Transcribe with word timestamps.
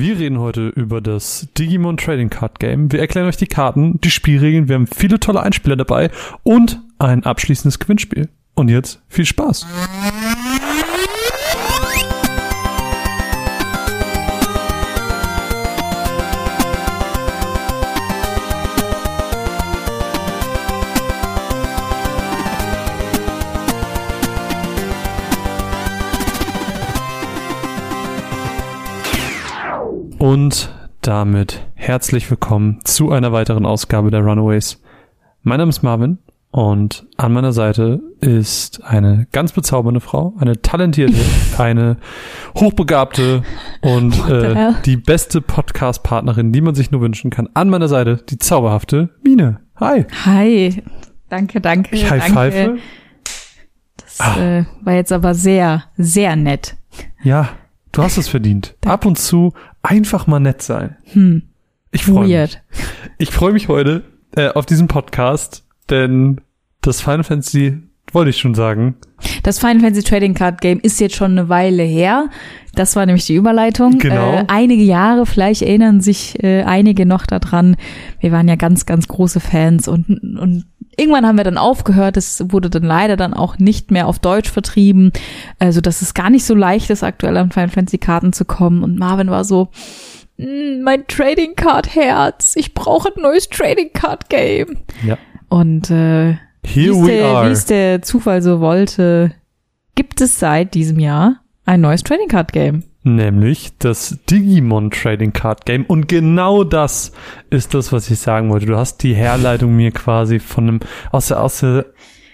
Wir 0.00 0.16
reden 0.16 0.38
heute 0.38 0.68
über 0.68 1.00
das 1.00 1.48
Digimon 1.58 1.96
Trading 1.96 2.30
Card 2.30 2.60
Game. 2.60 2.92
Wir 2.92 3.00
erklären 3.00 3.26
euch 3.26 3.36
die 3.36 3.48
Karten, 3.48 4.00
die 4.00 4.12
Spielregeln, 4.12 4.68
wir 4.68 4.76
haben 4.76 4.86
viele 4.86 5.18
tolle 5.18 5.42
Einspieler 5.42 5.74
dabei 5.74 6.10
und 6.44 6.80
ein 7.00 7.24
abschließendes 7.24 7.80
Gewinnspiel. 7.80 8.28
Und 8.54 8.68
jetzt 8.68 9.02
viel 9.08 9.24
Spaß. 9.24 9.66
Und 30.18 30.74
damit 31.00 31.64
herzlich 31.74 32.28
willkommen 32.28 32.80
zu 32.82 33.12
einer 33.12 33.30
weiteren 33.30 33.64
Ausgabe 33.64 34.10
der 34.10 34.20
Runaways. 34.20 34.82
Mein 35.42 35.58
Name 35.58 35.68
ist 35.68 35.84
Marvin 35.84 36.18
und 36.50 37.06
an 37.16 37.32
meiner 37.32 37.52
Seite 37.52 38.00
ist 38.20 38.82
eine 38.82 39.28
ganz 39.30 39.52
bezaubernde 39.52 40.00
Frau, 40.00 40.34
eine 40.40 40.60
talentierte, 40.60 41.20
eine 41.58 41.98
hochbegabte 42.56 43.44
und 43.80 44.28
äh, 44.28 44.72
die 44.84 44.96
beste 44.96 45.40
Podcast-Partnerin, 45.40 46.52
die 46.52 46.62
man 46.62 46.74
sich 46.74 46.90
nur 46.90 47.00
wünschen 47.00 47.30
kann. 47.30 47.48
An 47.54 47.70
meiner 47.70 47.86
Seite 47.86 48.16
die 48.28 48.38
zauberhafte 48.38 49.10
Mine. 49.22 49.60
Hi. 49.76 50.04
Hi. 50.24 50.82
Danke, 51.28 51.60
danke. 51.60 51.94
Ich 51.94 52.10
high 52.10 52.34
danke. 52.34 52.78
Das 53.98 54.20
ah. 54.20 54.40
äh, 54.40 54.64
war 54.82 54.94
jetzt 54.94 55.12
aber 55.12 55.34
sehr, 55.34 55.84
sehr 55.96 56.34
nett. 56.34 56.76
Ja, 57.22 57.50
du 57.92 58.02
hast 58.02 58.16
es 58.16 58.26
verdient. 58.26 58.74
Ab 58.84 59.06
und 59.06 59.16
zu 59.16 59.52
einfach 59.82 60.26
mal 60.26 60.40
nett 60.40 60.62
sein. 60.62 60.96
Hm. 61.12 61.42
Ich 61.90 62.04
freue 62.04 62.28
mich. 62.28 62.60
Ich 63.18 63.30
freue 63.30 63.52
mich 63.52 63.68
heute 63.68 64.04
äh, 64.36 64.48
auf 64.48 64.66
diesen 64.66 64.88
Podcast, 64.88 65.64
denn 65.88 66.40
das 66.82 67.00
Final 67.00 67.24
Fantasy 67.24 67.78
wollte 68.12 68.30
ich 68.30 68.38
schon 68.38 68.54
sagen. 68.54 68.96
Das 69.42 69.58
Final 69.58 69.80
Fantasy 69.80 70.02
Trading 70.02 70.34
Card 70.34 70.60
Game 70.60 70.80
ist 70.80 71.00
jetzt 71.00 71.16
schon 71.16 71.32
eine 71.32 71.48
Weile 71.48 71.82
her. 71.82 72.28
Das 72.74 72.96
war 72.96 73.04
nämlich 73.06 73.26
die 73.26 73.34
Überleitung. 73.34 73.98
Genau. 73.98 74.34
Äh, 74.34 74.44
einige 74.48 74.82
Jahre, 74.82 75.26
vielleicht 75.26 75.62
erinnern 75.62 76.00
sich 76.00 76.42
äh, 76.42 76.62
einige 76.62 77.06
noch 77.06 77.26
daran. 77.26 77.76
Wir 78.20 78.32
waren 78.32 78.48
ja 78.48 78.56
ganz, 78.56 78.86
ganz 78.86 79.08
große 79.08 79.40
Fans 79.40 79.88
und, 79.88 80.08
und 80.08 80.64
irgendwann 80.98 81.26
haben 81.26 81.36
wir 81.36 81.44
dann 81.44 81.58
aufgehört. 81.58 82.16
Es 82.16 82.44
wurde 82.48 82.68
dann 82.70 82.82
leider 82.82 83.16
dann 83.16 83.34
auch 83.34 83.58
nicht 83.58 83.90
mehr 83.90 84.06
auf 84.06 84.18
Deutsch 84.18 84.50
vertrieben, 84.50 85.12
also 85.58 85.80
dass 85.80 86.02
es 86.02 86.14
gar 86.14 86.30
nicht 86.30 86.44
so 86.44 86.54
leicht 86.54 86.90
ist, 86.90 87.02
aktuell 87.02 87.36
an 87.36 87.50
Final 87.50 87.68
Fantasy 87.68 87.98
Karten 87.98 88.32
zu 88.32 88.44
kommen. 88.44 88.82
Und 88.82 88.98
Marvin 88.98 89.30
war 89.30 89.44
so, 89.44 89.68
hm, 90.38 90.82
mein 90.82 91.06
Trading 91.06 91.54
Card 91.54 91.94
Herz, 91.94 92.54
ich 92.56 92.74
brauche 92.74 93.10
ein 93.14 93.22
neues 93.22 93.48
Trading 93.48 93.92
Card 93.92 94.28
Game. 94.28 94.78
Ja. 95.04 95.16
Und 95.48 95.90
äh, 95.90 96.36
Here 96.64 97.46
wie 97.46 97.52
es 97.52 97.64
der 97.64 98.02
Zufall 98.02 98.42
so 98.42 98.60
wollte, 98.60 99.32
gibt 99.94 100.20
es 100.20 100.38
seit 100.38 100.74
diesem 100.74 100.98
Jahr 100.98 101.40
ein 101.64 101.80
neues 101.80 102.02
Trading 102.02 102.28
Card 102.28 102.52
Game. 102.52 102.84
Nämlich 103.14 103.70
das 103.78 104.18
Digimon 104.28 104.90
Trading 104.90 105.32
Card 105.32 105.64
Game. 105.64 105.86
Und 105.86 106.08
genau 106.08 106.62
das 106.62 107.12
ist 107.48 107.72
das, 107.72 107.90
was 107.90 108.10
ich 108.10 108.18
sagen 108.18 108.50
wollte. 108.50 108.66
Du 108.66 108.76
hast 108.76 109.02
die 109.02 109.14
Herleitung 109.14 109.74
mir 109.74 109.92
quasi 109.92 110.38
von 110.38 110.68
einem, 110.68 110.80
aus 111.10 111.28
der, 111.28 111.42
aus 111.42 111.60
der, 111.60 111.86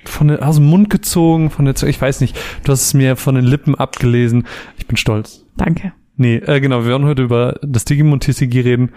von 0.04 0.28
der, 0.28 0.46
aus 0.46 0.56
dem 0.56 0.66
Mund 0.66 0.90
gezogen, 0.90 1.50
von 1.50 1.64
der, 1.64 1.74
ich 1.84 2.00
weiß 2.00 2.20
nicht, 2.20 2.36
du 2.64 2.72
hast 2.72 2.82
es 2.82 2.94
mir 2.94 3.14
von 3.14 3.36
den 3.36 3.44
Lippen 3.44 3.76
abgelesen. 3.76 4.48
Ich 4.76 4.88
bin 4.88 4.96
stolz. 4.96 5.44
Danke. 5.56 5.92
Nee, 6.16 6.36
äh, 6.36 6.60
genau, 6.60 6.80
wir 6.80 6.88
werden 6.88 7.06
heute 7.06 7.22
über 7.22 7.58
das 7.62 7.84
Digimon 7.84 8.18
TCG 8.18 8.60
reden. 8.60 8.90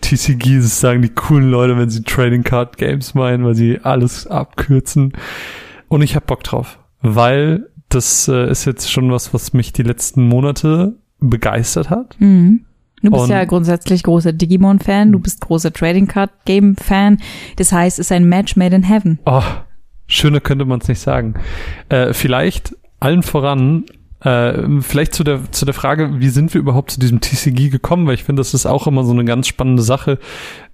TCG, 0.00 0.56
das 0.56 0.80
sagen 0.80 1.00
die 1.00 1.14
coolen 1.14 1.48
Leute, 1.48 1.78
wenn 1.78 1.90
sie 1.90 2.02
Trading 2.02 2.42
Card 2.42 2.76
Games 2.76 3.14
meinen, 3.14 3.44
weil 3.44 3.54
sie 3.54 3.78
alles 3.82 4.26
abkürzen. 4.26 5.12
Und 5.86 6.02
ich 6.02 6.16
hab 6.16 6.26
Bock 6.26 6.42
drauf, 6.42 6.80
weil 7.02 7.68
das 7.88 8.26
äh, 8.26 8.50
ist 8.50 8.64
jetzt 8.64 8.90
schon 8.90 9.12
was, 9.12 9.32
was 9.32 9.52
mich 9.52 9.72
die 9.72 9.84
letzten 9.84 10.26
Monate 10.26 10.96
begeistert 11.20 11.90
hat. 11.90 12.16
Mhm. 12.18 12.64
Du 13.02 13.10
bist 13.10 13.24
Und 13.24 13.30
ja 13.30 13.44
grundsätzlich 13.44 14.02
großer 14.02 14.32
Digimon-Fan, 14.32 15.12
du 15.12 15.18
bist 15.18 15.42
großer 15.42 15.72
Trading 15.72 16.06
Card 16.06 16.30
Game-Fan. 16.46 17.18
Das 17.56 17.70
heißt, 17.70 17.98
es 17.98 18.06
ist 18.06 18.12
ein 18.12 18.26
Match 18.28 18.56
made 18.56 18.74
in 18.74 18.82
heaven. 18.82 19.18
Oh, 19.26 19.42
schöner 20.06 20.40
könnte 20.40 20.64
man 20.64 20.80
es 20.80 20.88
nicht 20.88 21.00
sagen. 21.00 21.34
Äh, 21.90 22.14
vielleicht 22.14 22.74
allen 23.00 23.22
voran 23.22 23.84
äh, 24.24 24.80
vielleicht 24.80 25.12
zu 25.12 25.22
der, 25.22 25.52
zu 25.52 25.66
der 25.66 25.74
Frage, 25.74 26.18
wie 26.18 26.30
sind 26.30 26.54
wir 26.54 26.60
überhaupt 26.60 26.92
zu 26.92 26.98
diesem 26.98 27.20
TCG 27.20 27.68
gekommen? 27.68 28.06
Weil 28.06 28.14
ich 28.14 28.24
finde, 28.24 28.40
das 28.40 28.54
ist 28.54 28.64
auch 28.64 28.86
immer 28.86 29.04
so 29.04 29.12
eine 29.12 29.26
ganz 29.26 29.46
spannende 29.46 29.82
Sache, 29.82 30.18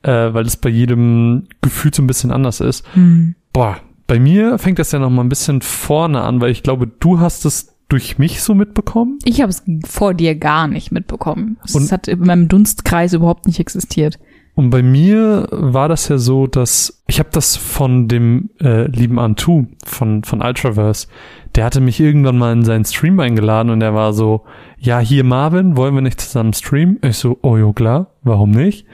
äh, 0.03 0.33
weil 0.33 0.47
es 0.47 0.57
bei 0.57 0.71
jedem 0.71 1.49
Gefühl 1.61 1.93
so 1.93 2.01
ein 2.03 2.07
bisschen 2.07 2.31
anders 2.31 2.61
ist. 2.61 2.85
Mhm. 2.95 3.35
Boah, 3.53 3.79
bei 4.07 4.21
mir 4.21 4.59
fängt 4.59 4.79
das 4.79 4.93
ja 4.93 5.01
noch 5.01 5.11
mal 5.11 5.23
ein 5.23 5.29
bisschen 5.29 5.63
vorne 5.63 6.23
an, 6.23 6.41
weil 6.41 6.53
ich 6.53 6.63
glaube, 6.63 6.87
du 6.87 7.19
hast 7.19 7.45
es 7.45 7.70
durch 7.91 8.19
mich 8.19 8.43
so 8.43 8.55
mitbekommen? 8.55 9.19
Ich 9.25 9.43
habe 9.43 9.51
es 9.51 9.63
vor 9.87 10.15
dir 10.15 10.35
gar 10.35 10.67
nicht 10.67 10.93
mitbekommen. 10.93 11.59
Es 11.65 11.93
hat 11.93 12.09
in 12.09 12.21
meinem 12.21 12.49
Dunstkreis 12.49 13.13
überhaupt 13.13 13.47
nicht 13.47 13.61
existiert. 13.61 14.19
Und 14.55 14.71
bei 14.71 14.83
mir 14.83 15.47
war 15.51 15.89
das 15.89 16.09
ja 16.09 16.19
so, 16.19 16.47
dass 16.47 17.03
ich 17.07 17.19
habe 17.19 17.31
das 17.33 17.57
von 17.57 18.09
dem 18.09 18.51
äh, 18.61 18.87
lieben 18.87 19.19
Antu 19.19 19.67
von 19.85 20.25
von 20.25 20.43
Ultraverse 20.43 21.07
der 21.55 21.65
hatte 21.65 21.81
mich 21.81 22.01
irgendwann 22.01 22.39
mal 22.39 22.53
in 22.53 22.65
seinen 22.65 22.85
Stream 22.85 23.19
eingeladen 23.19 23.71
und 23.71 23.81
er 23.81 23.95
war 23.95 24.13
so, 24.13 24.45
ja, 24.79 25.01
hier 25.01 25.25
Marvin, 25.25 25.77
wollen 25.77 25.95
wir 25.95 26.01
nicht 26.01 26.21
zusammen 26.21 26.53
streamen? 26.53 26.99
Ich 27.03 27.17
so, 27.17 27.39
oh 27.43 27.57
jo, 27.57 27.73
klar, 27.73 28.13
warum 28.23 28.51
nicht? 28.51 28.87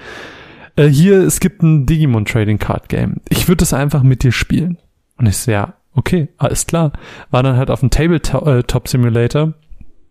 Äh, 0.77 0.87
hier, 0.87 1.21
es 1.23 1.41
gibt 1.41 1.63
ein 1.63 1.87
Digimon 1.87 2.25
Trading 2.25 2.59
Card 2.59 2.89
Game. 2.89 3.17
Ich 3.29 3.49
würde 3.49 3.59
das 3.59 3.75
einfach 3.75 4.03
mit 4.03 4.23
dir 4.23 4.33
spielen. 4.33 4.79
Und 5.19 5.27
ich 5.27 5.37
so, 5.37 5.51
ja, 5.51 5.75
okay, 5.97 6.29
alles 6.39 6.67
klar. 6.67 6.93
War 7.31 7.43
dann 7.43 7.57
halt 7.57 7.71
auf 7.71 7.81
dem 7.81 7.91
Tabletop 7.91 8.87
äh, 8.87 8.89
Simulator. 8.89 9.55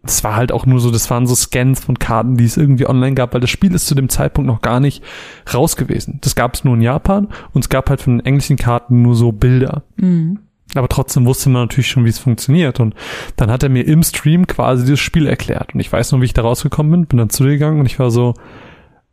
Das 0.04 0.24
war 0.24 0.36
halt 0.36 0.52
auch 0.52 0.66
nur 0.68 0.80
so, 0.80 0.92
das 0.92 1.10
waren 1.10 1.26
so 1.26 1.34
Scans 1.34 1.80
von 1.80 1.98
Karten, 1.98 2.38
die 2.38 2.46
es 2.46 2.58
irgendwie 2.58 2.88
online 2.88 3.16
gab, 3.16 3.34
weil 3.34 3.42
das 3.42 3.50
Spiel 3.50 3.74
ist 3.74 3.88
zu 3.88 3.96
dem 3.96 4.10
Zeitpunkt 4.10 4.48
noch 4.48 4.62
gar 4.62 4.80
nicht 4.80 5.04
raus 5.52 5.78
gewesen. 5.78 6.20
Das 6.22 6.36
gab 6.36 6.54
es 6.54 6.64
nur 6.64 6.76
in 6.76 6.82
Japan 6.82 7.30
und 7.54 7.64
es 7.64 7.70
gab 7.70 7.90
halt 7.90 8.02
von 8.02 8.18
den 8.18 8.26
englischen 8.26 8.58
Karten 8.58 9.02
nur 9.02 9.16
so 9.16 9.32
Bilder. 9.32 9.84
Mhm. 9.96 10.40
Aber 10.76 10.90
trotzdem 10.90 11.26
wusste 11.26 11.50
man 11.50 11.64
natürlich 11.64 11.88
schon, 11.88 12.06
wie 12.06 12.10
es 12.10 12.20
funktioniert. 12.20 12.80
Und 12.80 12.96
dann 13.36 13.50
hat 13.50 13.64
er 13.64 13.70
mir 13.70 13.88
im 13.88 14.04
Stream 14.04 14.46
quasi 14.46 14.84
dieses 14.84 15.00
Spiel 15.00 15.28
erklärt. 15.28 15.74
Und 15.74 15.80
ich 15.80 15.92
weiß 15.92 16.12
noch, 16.12 16.22
wie 16.22 16.26
ich 16.26 16.34
da 16.34 16.42
rausgekommen 16.42 16.92
bin, 16.92 17.06
bin 17.06 17.18
dann 17.18 17.30
zu 17.30 17.44
dir 17.44 17.52
gegangen 17.52 17.80
und 17.80 17.86
ich 17.86 17.98
war 17.98 18.12
so, 18.12 18.34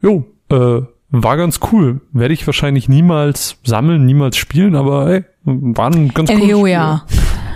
jo, 0.01 0.25
äh, 0.51 0.83
war 1.13 1.37
ganz 1.37 1.61
cool. 1.71 2.01
Werde 2.13 2.35
ich 2.35 2.47
wahrscheinlich 2.47 2.89
niemals 2.89 3.59
sammeln, 3.65 4.07
niemals 4.07 4.37
spielen, 4.37 4.75
aber 4.75 5.11
ey, 5.11 5.25
war 5.45 5.93
ein 5.93 6.09
ganz 6.09 6.33
Spiel. 6.33 6.67
Ja. 6.69 7.05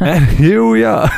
ja. 0.00 1.10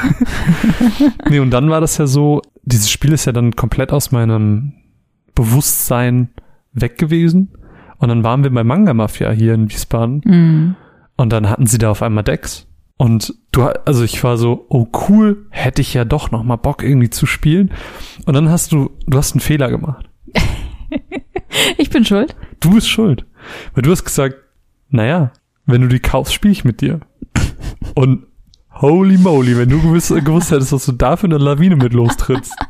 nee, 1.29 1.41
und 1.41 1.51
dann 1.51 1.69
war 1.69 1.81
das 1.81 1.99
ja 1.99 2.07
so, 2.07 2.43
dieses 2.63 2.91
Spiel 2.91 3.13
ist 3.13 3.25
ja 3.25 3.33
dann 3.33 3.57
komplett 3.57 3.93
aus 3.93 4.13
meinem 4.13 4.75
Bewusstsein 5.35 6.29
weg 6.73 6.97
gewesen. 6.97 7.53
Und 7.99 8.09
dann 8.09 8.23
waren 8.23 8.45
wir 8.45 8.51
bei 8.51 8.63
Manga 8.63 8.95
Mafia 8.95 9.31
hier 9.33 9.55
in 9.55 9.71
Wiesbaden. 9.71 10.23
Mhm. 10.25 10.77
Und 11.17 11.33
dann 11.33 11.51
hatten 11.51 11.67
sie 11.67 11.79
da 11.79 11.91
auf 11.91 12.03
einmal 12.03 12.23
Decks. 12.23 12.69
Und 12.97 13.35
du, 13.51 13.63
also 13.63 14.05
ich 14.05 14.23
war 14.23 14.37
so, 14.37 14.67
oh 14.69 14.87
cool, 15.09 15.47
hätte 15.51 15.83
ich 15.83 15.95
ja 15.95 16.05
doch 16.05 16.31
noch 16.31 16.45
mal 16.45 16.57
Bock 16.57 16.85
irgendwie 16.85 17.11
zu 17.11 17.27
spielen. 17.27 17.73
Und 18.27 18.35
dann 18.35 18.49
hast 18.49 18.71
du, 18.71 18.91
du 19.07 19.19
hast 19.19 19.33
einen 19.33 19.41
Fehler 19.41 19.71
gemacht. 19.71 20.09
ich 21.79 21.91
bin 21.91 22.05
schuld. 22.05 22.35
Du 22.61 22.75
bist 22.75 22.89
schuld. 22.89 23.25
Weil 23.75 23.83
du 23.83 23.91
hast 23.91 24.05
gesagt, 24.05 24.37
naja, 24.91 25.33
wenn 25.67 25.83
du 25.83 25.89
die 25.89 26.01
kaufst, 26.01 26.35
spiele 26.35 26.53
ich 26.53 26.65
mit 26.65 26.81
dir. 26.81 27.01
Und 27.95 28.27
holy 28.73 29.19
moly, 29.19 29.57
wenn 29.57 29.69
du 29.69 29.81
gewusst, 29.81 30.09
gewusst 30.09 30.51
hättest, 30.51 30.73
was 30.73 30.87
du 30.87 30.93
da 30.93 31.17
für 31.17 31.27
eine 31.27 31.39
Lawine 31.39 31.77
mit 31.77 31.93
lostrittst. 31.93 32.55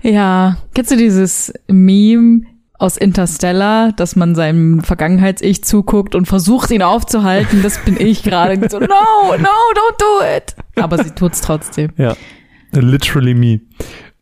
Ja, 0.00 0.58
kennst 0.74 0.92
du 0.92 0.96
dieses 0.96 1.52
Meme? 1.66 2.42
aus 2.78 2.96
Interstellar, 2.96 3.92
dass 3.92 4.14
man 4.14 4.34
seinem 4.34 4.80
Vergangenheits-Ich 4.82 5.64
zuguckt 5.64 6.14
und 6.14 6.26
versucht, 6.26 6.70
ihn 6.70 6.82
aufzuhalten. 6.82 7.62
Das 7.62 7.78
bin 7.84 8.00
ich 8.00 8.22
gerade. 8.22 8.68
So, 8.70 8.78
no, 8.78 8.86
no, 8.86 9.36
don't 9.36 9.98
do 9.98 10.36
it. 10.36 10.54
Aber 10.76 11.02
sie 11.02 11.10
tut's 11.10 11.40
trotzdem. 11.40 11.90
Ja, 11.96 12.14
literally 12.72 13.34
me. 13.34 13.60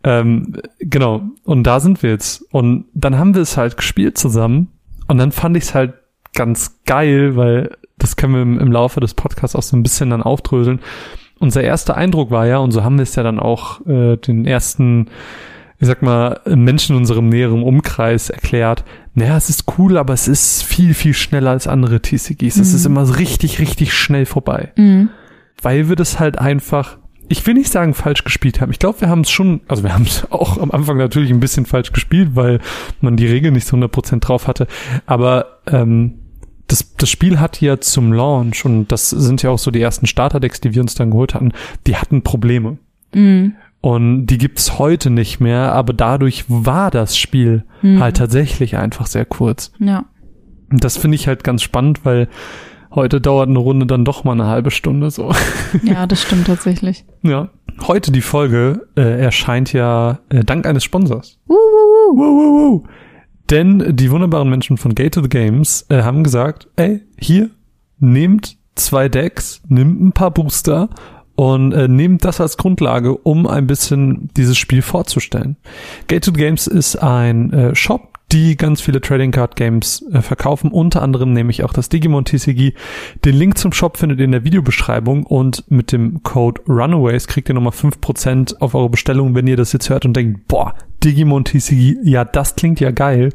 Ähm, 0.06 0.54
genau, 0.78 1.22
und 1.44 1.64
da 1.64 1.80
sind 1.80 2.02
wir 2.02 2.10
jetzt. 2.10 2.42
Und 2.52 2.86
dann 2.94 3.18
haben 3.18 3.34
wir 3.34 3.42
es 3.42 3.56
halt 3.56 3.76
gespielt 3.76 4.16
zusammen. 4.16 4.68
Und 5.08 5.18
dann 5.18 5.32
fand 5.32 5.56
ich 5.56 5.64
es 5.64 5.74
halt 5.74 5.94
ganz 6.32 6.80
geil, 6.86 7.36
weil 7.36 7.76
das 7.98 8.16
können 8.16 8.34
wir 8.34 8.42
im, 8.42 8.58
im 8.58 8.72
Laufe 8.72 9.00
des 9.00 9.14
Podcasts 9.14 9.56
auch 9.56 9.62
so 9.62 9.76
ein 9.76 9.82
bisschen 9.82 10.10
dann 10.10 10.22
aufdröseln. 10.22 10.80
Unser 11.38 11.62
erster 11.62 11.96
Eindruck 11.96 12.30
war 12.30 12.46
ja, 12.46 12.58
und 12.58 12.70
so 12.70 12.82
haben 12.82 12.96
wir 12.96 13.02
es 13.02 13.16
ja 13.16 13.22
dann 13.22 13.40
auch 13.40 13.84
äh, 13.86 14.16
den 14.16 14.46
ersten 14.46 15.10
ich 15.78 15.86
sag 15.86 16.02
mal, 16.02 16.40
Menschen 16.46 16.94
in 16.94 17.00
unserem 17.00 17.28
näheren 17.28 17.62
Umkreis 17.62 18.30
erklärt, 18.30 18.84
naja, 19.14 19.36
es 19.36 19.50
ist 19.50 19.64
cool, 19.78 19.98
aber 19.98 20.14
es 20.14 20.26
ist 20.26 20.62
viel, 20.62 20.94
viel 20.94 21.14
schneller 21.14 21.50
als 21.50 21.66
andere 21.66 22.00
TCGs. 22.00 22.56
Es 22.56 22.70
mhm. 22.70 22.76
ist 22.76 22.86
immer 22.86 23.06
so 23.06 23.14
richtig, 23.14 23.58
richtig 23.58 23.92
schnell 23.92 24.26
vorbei. 24.26 24.72
Mhm. 24.76 25.10
Weil 25.60 25.88
wir 25.88 25.96
das 25.96 26.18
halt 26.18 26.38
einfach 26.38 26.98
ich 27.28 27.46
will 27.46 27.54
nicht 27.54 27.70
sagen 27.70 27.94
falsch 27.94 28.24
gespielt 28.24 28.60
haben. 28.60 28.70
Ich 28.70 28.78
glaube, 28.78 29.00
wir 29.00 29.08
haben 29.08 29.22
es 29.22 29.30
schon, 29.30 29.60
also 29.68 29.82
wir 29.82 29.92
haben 29.92 30.04
es 30.04 30.26
auch 30.30 30.58
am 30.58 30.70
Anfang 30.70 30.96
natürlich 30.96 31.30
ein 31.30 31.40
bisschen 31.40 31.66
falsch 31.66 31.92
gespielt, 31.92 32.30
weil 32.34 32.60
man 33.00 33.16
die 33.16 33.26
Regel 33.26 33.50
nicht 33.52 33.66
so 33.66 33.76
100% 33.76 34.20
drauf 34.20 34.46
hatte. 34.46 34.66
Aber 35.06 35.60
ähm, 35.66 36.14
das, 36.68 36.94
das 36.96 37.08
Spiel 37.10 37.38
hat 37.38 37.60
ja 37.60 37.80
zum 37.80 38.12
Launch, 38.12 38.64
und 38.64 38.90
das 38.90 39.10
sind 39.10 39.42
ja 39.42 39.50
auch 39.50 39.58
so 39.58 39.70
die 39.70 39.80
ersten 39.80 40.06
Starterdecks, 40.06 40.60
die 40.60 40.74
wir 40.74 40.82
uns 40.82 40.94
dann 40.94 41.10
geholt 41.10 41.34
hatten, 41.34 41.52
die 41.86 41.96
hatten 41.96 42.22
Probleme. 42.22 42.78
Mhm. 43.14 43.54
Und 43.80 44.26
die 44.26 44.38
gibt's 44.38 44.78
heute 44.78 45.10
nicht 45.10 45.38
mehr, 45.38 45.72
aber 45.72 45.92
dadurch 45.92 46.44
war 46.48 46.90
das 46.90 47.16
Spiel 47.16 47.64
Mhm. 47.82 48.00
halt 48.00 48.16
tatsächlich 48.16 48.76
einfach 48.76 49.06
sehr 49.06 49.24
kurz. 49.24 49.70
Ja. 49.78 50.06
Und 50.70 50.82
das 50.82 50.96
finde 50.96 51.14
ich 51.14 51.28
halt 51.28 51.44
ganz 51.44 51.62
spannend, 51.62 52.04
weil 52.04 52.28
heute 52.96 53.20
dauert 53.20 53.48
eine 53.48 53.58
Runde 53.58 53.86
dann 53.86 54.04
doch 54.04 54.24
mal 54.24 54.32
eine 54.32 54.46
halbe 54.46 54.72
Stunde 54.72 55.10
so. 55.10 55.30
Ja, 55.84 56.06
das 56.06 56.22
stimmt 56.22 56.48
tatsächlich. 56.48 57.04
Ja. 57.22 57.50
Heute 57.86 58.12
die 58.12 58.22
Folge 58.22 58.86
äh, 58.96 59.20
erscheint 59.20 59.72
ja 59.72 60.20
äh, 60.28 60.44
dank 60.44 60.64
eines 60.64 60.84
Sponsors. 60.84 61.38
Wow, 61.46 61.56
wow, 62.14 62.82
wow. 62.82 62.88
Denn 63.50 63.96
die 63.96 64.10
wunderbaren 64.10 64.48
Menschen 64.48 64.78
von 64.78 64.94
Gate 64.94 65.14
to 65.14 65.22
the 65.22 65.28
Games 65.28 65.84
äh, 65.88 66.02
haben 66.02 66.24
gesagt, 66.24 66.68
ey, 66.76 67.02
hier, 67.18 67.50
nehmt 67.98 68.56
zwei 68.76 69.08
Decks, 69.08 69.60
nehmt 69.68 70.00
ein 70.00 70.12
paar 70.12 70.30
Booster 70.30 70.88
und 71.36 71.72
äh, 71.72 71.86
nehmt 71.86 72.24
das 72.24 72.40
als 72.40 72.56
Grundlage, 72.56 73.16
um 73.16 73.46
ein 73.46 73.66
bisschen 73.66 74.30
dieses 74.36 74.56
Spiel 74.56 74.82
vorzustellen. 74.82 75.56
Gate 76.08 76.24
to 76.24 76.32
the 76.34 76.40
Games 76.40 76.66
ist 76.66 76.96
ein 76.96 77.52
äh, 77.52 77.74
Shop, 77.74 78.15
die 78.32 78.56
ganz 78.56 78.80
viele 78.80 79.00
Trading 79.00 79.30
Card 79.30 79.54
Games 79.56 80.04
äh, 80.12 80.20
verkaufen, 80.20 80.70
unter 80.72 81.02
anderem 81.02 81.32
nämlich 81.32 81.62
auch 81.62 81.72
das 81.72 81.88
Digimon 81.88 82.24
TCG. 82.24 82.72
Den 83.24 83.36
Link 83.36 83.56
zum 83.56 83.72
Shop 83.72 83.96
findet 83.96 84.18
ihr 84.18 84.24
in 84.24 84.32
der 84.32 84.44
Videobeschreibung 84.44 85.24
und 85.24 85.64
mit 85.70 85.92
dem 85.92 86.22
Code 86.22 86.60
Runaways 86.68 87.28
kriegt 87.28 87.48
ihr 87.48 87.54
nochmal 87.54 87.72
5% 87.72 88.60
auf 88.60 88.74
eure 88.74 88.90
Bestellung, 88.90 89.34
wenn 89.34 89.46
ihr 89.46 89.56
das 89.56 89.72
jetzt 89.72 89.90
hört 89.90 90.04
und 90.04 90.16
denkt, 90.16 90.48
boah, 90.48 90.74
Digimon 91.04 91.44
TCG, 91.44 91.96
ja, 92.02 92.24
das 92.24 92.56
klingt 92.56 92.80
ja 92.80 92.90
geil. 92.90 93.30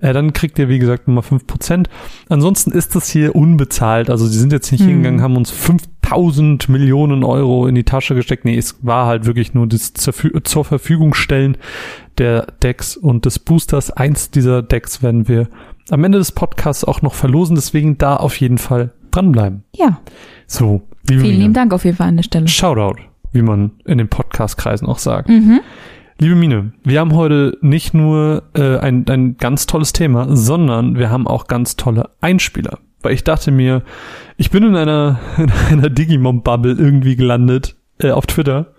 Äh, 0.00 0.12
dann 0.12 0.32
kriegt 0.32 0.58
ihr, 0.58 0.68
wie 0.68 0.78
gesagt, 0.78 1.08
nochmal 1.08 1.24
5%. 1.24 1.86
Ansonsten 2.28 2.70
ist 2.70 2.94
das 2.94 3.08
hier 3.10 3.34
unbezahlt. 3.34 4.08
Also 4.08 4.26
sie 4.26 4.38
sind 4.38 4.52
jetzt 4.52 4.70
nicht 4.70 4.82
Hm. 4.82 4.88
hingegangen, 4.88 5.22
haben 5.22 5.36
uns 5.36 5.50
5000 6.08 6.68
Millionen 6.68 7.22
Euro 7.22 7.66
in 7.66 7.74
die 7.74 7.84
Tasche 7.84 8.14
gesteckt. 8.14 8.44
Nee, 8.44 8.56
es 8.56 8.78
war 8.82 9.06
halt 9.06 9.26
wirklich 9.26 9.54
nur 9.54 9.66
das 9.66 9.92
zur 9.92 10.64
Verfügung 10.64 11.14
stellen 11.14 11.56
der 12.16 12.46
Decks 12.62 12.96
und 12.96 13.24
des 13.24 13.38
Boosters. 13.38 13.90
Eins 13.90 14.30
dieser 14.30 14.62
Decks 14.62 15.02
werden 15.02 15.28
wir 15.28 15.48
am 15.90 16.04
Ende 16.04 16.18
des 16.18 16.32
Podcasts 16.32 16.84
auch 16.84 17.02
noch 17.02 17.14
verlosen. 17.14 17.56
Deswegen 17.56 17.98
da 17.98 18.16
auf 18.16 18.40
jeden 18.40 18.58
Fall 18.58 18.92
dranbleiben. 19.10 19.64
Ja, 19.74 20.00
So, 20.46 20.82
liebe 21.08 21.20
vielen 21.20 21.32
Mine, 21.32 21.42
lieben 21.42 21.54
Dank 21.54 21.72
auf 21.72 21.84
jeden 21.84 21.96
Fall 21.96 22.08
an 22.08 22.16
der 22.16 22.24
Stelle. 22.24 22.48
Shoutout, 22.48 23.00
wie 23.32 23.42
man 23.42 23.72
in 23.84 23.98
den 23.98 24.08
Podcast-Kreisen 24.08 24.88
auch 24.88 24.98
sagt. 24.98 25.28
Mhm. 25.28 25.60
Liebe 26.20 26.34
Mine, 26.34 26.72
wir 26.84 27.00
haben 27.00 27.14
heute 27.14 27.56
nicht 27.60 27.94
nur 27.94 28.42
äh, 28.54 28.78
ein, 28.78 29.06
ein 29.08 29.36
ganz 29.36 29.66
tolles 29.66 29.92
Thema, 29.92 30.34
sondern 30.34 30.98
wir 30.98 31.10
haben 31.10 31.28
auch 31.28 31.46
ganz 31.46 31.76
tolle 31.76 32.10
Einspieler. 32.20 32.78
Weil 33.02 33.12
ich 33.12 33.24
dachte 33.24 33.50
mir, 33.50 33.82
ich 34.36 34.50
bin 34.50 34.64
in 34.64 34.76
einer, 34.76 35.20
in 35.38 35.50
einer 35.78 35.90
Digimon-Bubble 35.90 36.72
irgendwie 36.72 37.16
gelandet 37.16 37.76
äh, 37.98 38.10
auf 38.10 38.26
Twitter 38.26 38.74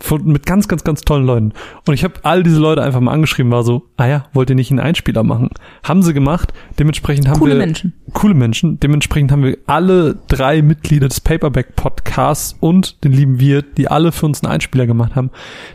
von, 0.00 0.24
mit 0.24 0.46
ganz, 0.46 0.66
ganz, 0.66 0.82
ganz 0.82 1.02
tollen 1.02 1.24
Leuten. 1.24 1.52
Und 1.86 1.94
ich 1.94 2.04
habe 2.04 2.14
all 2.22 2.42
diese 2.42 2.58
Leute 2.58 2.82
einfach 2.82 3.00
mal 3.00 3.12
angeschrieben, 3.12 3.52
war 3.52 3.62
so, 3.62 3.84
ah 3.96 4.06
ja, 4.06 4.24
wollt 4.32 4.50
ihr 4.50 4.56
nicht 4.56 4.70
einen 4.70 4.80
Einspieler 4.80 5.22
machen? 5.22 5.50
Haben 5.84 6.02
sie 6.02 6.14
gemacht. 6.14 6.52
Dementsprechend 6.78 7.28
haben 7.28 7.38
Coole 7.38 7.52
wir 7.52 7.58
Menschen. 7.58 7.92
coole 8.12 8.34
Menschen. 8.34 8.80
Dementsprechend 8.80 9.30
haben 9.30 9.44
wir 9.44 9.58
alle 9.66 10.16
drei 10.26 10.62
Mitglieder 10.62 11.08
des 11.08 11.20
Paperback 11.20 11.76
Podcasts 11.76 12.56
und 12.60 13.04
den 13.04 13.12
lieben 13.12 13.40
Wirt, 13.40 13.76
die 13.76 13.88
alle 13.88 14.10
für 14.10 14.26
uns 14.26 14.42
einen 14.42 14.52
Einspieler 14.52 14.86
gemacht 14.86 15.14
haben. 15.14 15.30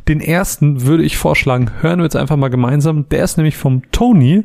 Den 0.07 0.19
ersten 0.19 0.85
würde 0.85 1.03
ich 1.03 1.17
vorschlagen, 1.17 1.71
hören 1.81 1.99
wir 1.99 2.05
jetzt 2.05 2.15
einfach 2.15 2.37
mal 2.37 2.49
gemeinsam. 2.49 3.07
Der 3.09 3.23
ist 3.23 3.37
nämlich 3.37 3.55
vom 3.55 3.83
Tony. 3.91 4.43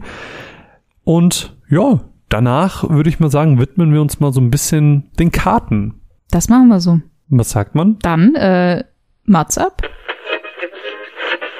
Und 1.04 1.56
ja, 1.70 2.00
danach 2.30 2.88
würde 2.88 3.10
ich 3.10 3.20
mal 3.20 3.30
sagen, 3.30 3.58
widmen 3.58 3.92
wir 3.92 4.00
uns 4.00 4.20
mal 4.20 4.32
so 4.32 4.40
ein 4.40 4.50
bisschen 4.50 5.10
den 5.18 5.30
Karten. 5.30 6.00
Das 6.30 6.48
machen 6.48 6.68
wir 6.68 6.80
so. 6.80 7.00
Was 7.28 7.50
sagt 7.50 7.74
man? 7.74 7.98
Dann, 7.98 8.34
äh, 8.34 8.84
Mats 9.24 9.58
ab. 9.58 9.82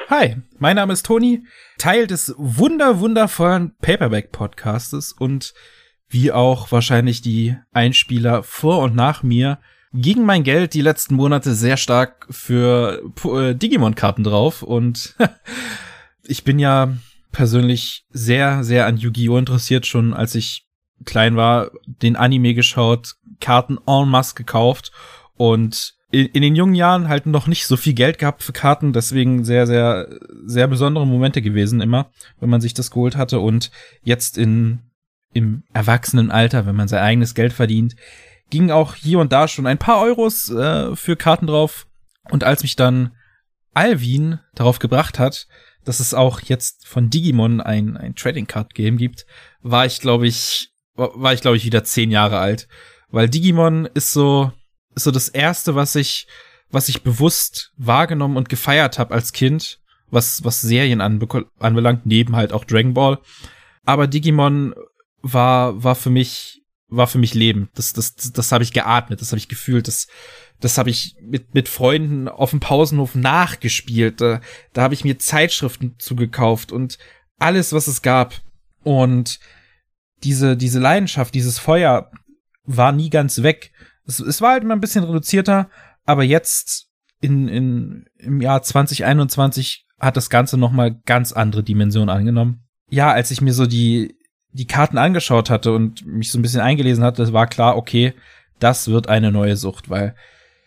Hi, 0.09 0.37
mein 0.57 0.75
Name 0.75 0.91
ist 0.91 1.05
Toni, 1.05 1.45
Teil 1.77 2.07
des 2.07 2.33
wunder 2.37 2.99
wundervollen 2.99 3.75
Paperback 3.81 4.31
Podcastes 4.31 5.13
und 5.13 5.53
wie 6.09 6.33
auch 6.33 6.71
wahrscheinlich 6.71 7.21
die 7.21 7.55
Einspieler 7.71 8.43
vor 8.43 8.79
und 8.79 8.95
nach 8.95 9.23
mir 9.23 9.59
ging 9.93 10.25
mein 10.25 10.43
Geld 10.43 10.73
die 10.73 10.81
letzten 10.81 11.15
Monate 11.15 11.53
sehr 11.53 11.77
stark 11.77 12.27
für 12.29 13.01
äh, 13.23 13.55
Digimon-Karten 13.55 14.23
drauf 14.23 14.63
und 14.63 15.15
ich 16.23 16.43
bin 16.43 16.59
ja 16.59 16.93
persönlich 17.31 18.05
sehr, 18.09 18.63
sehr 18.63 18.85
an 18.85 18.97
Yu-Gi-Oh! 18.97 19.37
interessiert, 19.37 19.85
schon 19.85 20.13
als 20.13 20.35
ich 20.35 20.65
klein 21.05 21.35
war, 21.35 21.71
den 21.85 22.15
Anime 22.15 22.53
geschaut, 22.53 23.15
Karten 23.39 23.79
en 23.87 24.07
masse 24.09 24.35
gekauft 24.35 24.91
und 25.35 25.95
in, 26.11 26.27
in 26.27 26.41
den 26.41 26.55
jungen 26.55 26.75
Jahren 26.75 27.07
halt 27.07 27.25
noch 27.25 27.47
nicht 27.47 27.65
so 27.65 27.77
viel 27.77 27.93
Geld 27.93 28.19
gehabt 28.19 28.43
für 28.43 28.51
Karten, 28.51 28.93
deswegen 28.93 29.43
sehr, 29.43 29.65
sehr, 29.65 30.07
sehr 30.45 30.67
besondere 30.67 31.07
Momente 31.07 31.41
gewesen 31.41 31.81
immer, 31.81 32.11
wenn 32.39 32.49
man 32.49 32.61
sich 32.61 32.73
das 32.73 32.91
geholt 32.91 33.15
hatte. 33.15 33.39
Und 33.39 33.71
jetzt 34.03 34.37
in, 34.37 34.79
im 35.33 35.63
Erwachsenenalter, 35.73 36.65
wenn 36.65 36.75
man 36.75 36.89
sein 36.89 37.01
eigenes 37.01 37.33
Geld 37.33 37.53
verdient, 37.53 37.95
ging 38.49 38.69
auch 38.69 38.95
hier 38.95 39.19
und 39.19 39.31
da 39.31 39.47
schon 39.47 39.65
ein 39.65 39.77
paar 39.77 40.01
Euros 40.01 40.49
äh, 40.49 40.95
für 40.95 41.15
Karten 41.15 41.47
drauf. 41.47 41.87
Und 42.29 42.43
als 42.43 42.63
mich 42.63 42.75
dann 42.75 43.11
Alvin 43.73 44.39
darauf 44.53 44.79
gebracht 44.79 45.17
hat, 45.17 45.47
dass 45.85 45.99
es 45.99 46.13
auch 46.13 46.41
jetzt 46.41 46.87
von 46.87 47.09
Digimon 47.09 47.61
ein, 47.61 47.97
ein 47.97 48.15
Trading 48.15 48.47
Card 48.47 48.73
Game 48.73 48.97
gibt, 48.97 49.25
war 49.61 49.85
ich, 49.85 49.99
glaube 49.99 50.27
ich, 50.27 50.69
war 50.95 51.33
ich, 51.33 51.41
glaube 51.41 51.57
ich, 51.57 51.65
wieder 51.65 51.83
zehn 51.83 52.11
Jahre 52.11 52.39
alt. 52.39 52.67
Weil 53.09 53.29
Digimon 53.29 53.87
ist 53.93 54.13
so, 54.13 54.51
ist 54.95 55.03
so 55.03 55.11
das 55.11 55.29
erste, 55.29 55.75
was 55.75 55.95
ich, 55.95 56.27
was 56.69 56.89
ich 56.89 57.03
bewusst 57.03 57.71
wahrgenommen 57.77 58.37
und 58.37 58.49
gefeiert 58.49 58.99
habe 58.99 59.13
als 59.13 59.33
Kind, 59.33 59.79
was, 60.09 60.43
was 60.43 60.61
Serien 60.61 61.01
anbe 61.01 61.45
anbelangt, 61.59 62.05
neben 62.05 62.35
halt 62.35 62.53
auch 62.53 62.65
Dragon 62.65 62.93
Ball. 62.93 63.19
Aber 63.85 64.07
Digimon 64.07 64.73
war, 65.21 65.83
war 65.83 65.95
für 65.95 66.09
mich, 66.09 66.60
war 66.91 67.07
für 67.07 67.17
mich 67.17 67.33
Leben. 67.33 67.69
Das, 67.73 67.93
das, 67.93 68.15
das, 68.15 68.31
das 68.33 68.51
habe 68.51 68.63
ich 68.63 68.73
geatmet, 68.73 69.21
das 69.21 69.31
habe 69.31 69.37
ich 69.37 69.47
gefühlt, 69.47 69.87
das, 69.87 70.07
das 70.59 70.77
habe 70.77 70.89
ich 70.89 71.15
mit, 71.21 71.55
mit 71.55 71.69
Freunden 71.69 72.27
auf 72.27 72.51
dem 72.51 72.59
Pausenhof 72.59 73.15
nachgespielt. 73.15 74.21
Da, 74.21 74.41
da 74.73 74.83
habe 74.83 74.93
ich 74.93 75.03
mir 75.03 75.17
Zeitschriften 75.17 75.95
zugekauft 75.97 76.71
und 76.71 76.99
alles, 77.39 77.73
was 77.73 77.87
es 77.87 78.01
gab. 78.01 78.41
Und 78.83 79.39
diese, 80.23 80.57
diese 80.57 80.79
Leidenschaft, 80.79 81.33
dieses 81.33 81.57
Feuer 81.57 82.11
war 82.65 82.91
nie 82.91 83.09
ganz 83.09 83.41
weg. 83.41 83.71
Es, 84.05 84.19
es 84.19 84.41
war 84.41 84.51
halt 84.51 84.63
immer 84.63 84.75
ein 84.75 84.81
bisschen 84.81 85.03
reduzierter, 85.03 85.69
aber 86.05 86.23
jetzt 86.23 86.87
in, 87.21 87.47
in, 87.47 88.05
im 88.17 88.41
Jahr 88.41 88.61
2021 88.61 89.85
hat 89.99 90.17
das 90.17 90.29
Ganze 90.29 90.57
nochmal 90.57 90.99
ganz 91.05 91.31
andere 91.31 91.63
Dimensionen 91.63 92.09
angenommen. 92.09 92.67
Ja, 92.89 93.11
als 93.11 93.31
ich 93.31 93.39
mir 93.39 93.53
so 93.53 93.65
die, 93.65 94.17
die 94.53 94.67
Karten 94.67 94.97
angeschaut 94.97 95.49
hatte 95.49 95.73
und 95.73 96.05
mich 96.05 96.31
so 96.31 96.39
ein 96.39 96.41
bisschen 96.41 96.61
eingelesen 96.61 97.03
hatte, 97.03 97.31
war 97.33 97.47
klar, 97.47 97.77
okay, 97.77 98.13
das 98.59 98.87
wird 98.87 99.09
eine 99.09 99.31
neue 99.31 99.57
Sucht, 99.57 99.89
weil 99.89 100.15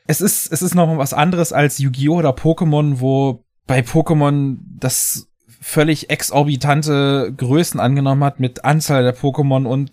es 0.07 0.21
ist, 0.21 0.53
es 0.53 0.63
ist 0.63 0.75
noch 0.75 0.99
was 0.99 1.15
anderes 1.15 1.53
als 1.53 1.79
Yu-Gi-Oh! 1.79 2.17
oder 2.19 2.31
Pokémon, 2.31 3.01
wo 3.01 3.45
bei 3.67 3.81
Pokémon 3.81 4.59
das 4.79 5.29
völlig 5.61 6.11
exorbitante 6.11 7.33
Größen 7.35 7.81
angenommen 7.81 8.25
hat 8.25 8.39
mit 8.39 8.65
Anzahl 8.65 9.03
der 9.03 9.17
Pokémon 9.17 9.67
und 9.67 9.93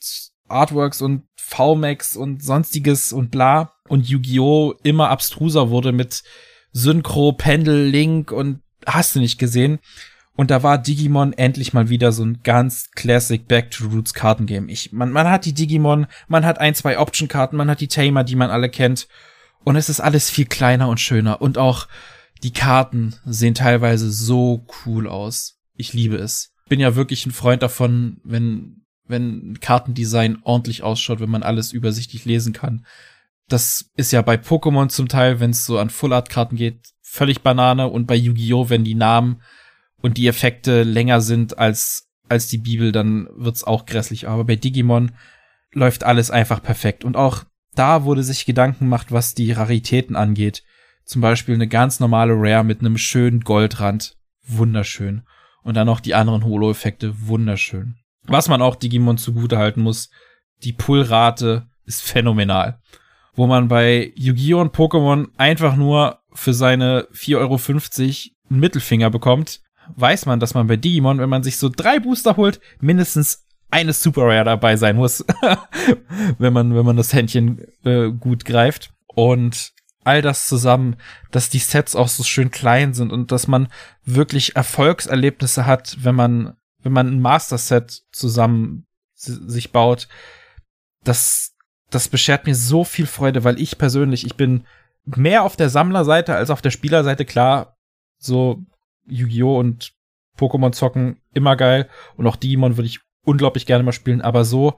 Artworks 0.49 1.01
und 1.01 1.23
VMAX 1.37 2.17
und 2.17 2.43
sonstiges 2.43 3.13
und 3.13 3.31
bla. 3.31 3.73
Und 3.87 4.07
Yu-Gi-Oh! 4.07 4.75
immer 4.83 5.09
abstruser 5.09 5.69
wurde 5.69 5.91
mit 5.91 6.23
Synchro, 6.73 7.33
Pendel, 7.33 7.87
Link 7.87 8.31
und 8.31 8.61
hast 8.85 9.15
du 9.15 9.19
nicht 9.19 9.37
gesehen. 9.37 9.79
Und 10.35 10.49
da 10.49 10.63
war 10.63 10.77
Digimon 10.77 11.33
endlich 11.33 11.73
mal 11.73 11.89
wieder 11.89 12.11
so 12.11 12.23
ein 12.23 12.39
ganz 12.43 12.89
classic 12.91 13.47
Back 13.47 13.71
to 13.71 13.85
Roots 13.85 14.13
Kartengame. 14.13 14.71
Ich, 14.71 14.91
man, 14.91 15.11
man 15.11 15.29
hat 15.29 15.45
die 15.45 15.53
Digimon, 15.53 16.07
man 16.27 16.45
hat 16.45 16.59
ein, 16.59 16.73
zwei 16.73 16.97
Option-Karten, 16.97 17.57
man 17.57 17.69
hat 17.69 17.81
die 17.81 17.89
Tamer, 17.89 18.23
die 18.23 18.35
man 18.35 18.49
alle 18.49 18.69
kennt. 18.69 19.07
Und 19.63 19.75
es 19.75 19.89
ist 19.89 19.99
alles 19.99 20.29
viel 20.29 20.45
kleiner 20.45 20.87
und 20.87 20.99
schöner. 20.99 21.41
Und 21.41 21.57
auch 21.57 21.87
die 22.43 22.53
Karten 22.53 23.15
sehen 23.25 23.53
teilweise 23.53 24.09
so 24.09 24.65
cool 24.85 25.07
aus. 25.07 25.59
Ich 25.75 25.93
liebe 25.93 26.15
es. 26.15 26.53
Bin 26.69 26.79
ja 26.79 26.95
wirklich 26.95 27.25
ein 27.25 27.31
Freund 27.31 27.61
davon, 27.61 28.21
wenn, 28.23 28.85
wenn 29.05 29.59
Kartendesign 29.59 30.39
ordentlich 30.43 30.81
ausschaut, 30.81 31.19
wenn 31.19 31.29
man 31.29 31.43
alles 31.43 31.73
übersichtlich 31.73 32.25
lesen 32.25 32.53
kann. 32.53 32.85
Das 33.49 33.91
ist 33.97 34.13
ja 34.13 34.21
bei 34.21 34.35
Pokémon 34.35 34.87
zum 34.87 35.09
Teil, 35.09 35.41
wenn 35.41 35.51
es 35.51 35.65
so 35.65 35.77
an 35.77 35.89
Full-Art-Karten 35.89 36.55
geht, 36.55 36.93
völlig 37.01 37.41
Banane. 37.41 37.89
Und 37.89 38.07
bei 38.07 38.15
Yu-Gi-Oh!, 38.15 38.69
wenn 38.69 38.85
die 38.85 38.95
Namen 38.95 39.41
und 40.01 40.17
die 40.17 40.27
Effekte 40.27 40.83
länger 40.83 41.21
sind 41.21 41.57
als, 41.57 42.09
als 42.27 42.47
die 42.47 42.57
Bibel, 42.57 42.91
dann 42.91 43.27
wird's 43.35 43.63
auch 43.63 43.85
grässlich. 43.85 44.27
Aber 44.27 44.43
bei 44.43 44.55
Digimon 44.55 45.11
läuft 45.73 46.03
alles 46.03 46.31
einfach 46.31 46.61
perfekt. 46.61 47.03
Und 47.03 47.15
auch 47.15 47.45
da 47.75 48.03
wurde 48.03 48.23
sich 48.23 48.45
Gedanken 48.45 48.85
gemacht, 48.85 49.11
was 49.11 49.33
die 49.33 49.51
Raritäten 49.51 50.15
angeht. 50.15 50.63
zum 51.03 51.21
Beispiel 51.21 51.55
eine 51.55 51.67
ganz 51.67 51.99
normale 51.99 52.33
Rare 52.35 52.63
mit 52.63 52.79
einem 52.79 52.97
schönen 52.97 53.41
Goldrand. 53.41 54.15
Wunderschön. 54.45 55.23
Und 55.63 55.75
dann 55.75 55.87
noch 55.87 55.99
die 55.99 56.15
anderen 56.15 56.45
Holo-Effekte. 56.45 57.27
Wunderschön. 57.27 57.95
Was 58.23 58.47
man 58.47 58.61
auch 58.61 58.75
Digimon 58.75 59.17
zugute 59.17 59.57
halten 59.57 59.81
muss, 59.81 60.09
die 60.63 60.73
Pullrate 60.73 61.67
ist 61.85 62.03
phänomenal. 62.03 62.79
Wo 63.33 63.47
man 63.47 63.67
bei 63.67 64.13
Yu-Gi-Oh! 64.15 64.61
und 64.61 64.75
Pokémon 64.75 65.27
einfach 65.37 65.75
nur 65.75 66.19
für 66.33 66.53
seine 66.53 67.07
4,50 67.13 67.37
Euro 67.37 67.59
einen 68.49 68.59
Mittelfinger 68.59 69.09
bekommt, 69.09 69.61
weiß 69.95 70.25
man, 70.25 70.39
dass 70.39 70.53
man 70.53 70.67
bei 70.67 70.77
Digimon, 70.77 71.19
wenn 71.19 71.29
man 71.29 71.43
sich 71.43 71.57
so 71.57 71.69
drei 71.69 71.99
Booster 71.99 72.37
holt, 72.37 72.59
mindestens 72.79 73.45
eine 73.69 73.93
Super 73.93 74.23
Rare 74.23 74.43
dabei 74.43 74.75
sein 74.75 74.97
muss, 74.97 75.25
wenn 76.37 76.53
man, 76.53 76.75
wenn 76.75 76.85
man 76.85 76.97
das 76.97 77.13
Händchen 77.13 77.65
äh, 77.83 78.11
gut 78.11 78.45
greift. 78.45 78.91
Und 79.07 79.73
all 80.03 80.21
das 80.21 80.47
zusammen, 80.47 80.97
dass 81.31 81.49
die 81.49 81.59
Sets 81.59 81.95
auch 81.95 82.07
so 82.07 82.23
schön 82.23 82.51
klein 82.51 82.93
sind 82.93 83.11
und 83.11 83.31
dass 83.31 83.47
man 83.47 83.67
wirklich 84.03 84.55
Erfolgserlebnisse 84.55 85.65
hat, 85.65 85.97
wenn 86.01 86.15
man, 86.15 86.57
wenn 86.83 86.93
man 86.93 87.07
ein 87.07 87.21
Master 87.21 87.57
Set 87.57 88.01
zusammen 88.11 88.85
sich 89.15 89.71
baut, 89.71 90.07
das, 91.03 91.53
das 91.89 92.07
beschert 92.07 92.47
mir 92.47 92.55
so 92.55 92.83
viel 92.83 93.05
Freude, 93.05 93.43
weil 93.43 93.59
ich 93.59 93.77
persönlich, 93.77 94.25
ich 94.25 94.35
bin 94.35 94.65
mehr 95.05 95.43
auf 95.43 95.55
der 95.55 95.69
Sammlerseite 95.69 96.35
als 96.35 96.49
auf 96.49 96.61
der 96.61 96.71
Spielerseite, 96.71 97.25
klar, 97.25 97.77
so 98.17 98.63
Yu-Gi-Oh! 99.07 99.57
und 99.57 99.93
Pokémon 100.37 100.73
zocken, 100.73 101.21
immer 101.33 101.55
geil. 101.55 101.89
Und 102.15 102.27
auch 102.27 102.35
Digimon 102.35 102.77
würde 102.77 102.87
ich 102.87 102.99
unglaublich 103.23 103.65
gerne 103.65 103.83
mal 103.83 103.91
spielen, 103.91 104.21
aber 104.21 104.45
so, 104.45 104.77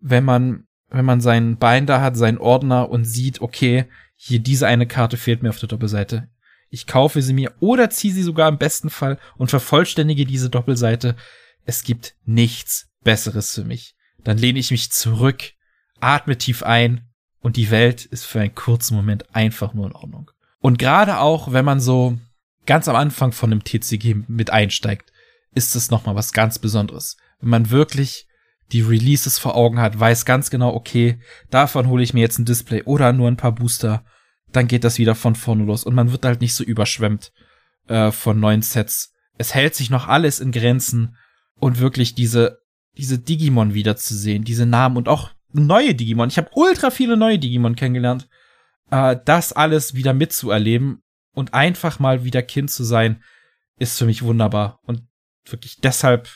wenn 0.00 0.24
man, 0.24 0.66
wenn 0.88 1.04
man 1.04 1.20
seinen 1.20 1.56
Binder 1.56 2.00
hat, 2.00 2.16
seinen 2.16 2.38
Ordner 2.38 2.88
und 2.88 3.04
sieht, 3.04 3.40
okay, 3.40 3.86
hier 4.14 4.38
diese 4.38 4.66
eine 4.66 4.86
Karte 4.86 5.16
fehlt 5.16 5.42
mir 5.42 5.50
auf 5.50 5.58
der 5.58 5.68
Doppelseite. 5.68 6.28
Ich 6.70 6.86
kaufe 6.86 7.22
sie 7.22 7.34
mir 7.34 7.52
oder 7.60 7.90
ziehe 7.90 8.12
sie 8.12 8.22
sogar 8.22 8.48
im 8.48 8.58
besten 8.58 8.90
Fall 8.90 9.18
und 9.36 9.50
vervollständige 9.50 10.24
diese 10.24 10.50
Doppelseite. 10.50 11.16
Es 11.64 11.84
gibt 11.84 12.16
nichts 12.24 12.88
Besseres 13.04 13.54
für 13.54 13.64
mich. 13.64 13.94
Dann 14.24 14.38
lehne 14.38 14.58
ich 14.58 14.70
mich 14.70 14.90
zurück, 14.90 15.52
atme 16.00 16.38
tief 16.38 16.62
ein 16.62 17.08
und 17.40 17.56
die 17.56 17.70
Welt 17.70 18.04
ist 18.04 18.24
für 18.24 18.40
einen 18.40 18.54
kurzen 18.54 18.96
Moment 18.96 19.34
einfach 19.34 19.74
nur 19.74 19.86
in 19.86 19.92
Ordnung. 19.92 20.30
Und 20.58 20.78
gerade 20.78 21.20
auch, 21.20 21.52
wenn 21.52 21.64
man 21.64 21.78
so 21.78 22.18
ganz 22.66 22.88
am 22.88 22.96
Anfang 22.96 23.32
von 23.32 23.52
einem 23.52 23.64
TCG 23.64 24.24
mit 24.28 24.50
einsteigt, 24.50 25.12
ist 25.54 25.74
es 25.74 25.90
nochmal 25.90 26.14
was 26.14 26.32
ganz 26.32 26.58
Besonderes. 26.58 27.16
Wenn 27.40 27.50
man 27.50 27.70
wirklich 27.70 28.26
die 28.72 28.82
Releases 28.82 29.38
vor 29.38 29.54
Augen 29.54 29.80
hat, 29.80 29.98
weiß 29.98 30.24
ganz 30.24 30.50
genau, 30.50 30.74
okay, 30.74 31.20
davon 31.50 31.86
hole 31.88 32.02
ich 32.02 32.14
mir 32.14 32.20
jetzt 32.20 32.38
ein 32.38 32.44
Display 32.44 32.82
oder 32.82 33.12
nur 33.12 33.28
ein 33.28 33.36
paar 33.36 33.52
Booster, 33.52 34.04
dann 34.52 34.68
geht 34.68 34.84
das 34.84 34.98
wieder 34.98 35.14
von 35.14 35.34
vorne 35.34 35.64
los 35.64 35.84
und 35.84 35.94
man 35.94 36.12
wird 36.12 36.24
halt 36.24 36.40
nicht 36.40 36.54
so 36.54 36.64
überschwemmt 36.64 37.32
äh, 37.88 38.10
von 38.10 38.40
neuen 38.40 38.62
Sets. 38.62 39.12
Es 39.38 39.54
hält 39.54 39.74
sich 39.74 39.90
noch 39.90 40.08
alles 40.08 40.40
in 40.40 40.50
Grenzen 40.50 41.16
und 41.58 41.78
wirklich 41.78 42.14
diese 42.14 42.58
diese 42.96 43.18
Digimon 43.18 43.74
wiederzusehen, 43.74 44.44
diese 44.44 44.66
Namen 44.66 44.96
und 44.96 45.08
auch 45.08 45.30
neue 45.52 45.94
Digimon. 45.94 46.28
Ich 46.28 46.38
habe 46.38 46.50
ultra 46.54 46.90
viele 46.90 47.16
neue 47.16 47.38
Digimon 47.38 47.76
kennengelernt. 47.76 48.28
Äh, 48.90 49.16
das 49.24 49.52
alles 49.52 49.94
wieder 49.94 50.14
mitzuerleben 50.14 51.02
und 51.36 51.54
einfach 51.54 52.00
mal 52.00 52.24
wieder 52.24 52.42
Kind 52.42 52.72
zu 52.72 52.82
sein, 52.82 53.22
ist 53.78 53.98
für 53.98 54.06
mich 54.06 54.22
wunderbar. 54.22 54.80
Und 54.84 55.02
wirklich 55.44 55.76
deshalb 55.80 56.28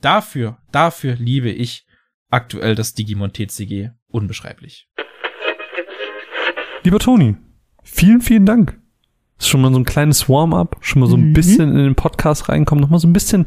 Dafür, 0.00 0.56
dafür 0.72 1.14
liebe 1.16 1.50
ich 1.50 1.86
aktuell 2.30 2.74
das 2.74 2.94
Digimon 2.94 3.32
TCG 3.32 3.90
unbeschreiblich. 4.08 4.88
Lieber 6.84 6.98
Toni, 6.98 7.36
vielen, 7.82 8.22
vielen 8.22 8.46
Dank. 8.46 8.78
Ist 9.38 9.48
schon 9.48 9.60
mal 9.60 9.72
so 9.72 9.78
ein 9.78 9.84
kleines 9.84 10.28
Warm-up, 10.28 10.78
schon 10.80 11.00
mal 11.00 11.08
so 11.08 11.16
ein 11.16 11.28
mhm. 11.28 11.32
bisschen 11.34 11.70
in 11.70 11.84
den 11.84 11.94
Podcast 11.94 12.48
reinkommen, 12.48 12.82
noch 12.82 12.90
mal 12.90 12.98
so 12.98 13.08
ein 13.08 13.12
bisschen, 13.12 13.46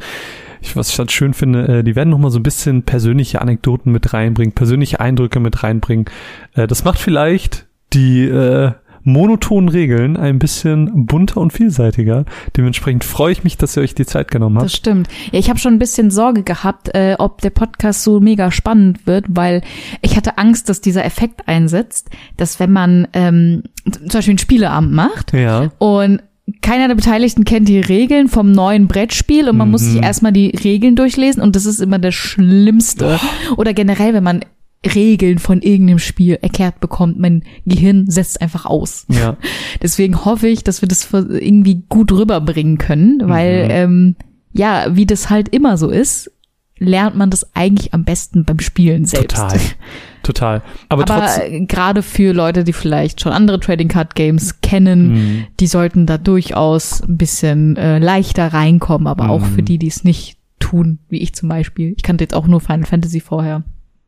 ich, 0.61 0.75
was 0.75 0.89
ich 0.89 0.99
halt 0.99 1.11
schön 1.11 1.33
finde, 1.33 1.79
äh, 1.79 1.83
die 1.83 1.95
werden 1.95 2.09
noch 2.09 2.19
mal 2.19 2.31
so 2.31 2.39
ein 2.39 2.43
bisschen 2.43 2.83
persönliche 2.83 3.41
Anekdoten 3.41 3.91
mit 3.91 4.13
reinbringen, 4.13 4.53
persönliche 4.53 4.99
Eindrücke 4.99 5.39
mit 5.39 5.63
reinbringen. 5.63 6.05
Äh, 6.53 6.67
das 6.67 6.83
macht 6.83 6.99
vielleicht 6.99 7.67
die 7.93 8.25
äh, 8.25 8.73
monotonen 9.03 9.69
Regeln 9.69 10.17
ein 10.17 10.39
bisschen 10.39 11.05
bunter 11.05 11.41
und 11.41 11.51
vielseitiger. 11.51 12.25
Dementsprechend 12.55 13.03
freue 13.03 13.31
ich 13.31 13.43
mich, 13.43 13.57
dass 13.57 13.77
ihr 13.77 13.83
euch 13.83 13.95
die 13.95 14.05
Zeit 14.05 14.31
genommen 14.31 14.57
habt. 14.57 14.65
Das 14.65 14.75
stimmt. 14.75 15.07
Ja, 15.31 15.39
ich 15.39 15.49
habe 15.49 15.59
schon 15.59 15.73
ein 15.73 15.79
bisschen 15.79 16.11
Sorge 16.11 16.43
gehabt, 16.43 16.93
äh, 16.93 17.15
ob 17.19 17.41
der 17.41 17.49
Podcast 17.49 18.03
so 18.03 18.19
mega 18.19 18.51
spannend 18.51 19.05
wird, 19.05 19.25
weil 19.29 19.61
ich 20.01 20.15
hatte 20.15 20.37
Angst, 20.37 20.69
dass 20.69 20.81
dieser 20.81 21.05
Effekt 21.05 21.47
einsetzt, 21.47 22.09
dass 22.37 22.59
wenn 22.59 22.71
man 22.71 23.07
ähm, 23.13 23.63
zum 23.91 24.07
Beispiel 24.07 24.35
ein 24.35 24.39
Spieleabend 24.39 24.93
macht 24.93 25.33
ja. 25.33 25.71
und 25.77 26.21
keiner 26.61 26.89
der 26.89 26.95
Beteiligten 26.95 27.45
kennt 27.45 27.69
die 27.69 27.79
Regeln 27.79 28.27
vom 28.27 28.51
neuen 28.51 28.87
Brettspiel 28.87 29.49
und 29.49 29.57
man 29.57 29.69
mhm. 29.69 29.71
muss 29.71 29.81
sich 29.81 29.95
mhm. 29.95 30.03
erstmal 30.03 30.33
die 30.33 30.49
Regeln 30.49 30.95
durchlesen 30.95 31.41
und 31.41 31.55
das 31.55 31.65
ist 31.65 31.79
immer 31.79 31.99
das 31.99 32.15
Schlimmste. 32.15 33.17
Oh. 33.51 33.55
Oder 33.55 33.73
generell, 33.73 34.13
wenn 34.13 34.23
man 34.23 34.41
Regeln 34.85 35.39
von 35.39 35.61
irgendeinem 35.61 35.99
Spiel 35.99 36.37
erklärt 36.41 36.79
bekommt. 36.79 37.19
Mein 37.19 37.43
Gehirn 37.65 38.09
setzt 38.09 38.41
einfach 38.41 38.65
aus. 38.65 39.05
Ja. 39.09 39.37
Deswegen 39.81 40.25
hoffe 40.25 40.47
ich, 40.47 40.63
dass 40.63 40.81
wir 40.81 40.87
das 40.89 41.07
irgendwie 41.11 41.83
gut 41.89 42.11
rüberbringen 42.11 42.77
können, 42.77 43.21
weil 43.23 43.65
mhm. 43.65 43.71
ähm, 43.71 44.15
ja, 44.51 44.87
wie 44.91 45.05
das 45.05 45.29
halt 45.29 45.49
immer 45.49 45.77
so 45.77 45.89
ist, 45.89 46.31
lernt 46.77 47.15
man 47.15 47.29
das 47.29 47.55
eigentlich 47.55 47.93
am 47.93 48.03
besten 48.03 48.45
beim 48.45 48.59
Spielen 48.59 49.05
selbst. 49.05 49.37
Total. 49.37 49.59
Total. 50.23 50.63
Aber, 50.87 51.09
Aber 51.09 51.49
gerade 51.67 52.01
für 52.01 52.33
Leute, 52.33 52.63
die 52.63 52.71
vielleicht 52.71 53.19
schon 53.19 53.33
andere 53.33 53.59
Trading 53.59 53.89
Card 53.89 54.15
Games 54.15 54.61
kennen, 54.61 55.13
mhm. 55.13 55.45
die 55.59 55.67
sollten 55.67 56.05
da 56.05 56.17
durchaus 56.17 57.01
ein 57.01 57.17
bisschen 57.17 57.75
äh, 57.75 57.99
leichter 57.99 58.47
reinkommen. 58.53 59.07
Aber 59.07 59.25
mhm. 59.25 59.29
auch 59.31 59.45
für 59.45 59.63
die, 59.63 59.77
die 59.77 59.87
es 59.87 60.05
nicht 60.05 60.37
tun, 60.59 60.99
wie 61.09 61.19
ich 61.19 61.35
zum 61.35 61.49
Beispiel. 61.49 61.93
Ich 61.97 62.03
kannte 62.03 62.23
jetzt 62.23 62.33
auch 62.33 62.47
nur 62.47 62.61
Final 62.61 62.85
Fantasy 62.85 63.19
vorher 63.19 63.63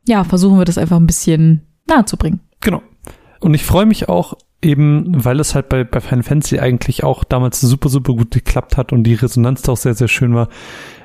ja, 0.07 0.23
versuchen 0.23 0.57
wir 0.57 0.65
das 0.65 0.77
einfach 0.77 0.97
ein 0.97 1.07
bisschen 1.07 1.61
nahe 1.87 2.05
zu 2.05 2.17
bringen. 2.17 2.39
Genau. 2.61 2.81
Und 3.39 3.53
ich 3.53 3.63
freue 3.63 3.85
mich 3.85 4.09
auch 4.09 4.35
eben, 4.61 5.23
weil 5.23 5.39
es 5.39 5.53
halt 5.53 5.69
bei, 5.69 5.83
bei 5.83 5.99
Final 5.99 6.23
Fantasy 6.23 6.59
eigentlich 6.59 7.03
auch 7.03 7.23
damals 7.23 7.61
super, 7.61 7.89
super 7.89 8.13
gut 8.13 8.31
geklappt 8.31 8.77
hat 8.77 8.91
und 8.91 9.03
die 9.03 9.13
Resonanz 9.13 9.61
da 9.61 9.73
auch 9.73 9.77
sehr, 9.77 9.93
sehr 9.93 10.07
schön 10.07 10.33
war, 10.33 10.49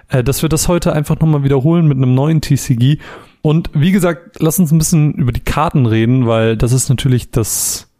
äh, 0.09 0.25
dass 0.25 0.43
wir 0.43 0.49
das 0.49 0.69
heute 0.69 0.93
einfach 0.93 1.19
nochmal 1.21 1.45
wiederholen 1.45 1.87
mit 1.87 1.99
einem 1.99 2.15
neuen 2.15 2.41
TCG. 2.41 2.99
Und 3.43 3.71
wie 3.75 3.93
gesagt, 3.93 4.37
lass 4.39 4.59
uns 4.59 4.73
ein 4.73 4.79
bisschen 4.79 5.15
über 5.15 5.33
die 5.33 5.41
Karten 5.41 5.87
reden, 5.87 6.27
weil 6.27 6.57
das 6.57 6.73
ist 6.73 6.89
natürlich 6.89 7.31
das 7.31 7.93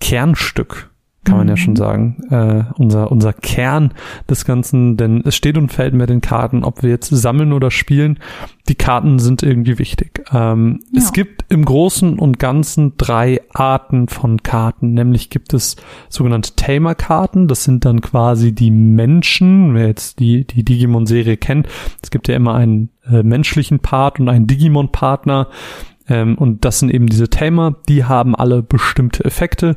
Kernstück 0.00 0.89
kann 1.24 1.36
man 1.36 1.48
ja 1.48 1.56
schon 1.56 1.74
mhm. 1.74 1.76
sagen, 1.76 2.16
äh, 2.30 2.64
unser, 2.76 3.12
unser 3.12 3.34
Kern 3.34 3.92
des 4.28 4.46
Ganzen, 4.46 4.96
denn 4.96 5.22
es 5.24 5.36
steht 5.36 5.58
und 5.58 5.70
fällt 5.70 5.92
mit 5.92 6.08
den 6.08 6.22
Karten, 6.22 6.64
ob 6.64 6.82
wir 6.82 6.88
jetzt 6.88 7.08
sammeln 7.08 7.52
oder 7.52 7.70
spielen, 7.70 8.18
die 8.68 8.74
Karten 8.74 9.18
sind 9.18 9.42
irgendwie 9.42 9.78
wichtig. 9.78 10.24
Ähm, 10.32 10.80
ja. 10.92 10.98
Es 10.98 11.12
gibt 11.12 11.44
im 11.50 11.64
Großen 11.64 12.18
und 12.18 12.38
Ganzen 12.38 12.94
drei 12.96 13.42
Arten 13.52 14.08
von 14.08 14.42
Karten, 14.42 14.94
nämlich 14.94 15.28
gibt 15.28 15.52
es 15.52 15.76
sogenannte 16.08 16.56
Tamer-Karten, 16.56 17.48
das 17.48 17.64
sind 17.64 17.84
dann 17.84 18.00
quasi 18.00 18.52
die 18.52 18.70
Menschen, 18.70 19.74
wer 19.74 19.88
jetzt 19.88 20.20
die, 20.20 20.46
die 20.46 20.64
Digimon-Serie 20.64 21.36
kennt, 21.36 21.68
es 22.02 22.10
gibt 22.10 22.28
ja 22.28 22.36
immer 22.36 22.54
einen 22.54 22.90
äh, 23.06 23.22
menschlichen 23.22 23.80
Part 23.80 24.20
und 24.20 24.30
einen 24.30 24.46
Digimon-Partner, 24.46 25.48
ähm, 26.08 26.36
und 26.36 26.64
das 26.64 26.80
sind 26.80 26.92
eben 26.92 27.06
diese 27.06 27.28
Tamer, 27.30 27.76
die 27.88 28.04
haben 28.04 28.34
alle 28.34 28.62
bestimmte 28.62 29.24
Effekte. 29.24 29.76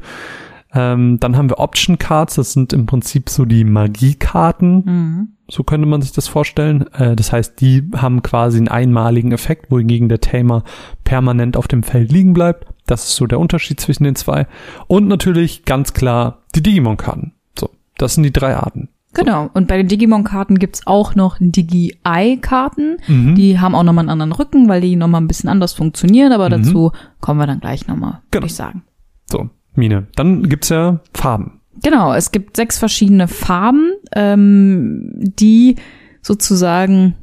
Ähm, 0.76 1.20
dann 1.20 1.38
haben 1.38 1.50
wir 1.50 1.60
Option 1.60 1.98
Cards, 2.00 2.36
das 2.36 2.54
sind 2.54 2.74
im 2.74 2.86
Prinzip 2.86 3.30
so 3.30 3.46
die 3.46 3.64
Magiekarten. 3.64 4.84
Mhm. 4.86 5.28
So 5.48 5.64
könnte 5.64 5.88
man 5.88 6.02
sich 6.02 6.14
das 6.14 6.28
vorstellen. 6.28 6.88
Äh, 6.94 7.16
das 7.16 7.32
heißt, 7.32 7.62
die 7.62 7.90
haben 7.96 8.24
quasi 8.24 8.58
einen 8.58 8.70
einmaligen 8.70 9.32
Effekt, 9.32 9.70
wohingegen 9.70 10.10
der 10.10 10.22
Tamer 10.22 10.64
permanent 11.04 11.58
auf 11.58 11.68
dem 11.68 11.84
Feld 11.84 12.12
liegen 12.12 12.34
bleibt. 12.34 12.66
Das 12.88 13.08
ist 13.08 13.16
so 13.16 13.28
der 13.28 13.40
Unterschied 13.40 13.80
zwischen 13.80 14.04
den 14.04 14.16
zwei. 14.16 14.48
Und 14.88 15.08
natürlich 15.08 15.66
ganz 15.66 15.94
klar 15.94 16.40
die 16.56 16.64
Digimon-Karten. 16.64 17.34
So, 17.58 17.70
das 17.98 18.16
sind 18.16 18.24
die 18.24 18.34
drei 18.34 18.56
Arten. 18.56 18.90
Genau. 19.14 19.50
Und 19.54 19.68
bei 19.68 19.78
den 19.78 19.88
Digimon-Karten 19.88 20.58
gibt's 20.58 20.88
auch 20.88 21.14
noch 21.14 21.38
Digi-Eye-Karten. 21.40 22.98
Mhm. 23.08 23.36
Die 23.36 23.60
haben 23.60 23.76
auch 23.76 23.84
nochmal 23.84 24.04
einen 24.04 24.10
anderen 24.10 24.32
Rücken, 24.32 24.68
weil 24.68 24.82
die 24.82 24.96
nochmal 24.96 25.22
ein 25.22 25.28
bisschen 25.28 25.50
anders 25.50 25.74
funktionieren. 25.74 26.32
Aber 26.32 26.48
mhm. 26.48 26.64
dazu 26.64 26.92
kommen 27.22 27.40
wir 27.40 27.46
dann 27.48 27.60
gleich 27.60 27.88
nochmal, 27.88 28.22
genau. 28.32 28.42
würde 28.42 28.48
ich 28.48 28.56
sagen. 28.56 28.84
So, 29.30 29.50
Mine. 29.76 30.08
Dann 30.16 30.50
gibt's 30.50 30.70
ja 30.70 31.00
Farben. 31.14 31.62
Genau, 31.82 32.14
es 32.14 32.32
gibt 32.32 32.56
sechs 32.56 32.78
verschiedene 32.78 33.28
Farben, 33.28 33.94
ähm, 34.16 35.12
die 35.16 35.76
sozusagen, 36.22 37.16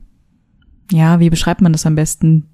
ja, 0.91 1.21
wie 1.21 1.31
beschreibt 1.31 1.61
man 1.61 1.73
das 1.73 1.87
am 1.87 1.95
besten? 1.95 2.47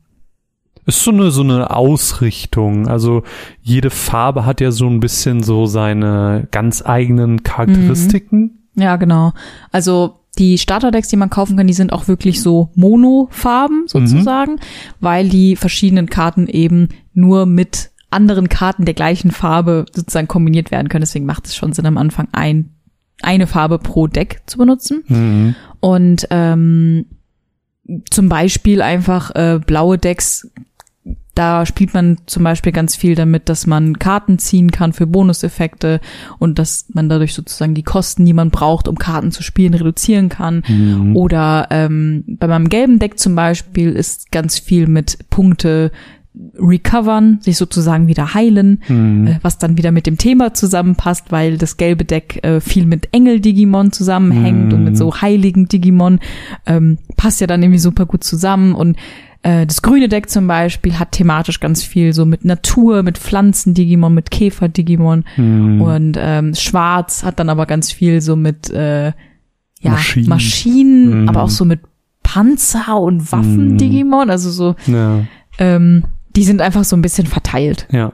Ist 0.85 1.03
so 1.03 1.11
eine, 1.11 1.33
so 1.33 1.43
eine 1.43 1.75
Ausrichtung. 1.75 2.87
Also 2.87 3.25
jede 3.61 3.91
Farbe 3.91 4.47
hat 4.47 4.61
ja 4.61 4.71
so 4.71 4.87
ein 4.87 5.01
bisschen 5.01 5.43
so 5.43 5.67
seine 5.67 6.47
ganz 6.53 6.85
eigenen 6.87 7.43
Charakteristiken. 7.43 8.61
Mhm. 8.75 8.83
Ja, 8.83 8.97
genau. 8.97 9.33
Also 9.73 10.21
die 10.39 10.59
Starterdecks, 10.59 11.09
die 11.09 11.17
man 11.17 11.31
kaufen 11.31 11.57
kann, 11.57 11.67
die 11.67 11.73
sind 11.73 11.93
auch 11.93 12.07
wirklich 12.07 12.41
so 12.41 12.71
Monofarben 12.75 13.85
sozusagen, 13.89 14.53
mhm. 14.53 14.61
weil 15.01 15.29
die 15.29 15.57
verschiedenen 15.57 16.09
Karten 16.09 16.47
eben 16.47 16.91
nur 17.15 17.47
mit 17.47 17.91
anderen 18.11 18.49
Karten 18.49 18.85
der 18.85 18.95
gleichen 18.95 19.31
Farbe 19.31 19.87
sozusagen 19.93 20.29
kombiniert 20.29 20.71
werden 20.71 20.89
können. 20.89 21.03
Deswegen 21.03 21.27
macht 21.27 21.47
es 21.47 21.57
schon 21.57 21.73
Sinn, 21.73 21.87
am 21.87 21.99
Anfang 21.99 22.29
ein, 22.33 22.71
eine 23.23 23.47
Farbe 23.47 23.79
pro 23.79 24.07
Deck 24.07 24.43
zu 24.47 24.59
benutzen. 24.59 25.05
Mhm. 25.09 25.55
Und 25.81 26.27
ähm, 26.31 27.07
zum 28.11 28.29
Beispiel 28.29 28.83
einfach 28.83 29.35
äh, 29.35 29.61
blaue 29.65 29.99
Decks, 29.99 30.51
da 31.35 31.67
spielt 31.67 31.93
man 31.93 32.17
zum 32.27 32.45
Beispiel 32.45 32.73
ganz 32.73 32.97
viel 32.97 33.15
damit, 33.15 33.51
dass 33.51 33.67
man 33.67 33.99
Karten 33.99 34.39
ziehen 34.39 34.71
kann 34.71 34.95
für 34.95 35.07
Bonuseffekte 35.07 36.01
und 36.39 36.59
dass 36.59 36.87
man 36.95 37.11
dadurch 37.11 37.35
sozusagen 37.35 37.75
die 37.75 37.83
Kosten, 37.83 38.25
die 38.25 38.33
man 38.33 38.51
braucht, 38.51 38.89
um 38.89 38.97
Karten 38.97 39.33
zu 39.33 39.43
spielen, 39.43 39.75
reduzieren 39.75 40.31
kann. 40.31 40.65
Mhm. 40.67 41.15
Oder 41.15 41.69
ähm, 41.71 42.25
bei 42.27 42.47
meinem 42.47 42.71
gelben 42.71 42.99
Deck 42.99 43.19
zum 43.19 43.35
Beispiel 43.35 43.93
ist 43.93 44.33
ganz 44.33 44.59
viel 44.59 44.87
mit 44.87 45.29
Punkte 45.29 45.93
recovern, 46.59 47.39
sich 47.41 47.57
sozusagen 47.57 48.09
wieder 48.09 48.35
heilen, 48.35 48.83
Mhm. 48.89 49.27
äh, 49.27 49.39
was 49.43 49.59
dann 49.59 49.77
wieder 49.79 49.91
mit 49.93 50.07
dem 50.07 50.19
Thema 50.19 50.53
zusammenpasst, 50.55 51.33
weil 51.33 51.57
das 51.59 51.77
gelbe 51.77 52.05
Deck 52.05 52.45
äh, 52.45 52.61
viel 52.61 52.87
mit 52.87 53.09
Engel-Digimon 53.13 53.93
zusammenhängt 53.93 54.69
Mhm. 54.69 54.73
und 54.75 54.85
mit 54.85 54.97
so 54.97 55.15
heiligen 55.21 55.67
Digimon 55.69 56.21
ähm, 56.67 56.99
passt 57.17 57.41
ja 57.41 57.47
dann 57.47 57.63
irgendwie 57.63 57.79
super 57.79 58.07
gut 58.07 58.23
zusammen 58.25 58.75
und 58.75 58.97
äh, 59.43 59.65
das 59.67 59.81
grüne 59.83 60.09
Deck 60.09 60.29
zum 60.29 60.47
Beispiel 60.47 60.99
hat 60.99 61.13
thematisch 61.13 61.61
ganz 61.61 61.83
viel 61.83 62.13
so 62.13 62.27
mit 62.27 62.45
Natur, 62.45 63.03
mit 63.03 63.17
Pflanzen-Digimon, 63.19 64.13
mit 64.13 64.31
Käfer-Digimon 64.31 65.25
Mhm. 65.37 65.81
und 65.81 66.17
ähm, 66.19 66.55
Schwarz 66.55 67.23
hat 67.25 67.39
dann 67.39 67.49
aber 67.49 67.67
ganz 67.67 67.93
viel 67.93 68.21
so 68.21 68.37
mit 68.37 68.69
äh, 68.71 69.07
ja, 69.81 69.91
Maschinen. 69.91 70.29
Maschinen, 70.29 71.23
Mhm. 71.23 71.29
aber 71.29 71.43
auch 71.43 71.51
so 71.51 71.65
mit 71.65 71.81
Panzer 72.23 73.01
und 73.01 73.19
Mhm. 73.19 73.33
Waffen-Digimon, 73.33 74.31
also 74.31 74.51
so 74.51 74.75
Ja. 74.87 75.21
ähm, 75.59 76.03
die 76.37 76.45
sind 76.45 76.61
einfach 76.61 76.85
so 76.85 76.97
ein 76.97 77.03
bisschen 77.03 77.27
verteilt. 77.27 77.89
Ja. 77.91 78.13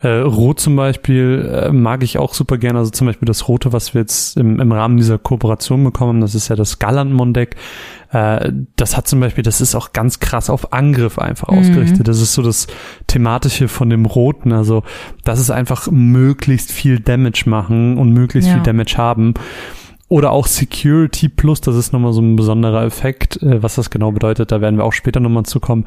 Äh, 0.00 0.08
Rot 0.18 0.60
zum 0.60 0.76
Beispiel 0.76 1.50
äh, 1.50 1.72
mag 1.72 2.02
ich 2.02 2.18
auch 2.18 2.34
super 2.34 2.58
gerne. 2.58 2.78
Also 2.78 2.90
zum 2.90 3.06
Beispiel 3.06 3.24
das 3.26 3.48
Rote, 3.48 3.72
was 3.72 3.94
wir 3.94 4.02
jetzt 4.02 4.36
im, 4.36 4.60
im 4.60 4.70
Rahmen 4.70 4.98
dieser 4.98 5.16
Kooperation 5.18 5.82
bekommen 5.84 6.20
das 6.20 6.34
ist 6.34 6.48
ja 6.48 6.54
das 6.56 6.78
Galantmon-Deck. 6.78 7.56
Äh, 8.12 8.52
das 8.76 8.94
hat 8.94 9.08
zum 9.08 9.20
Beispiel, 9.20 9.42
das 9.42 9.62
ist 9.62 9.74
auch 9.74 9.94
ganz 9.94 10.20
krass 10.20 10.50
auf 10.50 10.74
Angriff 10.74 11.18
einfach 11.18 11.48
Mhm. 11.50 11.58
ausgerichtet. 11.58 12.06
Das 12.08 12.20
ist 12.20 12.34
so 12.34 12.42
das 12.42 12.66
Thematische 13.06 13.68
von 13.68 13.88
dem 13.88 14.04
Roten. 14.04 14.52
Also 14.52 14.82
das 15.24 15.40
ist 15.40 15.50
einfach 15.50 15.90
möglichst 15.90 16.72
viel 16.72 17.00
Damage 17.00 17.44
machen 17.46 17.96
und 17.96 18.10
möglichst 18.12 18.48
Ja. 18.50 18.56
viel 18.56 18.64
Damage 18.64 18.96
haben. 18.98 19.32
Oder 20.08 20.30
auch 20.30 20.46
Security 20.46 21.28
Plus, 21.28 21.60
das 21.60 21.74
ist 21.74 21.92
nochmal 21.92 22.12
so 22.12 22.20
ein 22.20 22.36
besonderer 22.36 22.84
Effekt. 22.84 23.42
Äh, 23.42 23.60
was 23.62 23.74
das 23.74 23.90
genau 23.90 24.12
bedeutet, 24.12 24.52
da 24.52 24.60
werden 24.60 24.76
wir 24.76 24.84
auch 24.84 24.92
später 24.92 25.18
nochmal 25.18 25.42
zukommen. 25.44 25.84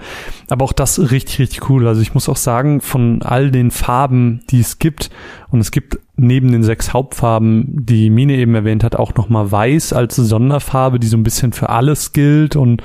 Aber 0.50 0.66
auch 0.66 0.74
das 0.74 1.00
richtig, 1.12 1.40
richtig 1.40 1.70
cool. 1.70 1.88
Also 1.88 2.02
ich 2.02 2.14
muss 2.14 2.28
auch 2.28 2.36
sagen, 2.36 2.82
von 2.82 3.22
all 3.22 3.50
den 3.50 3.72
Farben, 3.72 4.42
die 4.50 4.60
es 4.60 4.78
gibt, 4.78 5.10
und 5.52 5.62
es 5.62 5.72
gibt 5.72 6.00
neben 6.18 6.52
den 6.52 6.64
sechs 6.64 6.92
Hauptfarben, 6.92 7.86
die 7.86 8.10
Mine 8.10 8.34
eben 8.36 8.56
erwähnt 8.56 8.84
hat, 8.84 8.98
auch 8.98 9.16
nochmal 9.16 9.54
Weiß 9.54 9.94
als 9.94 10.18
Sonderfarbe, 10.18 11.00
die 11.00 11.08
so 11.08 11.16
ein 11.16 11.24
bisschen 11.24 11.54
für 11.54 11.70
alles 11.70 12.12
gilt 12.12 12.58
und 12.58 12.84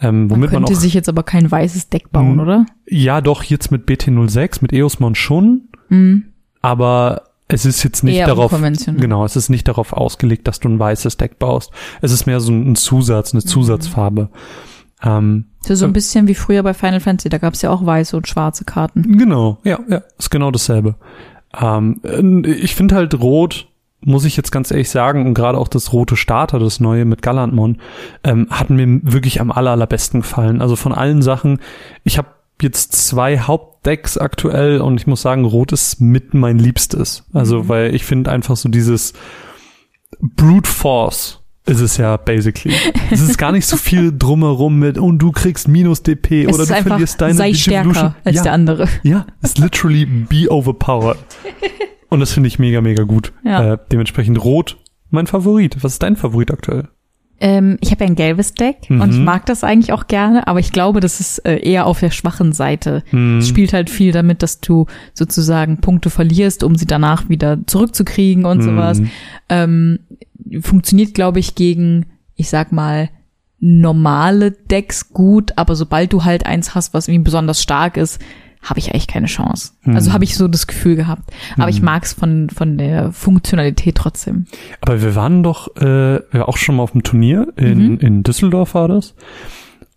ähm, 0.00 0.28
Man 0.28 0.30
womit 0.30 0.52
man, 0.52 0.60
könnte 0.62 0.72
auch. 0.74 0.80
sich 0.80 0.94
jetzt 0.94 1.08
aber 1.08 1.24
kein 1.24 1.50
weißes 1.50 1.88
Deck 1.88 2.12
bauen, 2.12 2.34
Mhm. 2.34 2.40
oder? 2.40 2.66
ja, 2.86 3.20
doch, 3.20 3.42
jetzt 3.42 3.72
mit 3.72 3.86
BT06, 3.88 4.58
mit 4.62 4.72
Eosmon 4.72 5.16
schon, 5.16 5.62
Mhm. 5.88 6.26
aber 6.62 7.22
es 7.48 7.64
ist 7.64 7.82
jetzt 7.84 8.02
nicht 8.02 8.16
Eher 8.16 8.26
darauf, 8.26 8.52
genau, 8.96 9.24
es 9.24 9.36
ist 9.36 9.48
nicht 9.48 9.68
darauf 9.68 9.92
ausgelegt, 9.92 10.48
dass 10.48 10.58
du 10.60 10.68
ein 10.68 10.78
weißes 10.78 11.16
Deck 11.16 11.38
baust. 11.38 11.70
Es 12.00 12.12
ist 12.12 12.26
mehr 12.26 12.40
so 12.40 12.52
ein 12.52 12.74
Zusatz, 12.76 13.32
Mhm. 13.32 13.38
eine 13.38 13.44
Zusatzfarbe. 13.44 14.28
Ähm, 15.02 15.46
So, 15.60 15.74
so 15.74 15.84
ein 15.84 15.92
bisschen 15.92 16.26
wie 16.26 16.34
früher 16.34 16.62
bei 16.62 16.74
Final 16.74 17.00
Fantasy, 17.00 17.28
da 17.28 17.38
gab 17.38 17.54
es 17.54 17.62
ja 17.62 17.70
auch 17.70 17.84
weiße 17.84 18.16
und 18.16 18.26
schwarze 18.26 18.64
Karten. 18.64 19.18
Genau, 19.18 19.58
ja, 19.64 19.78
ja, 19.88 20.02
ist 20.18 20.30
genau 20.30 20.50
dasselbe. 20.50 20.96
Ähm, 21.60 22.00
äh, 22.04 22.50
ich 22.50 22.74
finde 22.74 22.94
halt 22.94 23.14
Rot, 23.20 23.68
muss 24.00 24.24
ich 24.24 24.36
jetzt 24.36 24.52
ganz 24.52 24.70
ehrlich 24.70 24.90
sagen, 24.90 25.26
und 25.26 25.34
gerade 25.34 25.58
auch 25.58 25.68
das 25.68 25.92
rote 25.92 26.16
Starter, 26.16 26.58
das 26.58 26.80
neue 26.80 27.04
mit 27.04 27.22
Galantmon, 27.22 27.78
ähm, 28.24 28.46
hat 28.50 28.70
mir 28.70 29.00
wirklich 29.02 29.40
am 29.40 29.50
aller, 29.50 29.72
allerbesten 29.72 30.20
gefallen. 30.20 30.60
Also 30.60 30.76
von 30.76 30.92
allen 30.92 31.22
Sachen, 31.22 31.58
ich 32.04 32.18
habe 32.18 32.28
jetzt 32.62 32.92
zwei 32.92 33.38
Hauptdecks 33.86 34.18
aktuell 34.18 34.80
und 34.80 35.00
ich 35.00 35.06
muss 35.06 35.22
sagen, 35.22 35.44
Rot 35.44 35.72
ist 35.72 36.00
mit 36.00 36.34
mein 36.34 36.58
Liebstes. 36.58 37.24
Also, 37.32 37.68
weil 37.68 37.94
ich 37.94 38.04
finde 38.04 38.30
einfach 38.30 38.56
so 38.56 38.68
dieses 38.68 39.12
Brute 40.20 40.68
Force 40.68 41.40
ist 41.66 41.80
es 41.80 41.96
ja 41.96 42.16
basically. 42.16 42.74
Es 43.10 43.20
ist 43.20 43.38
gar 43.38 43.52
nicht 43.52 43.66
so 43.66 43.76
viel 43.76 44.16
drumherum 44.16 44.78
mit 44.78 44.98
und 44.98 45.18
du 45.18 45.32
kriegst 45.32 45.66
minus 45.68 46.02
DP 46.02 46.44
Es 46.44 46.54
oder 46.54 46.66
du 46.66 46.74
einfach, 46.74 46.90
verlierst 46.90 47.20
deine 47.20 47.34
sei 47.34 47.50
Digivolution. 47.52 47.94
stärker 47.94 48.16
als 48.24 48.36
ja, 48.36 48.42
der 48.42 48.52
andere. 48.52 48.88
ja, 49.02 49.26
ist 49.42 49.58
literally 49.58 50.04
be 50.04 50.50
overpowered. 50.50 51.18
Und 52.08 52.20
das 52.20 52.32
finde 52.32 52.46
ich 52.46 52.60
mega, 52.60 52.80
mega 52.80 53.02
gut. 53.02 53.32
Ja. 53.44 53.72
Äh, 53.72 53.78
dementsprechend 53.90 54.42
rot, 54.42 54.76
mein 55.10 55.26
Favorit. 55.26 55.82
Was 55.82 55.94
ist 55.94 56.02
dein 56.04 56.14
Favorit 56.14 56.52
aktuell? 56.52 56.88
Ähm, 57.38 57.76
ich 57.82 57.90
habe 57.90 58.04
ja 58.04 58.10
ein 58.10 58.16
gelbes 58.16 58.54
Deck 58.54 58.88
Mhm. 58.88 59.00
und 59.02 59.10
ich 59.12 59.18
mag 59.18 59.44
das 59.46 59.62
eigentlich 59.62 59.92
auch 59.92 60.06
gerne, 60.06 60.46
aber 60.46 60.58
ich 60.58 60.72
glaube, 60.72 61.00
das 61.00 61.20
ist 61.20 61.38
äh, 61.44 61.58
eher 61.58 61.86
auf 61.86 62.00
der 62.00 62.10
schwachen 62.10 62.52
Seite. 62.52 63.02
Hm, 63.10 63.38
Es 63.40 63.48
spielt 63.48 63.72
halt 63.74 63.90
viel 63.90 64.12
damit, 64.12 64.42
dass 64.42 64.60
du 64.60 64.86
sozusagen 65.12 65.78
Punkte 65.82 66.08
verlierst, 66.08 66.64
um 66.64 66.76
sie 66.76 66.86
danach 66.86 67.28
wieder 67.28 67.58
zurückzukriegen 67.66 68.44
und 68.46 68.62
sowas. 68.62 68.98
hm, 68.98 69.10
Ähm, 69.50 69.98
funktioniert, 70.62 71.12
glaube 71.14 71.38
ich, 71.38 71.54
gegen, 71.54 72.06
ich 72.36 72.48
sag 72.48 72.72
mal, 72.72 73.10
normale 73.60 74.50
Decks 74.52 75.12
gut, 75.12 75.52
aber 75.56 75.74
sobald 75.76 76.12
du 76.12 76.24
halt 76.24 76.46
eins 76.46 76.74
hast, 76.74 76.94
was 76.94 77.08
irgendwie 77.08 77.24
besonders 77.24 77.62
stark 77.62 77.96
ist, 77.96 78.20
habe 78.66 78.78
ich 78.78 78.90
eigentlich 78.92 79.06
keine 79.06 79.26
Chance. 79.26 79.72
Also 79.86 80.10
Mhm. 80.10 80.14
habe 80.14 80.24
ich 80.24 80.36
so 80.36 80.46
das 80.48 80.66
Gefühl 80.66 80.96
gehabt. 80.96 81.32
Aber 81.56 81.68
ich 81.70 81.80
mag's 81.82 82.12
von, 82.12 82.50
von 82.50 82.76
der 82.78 83.12
Funktionalität 83.12 83.94
trotzdem. 83.96 84.46
Aber 84.80 85.00
wir 85.00 85.14
waren 85.14 85.42
doch 85.42 85.74
äh, 85.76 86.20
auch 86.40 86.56
schon 86.58 86.76
mal 86.76 86.82
auf 86.82 86.92
dem 86.92 87.02
Turnier 87.02 87.52
in, 87.56 87.92
Mhm. 87.92 87.98
in 88.00 88.22
Düsseldorf 88.22 88.74
war 88.74 88.88
das. 88.88 89.14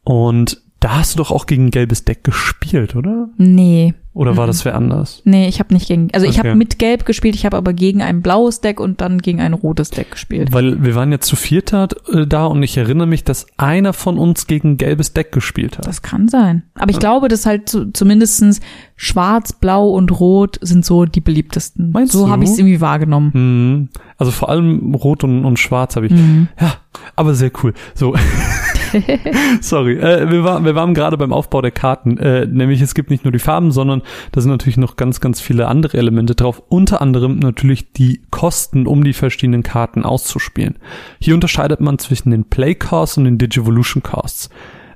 Und 0.04 0.62
da 0.80 1.00
hast 1.00 1.14
du 1.14 1.18
doch 1.18 1.32
auch 1.32 1.46
gegen 1.46 1.66
ein 1.66 1.72
gelbes 1.72 2.06
Deck 2.06 2.24
gespielt, 2.24 2.96
oder? 2.96 3.28
Nee, 3.38 3.94
Oder 4.20 4.36
war 4.36 4.48
das 4.48 4.66
wer 4.66 4.76
anders? 4.76 5.22
nee, 5.24 5.48
ich 5.48 5.60
habe 5.62 5.74
nicht 5.74 5.88
gegen, 5.88 6.10
also 6.14 6.26
ich 6.26 6.38
Okay. 6.40 6.50
habe 6.50 6.56
mit 6.58 6.78
Gelb 6.78 7.06
gespielt, 7.06 7.36
ich 7.36 7.46
habe 7.46 7.56
aber 7.56 7.72
gegen 7.72 8.02
ein 8.02 8.22
blaues 8.22 8.60
Deck 8.60 8.82
und 8.82 9.00
dann 9.00 9.20
gegen 9.20 9.40
ein 9.40 9.54
rotes 9.54 9.92
Deck 9.92 10.12
gespielt. 10.12 10.52
Weil 10.52 10.84
wir 10.84 10.94
waren 10.94 11.10
ja 11.14 11.20
zu 11.22 11.38
viert 11.38 11.72
da, 11.72 11.88
äh, 12.12 12.28
da 12.28 12.46
und 12.46 12.62
ich 12.62 12.76
erinnere 12.76 13.08
mich, 13.08 13.24
dass 13.24 13.46
einer 13.56 13.94
von 13.94 14.18
uns 14.18 14.46
gegen 14.46 14.72
ein 14.72 14.78
gelbes 14.78 15.14
Deck 15.14 15.32
gespielt 15.32 15.78
hat. 15.78 15.88
Das 15.88 16.02
kann 16.02 16.28
sein. 16.28 16.64
Aber 16.76 16.92
ich 16.92 17.00
glaube, 17.00 17.30
dass 17.30 17.46
halt 17.46 17.70
so, 17.70 17.86
zumindestens 17.86 18.60
Schwarz, 18.98 19.54
Blau 19.54 19.90
und 19.90 20.20
Rot 20.20 20.60
sind 20.62 20.84
so 20.84 21.06
die 21.06 21.22
beliebtesten. 21.22 21.92
Meinst 21.92 22.12
so 22.12 22.30
habe 22.30 22.44
ich 22.44 22.50
es 22.50 22.58
irgendwie 22.58 22.82
wahrgenommen. 22.82 23.32
Mhm. 23.34 23.90
Also 24.18 24.32
vor 24.34 24.50
allem 24.50 24.94
Rot 24.96 25.24
und, 25.24 25.46
und 25.46 25.58
Schwarz 25.60 25.96
habe 25.96 26.08
ich. 26.08 26.12
Mhm. 26.12 26.50
Ja, 26.60 26.74
aber 27.16 27.34
sehr 27.36 27.52
cool. 27.64 27.74
So. 27.96 28.14
Sorry. 29.62 29.98
Äh, 29.98 30.30
wir, 30.32 30.44
war, 30.44 30.64
wir 30.64 30.76
waren 30.76 30.94
gerade 30.94 31.18
beim 31.18 31.34
Aufbau 31.34 31.62
der 31.62 31.72
Karten. 31.72 32.18
Äh, 32.18 32.46
nämlich 32.46 32.82
es 32.82 32.94
gibt 32.94 33.10
nicht 33.10 33.24
nur 33.26 33.32
die 33.32 33.40
Farben, 33.40 33.72
sondern 33.72 34.02
da 34.32 34.42
sind 34.42 34.52
natürlich 34.52 34.78
noch 34.78 34.96
ganz, 34.96 35.20
ganz 35.20 35.42
viele 35.42 35.68
andere 35.68 35.98
Elemente 35.98 36.36
drauf. 36.36 36.62
Unter 36.70 37.02
anderem 37.02 37.40
natürlich 37.40 37.92
die 37.94 38.22
Kosten, 38.32 38.88
um 38.88 39.04
die 39.04 39.14
verschiedenen 39.14 39.64
Karten 39.64 40.04
auszuspielen. 40.04 40.78
Hier 41.20 41.34
unterscheidet 41.34 41.80
man 41.80 42.00
zwischen 42.00 42.32
den 42.32 42.46
Play 42.46 42.76
Costs 42.76 43.18
und 43.18 43.26
den 43.26 43.38
Digivolution 43.38 44.04
Costs. 44.04 44.50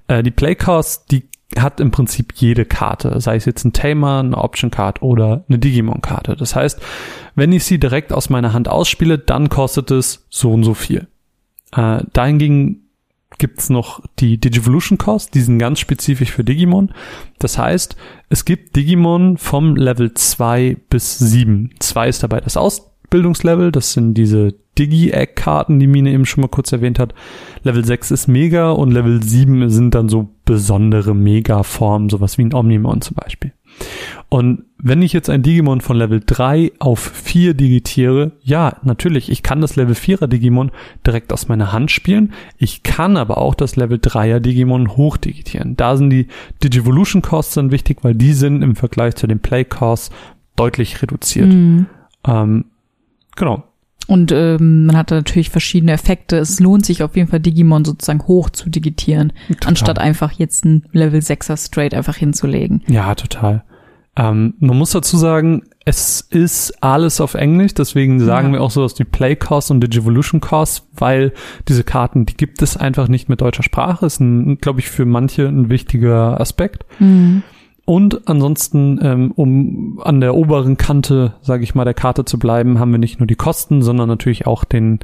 Äh, 0.07 0.23
die 0.23 0.31
Play 0.31 0.55
Costs, 0.55 1.05
die 1.05 1.27
hat 1.59 1.79
im 1.79 1.91
Prinzip 1.91 2.33
jede 2.35 2.65
Karte, 2.65 3.19
sei 3.21 3.35
es 3.35 3.45
jetzt 3.45 3.63
ein 3.63 3.73
Tamer, 3.73 4.19
eine 4.19 4.37
Option 4.37 4.71
Card 4.71 5.01
oder 5.01 5.43
eine 5.47 5.59
Digimon 5.59 6.01
Karte. 6.01 6.35
Das 6.35 6.55
heißt, 6.55 6.81
wenn 7.35 7.51
ich 7.51 7.63
sie 7.63 7.79
direkt 7.79 8.13
aus 8.13 8.29
meiner 8.29 8.53
Hand 8.53 8.67
ausspiele, 8.67 9.17
dann 9.19 9.49
kostet 9.49 9.91
es 9.91 10.25
so 10.29 10.51
und 10.51 10.63
so 10.63 10.73
viel. 10.73 11.07
Äh, 11.75 12.03
dahingegen 12.13 12.89
gibt's 13.37 13.69
noch 13.69 14.01
die 14.19 14.37
Digivolution 14.37 14.97
Cost, 14.97 15.33
die 15.33 15.41
sind 15.41 15.59
ganz 15.59 15.79
spezifisch 15.79 16.31
für 16.31 16.43
Digimon. 16.43 16.91
Das 17.39 17.57
heißt, 17.57 17.95
es 18.29 18.45
gibt 18.45 18.75
Digimon 18.75 19.37
vom 19.37 19.75
Level 19.75 20.13
2 20.13 20.77
bis 20.89 21.17
7. 21.19 21.71
2 21.79 22.09
ist 22.09 22.23
dabei 22.23 22.41
das 22.41 22.57
Ausbildungslevel, 22.57 23.71
das 23.71 23.93
sind 23.93 24.13
diese 24.15 24.53
Digi-Egg-Karten, 24.77 25.79
die 25.79 25.87
Mine 25.87 26.11
eben 26.11 26.25
schon 26.25 26.41
mal 26.41 26.47
kurz 26.47 26.71
erwähnt 26.71 26.99
hat. 26.99 27.13
Level 27.61 27.85
6 27.85 28.11
ist 28.11 28.27
Mega 28.27 28.71
und 28.71 28.91
Level 28.91 29.21
7 29.21 29.69
sind 29.69 29.93
dann 29.93 30.09
so 30.09 30.29
besondere 30.45 31.13
Mega-Formen, 31.13 32.09
sowas 32.09 32.37
wie 32.37 32.45
ein 32.45 32.53
Omnimon 32.53 33.01
zum 33.01 33.15
Beispiel. 33.15 33.53
Und 34.33 34.63
wenn 34.79 35.03
ich 35.03 35.13
jetzt 35.13 35.29
ein 35.29 35.43
Digimon 35.43 35.79
von 35.79 35.95
Level 35.95 36.19
3 36.25 36.71
auf 36.79 36.99
4 36.99 37.53
digitiere, 37.53 38.31
ja, 38.41 38.77
natürlich, 38.81 39.29
ich 39.29 39.43
kann 39.43 39.61
das 39.61 39.75
Level 39.75 39.93
4er 39.93 40.25
Digimon 40.25 40.71
direkt 41.05 41.31
aus 41.31 41.49
meiner 41.49 41.71
Hand 41.71 41.91
spielen. 41.91 42.33
Ich 42.57 42.81
kann 42.81 43.15
aber 43.15 43.37
auch 43.37 43.53
das 43.53 43.75
Level 43.75 43.99
3er 43.99 44.39
Digimon 44.39 44.97
hochdigitieren. 44.97 45.77
Da 45.77 45.97
sind 45.97 46.09
die 46.09 46.29
Digivolution 46.63 47.21
Costs 47.21 47.53
dann 47.53 47.69
wichtig, 47.69 47.99
weil 48.01 48.15
die 48.15 48.33
sind 48.33 48.63
im 48.63 48.75
Vergleich 48.75 49.13
zu 49.13 49.27
den 49.27 49.37
Play 49.37 49.65
Costs 49.65 50.09
deutlich 50.55 51.03
reduziert. 51.03 51.53
Mhm. 51.53 51.85
Ähm, 52.25 52.65
genau. 53.35 53.65
Und 54.07 54.31
ähm, 54.31 54.87
man 54.87 54.97
hat 54.97 55.11
da 55.11 55.15
natürlich 55.17 55.51
verschiedene 55.51 55.91
Effekte. 55.91 56.37
Es 56.37 56.59
lohnt 56.59 56.87
sich 56.87 57.03
auf 57.03 57.15
jeden 57.15 57.29
Fall, 57.29 57.39
Digimon 57.39 57.85
sozusagen 57.85 58.25
hoch 58.25 58.49
zu 58.49 58.71
digitieren, 58.71 59.31
Total. 59.47 59.67
anstatt 59.67 59.99
einfach 59.99 60.31
jetzt 60.31 60.65
ein 60.65 60.87
Level 60.91 61.19
6er 61.19 61.63
straight 61.63 61.93
einfach 61.93 62.15
hinzulegen. 62.15 62.81
Ja, 62.87 63.13
total. 63.13 63.63
Ähm, 64.15 64.53
man 64.59 64.77
muss 64.77 64.91
dazu 64.91 65.17
sagen, 65.17 65.63
es 65.85 66.21
ist 66.21 66.83
alles 66.83 67.19
auf 67.19 67.33
Englisch, 67.33 67.73
deswegen 67.73 68.19
sagen 68.19 68.47
Ja. 68.49 68.53
wir 68.53 68.61
auch 68.61 68.69
sowas 68.71 68.97
wie 68.99 69.03
Play 69.05 69.35
Cost 69.35 69.71
und 69.71 69.81
Digivolution 69.81 70.39
Cost, 70.39 70.87
weil 70.95 71.33
diese 71.67 71.83
Karten, 71.83 72.25
die 72.27 72.37
gibt 72.37 72.61
es 72.61 72.77
einfach 72.77 73.07
nicht 73.07 73.27
mit 73.27 73.41
deutscher 73.41 73.63
Sprache. 73.63 74.05
Ist, 74.05 74.21
glaube 74.61 74.79
ich, 74.79 74.89
für 74.89 75.05
manche 75.05 75.47
ein 75.47 75.69
wichtiger 75.69 76.39
Aspekt. 76.39 76.85
Und 77.85 78.27
ansonsten, 78.29 78.99
ähm, 79.01 79.31
um 79.35 79.99
an 80.03 80.21
der 80.21 80.35
oberen 80.35 80.77
Kante, 80.77 81.33
sage 81.41 81.63
ich 81.63 81.75
mal, 81.75 81.83
der 81.83 81.93
Karte 81.93 82.23
zu 82.23 82.39
bleiben, 82.39 82.79
haben 82.79 82.91
wir 82.91 82.99
nicht 82.99 83.19
nur 83.19 83.27
die 83.27 83.35
Kosten, 83.35 83.81
sondern 83.81 84.07
natürlich 84.07 84.47
auch 84.47 84.63
den 84.63 84.99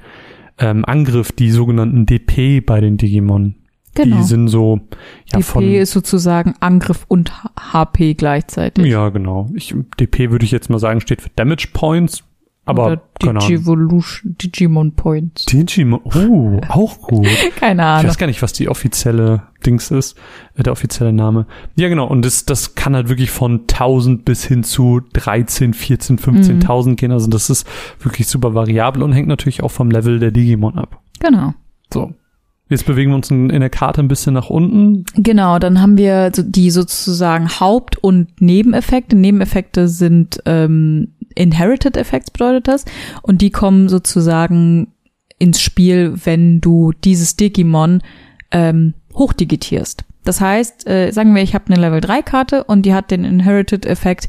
ähm, 0.59 0.85
Angriff, 0.85 1.31
die 1.31 1.49
sogenannten 1.51 2.05
DP 2.05 2.61
bei 2.61 2.79
den 2.79 2.97
Digimon. 2.97 3.55
Genau. 3.95 4.17
Die 4.17 4.23
sind 4.23 4.47
so 4.47 4.79
ja 5.31 5.39
DP 5.39 5.43
von 5.45 5.63
ist 5.63 5.91
sozusagen 5.91 6.53
Angriff 6.59 7.05
und 7.07 7.31
HP 7.73 8.13
gleichzeitig. 8.13 8.85
ja 8.85 9.09
genau. 9.09 9.49
Ich, 9.55 9.75
DP 9.99 10.31
würde 10.31 10.45
ich 10.45 10.51
jetzt 10.51 10.69
mal 10.69 10.79
sagen 10.79 11.01
steht 11.01 11.21
für 11.21 11.29
Damage 11.35 11.69
Points, 11.73 12.23
aber 12.65 13.01
Oder. 13.23 13.33
Digivolution, 13.39 14.35
Digimon 14.41 14.93
Points. 14.93 15.45
Digimon, 15.47 16.01
oh, 16.03 16.61
auch 16.69 17.01
gut. 17.01 17.27
Keine 17.55 17.81
Ich 17.81 17.85
Ahnung. 17.87 18.07
weiß 18.09 18.17
gar 18.19 18.27
nicht, 18.27 18.41
was 18.43 18.53
die 18.53 18.69
offizielle 18.69 19.43
Dings 19.65 19.89
ist, 19.91 20.15
äh, 20.55 20.61
der 20.63 20.71
offizielle 20.73 21.11
Name. 21.11 21.47
Ja, 21.75 21.89
genau. 21.89 22.05
Und 22.07 22.23
das, 22.23 22.45
das 22.45 22.75
kann 22.75 22.95
halt 22.95 23.09
wirklich 23.09 23.31
von 23.31 23.61
1000 23.61 24.23
bis 24.23 24.45
hin 24.45 24.63
zu 24.63 25.01
13, 25.13 25.73
14, 25.73 26.15
Mhm. 26.15 26.19
15.000 26.37 26.95
gehen. 26.95 27.11
Also 27.11 27.27
das 27.27 27.49
ist 27.49 27.67
wirklich 27.99 28.27
super 28.27 28.53
variabel 28.53 29.01
und 29.03 29.13
hängt 29.13 29.27
natürlich 29.27 29.63
auch 29.63 29.71
vom 29.71 29.89
Level 29.91 30.19
der 30.19 30.31
Digimon 30.31 30.77
ab. 30.77 31.01
Genau. 31.19 31.53
So. 31.91 32.13
Jetzt 32.69 32.85
bewegen 32.85 33.11
wir 33.11 33.15
uns 33.15 33.31
in, 33.31 33.49
in 33.49 33.61
der 33.61 33.71
Karte 33.71 33.99
ein 33.99 34.07
bisschen 34.07 34.35
nach 34.35 34.49
unten. 34.49 35.03
Genau, 35.15 35.57
dann 35.57 35.81
haben 35.81 35.97
wir 35.97 36.29
die 36.29 36.69
sozusagen 36.69 37.49
Haupt- 37.59 37.97
und 37.97 38.41
Nebeneffekte. 38.41 39.15
Nebeneffekte 39.15 39.87
sind 39.87 40.39
ähm, 40.45 41.15
Inherited 41.33 41.97
Effects 41.97 42.29
bedeutet 42.29 42.67
das. 42.67 42.85
Und 43.23 43.41
die 43.41 43.49
kommen 43.49 43.89
sozusagen 43.89 44.93
ins 45.39 45.61
Spiel, 45.61 46.13
wenn 46.23 46.61
du 46.61 46.91
dieses 46.91 47.35
Digimon 47.35 48.03
ähm, 48.51 48.93
hochdigitierst. 49.15 50.03
Das 50.23 50.39
heißt, 50.39 50.87
äh, 50.87 51.11
sagen 51.11 51.33
wir, 51.33 51.41
ich 51.41 51.55
habe 51.55 51.65
eine 51.67 51.81
Level 51.81 52.01
3 52.01 52.21
Karte 52.21 52.63
und 52.65 52.83
die 52.83 52.93
hat 52.93 53.09
den 53.09 53.23
Inherited 53.23 53.85
Effekt, 53.87 54.27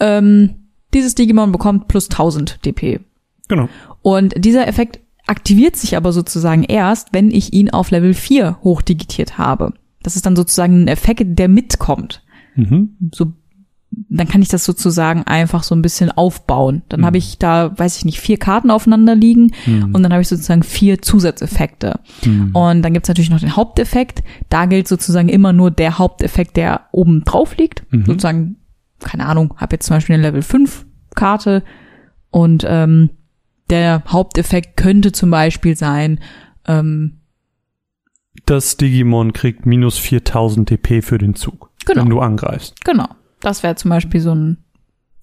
ähm, 0.00 0.54
dieses 0.94 1.14
Digimon 1.14 1.52
bekommt 1.52 1.88
plus 1.88 2.08
1000 2.08 2.64
DP. 2.64 3.00
Genau. 3.48 3.68
Und 4.02 4.34
dieser 4.36 4.66
Effekt 4.66 5.00
aktiviert 5.26 5.76
sich 5.76 5.96
aber 5.96 6.12
sozusagen 6.12 6.64
erst, 6.64 7.08
wenn 7.12 7.30
ich 7.30 7.52
ihn 7.52 7.70
auf 7.70 7.90
Level 7.90 8.14
4 8.14 8.58
hochdigitiert 8.62 9.38
habe. 9.38 9.72
Das 10.02 10.16
ist 10.16 10.26
dann 10.26 10.36
sozusagen 10.36 10.82
ein 10.84 10.88
Effekt, 10.88 11.38
der 11.38 11.48
mitkommt. 11.48 12.22
Mhm. 12.56 12.96
So, 13.14 13.32
dann 14.08 14.26
kann 14.26 14.42
ich 14.42 14.48
das 14.48 14.64
sozusagen 14.64 15.22
einfach 15.24 15.62
so 15.62 15.74
ein 15.74 15.82
bisschen 15.82 16.10
aufbauen. 16.10 16.82
Dann 16.88 17.00
Mhm. 17.00 17.04
habe 17.06 17.18
ich 17.18 17.38
da, 17.38 17.78
weiß 17.78 17.98
ich 17.98 18.04
nicht, 18.04 18.20
vier 18.20 18.38
Karten 18.38 18.70
aufeinander 18.70 19.14
liegen 19.14 19.52
Mhm. 19.66 19.94
und 19.94 20.02
dann 20.02 20.12
habe 20.12 20.22
ich 20.22 20.28
sozusagen 20.28 20.62
vier 20.62 21.00
Zusatzeffekte. 21.02 22.00
Mhm. 22.24 22.50
Und 22.56 22.82
dann 22.82 22.94
gibt's 22.94 23.08
natürlich 23.08 23.30
noch 23.30 23.40
den 23.40 23.54
Haupteffekt. 23.54 24.22
Da 24.48 24.64
gilt 24.66 24.88
sozusagen 24.88 25.28
immer 25.28 25.52
nur 25.52 25.70
der 25.70 25.98
Haupteffekt, 25.98 26.56
der 26.56 26.86
oben 26.90 27.24
drauf 27.24 27.56
liegt. 27.56 27.84
Mhm. 27.92 28.06
Sozusagen, 28.06 28.56
keine 29.00 29.26
Ahnung, 29.26 29.54
habe 29.58 29.76
jetzt 29.76 29.86
zum 29.86 29.96
Beispiel 29.96 30.14
eine 30.14 30.22
Level 30.24 30.42
5 30.42 30.86
Karte 31.14 31.62
und 32.30 32.64
ähm, 32.66 33.10
der 33.72 34.04
Haupteffekt 34.06 34.76
könnte 34.76 35.10
zum 35.10 35.30
Beispiel 35.30 35.76
sein, 35.76 36.20
ähm, 36.68 37.18
Das 38.46 38.76
Digimon 38.76 39.32
kriegt 39.32 39.66
minus 39.66 39.98
4000 39.98 40.70
DP 40.70 41.02
für 41.02 41.18
den 41.18 41.34
Zug, 41.34 41.70
Genau. 41.86 42.02
wenn 42.02 42.10
du 42.10 42.20
angreifst. 42.20 42.84
genau, 42.84 43.08
das 43.40 43.62
wäre 43.64 43.74
zum 43.74 43.88
Beispiel 43.90 44.20
so 44.20 44.34
ein, 44.34 44.58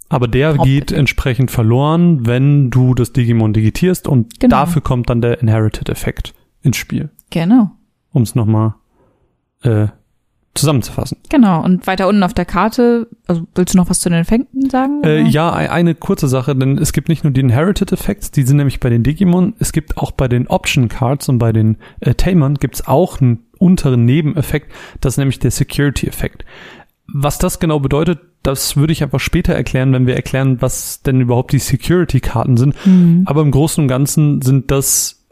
Aber 0.09 0.27
der 0.27 0.57
geht 0.57 0.91
entsprechend 0.91 1.51
verloren, 1.51 2.25
wenn 2.25 2.69
du 2.71 2.93
das 2.95 3.13
Digimon 3.13 3.53
digitierst 3.53 4.07
und 4.07 4.39
Genau. 4.39 4.57
dafür 4.57 4.81
kommt 4.81 5.09
dann 5.09 5.21
der 5.21 5.39
Inherited-Effekt 5.41 6.33
ins 6.61 6.77
Spiel, 6.77 7.09
genau, 7.29 7.71
um 8.11 8.23
es 8.23 8.35
nochmal 8.35 8.73
äh, 9.63 9.87
zusammenzufassen. 10.55 11.17
genau. 11.29 11.63
Und 11.63 11.87
weiter 11.87 12.07
unten 12.07 12.23
auf 12.23 12.33
der 12.33 12.45
Karte, 12.45 13.07
also 13.27 13.47
willst 13.55 13.73
du 13.73 13.77
noch 13.77 13.89
was 13.89 13.99
zu 13.99 14.09
den 14.09 14.19
Effekten 14.19 14.69
sagen? 14.69 15.03
Äh, 15.03 15.21
ja, 15.21 15.49
e- 15.61 15.67
eine 15.69 15.95
kurze 15.95 16.27
Sache, 16.27 16.55
denn 16.55 16.77
es 16.77 16.91
gibt 16.91 17.07
nicht 17.07 17.23
nur 17.23 17.31
die 17.31 17.41
Inherited 17.41 17.91
Effects, 17.91 18.31
die 18.31 18.43
sind 18.43 18.57
nämlich 18.57 18.79
bei 18.79 18.89
den 18.89 19.03
Digimon, 19.03 19.53
es 19.59 19.71
gibt 19.71 19.97
auch 19.97 20.11
bei 20.11 20.27
den 20.27 20.47
Option 20.47 20.89
Cards 20.89 21.29
und 21.29 21.37
bei 21.37 21.53
den 21.53 21.77
äh, 21.99 22.13
Tamern 22.15 22.55
gibt's 22.55 22.87
auch 22.87 23.21
einen 23.21 23.45
unteren 23.57 24.05
Nebeneffekt, 24.05 24.71
das 25.01 25.13
ist 25.13 25.17
nämlich 25.17 25.39
der 25.39 25.51
Security 25.51 26.07
Effekt. 26.07 26.45
Was 27.11 27.37
das 27.37 27.59
genau 27.59 27.79
bedeutet, 27.79 28.19
das 28.43 28.77
würde 28.77 28.93
ich 28.93 29.03
einfach 29.03 29.19
später 29.19 29.53
erklären, 29.53 29.93
wenn 29.93 30.07
wir 30.07 30.15
erklären, 30.15 30.61
was 30.61 31.01
denn 31.01 31.21
überhaupt 31.21 31.51
die 31.51 31.59
Security 31.59 32.19
Karten 32.19 32.55
sind. 32.55 32.75
Mhm. 32.85 33.23
Aber 33.25 33.41
im 33.41 33.51
Großen 33.51 33.81
und 33.83 33.87
Ganzen 33.87 34.41
sind 34.41 34.71
das 34.71 35.25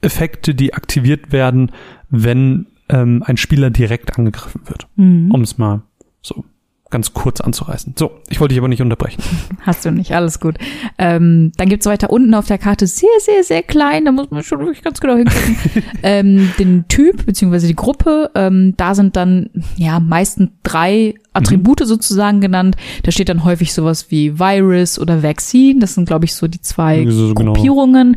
Effekte, 0.00 0.54
die 0.54 0.74
aktiviert 0.74 1.32
werden, 1.32 1.72
wenn 2.08 2.66
ähm, 2.88 3.22
ein 3.24 3.36
Spieler 3.36 3.70
direkt 3.70 4.18
angegriffen 4.18 4.62
wird. 4.66 4.86
Mhm. 4.96 5.30
Um 5.30 5.42
es 5.42 5.58
mal 5.58 5.82
so 6.22 6.44
ganz 6.90 7.12
kurz 7.12 7.40
anzureißen. 7.40 7.94
So, 7.98 8.12
ich 8.30 8.40
wollte 8.40 8.54
dich 8.54 8.60
aber 8.60 8.68
nicht 8.68 8.80
unterbrechen. 8.80 9.22
Hast 9.60 9.84
du 9.84 9.90
nicht, 9.90 10.12
alles 10.12 10.40
gut. 10.40 10.56
Ähm, 10.96 11.52
dann 11.56 11.68
gibt's 11.68 11.84
weiter 11.84 12.10
unten 12.10 12.32
auf 12.32 12.46
der 12.46 12.56
Karte 12.56 12.86
sehr, 12.86 13.08
sehr, 13.20 13.44
sehr 13.44 13.62
klein, 13.62 14.06
da 14.06 14.12
muss 14.12 14.30
man 14.30 14.42
schon 14.42 14.60
wirklich 14.60 14.82
ganz 14.82 15.00
genau 15.00 15.16
hingucken, 15.16 15.56
ähm, 16.02 16.50
den 16.58 16.88
Typ 16.88 17.26
beziehungsweise 17.26 17.66
die 17.66 17.76
Gruppe. 17.76 18.30
Ähm, 18.34 18.74
da 18.76 18.94
sind 18.94 19.16
dann 19.16 19.50
ja 19.76 20.00
meistens 20.00 20.50
drei 20.62 21.14
Attribute 21.34 21.80
sozusagen 21.84 22.40
genannt. 22.40 22.76
Da 23.02 23.12
steht 23.12 23.28
dann 23.28 23.44
häufig 23.44 23.74
sowas 23.74 24.10
wie 24.10 24.38
Virus 24.38 24.98
oder 24.98 25.22
Vaccine. 25.22 25.80
Das 25.80 25.94
sind, 25.94 26.06
glaube 26.06 26.24
ich, 26.24 26.34
so 26.34 26.48
die 26.48 26.60
zwei 26.62 27.06
So, 27.08 27.34
genau. 27.34 27.52
Gruppierungen 27.52 28.16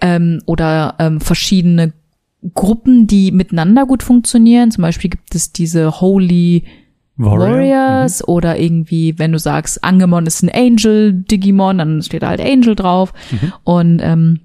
ähm, 0.00 0.40
oder 0.46 0.94
ähm, 0.98 1.20
verschiedene 1.20 1.92
Gruppen, 2.54 3.06
die 3.06 3.32
miteinander 3.32 3.86
gut 3.86 4.02
funktionieren. 4.02 4.70
Zum 4.70 4.82
Beispiel 4.82 5.10
gibt 5.10 5.34
es 5.34 5.52
diese 5.52 6.00
Holy 6.00 6.64
Warriors 7.16 8.26
oder 8.26 8.58
irgendwie, 8.58 9.18
wenn 9.18 9.32
du 9.32 9.38
sagst, 9.38 9.84
Angemon 9.84 10.26
ist 10.26 10.42
ein 10.42 10.50
Angel 10.50 11.12
Digimon, 11.12 11.78
dann 11.78 12.02
steht 12.02 12.22
da 12.22 12.28
halt 12.28 12.40
Angel 12.40 12.74
drauf. 12.74 13.12
Mhm. 13.30 13.52
Und 13.64 14.00
ähm, 14.02 14.40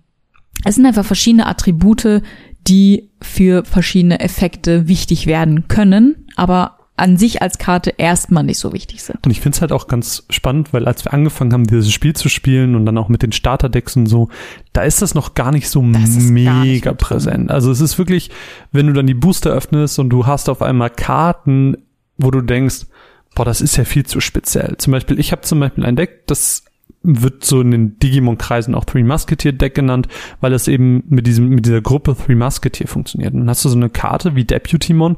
es 0.64 0.76
sind 0.76 0.86
einfach 0.86 1.06
verschiedene 1.06 1.48
Attribute, 1.48 2.22
die 2.68 3.10
für 3.22 3.64
verschiedene 3.64 4.20
Effekte 4.20 4.88
wichtig 4.88 5.26
werden 5.26 5.68
können, 5.68 6.28
aber 6.36 6.77
an 6.98 7.16
sich 7.16 7.44
als 7.44 7.60
Karte 7.60 7.94
erstmal 7.98 8.44
nicht 8.44 8.58
so 8.58 8.74
wichtig 8.74 9.04
sind. 9.04 9.24
Und 9.24 9.32
ich 9.32 9.40
finde 9.40 9.56
es 9.56 9.62
halt 9.62 9.72
auch 9.72 9.88
ganz 9.88 10.26
spannend, 10.32 10.74
weil 10.74 10.88
als 10.88 11.06
wir 11.06 11.14
angefangen 11.14 11.54
haben, 11.54 11.66
dieses 11.66 11.92
Spiel 11.92 12.16
zu 12.16 12.28
spielen 12.28 12.76
und 12.76 12.86
dann 12.88 12.98
auch 12.98 13.08
mit 13.08 13.22
den 13.22 13.32
Starterdecks 13.32 13.96
und 13.96 14.08
so, 14.08 14.30
da 14.74 14.82
ist 14.82 15.02
das 15.04 15.14
noch 15.14 15.36
gar 15.36 15.52
nicht 15.52 15.70
so 15.70 15.84
nicht 15.84 16.20
mega 16.20 16.92
drin. 16.92 16.98
präsent. 16.98 17.52
Also 17.52 17.72
es 17.72 17.82
ist 17.82 18.00
wirklich, 18.00 18.32
wenn 18.72 18.88
du 18.88 18.94
dann 18.94 19.06
die 19.06 19.14
Booster 19.14 19.52
öffnest 19.52 20.00
und 20.00 20.10
du 20.10 20.26
hast 20.26 20.50
auf 20.50 20.64
einmal 20.64 20.90
Karten, 20.90 21.78
wo 22.18 22.32
du 22.32 22.42
denkst, 22.42 22.88
boah, 23.36 23.46
das 23.46 23.62
ist 23.62 23.78
ja 23.78 23.86
viel 23.86 24.06
zu 24.06 24.20
speziell. 24.20 24.76
Zum 24.78 24.92
Beispiel, 24.92 25.20
ich 25.20 25.32
habe 25.32 25.44
zum 25.44 25.60
Beispiel 25.60 25.86
ein 25.86 25.96
Deck, 25.96 26.26
das 26.26 26.64
wird 27.04 27.46
so 27.46 27.62
in 27.62 27.70
den 27.70 28.00
Digimon-Kreisen 28.00 28.74
auch 28.74 28.86
Three 28.86 29.04
Musketeer 29.04 29.52
Deck 29.52 29.76
genannt, 29.76 30.08
weil 30.42 30.52
es 30.54 30.68
eben 30.68 31.04
mit 31.10 31.28
diesem, 31.28 31.50
mit 31.50 31.68
dieser 31.68 31.82
Gruppe 31.82 32.16
Three 32.18 32.36
Musketeer 32.36 32.88
funktioniert. 32.88 33.36
Und 33.36 33.42
dann 33.42 33.50
hast 33.52 33.64
du 33.64 33.70
so 33.70 33.78
eine 33.78 33.92
Karte 33.92 34.36
wie 34.36 34.46
Deputymon 34.46 35.18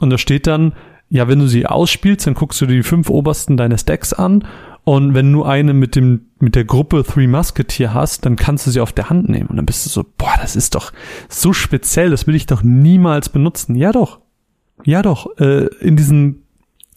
und 0.00 0.10
da 0.10 0.18
steht 0.18 0.48
dann, 0.48 0.72
ja, 1.14 1.28
wenn 1.28 1.38
du 1.40 1.46
sie 1.46 1.66
ausspielst, 1.66 2.26
dann 2.26 2.34
guckst 2.34 2.60
du 2.60 2.66
dir 2.66 2.76
die 2.76 2.82
fünf 2.82 3.10
obersten 3.10 3.56
deines 3.58 3.84
Decks 3.84 4.12
an 4.14 4.44
und 4.84 5.14
wenn 5.14 5.30
du 5.32 5.44
eine 5.44 5.74
mit 5.74 5.94
dem, 5.94 6.22
mit 6.40 6.54
der 6.54 6.64
Gruppe 6.64 7.04
Three 7.04 7.26
Musketeer 7.26 7.92
hast, 7.92 8.24
dann 8.24 8.36
kannst 8.36 8.66
du 8.66 8.70
sie 8.70 8.80
auf 8.80 8.92
der 8.92 9.10
Hand 9.10 9.28
nehmen 9.28 9.48
und 9.48 9.56
dann 9.56 9.66
bist 9.66 9.84
du 9.84 9.90
so, 9.90 10.04
boah, 10.16 10.34
das 10.40 10.56
ist 10.56 10.74
doch 10.74 10.92
so 11.28 11.52
speziell, 11.52 12.10
das 12.10 12.26
will 12.26 12.34
ich 12.34 12.46
doch 12.46 12.62
niemals 12.62 13.28
benutzen. 13.28 13.76
Ja 13.76 13.92
doch. 13.92 14.20
Ja 14.84 15.02
doch, 15.02 15.26
äh, 15.38 15.66
in 15.80 15.96
diesen 15.96 16.42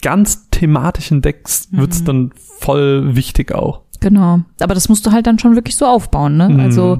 ganz 0.01 0.49
thematischen 0.49 1.21
Decks 1.21 1.67
wird's 1.71 2.03
dann 2.03 2.31
voll 2.59 3.15
wichtig 3.15 3.53
auch. 3.53 3.81
Genau. 3.99 4.39
Aber 4.61 4.73
das 4.73 4.87
musst 4.89 5.05
du 5.05 5.11
halt 5.11 5.27
dann 5.27 5.39
schon 5.39 5.55
wirklich 5.55 5.75
so 5.75 5.85
aufbauen, 5.85 6.37
ne? 6.37 6.49
Mhm. 6.49 6.59
Also, 6.59 6.97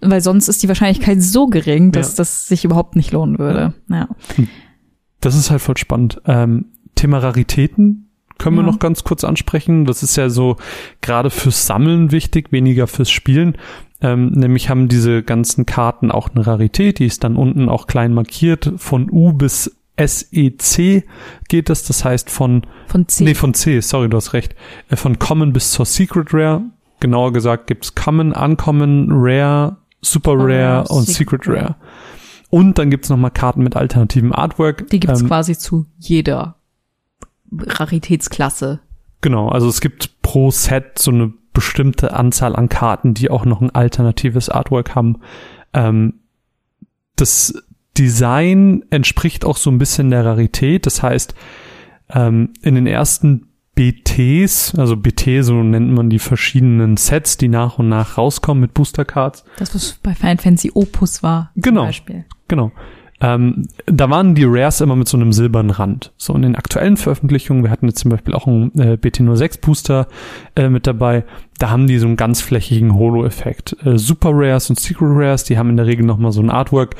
weil 0.00 0.20
sonst 0.20 0.48
ist 0.48 0.62
die 0.62 0.68
Wahrscheinlichkeit 0.68 1.22
so 1.22 1.46
gering, 1.46 1.92
dass 1.92 2.12
Ja. 2.12 2.16
das 2.18 2.46
sich 2.48 2.64
überhaupt 2.64 2.96
nicht 2.96 3.12
lohnen 3.12 3.38
würde. 3.38 3.74
Ja. 3.88 4.08
Das 5.20 5.34
ist 5.34 5.50
halt 5.50 5.60
voll 5.60 5.76
spannend. 5.76 6.20
Ähm, 6.26 6.66
Thema 6.94 7.18
Raritäten 7.18 8.08
können 8.38 8.56
wir 8.56 8.62
Ja. 8.64 8.70
noch 8.70 8.78
ganz 8.78 9.04
kurz 9.04 9.22
ansprechen. 9.24 9.84
Das 9.84 10.02
ist 10.02 10.16
ja 10.16 10.30
so 10.30 10.56
gerade 11.02 11.30
fürs 11.30 11.66
Sammeln 11.66 12.10
wichtig, 12.10 12.52
weniger 12.52 12.86
fürs 12.86 13.10
Spielen. 13.10 13.56
Ähm, 14.02 14.28
nämlich 14.30 14.70
haben 14.70 14.88
diese 14.88 15.22
ganzen 15.22 15.66
Karten 15.66 16.10
auch 16.10 16.30
eine 16.30 16.46
Rarität, 16.46 16.98
die 17.00 17.04
ist 17.06 17.22
dann 17.22 17.36
unten 17.36 17.68
auch 17.68 17.86
klein 17.86 18.14
markiert. 18.14 18.72
Von 18.78 19.10
U 19.10 19.34
bis 19.34 19.76
SEC 19.98 21.04
geht 21.48 21.68
das, 21.68 21.84
das 21.84 22.04
heißt 22.04 22.30
von, 22.30 22.62
Von 22.86 23.06
C. 23.08 23.24
nee, 23.24 23.34
von 23.34 23.52
C, 23.52 23.80
sorry, 23.80 24.08
du 24.08 24.16
hast 24.16 24.32
recht, 24.32 24.54
Äh, 24.88 24.96
von 24.96 25.18
Common 25.18 25.52
bis 25.52 25.72
zur 25.72 25.84
Secret 25.84 26.32
Rare. 26.32 26.62
Genauer 27.00 27.32
gesagt 27.34 27.66
gibt's 27.66 27.94
Common, 27.94 28.32
Uncommon, 28.32 29.08
Rare, 29.10 29.76
Super 30.02 30.32
Rare 30.32 30.48
Rare, 30.78 30.88
und 30.88 31.06
Secret 31.06 31.44
Secret 31.44 31.48
Rare. 31.48 31.76
Und 32.50 32.78
dann 32.78 32.90
gibt's 32.90 33.08
noch 33.08 33.16
mal 33.16 33.30
Karten 33.30 33.62
mit 33.62 33.76
alternativem 33.76 34.32
Artwork. 34.32 34.88
Die 34.90 35.00
gibt's 35.00 35.20
Ähm, 35.20 35.28
quasi 35.28 35.56
zu 35.56 35.86
jeder 35.98 36.56
Raritätsklasse. 37.52 38.80
Genau, 39.20 39.48
also 39.48 39.68
es 39.68 39.80
gibt 39.80 40.22
pro 40.22 40.50
Set 40.50 40.98
so 40.98 41.10
eine 41.10 41.32
bestimmte 41.52 42.14
Anzahl 42.14 42.56
an 42.56 42.68
Karten, 42.68 43.14
die 43.14 43.30
auch 43.30 43.44
noch 43.44 43.60
ein 43.60 43.70
alternatives 43.70 44.48
Artwork 44.48 44.94
haben. 44.94 45.20
Ähm, 45.72 46.14
das 47.16 47.54
Design 47.98 48.84
entspricht 48.90 49.44
auch 49.44 49.56
so 49.56 49.70
ein 49.70 49.78
bisschen 49.78 50.10
der 50.10 50.24
Rarität. 50.24 50.86
Das 50.86 51.02
heißt, 51.02 51.34
ähm, 52.08 52.52
in 52.62 52.74
den 52.74 52.86
ersten 52.86 53.48
BTs, 53.74 54.74
also 54.76 54.96
BT, 54.96 55.42
so 55.42 55.62
nennt 55.62 55.92
man 55.92 56.10
die 56.10 56.18
verschiedenen 56.18 56.96
Sets, 56.96 57.36
die 57.36 57.48
nach 57.48 57.78
und 57.78 57.88
nach 57.88 58.18
rauskommen 58.18 58.60
mit 58.60 58.74
Booster 58.74 59.04
Cards. 59.04 59.44
Das, 59.58 59.74
was 59.74 59.98
bei 60.02 60.14
Final 60.14 60.38
Fantasy 60.38 60.70
Opus 60.74 61.22
war. 61.22 61.50
Genau. 61.56 61.84
Beispiel. 61.84 62.24
Genau. 62.50 62.72
Ähm, 63.20 63.68
da 63.86 64.10
waren 64.10 64.34
die 64.34 64.44
Rares 64.44 64.80
immer 64.80 64.96
mit 64.96 65.06
so 65.06 65.16
einem 65.16 65.32
silbernen 65.32 65.70
Rand. 65.70 66.12
So 66.16 66.34
in 66.34 66.42
den 66.42 66.56
aktuellen 66.56 66.96
Veröffentlichungen, 66.96 67.62
wir 67.62 67.70
hatten 67.70 67.86
jetzt 67.86 68.00
zum 68.00 68.10
Beispiel 68.10 68.34
auch 68.34 68.48
einen 68.48 68.72
äh, 68.78 68.98
BT06 69.00 69.60
Booster 69.60 70.08
äh, 70.56 70.68
mit 70.68 70.88
dabei, 70.88 71.24
da 71.58 71.70
haben 71.70 71.86
die 71.86 71.98
so 71.98 72.06
einen 72.06 72.16
ganz 72.16 72.40
flächigen 72.40 72.96
Holo-Effekt. 72.96 73.76
Äh, 73.84 73.98
Super 73.98 74.30
Rares 74.32 74.68
und 74.68 74.80
Secret 74.80 75.10
Rares, 75.12 75.44
die 75.44 75.58
haben 75.58 75.70
in 75.70 75.76
der 75.76 75.86
Regel 75.86 76.04
nochmal 76.04 76.32
so 76.32 76.40
ein 76.40 76.50
Artwork, 76.50 76.96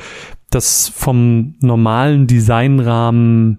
das 0.51 0.87
vom 0.87 1.55
normalen 1.59 2.27
Designrahmen 2.27 3.57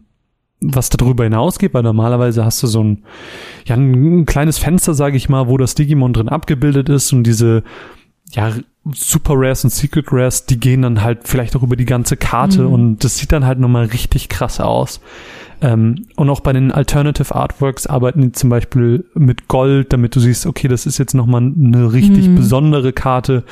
was 0.65 0.91
darüber 0.91 1.25
hinausgeht, 1.25 1.75
weil 1.75 1.83
normalerweise 1.83 2.45
hast 2.45 2.63
du 2.63 2.69
so 2.69 2.85
ein, 2.85 3.03
ja, 3.67 3.75
ein 3.75 4.27
kleines 4.27 4.59
Fenster, 4.59 4.95
sage 4.95 5.17
ich 5.17 5.29
mal, 5.29 5.49
wo 5.49 5.59
das 5.59 5.75
Digimon 5.75 6.13
drin 6.13 6.29
abgebildet 6.29 6.89
ist 6.89 7.13
und 7.13 7.25
diese, 7.25 7.65
ja, 8.31 8.53
Super 8.93 9.35
Rares 9.37 9.63
und 9.63 9.71
Secret 9.71 10.07
Rares, 10.11 10.47
die 10.47 10.59
gehen 10.59 10.83
dann 10.83 11.03
halt 11.03 11.21
vielleicht 11.29 11.55
auch 11.55 11.63
über 11.63 11.77
die 11.77 11.85
ganze 11.85 12.17
Karte 12.17 12.63
Mhm. 12.63 12.73
und 12.73 13.05
das 13.05 13.17
sieht 13.19 13.31
dann 13.31 13.47
halt 13.47 13.61
nochmal 13.61 13.85
richtig 13.87 14.29
krass 14.29 14.59
aus. 14.61 15.01
Ähm, 15.61 16.07
und 16.17 16.29
auch 16.31 16.41
bei 16.41 16.53
den 16.53 16.73
Alternative 16.73 17.33
Artworks 17.35 17.87
arbeiten 17.87 18.21
die 18.23 18.33
zum 18.33 18.51
Beispiel 18.51 19.05
mit 19.15 19.47
Gold, 19.47 19.93
damit 19.93 20.17
du 20.17 20.21
siehst, 20.21 20.47
okay, 20.47 20.67
das 20.67 20.87
ist 20.87 20.99
jetzt 20.99 21.15
nochmal 21.15 21.43
eine 21.43 21.93
richtig 21.93 22.27
Mhm. 22.29 22.35
besondere 22.35 22.93
Karte. 22.93 23.45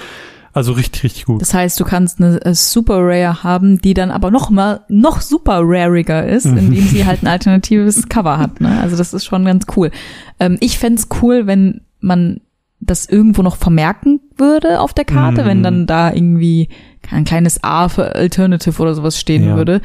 Also 0.53 0.73
richtig, 0.73 1.05
richtig 1.05 1.27
gut. 1.27 1.41
Das 1.41 1.55
heißt, 1.55 1.79
du 1.79 1.85
kannst 1.85 2.21
eine 2.21 2.45
äh, 2.45 2.53
Super 2.55 2.99
Rare 2.99 3.45
haben, 3.45 3.81
die 3.81 3.95
dann 3.95 4.11
aber 4.11 4.33
noch 4.33 4.51
mal 4.51 4.81
noch 4.89 5.21
super 5.21 5.61
rariger 5.63 6.27
ist, 6.27 6.47
Mhm. 6.47 6.59
indem 6.59 6.85
sie 6.89 7.07
halt 7.07 7.23
ein 7.23 7.29
alternatives 7.29 8.09
Cover 8.09 8.39
hat. 8.39 8.61
Ne? 8.61 8.81
Also 8.81 8.97
das 8.97 9.15
ist 9.15 9.25
schon 9.27 9.45
ganz 9.45 9.67
cool. 9.77 9.93
Ähm, 10.41 10.57
ich 10.59 10.81
fänd's 10.81 11.07
cool, 11.23 11.47
wenn 11.47 11.83
man 12.01 12.41
das 12.81 13.07
irgendwo 13.07 13.43
noch 13.43 13.57
vermerken 13.57 14.21
würde 14.37 14.81
auf 14.81 14.95
der 14.95 15.05
Karte, 15.05 15.43
Mhm. 15.43 15.47
wenn 15.47 15.63
dann 15.63 15.87
da 15.87 16.13
irgendwie 16.13 16.69
ein 17.11 17.25
kleines 17.25 17.63
A 17.63 17.89
für 17.89 18.15
Alternative 18.15 18.81
oder 18.83 18.95
sowas 18.95 19.19
stehen 19.19 19.45
Ja. 19.45 19.57
würde. 19.57 19.81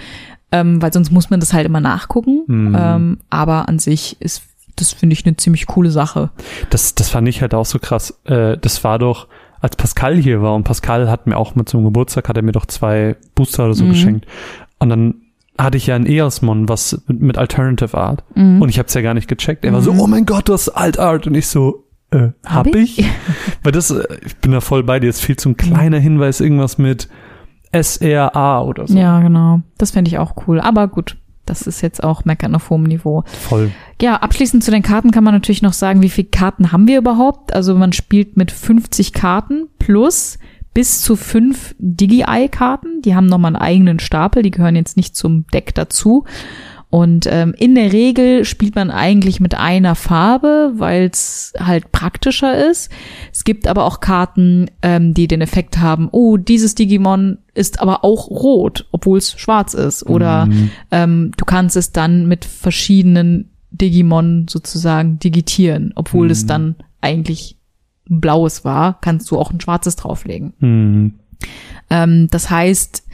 Ähm, 0.51 0.81
weil 0.81 0.93
sonst 0.93 1.11
muss 1.11 1.29
man 1.29 1.39
das 1.39 1.53
halt 1.53 1.65
immer 1.65 1.81
nachgucken. 1.81 2.43
Mhm. 2.47 2.77
Ähm, 2.79 3.17
aber 3.29 3.67
an 3.67 3.79
sich 3.79 4.17
ist 4.21 4.43
das 4.77 4.91
finde 4.91 5.13
ich 5.13 5.25
eine 5.25 5.37
ziemlich 5.37 5.67
coole 5.67 5.89
Sache. 5.89 6.31
Das, 6.69 6.95
das 6.95 7.07
fand 7.09 7.29
ich 7.29 7.41
halt 7.41 7.53
auch 7.53 7.65
so 7.65 7.79
krass. 7.79 8.19
Äh, 8.25 8.57
das 8.57 8.83
war 8.83 8.99
doch, 8.99 9.27
als 9.61 9.77
Pascal 9.77 10.17
hier 10.17 10.41
war 10.41 10.53
und 10.53 10.65
Pascal 10.65 11.09
hat 11.09 11.27
mir 11.27 11.37
auch 11.37 11.55
mit 11.55 11.69
zum 11.69 11.85
Geburtstag, 11.85 12.27
hat 12.27 12.35
er 12.35 12.43
mir 12.43 12.51
doch 12.51 12.65
zwei 12.65 13.15
Booster 13.35 13.63
oder 13.65 13.73
so 13.73 13.85
Mhm. 13.85 13.89
geschenkt. 13.91 14.25
Und 14.77 14.89
dann 14.89 15.15
hatte 15.57 15.77
ich 15.77 15.87
ja 15.87 15.95
ein 15.95 16.05
Eosmon, 16.05 16.67
was 16.67 17.01
mit, 17.07 17.21
mit 17.21 17.37
Alternative 17.37 17.97
Art. 17.97 18.25
Mhm. 18.35 18.61
Und 18.61 18.67
ich 18.67 18.77
habe 18.77 18.87
es 18.89 18.93
ja 18.93 18.99
gar 19.01 19.13
nicht 19.13 19.29
gecheckt. 19.29 19.63
Er 19.63 19.71
war 19.71 19.81
so, 19.81 19.93
Mhm. 19.93 19.99
oh 20.01 20.07
mein 20.07 20.25
Gott, 20.25 20.49
du 20.49 20.53
hast 20.53 20.67
Alt 20.67 20.99
Art. 20.99 21.25
Und 21.25 21.35
ich 21.35 21.47
so, 21.47 21.84
äh, 22.15 22.31
hab, 22.45 22.67
Hab 22.67 22.75
ich? 22.75 22.99
ich? 22.99 23.05
Weil 23.63 23.71
das, 23.71 23.91
äh, 23.91 24.03
ich 24.25 24.37
bin 24.37 24.51
da 24.51 24.61
voll 24.61 24.83
bei 24.83 24.99
dir. 24.99 25.09
Es 25.09 25.19
fehlt 25.19 25.39
so 25.39 25.49
ein 25.49 25.57
kleiner 25.57 25.99
Hinweis, 25.99 26.41
irgendwas 26.41 26.77
mit 26.77 27.09
SRA 27.73 28.61
oder 28.61 28.87
so. 28.87 28.97
Ja, 28.97 29.19
genau. 29.19 29.61
Das 29.77 29.91
fände 29.91 30.09
ich 30.09 30.17
auch 30.17 30.33
cool. 30.47 30.59
Aber 30.59 30.87
gut, 30.87 31.17
das 31.45 31.61
ist 31.63 31.81
jetzt 31.81 32.03
auch 32.03 32.25
Meckern 32.25 32.55
auf 32.55 32.69
hohem 32.69 32.83
Niveau. 32.83 33.23
Voll. 33.27 33.71
Ja, 34.01 34.15
abschließend 34.17 34.63
zu 34.63 34.71
den 34.71 34.81
Karten 34.81 35.11
kann 35.11 35.23
man 35.23 35.33
natürlich 35.33 35.61
noch 35.61 35.73
sagen, 35.73 36.01
wie 36.01 36.09
viele 36.09 36.27
Karten 36.27 36.71
haben 36.71 36.87
wir 36.87 36.97
überhaupt? 36.97 37.53
Also 37.53 37.75
man 37.75 37.93
spielt 37.93 38.37
mit 38.37 38.51
50 38.51 39.13
Karten 39.13 39.67
plus 39.79 40.39
bis 40.73 41.01
zu 41.01 41.15
fünf 41.15 41.73
Digi-Eye-Karten. 41.79 43.01
Die 43.01 43.15
haben 43.15 43.27
nochmal 43.27 43.55
einen 43.55 43.63
eigenen 43.63 43.99
Stapel, 43.99 44.43
die 44.43 44.51
gehören 44.51 44.75
jetzt 44.75 44.97
nicht 44.97 45.15
zum 45.15 45.47
Deck 45.47 45.73
dazu. 45.73 46.25
Und 46.95 47.27
ähm, 47.29 47.53
in 47.57 47.75
der 47.75 47.91
Regel 47.91 48.45
spielt 48.45 48.75
man 48.75 48.89
eigentlich 48.89 49.41
mit 49.41 49.53
einer 49.53 49.95
Farbe, 49.95 50.71
weil 50.77 51.09
es 51.11 51.51
halt 51.59 51.91
praktischer 51.91 52.69
ist. 52.69 52.89
Es 53.33 53.43
gibt 53.43 53.67
aber 53.67 53.83
auch 53.83 53.99
Karten, 53.99 54.67
ähm, 54.81 55.13
die 55.13 55.27
den 55.27 55.41
Effekt 55.41 55.79
haben, 55.79 56.07
oh, 56.13 56.37
dieses 56.37 56.73
Digimon 56.73 57.39
ist 57.53 57.81
aber 57.81 58.05
auch 58.05 58.29
rot, 58.29 58.87
obwohl 58.93 59.17
es 59.17 59.33
schwarz 59.37 59.73
ist. 59.73 60.05
Oder 60.07 60.45
Mhm. 60.45 60.71
ähm, 60.91 61.31
du 61.35 61.43
kannst 61.43 61.75
es 61.75 61.91
dann 61.91 62.27
mit 62.29 62.45
verschiedenen 62.45 63.49
Digimon 63.71 64.45
sozusagen 64.49 65.19
digitieren, 65.19 65.91
obwohl 65.95 66.31
es 66.31 66.43
Mhm. 66.43 66.47
dann 66.47 66.75
eigentlich 67.01 67.57
blaues 68.07 68.63
war, 68.63 69.01
kannst 69.01 69.29
du 69.31 69.37
auch 69.37 69.51
ein 69.51 69.59
schwarzes 69.59 69.97
drauflegen. 69.97 70.53
Mhm. 70.59 71.13
Ähm, 71.89 72.29
das 72.31 72.49
heißt, 72.49 73.04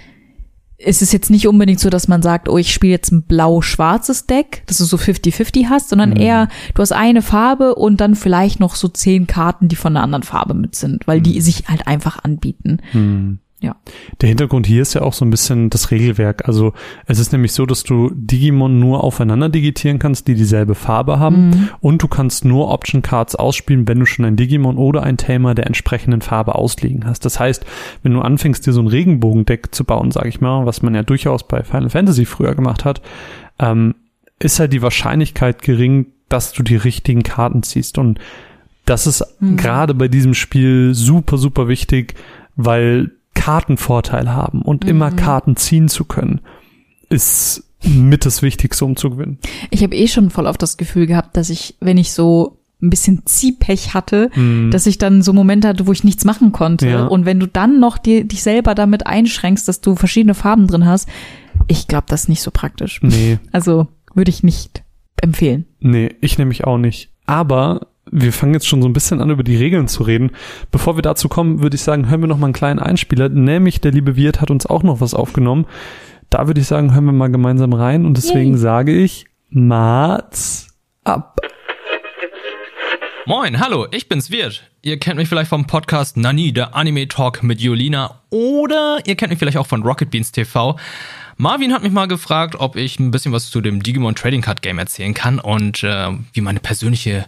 es 0.83 1.01
ist 1.01 1.13
jetzt 1.13 1.29
nicht 1.29 1.47
unbedingt 1.47 1.79
so, 1.79 1.89
dass 1.89 2.07
man 2.07 2.21
sagt, 2.21 2.49
oh, 2.49 2.57
ich 2.57 2.73
spiele 2.73 2.91
jetzt 2.91 3.11
ein 3.11 3.23
blau-schwarzes 3.23 4.25
Deck, 4.25 4.63
dass 4.67 4.77
du 4.77 4.85
so 4.85 4.97
50-50 4.97 5.69
hast, 5.69 5.89
sondern 5.89 6.11
Mhm. 6.11 6.17
eher, 6.17 6.47
du 6.73 6.81
hast 6.81 6.91
eine 6.91 7.21
Farbe 7.21 7.75
und 7.75 8.01
dann 8.01 8.15
vielleicht 8.15 8.59
noch 8.59 8.75
so 8.75 8.87
zehn 8.87 9.27
Karten, 9.27 9.67
die 9.67 9.75
von 9.75 9.95
einer 9.95 10.03
anderen 10.03 10.23
Farbe 10.23 10.53
mit 10.53 10.75
sind, 10.75 11.07
weil 11.07 11.21
die 11.21 11.39
sich 11.41 11.67
halt 11.67 11.87
einfach 11.87 12.23
anbieten. 12.23 12.79
Hm. 12.91 13.39
Ja. 13.61 13.75
Der 14.21 14.27
Hintergrund 14.27 14.65
hier 14.65 14.81
ist 14.81 14.95
ja 14.95 15.03
auch 15.03 15.13
so 15.13 15.23
ein 15.23 15.29
bisschen 15.29 15.69
das 15.69 15.91
Regelwerk. 15.91 16.47
Also 16.47 16.73
es 17.05 17.19
ist 17.19 17.31
nämlich 17.31 17.53
so, 17.53 17.67
dass 17.67 17.83
du 17.83 18.09
Digimon 18.13 18.79
nur 18.79 19.03
aufeinander 19.03 19.49
digitieren 19.49 19.99
kannst, 19.99 20.27
die 20.27 20.33
dieselbe 20.33 20.73
Farbe 20.73 21.19
haben. 21.19 21.49
Mhm. 21.49 21.69
Und 21.79 22.01
du 22.01 22.07
kannst 22.07 22.43
nur 22.43 22.69
Option 22.69 23.03
Cards 23.03 23.35
ausspielen, 23.35 23.87
wenn 23.87 23.99
du 23.99 24.07
schon 24.07 24.25
ein 24.25 24.35
Digimon 24.35 24.77
oder 24.77 25.03
ein 25.03 25.17
Tamer 25.17 25.53
der 25.53 25.67
entsprechenden 25.67 26.21
Farbe 26.21 26.55
ausliegen 26.55 27.05
hast. 27.05 27.23
Das 27.23 27.39
heißt, 27.39 27.63
wenn 28.01 28.13
du 28.13 28.21
anfängst, 28.21 28.65
dir 28.65 28.73
so 28.73 28.81
ein 28.81 28.87
Regenbogendeck 28.87 29.73
zu 29.75 29.83
bauen, 29.83 30.09
sag 30.09 30.25
ich 30.25 30.41
mal, 30.41 30.65
was 30.65 30.81
man 30.81 30.95
ja 30.95 31.03
durchaus 31.03 31.47
bei 31.47 31.61
Final 31.63 31.91
Fantasy 31.91 32.25
früher 32.25 32.55
gemacht 32.55 32.83
hat, 32.83 33.01
ähm, 33.59 33.93
ist 34.39 34.59
halt 34.59 34.73
die 34.73 34.81
Wahrscheinlichkeit 34.81 35.61
gering, 35.61 36.07
dass 36.29 36.51
du 36.51 36.63
die 36.63 36.77
richtigen 36.77 37.21
Karten 37.21 37.61
ziehst. 37.61 37.99
Und 37.99 38.19
das 38.85 39.05
ist 39.05 39.23
Mhm. 39.39 39.57
gerade 39.57 39.93
bei 39.93 40.07
diesem 40.07 40.33
Spiel 40.33 40.95
super, 40.95 41.37
super 41.37 41.67
wichtig, 41.67 42.15
weil 42.55 43.11
Karten 43.33 43.77
Vorteil 43.77 44.29
haben 44.33 44.61
und 44.61 44.85
immer 44.85 45.11
Mhm. 45.11 45.15
Karten 45.15 45.55
ziehen 45.55 45.87
zu 45.89 46.05
können, 46.05 46.41
ist 47.09 47.63
mit 47.83 48.25
das 48.25 48.41
Wichtigste, 48.41 48.85
um 48.85 48.95
zu 48.95 49.09
gewinnen. 49.11 49.39
Ich 49.71 49.81
habe 49.83 49.95
eh 49.95 50.07
schon 50.07 50.29
voll 50.29 50.47
auf 50.47 50.57
das 50.57 50.77
Gefühl 50.77 51.07
gehabt, 51.07 51.35
dass 51.35 51.49
ich, 51.49 51.75
wenn 51.79 51.97
ich 51.97 52.11
so 52.13 52.57
ein 52.83 52.89
bisschen 52.89 53.21
Ziehpech 53.25 53.93
hatte, 53.93 54.31
dass 54.71 54.87
ich 54.87 54.97
dann 54.97 55.21
so 55.21 55.33
Momente 55.33 55.67
hatte, 55.67 55.85
wo 55.85 55.91
ich 55.91 56.03
nichts 56.03 56.25
machen 56.25 56.51
konnte. 56.51 56.89
Ja. 56.89 57.05
Und 57.05 57.25
wenn 57.25 57.39
du 57.39 57.45
dann 57.47 57.79
noch 57.79 57.99
die, 57.99 58.27
dich 58.27 58.41
selber 58.41 58.73
damit 58.73 59.05
einschränkst, 59.05 59.67
dass 59.67 59.81
du 59.81 59.95
verschiedene 59.95 60.33
Farben 60.33 60.65
drin 60.67 60.85
hast, 60.87 61.07
ich 61.67 61.87
glaube, 61.87 62.05
das 62.09 62.23
ist 62.23 62.29
nicht 62.29 62.41
so 62.41 62.49
praktisch. 62.49 62.99
Nee, 63.03 63.37
Also 63.51 63.87
würde 64.15 64.29
ich 64.29 64.41
nicht 64.41 64.83
empfehlen. 65.21 65.65
nee, 65.79 66.09
ich 66.21 66.39
nämlich 66.39 66.63
auch 66.63 66.79
nicht. 66.79 67.11
Aber 67.27 67.87
wir 68.11 68.33
fangen 68.33 68.53
jetzt 68.53 68.67
schon 68.67 68.81
so 68.81 68.89
ein 68.89 68.93
bisschen 68.93 69.21
an, 69.21 69.29
über 69.29 69.43
die 69.43 69.55
Regeln 69.55 69.87
zu 69.87 70.03
reden. 70.03 70.31
Bevor 70.69 70.97
wir 70.97 71.01
dazu 71.01 71.29
kommen, 71.29 71.61
würde 71.61 71.75
ich 71.75 71.81
sagen, 71.81 72.09
hören 72.09 72.21
wir 72.21 72.27
noch 72.27 72.37
mal 72.37 72.47
einen 72.47 72.53
kleinen 72.53 72.79
Einspieler. 72.79 73.29
Nämlich 73.29 73.81
der 73.81 73.91
liebe 73.91 74.15
Wirt 74.15 74.41
hat 74.41 74.51
uns 74.51 74.65
auch 74.65 74.83
noch 74.83 74.99
was 74.99 75.13
aufgenommen. 75.13 75.65
Da 76.29 76.47
würde 76.47 76.61
ich 76.61 76.67
sagen, 76.67 76.93
hören 76.93 77.05
wir 77.05 77.13
mal 77.13 77.31
gemeinsam 77.31 77.73
rein. 77.73 78.05
Und 78.05 78.17
deswegen 78.17 78.51
Yay. 78.51 78.59
sage 78.59 78.91
ich, 78.93 79.25
Mats 79.49 80.67
ab. 81.03 81.39
Moin, 83.25 83.59
hallo, 83.59 83.87
ich 83.91 84.09
bin's 84.09 84.31
Wirt. 84.31 84.63
Ihr 84.81 84.99
kennt 84.99 85.17
mich 85.17 85.29
vielleicht 85.29 85.49
vom 85.49 85.67
Podcast 85.67 86.17
Nani, 86.17 86.53
der 86.53 86.75
Anime 86.75 87.07
Talk 87.07 87.43
mit 87.43 87.61
Julina. 87.61 88.19
Oder 88.29 88.99
ihr 89.05 89.15
kennt 89.15 89.29
mich 89.29 89.39
vielleicht 89.39 89.57
auch 89.57 89.67
von 89.67 89.83
Rocket 89.83 90.09
Beans 90.09 90.31
TV. 90.31 90.77
Marvin 91.37 91.73
hat 91.73 91.83
mich 91.83 91.91
mal 91.91 92.07
gefragt, 92.07 92.55
ob 92.57 92.75
ich 92.75 92.99
ein 92.99 93.11
bisschen 93.11 93.31
was 93.31 93.49
zu 93.49 93.61
dem 93.61 93.83
Digimon 93.83 94.15
Trading 94.15 94.41
Card 94.41 94.61
Game 94.61 94.79
erzählen 94.79 95.13
kann 95.13 95.39
und 95.39 95.83
äh, 95.83 96.09
wie 96.33 96.41
meine 96.41 96.59
persönliche 96.59 97.25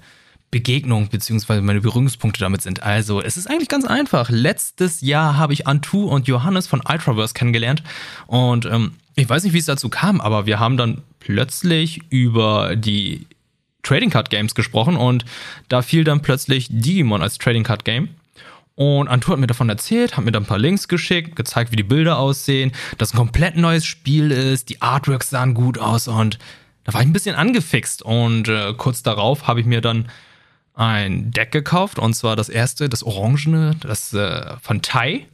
Begegnung 0.53 1.07
bzw. 1.07 1.61
meine 1.61 1.81
Berührungspunkte 1.81 2.39
damit 2.39 2.61
sind. 2.61 2.83
Also, 2.83 3.21
es 3.21 3.37
ist 3.37 3.49
eigentlich 3.49 3.69
ganz 3.69 3.85
einfach. 3.85 4.29
Letztes 4.29 5.01
Jahr 5.01 5.35
habe 5.35 5.51
ich 5.51 5.65
Antu 5.65 6.05
und 6.05 6.27
Johannes 6.27 6.67
von 6.67 6.79
Ultraverse 6.87 7.33
kennengelernt 7.33 7.81
und 8.27 8.65
ähm, 8.67 8.93
ich 9.15 9.27
weiß 9.27 9.43
nicht, 9.43 9.53
wie 9.53 9.57
es 9.57 9.65
dazu 9.65 9.89
kam, 9.89 10.21
aber 10.21 10.45
wir 10.45 10.59
haben 10.59 10.77
dann 10.77 11.01
plötzlich 11.19 12.01
über 12.09 12.75
die 12.75 13.25
Trading 13.81 14.11
Card 14.11 14.29
Games 14.29 14.53
gesprochen 14.53 14.95
und 14.95 15.25
da 15.69 15.81
fiel 15.81 16.03
dann 16.03 16.21
plötzlich 16.21 16.67
Digimon 16.69 17.23
als 17.23 17.39
Trading 17.39 17.63
Card 17.63 17.83
Game. 17.83 18.09
Und 18.75 19.07
Antu 19.07 19.31
hat 19.31 19.39
mir 19.39 19.47
davon 19.47 19.69
erzählt, 19.69 20.17
hat 20.17 20.23
mir 20.23 20.31
dann 20.31 20.43
ein 20.43 20.47
paar 20.47 20.59
Links 20.59 20.87
geschickt, 20.87 21.35
gezeigt, 21.35 21.71
wie 21.71 21.75
die 21.75 21.83
Bilder 21.83 22.17
aussehen, 22.19 22.71
dass 22.99 23.13
ein 23.13 23.17
komplett 23.17 23.57
neues 23.57 23.85
Spiel 23.85 24.31
ist, 24.31 24.69
die 24.69 24.81
Artworks 24.81 25.31
sahen 25.31 25.55
gut 25.55 25.79
aus 25.79 26.07
und 26.07 26.37
da 26.83 26.93
war 26.93 27.01
ich 27.01 27.07
ein 27.07 27.13
bisschen 27.13 27.35
angefixt. 27.35 28.03
Und 28.03 28.47
äh, 28.49 28.73
kurz 28.77 29.03
darauf 29.03 29.47
habe 29.47 29.59
ich 29.59 29.65
mir 29.65 29.81
dann 29.81 30.09
ein 30.73 31.31
Deck 31.31 31.51
gekauft 31.51 31.99
und 31.99 32.13
zwar 32.13 32.35
das 32.35 32.49
erste, 32.49 32.89
das 32.89 33.03
orangene, 33.03 33.75
das 33.81 34.13
äh, 34.13 34.57
von 34.61 34.81
Tai. 34.81 35.25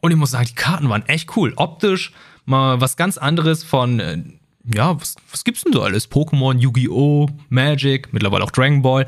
Und 0.00 0.10
ich 0.10 0.16
muss 0.16 0.30
sagen, 0.30 0.46
die 0.48 0.54
Karten 0.54 0.88
waren 0.88 1.06
echt 1.06 1.36
cool. 1.36 1.52
Optisch 1.56 2.12
mal 2.44 2.80
was 2.80 2.96
ganz 2.96 3.18
anderes 3.18 3.62
von 3.62 4.00
äh, 4.00 4.18
ja, 4.64 5.00
was, 5.00 5.16
was 5.30 5.44
gibt's 5.44 5.64
denn 5.64 5.72
so 5.72 5.82
alles? 5.82 6.10
Pokémon, 6.10 6.58
Yu-Gi-Oh!, 6.58 7.28
Magic, 7.48 8.12
mittlerweile 8.12 8.44
auch 8.44 8.50
Dragon 8.50 8.82
Ball. 8.82 9.06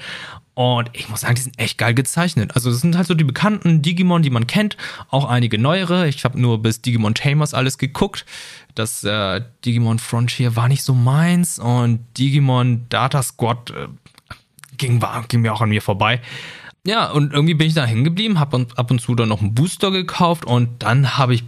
Und 0.55 0.91
ich 0.93 1.09
muss 1.09 1.23
sagen, 1.23 1.35
die 1.35 1.43
sind 1.43 1.59
echt 1.59 1.79
geil 1.79 1.95
gezeichnet. 1.95 2.53
Also 2.55 2.71
das 2.71 2.81
sind 2.81 2.97
halt 2.97 3.09
so 3.09 3.15
die 3.15 3.25
bekannten 3.25 3.83
Digimon, 3.83 4.23
die 4.23 4.31
man 4.31 4.47
kennt, 4.47 4.77
auch 5.11 5.25
einige 5.25 5.59
neuere. 5.59 6.07
Ich 6.07 6.25
habe 6.25 6.41
nur 6.41 6.63
bis 6.63 6.81
Digimon 6.81 7.15
Tamers 7.15 7.55
alles 7.55 7.77
geguckt. 7.77 8.25
Das 8.77 9.03
äh, 9.03 9.43
Digimon 9.65 9.99
Frontier 9.99 10.55
war 10.55 10.69
nicht 10.69 10.85
so 10.85 10.95
meins 10.95 11.59
und 11.59 12.07
Digimon 12.17 12.87
Data 12.89 13.23
Squad 13.23 13.71
äh, 13.71 13.89
ging, 14.79 15.03
war, 15.03 15.25
ging 15.29 15.41
mir 15.41 15.53
auch 15.53 15.61
an 15.61 15.69
mir 15.69 15.83
vorbei. 15.83 16.21
Ja, 16.87 17.11
und 17.11 17.33
irgendwie 17.33 17.55
bin 17.55 17.67
ich 17.67 17.75
da 17.75 17.87
hängen 17.87 18.05
geblieben, 18.05 18.39
habe 18.39 18.67
ab 18.77 18.91
und 18.91 19.01
zu 19.01 19.15
dann 19.15 19.31
noch 19.31 19.41
einen 19.41 19.55
Booster 19.55 19.91
gekauft 19.91 20.45
und 20.45 20.83
dann 20.83 21.17
habe 21.17 21.35
ich 21.35 21.45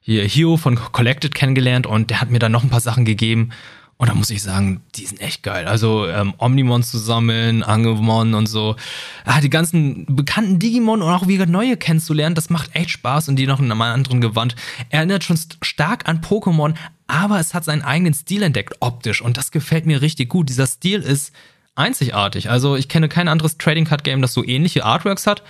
hier 0.00 0.24
Hio 0.24 0.58
von 0.58 0.76
Collected 0.76 1.34
kennengelernt 1.34 1.86
und 1.86 2.10
der 2.10 2.20
hat 2.20 2.30
mir 2.30 2.38
dann 2.38 2.52
noch 2.52 2.62
ein 2.62 2.68
paar 2.68 2.80
Sachen 2.80 3.06
gegeben. 3.06 3.50
Und 3.96 4.10
da 4.10 4.14
muss 4.14 4.28
ich 4.30 4.42
sagen, 4.42 4.82
die 4.96 5.06
sind 5.06 5.20
echt 5.20 5.42
geil. 5.42 5.66
Also 5.66 6.06
ähm, 6.06 6.34
Omnimon 6.36 6.82
zu 6.82 6.98
sammeln, 6.98 7.62
Angemon 7.62 8.34
und 8.34 8.46
so. 8.46 8.76
Ah, 9.24 9.40
die 9.40 9.48
ganzen 9.48 10.04
bekannten 10.14 10.58
Digimon 10.58 11.00
und 11.00 11.10
auch 11.10 11.28
wieder 11.28 11.46
neue 11.46 11.76
kennenzulernen, 11.76 12.34
das 12.34 12.50
macht 12.50 12.74
echt 12.74 12.90
Spaß 12.90 13.28
und 13.28 13.36
die 13.36 13.46
noch 13.46 13.60
in 13.60 13.70
einem 13.70 13.80
anderen 13.80 14.20
Gewand. 14.20 14.56
Erinnert 14.90 15.22
schon 15.24 15.38
stark 15.62 16.08
an 16.08 16.20
Pokémon, 16.20 16.74
aber 17.06 17.38
es 17.38 17.54
hat 17.54 17.64
seinen 17.64 17.82
eigenen 17.82 18.14
Stil 18.14 18.42
entdeckt, 18.42 18.74
optisch. 18.80 19.22
Und 19.22 19.36
das 19.36 19.52
gefällt 19.52 19.86
mir 19.86 20.02
richtig 20.02 20.28
gut. 20.28 20.48
Dieser 20.48 20.66
Stil 20.66 21.00
ist 21.00 21.32
einzigartig. 21.74 22.50
Also 22.50 22.76
ich 22.76 22.88
kenne 22.88 23.08
kein 23.08 23.28
anderes 23.28 23.58
Trading 23.58 23.84
Card 23.84 24.04
Game, 24.04 24.22
das 24.22 24.32
so 24.32 24.44
ähnliche 24.44 24.84
Artworks 24.84 25.26
hat. 25.26 25.42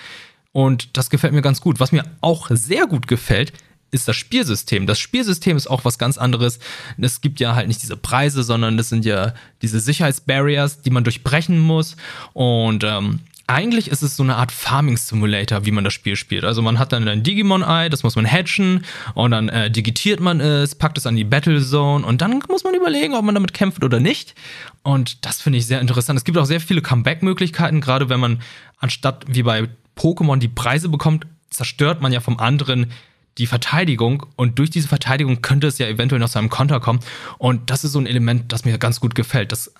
Und 0.53 0.97
das 0.97 1.11
gefällt 1.11 1.33
mir 1.33 1.43
ganz 1.43 1.61
gut. 1.61 1.81
Was 1.81 1.93
mir 1.93 2.05
auch 2.21 2.49
sehr 2.51 2.87
gut 2.87 3.09
gefällt, 3.09 3.53
ist 3.91 4.09
das 4.09 4.17
Spielsystem. 4.17 4.87
Das 4.87 4.99
Spielsystem 4.99 5.57
ist 5.57 5.69
auch 5.69 5.85
was 5.85 5.99
ganz 5.99 6.19
anderes. 6.19 6.59
Es 6.99 7.21
gibt 7.21 7.41
ja 7.41 7.55
halt 7.55 7.69
nicht 7.69 7.83
diese 7.83 7.97
Preise, 7.97 8.43
sondern 8.43 8.77
das 8.77 8.89
sind 8.89 9.05
ja 9.05 9.35
diese 9.63 9.81
Sicherheitsbarriers, 9.81 10.83
die 10.83 10.91
man 10.91 11.05
durchbrechen 11.05 11.59
muss. 11.59 11.97
Und 12.33 12.85
ähm, 12.85 13.21
eigentlich 13.47 13.89
ist 13.89 14.03
es 14.03 14.17
so 14.17 14.23
eine 14.23 14.37
Art 14.37 14.53
Farming 14.53 14.97
Simulator, 14.97 15.67
wie 15.67 15.71
man 15.71 15.85
das 15.85 15.93
Spiel 15.93 16.17
spielt. 16.17 16.45
Also 16.45 16.63
man 16.63 16.79
hat 16.79 16.93
dann 16.93 17.07
ein 17.07 17.23
Digimon-Eye, 17.23 17.91
das 17.91 18.03
muss 18.03 18.17
man 18.17 18.27
hatchen 18.27 18.85
und 19.15 19.33
dann 19.33 19.49
äh, 19.49 19.71
digitiert 19.71 20.21
man 20.21 20.41
es, 20.41 20.75
packt 20.75 20.97
es 20.97 21.07
an 21.07 21.17
die 21.17 21.25
Battle 21.25 21.63
Zone 21.63 22.07
und 22.07 22.23
dann 22.23 22.43
muss 22.49 22.65
man 22.65 22.75
überlegen, 22.75 23.15
ob 23.15 23.25
man 23.25 23.35
damit 23.35 23.53
kämpft 23.53 23.85
oder 23.85 24.01
nicht. 24.01 24.35
Und 24.83 25.25
das 25.27 25.43
finde 25.43 25.59
ich 25.59 25.67
sehr 25.67 25.81
interessant. 25.81 26.17
Es 26.17 26.25
gibt 26.25 26.39
auch 26.39 26.47
sehr 26.47 26.61
viele 26.61 26.81
Comeback-Möglichkeiten, 26.81 27.81
gerade 27.81 28.09
wenn 28.09 28.21
man 28.21 28.41
anstatt 28.79 29.25
wie 29.29 29.43
bei 29.43 29.69
Pokémon 29.97 30.39
die 30.39 30.49
Preise 30.49 30.89
bekommt, 30.89 31.27
zerstört 31.51 32.01
man 32.01 32.13
ja 32.13 32.21
vom 32.21 32.39
anderen 32.39 32.93
die 33.39 33.47
Verteidigung 33.47 34.27
und 34.37 34.59
durch 34.59 34.71
diese 34.71 34.89
Verteidigung 34.89 35.43
könnte 35.43 35.67
es 35.67 35.79
ja 35.79 35.89
eventuell 35.89 36.21
noch 36.21 36.31
zu 36.31 36.39
einem 36.39 36.51
Konter 36.51 36.81
kommen. 36.81 37.01
Und 37.39 37.71
das 37.71 37.85
ist 37.85 37.93
so 37.93 37.99
ein 37.99 38.07
Element, 38.07 38.53
das 38.53 38.65
mir 38.65 38.79
ganz 38.79 39.01
gut 39.01 39.15
gefällt. 39.15 39.51
Das, 39.53 39.73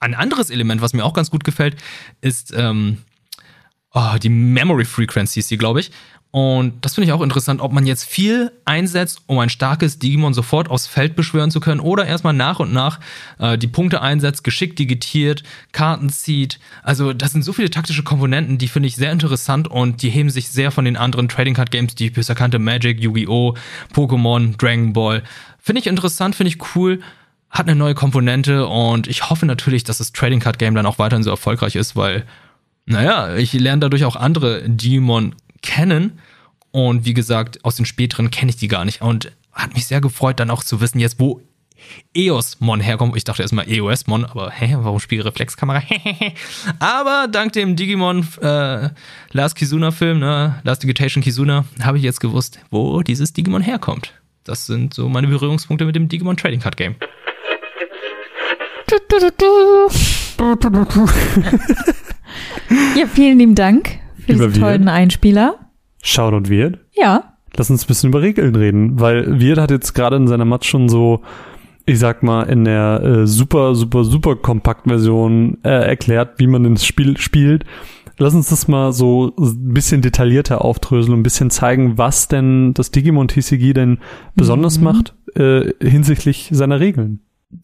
ein 0.00 0.14
anderes 0.14 0.50
Element, 0.50 0.80
was 0.80 0.92
mir 0.92 1.04
auch 1.04 1.14
ganz 1.14 1.30
gut 1.30 1.44
gefällt, 1.44 1.76
ist 2.20 2.52
ähm, 2.56 2.98
oh, 3.92 4.16
die 4.20 4.30
Memory 4.30 4.84
Frequencies, 4.84 5.48
die 5.48 5.58
glaube 5.58 5.80
ich. 5.80 5.90
Und 6.32 6.84
das 6.84 6.94
finde 6.94 7.08
ich 7.08 7.12
auch 7.12 7.22
interessant, 7.22 7.60
ob 7.60 7.72
man 7.72 7.86
jetzt 7.86 8.04
viel 8.04 8.52
einsetzt, 8.64 9.22
um 9.26 9.40
ein 9.40 9.48
starkes 9.48 9.98
Digimon 9.98 10.32
sofort 10.32 10.70
aufs 10.70 10.86
Feld 10.86 11.16
beschwören 11.16 11.50
zu 11.50 11.58
können 11.58 11.80
oder 11.80 12.06
erstmal 12.06 12.34
nach 12.34 12.60
und 12.60 12.72
nach 12.72 13.00
äh, 13.38 13.58
die 13.58 13.66
Punkte 13.66 14.00
einsetzt, 14.00 14.44
geschickt 14.44 14.78
digitiert, 14.78 15.42
Karten 15.72 16.08
zieht. 16.08 16.60
Also 16.84 17.12
das 17.12 17.32
sind 17.32 17.42
so 17.42 17.52
viele 17.52 17.70
taktische 17.70 18.04
Komponenten, 18.04 18.58
die 18.58 18.68
finde 18.68 18.86
ich 18.86 18.94
sehr 18.94 19.10
interessant 19.10 19.66
und 19.66 20.02
die 20.02 20.10
heben 20.10 20.30
sich 20.30 20.50
sehr 20.50 20.70
von 20.70 20.84
den 20.84 20.96
anderen 20.96 21.28
Trading 21.28 21.54
Card 21.54 21.72
Games, 21.72 21.96
die 21.96 22.06
ich 22.06 22.12
bisher 22.12 22.36
kannte, 22.36 22.60
Magic, 22.60 23.00
Yu-Gi-Oh!, 23.00 23.56
Pokémon, 23.92 24.56
Dragon 24.56 24.92
Ball. 24.92 25.24
Finde 25.58 25.80
ich 25.80 25.88
interessant, 25.88 26.36
finde 26.36 26.50
ich 26.50 26.76
cool, 26.76 27.00
hat 27.50 27.66
eine 27.66 27.76
neue 27.76 27.94
Komponente 27.94 28.66
und 28.66 29.08
ich 29.08 29.28
hoffe 29.28 29.44
natürlich, 29.44 29.84
dass 29.84 29.98
das 29.98 30.12
Trading 30.12 30.40
Card 30.40 30.58
Game 30.58 30.74
dann 30.74 30.86
auch 30.86 30.98
weiterhin 30.98 31.24
so 31.24 31.30
erfolgreich 31.30 31.74
ist, 31.74 31.96
weil 31.96 32.24
naja, 32.86 33.36
ich 33.36 33.52
lerne 33.52 33.80
dadurch 33.80 34.04
auch 34.04 34.16
andere 34.16 34.68
Digimon 34.68 35.34
kennen. 35.62 36.18
Und 36.72 37.04
wie 37.04 37.14
gesagt, 37.14 37.64
aus 37.64 37.76
den 37.76 37.86
späteren 37.86 38.30
kenne 38.30 38.50
ich 38.50 38.56
die 38.56 38.68
gar 38.68 38.84
nicht. 38.84 39.02
Und 39.02 39.32
hat 39.52 39.74
mich 39.74 39.86
sehr 39.86 40.00
gefreut, 40.00 40.40
dann 40.40 40.50
auch 40.50 40.62
zu 40.62 40.80
wissen, 40.80 41.00
jetzt 41.00 41.18
wo 41.18 41.40
EOS-Mon 42.14 42.80
herkommt. 42.80 43.16
Ich 43.16 43.24
dachte 43.24 43.42
erstmal 43.42 43.68
EOS-Mon, 43.68 44.24
aber 44.24 44.50
hä, 44.50 44.76
warum 44.80 45.00
spiele 45.00 45.24
Reflexkamera? 45.24 45.82
aber 46.78 47.26
dank 47.30 47.52
dem 47.54 47.74
Digimon 47.74 48.26
äh, 48.42 48.90
Last 49.32 49.56
Kizuna-Film, 49.56 50.18
ne, 50.18 50.60
Last 50.62 50.82
Digitation 50.82 51.22
Kizuna, 51.22 51.64
habe 51.82 51.98
ich 51.98 52.04
jetzt 52.04 52.20
gewusst, 52.20 52.60
wo 52.70 53.02
dieses 53.02 53.32
Digimon 53.32 53.62
herkommt. 53.62 54.12
Das 54.44 54.66
sind 54.66 54.94
so 54.94 55.08
meine 55.08 55.26
Berührungspunkte 55.26 55.84
mit 55.84 55.96
dem 55.96 56.08
Digimon 56.08 56.36
Trading 56.36 56.60
Card 56.60 56.76
Game. 56.76 56.96
ja, 62.96 63.06
vielen 63.06 63.38
lieben 63.38 63.54
Dank 63.54 63.98
für 64.24 64.32
Lieber 64.32 64.48
diesen 64.48 64.62
tollen 64.62 64.88
Einspieler. 64.88 65.56
Shoutout 66.02 66.50
Weird. 66.50 66.78
Ja. 66.92 67.34
Lass 67.56 67.70
uns 67.70 67.84
ein 67.84 67.88
bisschen 67.88 68.10
über 68.10 68.22
Regeln 68.22 68.54
reden, 68.54 69.00
weil 69.00 69.40
Weird 69.40 69.58
hat 69.58 69.70
jetzt 69.70 69.92
gerade 69.94 70.16
in 70.16 70.28
seiner 70.28 70.44
Match 70.44 70.68
schon 70.68 70.88
so, 70.88 71.22
ich 71.84 71.98
sag 71.98 72.22
mal, 72.22 72.44
in 72.44 72.64
der 72.64 73.02
äh, 73.02 73.26
super, 73.26 73.74
super, 73.74 74.04
super 74.04 74.36
Kompakt-Version 74.36 75.58
äh, 75.64 75.68
erklärt, 75.88 76.38
wie 76.38 76.46
man 76.46 76.72
das 76.72 76.86
Spiel 76.86 77.16
spielt. 77.18 77.64
Lass 78.18 78.34
uns 78.34 78.50
das 78.50 78.68
mal 78.68 78.92
so 78.92 79.32
ein 79.38 79.72
bisschen 79.72 80.02
detaillierter 80.02 80.62
aufdröseln 80.64 81.14
und 81.14 81.20
ein 81.20 81.24
bisschen 81.24 81.50
zeigen, 81.50 81.98
was 81.98 82.28
denn 82.28 82.74
das 82.74 82.90
Digimon 82.90 83.28
TCG 83.28 83.72
denn 83.72 83.98
besonders 84.36 84.78
Mhm. 84.78 84.84
macht 84.84 85.14
äh, 85.34 85.72
hinsichtlich 85.82 86.50
seiner 86.52 86.80
Regeln. 86.80 87.20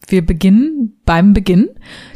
Wir 0.07 0.25
beginnen 0.25 0.97
beim 1.05 1.33
Beginn. 1.33 1.69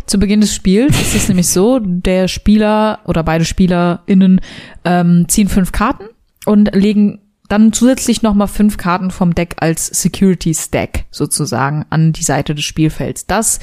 Zu 0.06 0.20
Beginn 0.20 0.42
des 0.42 0.54
Spiels 0.54 1.00
ist 1.00 1.16
es 1.16 1.28
nämlich 1.28 1.48
so, 1.48 1.80
der 1.80 2.28
Spieler 2.28 3.00
oder 3.06 3.24
beide 3.24 3.46
SpielerInnen 3.46 4.42
ähm, 4.84 5.26
ziehen 5.28 5.48
fünf 5.48 5.72
Karten 5.72 6.06
und 6.46 6.76
legen 6.76 7.20
dann 7.48 7.74
zusätzlich 7.74 8.22
nochmal 8.22 8.48
fünf 8.48 8.78
Karten 8.78 9.12
vom 9.12 9.36
Deck 9.36 9.56
als 9.60 9.88
Security 9.88 10.54
Stack 10.54 11.06
sozusagen 11.12 11.86
an 11.90 12.14
die 12.14 12.24
Seite 12.24 12.56
des 12.56 12.64
Spielfelds. 12.64 13.26
Das 13.26 13.60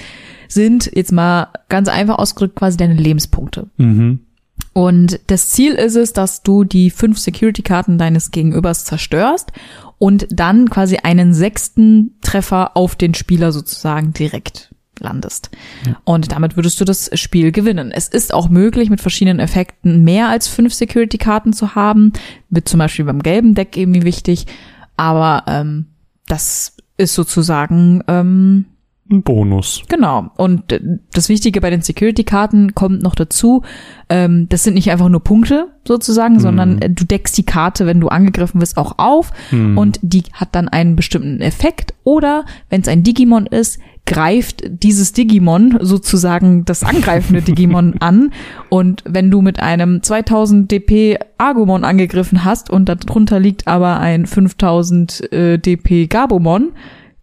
sind 0.47 0.91
jetzt 0.95 1.13
mal 1.13 1.49
ganz 1.69 1.89
einfach 1.89 2.19
ausgedrückt 2.19 2.57
quasi 2.57 2.77
deine 2.77 2.95
Lebenspunkte. 2.95 3.69
Mhm. 3.79 4.21
Und 4.73 5.21
das 5.29 5.51
Ziel 5.51 5.73
ist 5.75 5.97
es, 5.97 6.13
dass 6.13 6.43
du 6.43 6.65
die 6.65 6.91
fünf 6.91 7.19
Security-Karten 7.19 7.99
deines 7.99 8.31
Gegenübers 8.31 8.85
zerstörst 8.85 9.53
und 9.99 10.27
dann 10.31 10.71
quasi 10.71 10.99
einen 10.99 11.35
sechsten 11.35 12.17
Treffer 12.23 12.77
auf 12.77 12.97
den 12.97 13.15
Spieler 13.15 13.53
sozusagen 13.53 14.13
direkt 14.13 14.73
landest. 15.01 15.51
Und 16.05 16.33
damit 16.33 16.57
würdest 16.57 16.81
du 16.81 16.85
das 16.85 17.11
Spiel 17.19 17.53
gewinnen. 17.53 17.93
Es 17.93 18.09
ist 18.09 18.35
auch 18.35 18.49
möglich, 18.49 18.91
mit 18.91 19.01
verschiedenen 19.01 19.39
Effekten 19.39 20.03
mehr 20.05 20.29
als 20.29 20.49
fünf 20.49 20.75
Security-Karten 20.75 21.53
zu 21.53 21.75
haben. 21.75 22.13
Wird 22.51 22.69
zum 22.69 22.79
Beispiel 22.79 23.05
beim 23.05 23.23
gelben 23.23 23.55
Deck 23.55 23.77
irgendwie 23.77 24.03
wichtig. 24.03 24.47
Aber 24.97 25.45
ähm, 25.47 25.87
das 26.27 26.77
ist 26.97 27.15
sozusagen 27.15 28.03
ähm, 28.09 28.67
Ein 29.11 29.23
Bonus. 29.23 29.83
Genau. 29.89 30.31
Und 30.37 30.71
äh, 30.73 30.81
das 31.13 31.29
Wichtige 31.29 31.61
bei 31.61 31.71
den 31.71 31.81
Security-Karten 31.81 32.75
kommt 32.75 33.03
noch 33.03 33.15
dazu. 33.15 33.63
Ähm, 34.09 34.49
das 34.49 34.65
sind 34.65 34.75
nicht 34.75 34.91
einfach 34.91 35.09
nur 35.09 35.25
Punkte 35.25 35.69
sozusagen, 35.85 36.41
sondern 36.41 36.83
äh, 36.83 36.91
du 36.91 37.05
deckst 37.05 37.37
die 37.39 37.47
Karte, 37.47 37.87
wenn 37.87 38.01
du 38.01 38.09
angegriffen 38.09 38.61
wirst, 38.61 38.77
auch 38.77 38.99
auf. 38.99 39.33
Und 39.51 39.99
die 40.03 40.25
hat 40.35 40.55
dann 40.55 40.69
einen 40.69 40.95
bestimmten 40.95 41.41
Effekt. 41.41 41.95
Oder 42.05 42.45
wenn 42.69 42.83
es 42.83 42.89
ein 42.89 43.03
Digimon 43.03 43.47
ist, 43.47 43.79
greift 44.09 44.65
dieses 44.69 45.13
Digimon 45.13 45.79
sozusagen 45.81 46.65
das 46.65 46.83
angreifende 46.83 47.43
Digimon 47.43 47.97
an. 48.01 48.33
Und 48.71 49.05
wenn 49.07 49.31
du 49.31 49.43
mit 49.43 49.61
einem 49.61 50.03
2000 50.03 50.71
DP 50.71 51.19
Agumon 51.37 51.85
angegriffen 51.85 52.45
hast 52.45 52.71
und 52.71 52.89
darunter 52.89 53.39
liegt 53.39 53.69
aber 53.69 54.01
ein 54.01 54.27
5000 54.27 55.33
äh, 55.33 55.59
DP 55.59 56.07
Gabumon, 56.09 56.73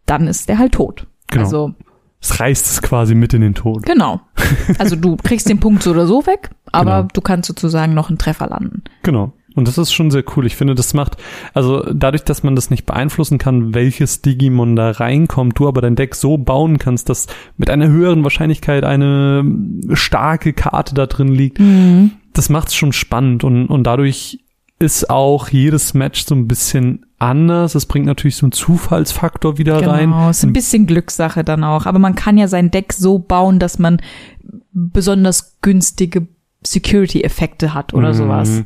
dann 0.05 0.27
ist 0.27 0.47
der 0.47 0.59
halt 0.59 0.73
tot. 0.73 1.07
Genau. 1.27 1.43
Also 1.43 1.73
Es 2.21 2.39
reißt 2.39 2.65
es 2.65 2.81
quasi 2.81 3.15
mit 3.15 3.33
in 3.33 3.41
den 3.41 3.55
Tod. 3.55 3.83
Genau. 3.85 4.21
Also 4.77 4.95
du 4.95 5.15
kriegst 5.17 5.49
den 5.49 5.59
Punkt 5.59 5.83
so 5.83 5.91
oder 5.91 6.07
so 6.07 6.25
weg, 6.25 6.49
aber 6.71 6.97
Genau. 6.97 7.07
du 7.13 7.21
kannst 7.21 7.47
sozusagen 7.47 7.93
noch 7.93 8.09
einen 8.09 8.17
Treffer 8.17 8.47
landen. 8.47 8.83
Genau. 9.03 9.33
Und 9.55 9.67
das 9.69 9.77
ist 9.77 9.93
schon 9.93 10.11
sehr 10.11 10.23
cool. 10.35 10.45
Ich 10.45 10.55
finde, 10.57 10.75
das 10.75 10.93
macht, 10.93 11.15
also 11.53 11.81
dadurch, 11.93 12.23
dass 12.25 12.43
man 12.43 12.55
das 12.57 12.69
nicht 12.69 12.85
beeinflussen 12.85 13.37
kann, 13.37 13.73
welches 13.73 14.21
Digimon 14.21 14.75
da 14.75 14.91
reinkommt, 14.91 15.57
du 15.57 15.67
aber 15.69 15.79
dein 15.81 15.95
Deck 15.95 16.13
so 16.15 16.37
bauen 16.37 16.77
kannst, 16.77 17.07
dass 17.07 17.27
mit 17.55 17.69
einer 17.69 17.87
höheren 17.87 18.23
Wahrscheinlichkeit 18.23 18.83
eine 18.83 19.45
starke 19.93 20.51
Karte 20.51 20.93
da 20.93 21.05
drin 21.05 21.29
liegt, 21.29 21.59
das 22.33 22.49
macht 22.49 22.67
es 22.67 22.75
schon 22.75 22.91
spannend 22.91 23.45
und, 23.45 23.67
und 23.67 23.83
dadurch 23.85 24.39
ist 24.77 25.09
auch 25.09 25.47
jedes 25.47 25.93
Match 25.93 26.25
so 26.25 26.35
ein 26.35 26.47
bisschen 26.49 27.04
anders. 27.19 27.75
Es 27.75 27.85
bringt 27.85 28.05
natürlich 28.05 28.35
so 28.35 28.45
einen 28.45 28.51
Zufallsfaktor 28.51 29.57
wieder 29.57 29.85
rein. 29.87 30.11
Genau, 30.11 30.29
ist 30.29 30.43
ein 30.43 30.53
bisschen 30.53 30.85
Glückssache 30.87 31.43
dann 31.43 31.63
auch. 31.63 31.85
Aber 31.85 31.99
man 31.99 32.15
kann 32.15 32.37
ja 32.37 32.47
sein 32.47 32.71
Deck 32.71 32.93
so 32.93 33.19
bauen, 33.19 33.59
dass 33.59 33.79
man 33.79 34.01
besonders 34.71 35.57
günstige 35.61 36.27
Security-Effekte 36.63 37.73
hat 37.73 37.93
oder 37.93 38.09
Mhm. 38.09 38.13
sowas. 38.13 38.63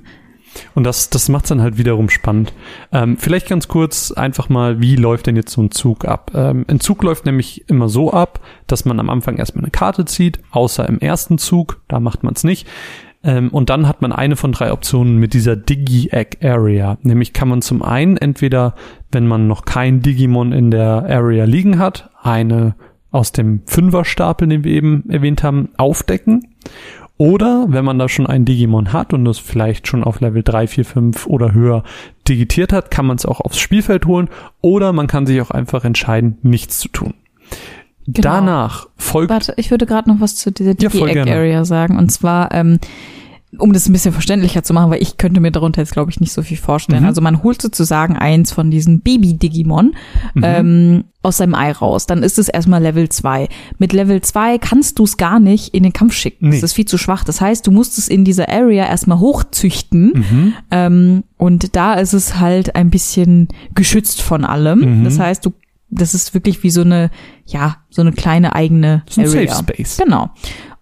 Und 0.74 0.84
das, 0.84 1.12
das 1.12 1.30
macht 1.30 1.46
es 1.46 1.50
dann 1.50 1.62
halt 1.62 1.78
wiederum 1.78 2.10
spannend. 2.10 2.54
Ähm, 2.92 3.18
vielleicht 3.18 3.48
ganz 3.48 3.68
kurz 3.68 4.12
einfach 4.12 4.50
mal, 4.50 4.82
wie 4.82 4.96
läuft 4.96 5.28
denn 5.28 5.36
jetzt 5.36 5.52
so 5.52 5.62
ein 5.62 5.70
Zug 5.70 6.06
ab? 6.06 6.32
Ähm, 6.34 6.66
ein 6.68 6.80
Zug 6.80 7.04
läuft 7.04 7.26
nämlich 7.28 7.70
immer 7.70 7.88
so 7.88 8.12
ab, 8.12 8.40
dass 8.66 8.84
man 8.84 9.00
am 9.00 9.12
Anfang 9.12 9.38
erstmal 9.38 9.64
eine 9.64 9.72
Karte 9.72 10.06
zieht, 10.06 10.40
außer 10.50 10.90
im 10.90 11.00
ersten 11.00 11.38
Zug, 11.38 11.82
da 11.88 12.00
macht 12.00 12.24
man 12.24 12.34
es 12.34 12.44
nicht. 12.44 12.68
Ähm, 13.24 13.50
und 13.50 13.70
dann 13.70 13.88
hat 13.88 14.02
man 14.02 14.12
eine 14.12 14.36
von 14.36 14.52
drei 14.52 14.72
Optionen 14.72 15.18
mit 15.18 15.34
dieser 15.34 15.56
Digi-Egg-Area. 15.56 16.98
Nämlich 17.02 17.34
kann 17.34 17.50
man 17.50 17.62
zum 17.62 17.82
einen 17.82 18.18
entweder, 18.18 18.76
wenn 19.12 19.28
man 19.28 19.48
noch 19.48 19.66
kein 19.66 20.02
Digimon 20.02 20.52
in 20.54 20.72
der 20.72 21.06
Area 21.10 21.46
liegen 21.46 21.80
hat, 21.80 22.10
eine 22.22 22.76
aus 23.12 23.32
dem 23.32 23.62
Fünferstapel, 23.66 24.48
den 24.48 24.64
wir 24.64 24.72
eben 24.72 25.10
erwähnt 25.10 25.44
haben, 25.44 25.70
aufdecken. 25.78 26.56
Oder 27.18 27.66
wenn 27.68 27.84
man 27.84 28.00
da 28.00 28.08
schon 28.08 28.28
ein 28.28 28.46
Digimon 28.46 28.94
hat 28.94 29.12
und 29.14 29.26
das 29.26 29.40
vielleicht 29.40 29.88
schon 29.88 30.06
auf 30.06 30.22
Level 30.22 30.42
3, 30.42 30.68
4, 30.68 30.86
5 30.86 31.28
oder 31.28 31.54
höher 31.54 31.84
digitiert 32.30 32.72
hat, 32.72 32.92
kann 32.92 33.06
man 33.06 33.18
es 33.18 33.26
auch 33.26 33.42
aufs 33.42 33.60
Spielfeld 33.60 34.06
holen. 34.06 34.30
Oder 34.62 34.94
man 34.94 35.08
kann 35.08 35.26
sich 35.26 35.42
auch 35.42 35.52
einfach 35.52 35.84
entscheiden, 35.84 36.38
nichts 36.44 36.80
zu 36.80 36.88
tun. 36.88 37.16
Genau. 38.14 38.30
Danach 38.30 38.88
folgt. 38.98 39.30
Warte, 39.30 39.54
ich 39.58 39.72
würde 39.72 39.86
gerade 39.86 40.10
noch 40.10 40.20
was 40.20 40.36
zu 40.36 40.52
dieser 40.52 40.72
Ja. 40.80 40.90
Digi-Egg-Area 40.90 41.66
sagen. 41.66 41.98
Und 41.98 42.10
zwar, 42.12 42.54
ähm, 42.54 42.80
um 43.58 43.74
das 43.74 43.90
ein 43.90 43.94
bisschen 43.94 44.14
verständlicher 44.14 44.62
zu 44.62 44.74
machen, 44.76 44.92
weil 44.92 45.02
ich 45.02 45.18
könnte 45.18 45.40
mir 45.42 45.52
darunter 45.52 45.82
jetzt, 45.82 45.94
glaube 45.94 46.12
ich, 46.12 46.20
nicht 46.20 46.32
so 46.32 46.44
viel 46.44 46.58
vorstellen. 46.58 47.02
Mhm. 47.02 47.08
Also 47.08 47.20
man 47.22 47.42
holt 47.42 47.60
sozusagen 47.62 48.16
eins 48.16 48.52
von 48.52 48.70
diesen 48.70 49.02
Baby-Digimon 49.02 49.96
Mhm. 50.36 50.44
ähm, 50.44 51.04
aus 51.24 51.38
seinem 51.38 51.56
Ei 51.56 51.72
raus. 51.72 52.06
Dann 52.06 52.22
ist 52.22 52.38
es 52.38 52.48
erstmal 52.48 52.82
Level 52.82 53.10
2. 53.10 53.50
Mit 53.80 53.92
Level 53.92 54.22
2 54.22 54.60
kannst 54.60 55.00
du 55.00 55.04
es 55.04 55.18
gar 55.18 55.40
nicht 55.40 55.74
in 55.74 55.82
den 55.82 55.94
Kampf 55.94 56.14
schicken. 56.14 56.50
Nee. 56.50 56.58
Das 56.58 56.64
ist 56.64 56.74
viel 56.74 56.86
zu 56.86 57.00
schwach. 57.00 57.24
Das 57.24 57.42
heißt, 57.42 57.66
du 57.66 57.72
musst 57.72 57.98
es 57.98 58.08
in 58.08 58.24
dieser 58.24 58.50
Area 58.50 58.86
erstmal 58.86 59.20
hochzüchten. 59.20 60.14
Mhm. 60.14 60.54
Ähm, 60.70 61.24
und 61.38 61.76
da 61.76 61.96
ist 61.96 62.14
es 62.14 62.40
halt 62.40 62.76
ein 62.76 62.92
bisschen 62.92 63.48
geschützt 63.74 64.22
von 64.22 64.46
allem. 64.46 65.00
Mhm. 65.00 65.04
Das 65.06 65.18
heißt, 65.18 65.44
du, 65.46 65.54
das 65.90 66.14
ist 66.14 66.34
wirklich 66.34 66.64
wie 66.64 66.70
so 66.70 66.82
eine, 66.82 67.10
ja, 67.46 67.78
so 67.90 68.02
eine 68.02 68.12
kleine 68.12 68.56
eigene 68.56 69.04
ein 69.18 69.26
Area. 69.26 69.54
Safe 69.54 69.64
Space. 69.74 69.98
Genau. 69.98 70.30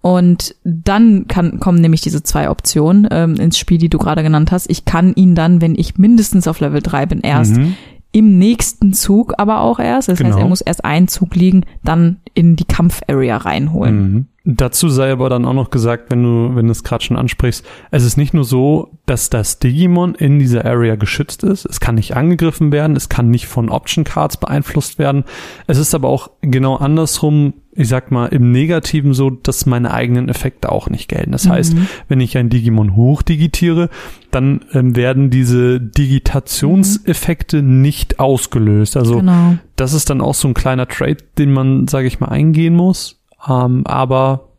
Und 0.01 0.55
dann 0.64 1.28
kann, 1.28 1.60
kommen 1.60 1.82
nämlich 1.82 2.01
diese 2.01 2.24
zwei 2.24 2.49
Optionen 2.49 3.08
ähm, 3.12 3.36
ins 3.36 3.58
Spiel, 3.58 3.78
die 3.78 3.89
du 3.89 3.97
gerade 3.97 4.24
genannt 4.24 4.51
hast. 4.51 4.70
Ich 4.70 4.86
kann 4.86 5.14
ihn 5.16 5.36
dann, 5.36 5.60
wenn 5.62 5.76
ich 5.76 5.97
mindestens 5.97 6.47
auf 6.47 6.60
Level 6.60 6.82
3 6.82 7.05
bin, 7.08 7.22
erst 7.22 7.58
Mhm. 7.58 7.76
im 8.12 8.38
nächsten 8.38 8.93
Zug 8.93 9.34
aber 9.38 9.62
auch 9.62 9.80
erst. 9.80 10.08
Das 10.08 10.20
heißt, 10.20 10.32
Genau. 10.32 10.39
er 10.43 10.47
muss 10.47 10.62
erst 10.62 10.86
einen 10.86 11.08
Zug 11.08 11.36
liegen, 11.36 11.66
dann 11.84 12.18
in 12.34 12.55
die 12.55 12.66
Kampf-Area 12.66 13.38
reinholen. 13.38 14.12
Mhm. 14.14 14.26
Dazu 14.50 14.88
sei 14.88 15.12
aber 15.12 15.30
dann 15.30 15.43
auch 15.43 15.54
noch 15.54 15.72
gesagt, 15.72 16.10
wenn 16.10 16.24
du, 16.24 16.56
wenn 16.56 16.68
du 16.68 16.72
es 16.72 16.86
gerade 16.86 17.04
schon 17.04 17.18
ansprichst, 17.18 17.66
es 17.91 18.06
ist 18.06 18.16
nicht 18.16 18.34
nur 18.34 18.45
so, 18.45 18.91
dass 19.06 19.30
das 19.30 19.60
Digimon 19.60 20.16
in 20.16 20.39
dieser 20.39 20.64
Area 20.64 20.95
geschützt 20.95 21.43
ist. 21.43 21.66
Es 21.66 21.82
kann 21.82 21.95
nicht 21.95 22.16
angegriffen 22.16 22.72
werden, 22.72 22.95
es 22.95 23.10
kann 23.10 23.30
nicht 23.30 23.45
von 23.45 23.68
Option 23.68 24.06
Cards 24.06 24.38
beeinflusst 24.38 25.00
werden. 25.00 25.26
Es 25.68 25.78
ist 25.78 25.93
aber 25.93 26.08
auch 26.08 26.30
genau 26.39 26.78
andersrum, 26.78 27.56
ich 27.74 27.89
sag 27.89 28.10
mal, 28.10 28.28
im 28.28 28.54
Negativen 28.54 29.14
so, 29.14 29.30
dass 29.32 29.66
meine 29.66 29.93
eigenen 29.93 30.30
Effekte 30.30 30.72
auch 30.72 30.89
nicht 30.89 31.10
gelten. 31.10 31.34
Das 31.34 31.50
heißt, 31.50 31.76
wenn 32.08 32.22
ich 32.22 32.38
ein 32.38 32.50
Digimon 32.50 32.95
hochdigitiere, 32.95 33.89
dann 34.32 34.62
ähm, 34.72 34.95
werden 34.95 35.30
diese 35.30 35.82
Digitationseffekte 35.82 37.62
nicht 37.62 38.20
ausgelöst. 38.22 38.95
Also 38.95 39.18
Genau. 39.18 39.56
das 39.76 39.93
ist 39.93 40.10
dann 40.10 40.22
auch 40.22 40.36
so 40.36 40.48
ein 40.48 40.54
kleiner 40.54 40.88
Trade, 40.88 41.18
den 41.38 41.52
man, 41.52 41.88
sage 41.89 42.08
ich 42.08 42.22
mal, 42.22 42.30
eingehen 42.30 42.76
muss. 42.76 43.16
Ähm, 43.47 43.85
aber 43.85 44.49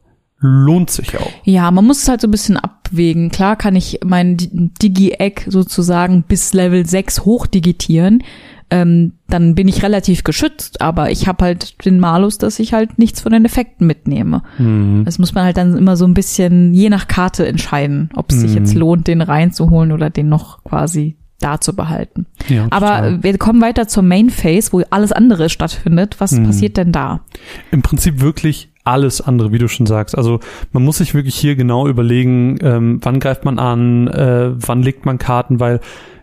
lohnt 0.41 0.91
sich 0.91 1.17
auch. 1.19 1.31
Ja, 1.45 1.71
man 1.71 1.85
muss 1.85 2.03
es 2.03 2.09
halt 2.09 2.21
so 2.21 2.29
ein 2.29 2.33
bisschen 2.33 2.57
abwägen. 2.57 3.31
Klar 3.31 3.57
kann 3.57 3.75
ich 3.75 4.01
mein 4.05 4.37
Di- 4.37 4.51
Digi-Egg 4.81 5.51
sozusagen 5.51 6.23
bis 6.23 6.53
Level 6.53 6.87
6 6.87 7.25
hochdigitieren. 7.25 8.23
Ähm, 8.71 9.15
dann 9.29 9.55
bin 9.55 9.67
ich 9.67 9.83
relativ 9.83 10.25
geschützt, 10.25 10.83
aber 10.83 11.11
ich 11.11 11.27
habe 11.27 11.43
halt 11.45 11.85
den 11.87 11.99
Malus, 11.99 12.37
dass 12.37 12.59
ich 12.59 12.75
halt 12.75 12.99
nichts 12.99 13.21
von 13.23 13.33
den 13.33 13.47
Effekten 13.47 13.87
mitnehme. 13.87 14.43
Mhm. 14.59 15.03
Das 15.07 15.19
muss 15.19 15.35
man 15.35 15.45
halt 15.45 15.57
dann 15.57 15.77
immer 15.77 15.97
so 15.97 16.05
ein 16.07 16.13
bisschen 16.15 16.75
je 16.75 16.91
nach 16.91 17.09
Karte 17.09 17.47
entscheiden, 17.49 18.11
ob 18.15 18.31
es 18.31 18.41
sich 18.41 18.51
Mhm. 18.53 18.57
jetzt 18.59 18.75
lohnt, 18.75 19.07
den 19.09 19.23
reinzuholen 19.23 19.91
oder 19.91 20.11
den 20.11 20.29
noch 20.29 20.63
quasi 20.65 21.17
da 21.41 21.61
zu 21.61 21.75
behalten. 21.77 22.27
Ja, 22.49 22.67
Aber 22.71 22.87
total. 22.87 23.23
wir 23.23 23.39
kommen 23.39 23.61
weiter 23.61 23.87
zur 23.89 24.03
Main 24.03 24.31
Phase, 24.31 24.73
wo 24.73 24.83
alles 24.91 25.13
andere 25.13 25.49
stattfindet. 25.49 26.17
Was 26.19 26.33
Mhm. 26.33 26.47
passiert 26.47 26.77
denn 26.77 26.93
da? 26.93 27.21
im 27.71 27.83
Prinzip 27.83 28.21
wirklich 28.21 28.71
alles 28.85 29.21
andere, 29.21 29.53
wie 29.53 29.59
du 29.59 29.69
schon 29.69 29.87
sagst. 29.87 30.17
Also 30.17 30.41
man 30.73 30.83
muss 30.83 30.99
sich 30.99 31.15
wirklich 31.15 31.37
hier 31.37 31.55
genau 31.57 31.87
überlegen, 31.87 32.59
ähm, 32.63 33.01
wann 33.03 33.21
greift 33.21 33.45
man 33.45 33.59
an, 33.59 34.09
äh, 34.09 34.51
wann 34.55 34.83
legt 34.83 35.05
man 35.05 35.19
Karten, 35.19 35.61
weil 35.61 35.81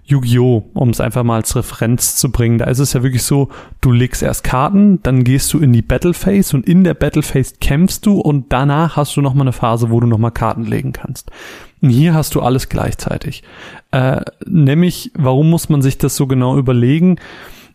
Yu-Gi-Oh!, 0.07 0.70
um 0.76 0.89
es 0.89 0.99
einfach 1.01 1.24
mal 1.24 1.38
als 1.38 1.55
Referenz 1.55 2.16
zu 2.18 2.32
bringen, 2.32 2.57
da 2.59 2.66
ist 2.66 2.78
es 2.80 2.93
ja 2.93 3.01
wirklich 3.01 3.24
so, 3.24 3.49
du 3.82 3.91
legst 3.91 4.22
erst 4.22 4.43
Karten, 4.43 5.01
dann 5.01 5.24
gehst 5.24 5.51
du 5.53 5.59
in 5.59 5.74
die 5.74 5.82
Battle 5.82 6.13
Phase 6.13 6.55
und 6.57 6.68
in 6.68 6.84
der 6.84 6.93
Battle 6.93 7.24
Phase 7.24 7.55
kämpfst 7.59 8.05
du 8.05 8.20
und 8.20 8.51
danach 8.53 8.97
hast 8.97 9.16
du 9.18 9.22
nochmal 9.22 9.45
eine 9.45 9.51
Phase, 9.53 9.89
wo 9.89 9.99
du 9.99 10.05
nochmal 10.07 10.30
Karten 10.32 10.63
legen 10.63 10.91
kannst. 10.91 11.32
Und 11.86 11.91
hier 11.91 12.15
hast 12.15 12.33
du 12.33 12.41
alles 12.41 12.67
gleichzeitig. 12.67 13.43
Äh, 13.91 14.21
nämlich, 14.43 15.11
warum 15.13 15.51
muss 15.51 15.69
man 15.69 15.83
sich 15.83 15.99
das 15.99 16.15
so 16.15 16.25
genau 16.25 16.57
überlegen? 16.57 17.17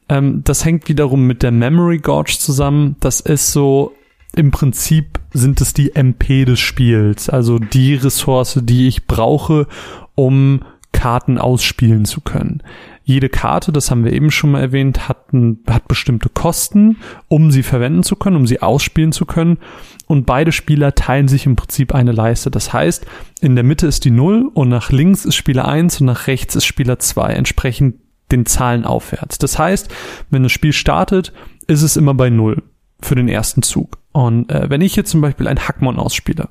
Ähm, 0.08 0.42
das 0.42 0.64
hängt 0.64 0.88
wiederum 0.88 1.28
mit 1.28 1.44
der 1.44 1.52
Memory 1.52 1.98
Gorge 1.98 2.36
zusammen. 2.36 2.96
Das 2.98 3.20
ist 3.20 3.52
so, 3.52 3.94
im 4.34 4.50
Prinzip 4.50 5.20
sind 5.32 5.60
es 5.60 5.74
die 5.74 5.94
MP 5.94 6.44
des 6.44 6.58
Spiels, 6.58 7.28
also 7.30 7.60
die 7.60 7.94
Ressource, 7.94 8.58
die 8.60 8.88
ich 8.88 9.06
brauche, 9.06 9.68
um 10.16 10.62
Karten 10.90 11.38
ausspielen 11.38 12.04
zu 12.04 12.20
können. 12.20 12.64
Jede 13.10 13.28
Karte, 13.28 13.72
das 13.72 13.90
haben 13.90 14.04
wir 14.04 14.12
eben 14.12 14.30
schon 14.30 14.52
mal 14.52 14.60
erwähnt, 14.60 15.08
hat, 15.08 15.32
ein, 15.32 15.64
hat 15.68 15.88
bestimmte 15.88 16.28
Kosten, 16.28 16.98
um 17.26 17.50
sie 17.50 17.64
verwenden 17.64 18.04
zu 18.04 18.14
können, 18.14 18.36
um 18.36 18.46
sie 18.46 18.62
ausspielen 18.62 19.10
zu 19.10 19.26
können. 19.26 19.58
Und 20.06 20.26
beide 20.26 20.52
Spieler 20.52 20.94
teilen 20.94 21.26
sich 21.26 21.44
im 21.44 21.56
Prinzip 21.56 21.92
eine 21.92 22.12
Leiste. 22.12 22.52
Das 22.52 22.72
heißt, 22.72 23.04
in 23.40 23.56
der 23.56 23.64
Mitte 23.64 23.88
ist 23.88 24.04
die 24.04 24.12
0 24.12 24.48
und 24.54 24.68
nach 24.68 24.92
links 24.92 25.24
ist 25.24 25.34
Spieler 25.34 25.66
1 25.66 26.00
und 26.00 26.06
nach 26.06 26.28
rechts 26.28 26.54
ist 26.54 26.66
Spieler 26.66 27.00
2, 27.00 27.32
entsprechend 27.32 27.96
den 28.30 28.46
Zahlen 28.46 28.84
aufwärts. 28.84 29.38
Das 29.38 29.58
heißt, 29.58 29.92
wenn 30.30 30.44
das 30.44 30.52
Spiel 30.52 30.72
startet, 30.72 31.32
ist 31.66 31.82
es 31.82 31.96
immer 31.96 32.14
bei 32.14 32.30
0 32.30 32.62
für 33.00 33.16
den 33.16 33.28
ersten 33.28 33.62
Zug. 33.62 33.98
Und 34.12 34.52
äh, 34.52 34.70
wenn 34.70 34.82
ich 34.82 34.94
jetzt 34.94 35.10
zum 35.10 35.20
Beispiel 35.20 35.48
ein 35.48 35.58
Hackmon 35.58 35.98
ausspiele, 35.98 36.48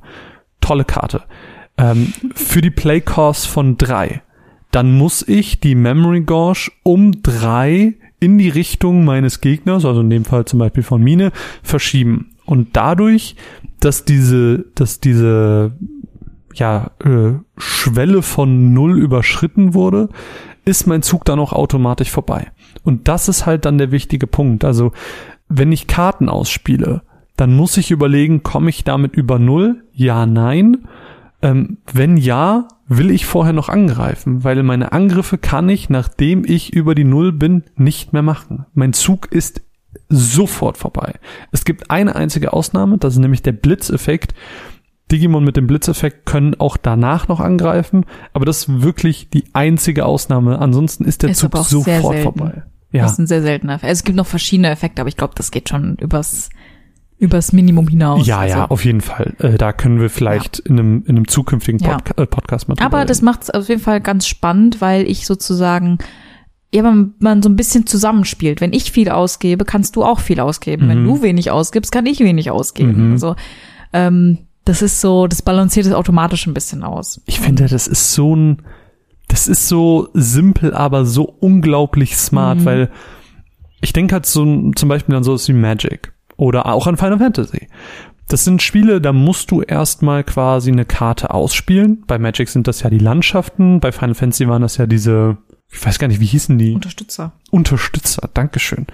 tolle 0.59 0.83
Karte, 0.83 1.23
ähm, 1.77 2.11
für 2.35 2.59
die 2.59 2.69
Play 2.69 2.99
Cost 2.99 3.47
von 3.47 3.77
3, 3.77 4.21
dann 4.71 4.97
muss 4.97 5.27
ich 5.27 5.59
die 5.59 5.75
Memory 5.75 6.21
Gorge 6.21 6.71
um 6.83 7.23
3 7.23 7.95
in 8.19 8.37
die 8.37 8.49
Richtung 8.49 9.05
meines 9.05 9.41
Gegners, 9.41 9.85
also 9.85 10.01
in 10.01 10.09
dem 10.09 10.25
Fall 10.25 10.45
zum 10.45 10.59
Beispiel 10.59 10.83
von 10.83 11.01
Mine, 11.01 11.31
verschieben. 11.63 12.31
Und 12.45 12.69
dadurch, 12.73 13.35
dass 13.79 14.05
diese, 14.05 14.65
dass 14.75 14.99
diese 14.99 15.73
ja, 16.53 16.91
äh, 17.03 17.33
Schwelle 17.57 18.21
von 18.21 18.73
null 18.73 18.99
überschritten 18.99 19.73
wurde, 19.73 20.09
ist 20.65 20.87
mein 20.87 21.01
Zug 21.01 21.25
dann 21.25 21.39
auch 21.39 21.53
automatisch 21.53 22.11
vorbei. 22.11 22.51
Und 22.83 23.07
das 23.07 23.29
ist 23.29 23.45
halt 23.45 23.65
dann 23.65 23.77
der 23.77 23.91
wichtige 23.91 24.27
Punkt. 24.27 24.65
Also, 24.65 24.91
wenn 25.47 25.71
ich 25.71 25.87
Karten 25.87 26.29
ausspiele, 26.29 27.01
dann 27.37 27.55
muss 27.55 27.77
ich 27.77 27.91
überlegen, 27.91 28.43
komme 28.43 28.69
ich 28.69 28.83
damit 28.83 29.15
über 29.15 29.39
null? 29.39 29.83
Ja, 29.93 30.25
nein. 30.25 30.87
Ähm, 31.41 31.77
wenn 31.91 32.17
ja, 32.17 32.67
will 32.89 33.11
ich 33.11 33.25
vorher 33.25 33.53
noch 33.53 33.69
angreifen, 33.69 34.43
weil 34.43 34.61
meine 34.63 34.91
Angriffe 34.91 35.37
kann 35.37 35.69
ich, 35.69 35.89
nachdem 35.89 36.43
ich 36.43 36.73
über 36.73 36.95
die 36.95 37.03
Null 37.03 37.31
bin, 37.31 37.63
nicht 37.75 38.11
mehr 38.13 38.23
machen. 38.23 38.65
Mein 38.73 38.93
Zug 38.93 39.31
ist 39.31 39.61
sofort 40.09 40.77
vorbei. 40.77 41.13
Es 41.51 41.65
gibt 41.65 41.91
eine 41.91 42.15
einzige 42.15 42.51
Ausnahme, 42.51 42.97
das 42.97 43.13
ist 43.13 43.19
nämlich 43.19 43.43
der 43.43 43.51
Blitzeffekt. 43.53 44.33
Digimon 45.11 45.43
mit 45.43 45.57
dem 45.57 45.67
Blitzeffekt 45.67 46.25
können 46.25 46.55
auch 46.59 46.77
danach 46.77 47.27
noch 47.27 47.39
angreifen, 47.39 48.05
aber 48.33 48.45
das 48.45 48.59
ist 48.59 48.81
wirklich 48.81 49.29
die 49.29 49.45
einzige 49.53 50.05
Ausnahme. 50.05 50.59
Ansonsten 50.59 51.05
ist 51.05 51.23
der 51.23 51.31
Ist 51.31 51.39
Zug 51.39 51.55
sofort 51.57 52.19
vorbei. 52.19 52.63
Ja, 52.91 53.03
Das 53.03 53.13
ist 53.13 53.19
ein 53.19 53.27
sehr 53.27 53.41
seltener 53.41 53.75
Effekt. 53.75 53.89
Also 53.89 53.99
es 53.99 54.03
gibt 54.03 54.17
noch 54.17 54.25
verschiedene 54.25 54.69
Effekte, 54.69 55.01
aber 55.01 55.09
ich 55.09 55.17
glaube, 55.17 55.33
das 55.35 55.51
geht 55.51 55.69
schon 55.69 55.95
übers, 55.97 56.49
übers 57.19 57.51
Minimum 57.53 57.87
hinaus. 57.87 58.25
ja, 58.25 58.43
ja, 58.45 58.61
Also, 58.63 58.73
auf 58.73 58.85
jeden 58.85 59.01
Fall. 59.01 59.33
Äh, 59.39 59.57
da 59.57 59.73
können 59.73 59.99
wir 59.99 60.09
vielleicht 60.09 60.59
in, 60.59 60.79
einem, 60.79 61.03
in 61.05 61.17
einem 61.17 61.27
zukünftigen 61.27 61.79
Ja. 61.79 61.97
Podca 61.97 62.21
äh, 62.21 62.25
Podcast 62.25 62.67
mal 62.67 62.75
drüber 62.75 62.85
aber 62.85 63.05
das 63.05 63.21
macht 63.21 63.43
es 63.43 63.49
auf 63.49 63.67
jeden 63.69 63.81
Fall 63.81 63.99
ganz 64.01 64.25
spannend, 64.27 64.79
weil 64.81 65.05
ich 65.09 65.25
sozusagen 65.25 65.97
ja, 66.73 66.83
man, 66.83 67.15
man 67.19 67.41
so 67.41 67.49
ein 67.49 67.55
bisschen 67.55 67.87
zusammenspielt. 67.87 68.61
Wenn 68.61 68.73
ich 68.73 68.91
viel 68.91 69.09
ausgebe, 69.09 69.65
kannst 69.65 69.95
du 69.95 70.03
auch 70.03 70.19
viel 70.19 70.39
ausgeben. 70.39 70.87
Wenn 70.87 71.01
Mhm. 71.01 71.07
du 71.07 71.21
wenig 71.23 71.49
ausgibst, 71.49 71.91
kann 71.91 72.05
ich 72.05 72.19
wenig 72.19 72.51
ausgeben. 72.51 73.07
Mhm. 73.07 73.11
Also 73.13 73.35
ähm, 73.91 74.37
das 74.65 74.83
ist 74.83 75.01
so, 75.01 75.25
das 75.25 75.41
balanciert 75.41 75.87
es 75.87 75.93
automatisch 75.93 76.45
ein 76.45 76.53
bisschen 76.53 76.83
aus. 76.83 77.21
Ich 77.25 77.39
finde, 77.39 77.65
das 77.67 77.87
ist 77.87 78.13
so 78.13 78.35
ein, 78.35 78.61
das 79.27 79.47
ist 79.47 79.67
so 79.67 80.09
simpel, 80.13 80.73
aber 80.75 81.05
so 81.05 81.23
unglaublich 81.23 82.15
smart, 82.17 82.59
Mhm. 82.59 82.65
weil 82.65 82.91
ich 83.81 83.91
denke 83.91 84.13
halt 84.13 84.27
so 84.27 84.71
zum 84.75 84.89
Beispiel 84.89 85.15
an 85.15 85.23
sowas 85.23 85.47
wie 85.49 85.53
Magic 85.53 86.13
oder 86.39 86.67
auch 86.67 86.87
an 86.87 86.97
Final 86.97 87.19
Fantasy. 87.19 87.67
Das 88.27 88.45
sind 88.45 88.61
Spiele, 88.61 89.01
da 89.01 89.11
musst 89.11 89.51
du 89.51 89.61
erstmal 89.61 90.23
quasi 90.23 90.71
eine 90.71 90.85
Karte 90.85 91.33
ausspielen. 91.33 92.03
Bei 92.07 92.17
Magic 92.17 92.47
sind 92.47 92.67
das 92.67 92.81
ja 92.81 92.89
die 92.89 92.99
Landschaften, 92.99 93.79
bei 93.79 93.91
Final 93.91 94.15
Fantasy 94.15 94.47
waren 94.47 94.61
das 94.61 94.77
ja 94.77 94.85
diese, 94.85 95.37
ich 95.71 95.85
weiß 95.85 95.99
gar 95.99 96.07
nicht, 96.07 96.21
wie 96.21 96.25
hießen 96.25 96.57
die? 96.57 96.73
Unterstützer. 96.73 97.33
Unterstützer, 97.51 98.29
Dankeschön. 98.33 98.87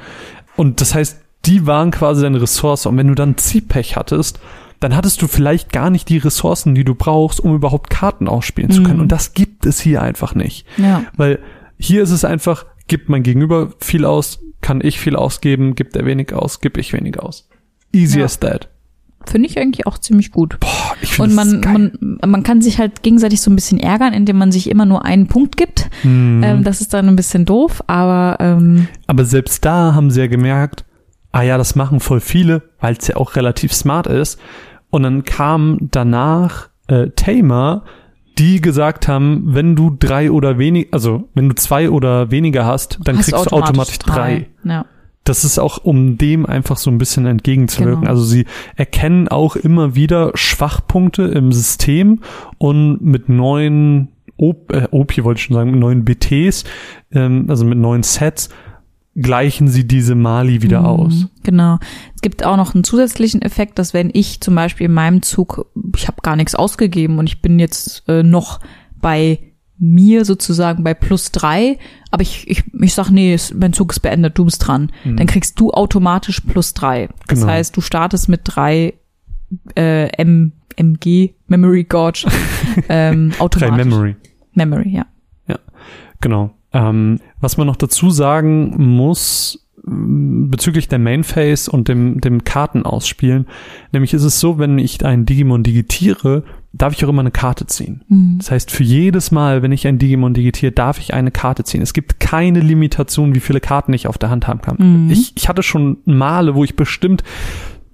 Und 0.55 0.81
das 0.81 0.95
heißt, 0.95 1.21
die 1.45 1.67
waren 1.67 1.91
quasi 1.91 2.23
deine 2.23 2.41
Ressource. 2.41 2.85
Und 2.87 2.97
wenn 2.97 3.07
du 3.07 3.15
dann 3.15 3.37
Ziehpech 3.37 3.95
hattest, 3.95 4.39
dann 4.79 4.95
hattest 4.95 5.21
du 5.21 5.27
vielleicht 5.27 5.71
gar 5.71 5.89
nicht 5.89 6.09
die 6.09 6.17
Ressourcen, 6.17 6.73
die 6.73 6.83
du 6.83 6.95
brauchst, 6.95 7.39
um 7.39 7.53
überhaupt 7.53 7.89
Karten 7.89 8.27
ausspielen 8.27 8.71
zu 8.71 8.83
können. 8.83 8.95
Mhm. 8.95 9.01
Und 9.03 9.11
das 9.11 9.33
gibt 9.33 9.65
es 9.65 9.79
hier 9.79 10.01
einfach 10.01 10.33
nicht. 10.33 10.65
Ja. 10.77 11.03
Weil 11.15 11.39
hier 11.77 12.01
ist 12.01 12.11
es 12.11 12.25
einfach, 12.25 12.65
gibt 12.87 13.09
mein 13.09 13.23
Gegenüber 13.23 13.71
viel 13.79 14.05
aus, 14.05 14.39
kann 14.65 14.81
ich 14.81 14.99
viel 14.99 15.15
ausgeben, 15.15 15.75
gibt 15.75 15.95
er 15.95 16.07
wenig 16.07 16.33
aus, 16.33 16.59
gib 16.59 16.77
ich 16.77 16.91
wenig 16.91 17.19
aus. 17.19 17.47
Easy 17.93 18.17
Ja. 18.17 18.25
as 18.25 18.39
that. 18.39 18.67
Finde 19.27 19.47
ich 19.47 19.59
eigentlich 19.59 19.85
auch 19.85 19.99
ziemlich 19.99 20.31
gut. 20.31 20.59
Boah, 20.59 20.95
ich 21.01 21.13
finde 21.13 21.29
Und 21.29 21.35
man, 21.35 21.59
man, 21.61 22.31
man 22.31 22.41
kann 22.41 22.63
sich 22.63 22.79
halt 22.79 23.03
gegenseitig 23.03 23.41
so 23.41 23.51
ein 23.51 23.55
bisschen 23.55 23.79
ärgern, 23.79 24.11
indem 24.11 24.39
man 24.39 24.51
sich 24.51 24.67
immer 24.71 24.87
nur 24.87 25.05
einen 25.05 25.27
Punkt 25.27 25.55
gibt. 25.55 25.91
Mhm. 26.03 26.41
Ähm, 26.43 26.63
das 26.63 26.81
ist 26.81 26.95
dann 26.95 27.07
ein 27.07 27.15
bisschen 27.15 27.45
doof, 27.45 27.83
aber 27.85 28.37
ähm, 28.39 28.87
Aber 29.05 29.23
selbst 29.25 29.63
da 29.65 29.93
haben 29.93 30.09
sie 30.09 30.21
ja 30.21 30.27
gemerkt, 30.27 30.83
ah 31.31 31.43
ja, 31.43 31.59
das 31.59 31.75
machen 31.75 31.99
voll 31.99 32.19
viele, 32.19 32.63
weil 32.79 32.95
es 32.95 33.07
ja 33.07 33.17
auch 33.17 33.35
relativ 33.35 33.71
smart 33.71 34.07
ist. 34.07 34.39
Und 34.89 35.03
dann 35.03 35.25
kam 35.25 35.77
danach 35.91 36.69
äh, 36.87 37.09
Tamer, 37.15 37.83
die 38.37 38.61
gesagt 38.61 39.07
haben, 39.07 39.43
wenn 39.47 39.75
du 39.75 39.95
drei 39.97 40.31
oder 40.31 40.57
wenig, 40.57 40.89
also 40.91 41.29
wenn 41.33 41.49
du 41.49 41.55
zwei 41.55 41.89
oder 41.89 42.31
weniger 42.31 42.65
hast, 42.65 42.99
dann 43.03 43.17
hast 43.17 43.31
kriegst 43.31 43.51
du 43.51 43.55
automatisch 43.55 43.99
drei. 43.99 44.47
Ja. 44.63 44.85
Das 45.23 45.43
ist 45.43 45.57
auch, 45.57 45.83
um 45.83 46.17
dem 46.17 46.45
einfach 46.45 46.77
so 46.77 46.91
ein 46.91 46.99
bisschen 46.99 47.25
entgegenzuwirken. 47.25 48.01
Genau. 48.01 48.11
Also 48.11 48.23
sie 48.23 48.45
erkennen 48.75 49.27
auch 49.27 49.55
immer 49.55 49.95
wieder 49.95 50.31
Schwachpunkte 50.35 51.23
im 51.23 51.51
System 51.51 52.21
und 52.59 53.01
mit 53.01 53.27
neuen 53.27 54.09
OP, 54.37 54.71
äh, 54.71 54.87
OP 54.91 55.23
wollte 55.23 55.39
ich 55.39 55.45
schon 55.45 55.55
sagen, 55.55 55.71
mit 55.71 55.79
neuen 55.79 56.05
BTs, 56.05 56.65
ähm, 57.11 57.45
also 57.47 57.65
mit 57.65 57.77
neuen 57.77 58.03
Sets, 58.03 58.49
gleichen 59.15 59.67
sie 59.69 59.87
diese 59.87 60.13
Mali 60.15 60.61
wieder 60.61 60.81
Mhm, 60.81 60.85
aus. 60.85 61.27
Genau. 61.43 61.79
Es 62.15 62.21
gibt 62.21 62.43
auch 62.45 62.57
noch 62.57 62.75
einen 62.75 62.83
zusätzlichen 62.83 63.41
Effekt, 63.41 63.79
dass 63.79 63.93
wenn 63.93 64.09
ich 64.13 64.41
zum 64.41 64.55
Beispiel 64.55 64.85
in 64.87 64.93
meinem 64.93 65.21
Zug, 65.21 65.65
ich 65.95 66.07
habe 66.07 66.21
gar 66.21 66.35
nichts 66.35 66.53
ausgegeben 66.55 67.17
und 67.17 67.27
ich 67.27 67.41
bin 67.41 67.57
jetzt 67.59 68.03
äh, 68.09 68.23
noch 68.23 68.59
bei 68.99 69.39
mir 69.77 70.23
sozusagen 70.25 70.83
bei 70.83 70.93
plus 70.93 71.31
drei, 71.31 71.77
aber 72.11 72.21
ich, 72.21 72.49
ich, 72.49 72.63
ich 72.81 72.93
sag, 72.93 73.09
nee, 73.09 73.37
mein 73.55 73.73
Zug 73.73 73.91
ist 73.91 73.99
beendet, 73.99 74.37
du 74.37 74.45
bist 74.45 74.65
dran. 74.65 74.89
Dann 75.03 75.27
kriegst 75.27 75.59
du 75.59 75.71
automatisch 75.71 76.39
plus 76.41 76.73
drei. 76.73 77.09
Das 77.27 77.39
Genau. 77.41 77.51
heißt, 77.51 77.75
du 77.75 77.81
startest 77.81 78.29
mit 78.29 78.41
drei 78.45 78.93
äh, 79.77 80.07
M, 80.17 80.53
MG, 80.77 81.31
Memory 81.47 81.83
Gauge, 81.83 82.25
ähm, 82.89 83.31
Drei 83.31 83.39
automatisch. 83.39 83.85
Memory. 83.85 84.15
Memory, 84.53 84.89
ja. 84.95 85.05
Genau. 86.21 86.51
Ähm, 86.75 87.19
was 87.39 87.57
man 87.57 87.67
noch 87.67 87.77
dazu 87.77 88.09
sagen 88.11 88.75
muss 88.77 89.65
m, 89.87 90.49
bezüglich 90.51 90.87
der 90.89 90.99
Mainface 90.99 91.67
und 91.69 91.87
dem, 91.87 92.19
dem 92.21 92.43
Kartenausspielen, 92.43 93.47
nämlich 93.93 94.13
ist 94.13 94.23
es 94.23 94.39
so, 94.39 94.59
wenn 94.59 94.77
ich 94.77 95.03
einen 95.05 95.25
Digimon 95.25 95.63
digitiere, 95.63 96.43
darf 96.73 96.93
ich 96.93 97.05
auch 97.05 97.09
immer 97.09 97.21
eine 97.21 97.31
Karte 97.31 97.65
ziehen. 97.67 98.03
Mhm. 98.09 98.35
Das 98.39 98.51
heißt, 98.51 98.69
für 98.71 98.83
jedes 98.83 99.31
Mal, 99.31 99.61
wenn 99.61 99.71
ich 99.71 99.87
ein 99.87 99.97
Digimon 99.97 100.33
digitiere, 100.33 100.73
darf 100.73 100.99
ich 100.99 101.13
eine 101.13 101.31
Karte 101.31 101.63
ziehen. 101.63 101.81
Es 101.81 101.93
gibt 101.93 102.19
keine 102.19 102.59
Limitation, 102.59 103.33
wie 103.33 103.39
viele 103.39 103.61
Karten 103.61 103.93
ich 103.93 104.07
auf 104.07 104.17
der 104.17 104.29
Hand 104.29 104.47
haben 104.47 104.61
kann. 104.61 105.05
Mhm. 105.05 105.09
Ich, 105.09 105.31
ich 105.37 105.47
hatte 105.47 105.63
schon 105.63 105.97
Male, 106.05 106.55
wo 106.55 106.65
ich 106.65 106.75
bestimmt 106.75 107.23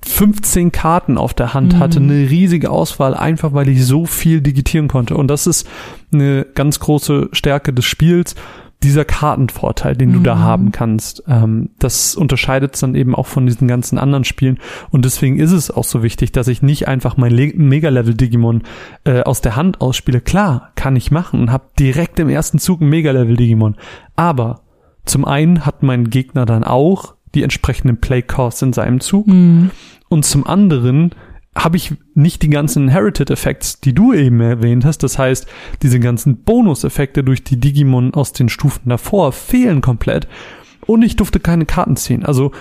15 0.04 0.72
Karten 0.72 1.18
auf 1.20 1.36
der 1.36 1.54
Hand 1.54 1.74
Mhm. 1.76 1.80
hatte, 1.80 2.00
eine 2.00 2.28
riesige 2.30 2.72
Auswahl, 2.72 3.14
einfach 3.14 3.54
weil 3.54 3.70
ich 3.70 3.86
so 3.86 4.08
viel 4.08 4.42
digitieren 4.42 4.88
konnte. 4.88 5.16
Und 5.16 5.28
das 5.28 5.46
ist 5.46 5.68
eine 6.12 6.46
ganz 6.56 6.80
große 6.80 7.30
Stärke 7.34 7.72
des 7.72 7.86
Spiels, 7.86 8.34
dieser 8.84 9.06
Kartenvorteil, 9.06 9.96
den 9.96 10.12
du 10.14 10.20
da 10.20 10.36
Mhm. 10.36 10.40
haben 10.40 10.72
kannst. 10.72 11.24
Ähm, 11.28 11.70
das 11.78 12.16
unterscheidet 12.16 12.74
es 12.74 12.82
dann 12.82 12.96
eben 12.96 13.14
auch 13.16 13.28
von 13.28 13.46
diesen 13.46 13.68
ganzen 13.68 13.98
anderen 14.00 14.24
Spielen. 14.24 14.58
Und 14.90 15.06
deswegen 15.06 15.38
ist 15.40 15.52
es 15.52 15.70
auch 15.70 15.84
so 15.84 16.02
wichtig, 16.02 16.32
dass 16.32 16.48
ich 16.48 16.62
nicht 16.64 16.88
einfach 16.88 17.16
mein 17.18 17.32
Le- 17.32 17.54
Mega-Level-Digimon 17.56 18.64
äh, 19.04 19.22
aus 19.22 19.42
der 19.42 19.56
Hand 19.56 19.82
ausspiele. 19.82 20.20
Klar, 20.22 20.72
kann 20.76 20.96
ich 20.96 21.12
machen 21.12 21.40
und 21.42 21.52
habe 21.52 21.66
direkt 21.78 22.20
im 22.20 22.30
ersten 22.30 22.58
Zug 22.58 22.82
ein 22.82 22.90
Mega-Level-Digimon. 22.90 23.76
Aber 24.16 24.62
zum 25.06 25.26
einen 25.26 25.66
hat 25.66 25.84
mein 25.84 26.10
Gegner 26.10 26.46
dann 26.46 26.64
auch 26.64 27.16
die 27.36 27.44
entsprechenden 27.44 27.98
Play-Costs 28.02 28.62
in 28.64 28.74
seinem 28.74 29.00
Zug. 29.00 29.28
Mhm. 29.28 29.72
Und 30.10 30.26
zum 30.26 30.46
anderen 30.48 31.12
habe 31.56 31.76
ich 31.78 31.94
nicht 32.14 32.42
die 32.44 32.50
ganzen 32.50 32.84
Inherited 32.88 33.30
Effects, 33.30 33.82
die 33.82 33.94
du 33.94 34.14
eben 34.14 34.40
erwähnt 34.40 34.86
hast. 34.86 35.00
Das 35.04 35.18
heißt, 35.20 35.48
diese 35.82 36.00
ganzen 36.00 36.44
Bonus-Effekte 36.44 37.24
durch 37.24 37.44
die 37.44 37.60
Digimon 37.60 38.14
aus 38.14 38.32
den 38.32 38.48
Stufen 38.50 38.88
davor 38.90 39.32
fehlen 39.34 39.82
komplett. 39.82 40.28
Und 40.86 41.02
ich 41.02 41.18
durfte 41.18 41.40
keine 41.40 41.66
Karten 41.66 41.98
ziehen. 41.98 42.26
Also 42.26 42.52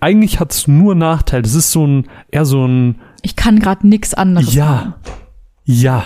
eigentlich 0.00 0.38
hat 0.38 0.52
es 0.52 0.68
nur 0.68 0.94
Nachteil. 0.94 1.40
Das 1.42 1.54
ist 1.54 1.72
so 1.72 1.86
ein, 1.86 2.06
eher 2.30 2.44
so 2.44 2.66
ein, 2.66 2.96
Ich 3.22 3.36
kann 3.36 3.58
gerade 3.58 3.88
nix 3.88 4.12
anderes 4.12 4.48
machen. 4.48 4.56
ja, 4.56 4.98
ja, 5.64 6.04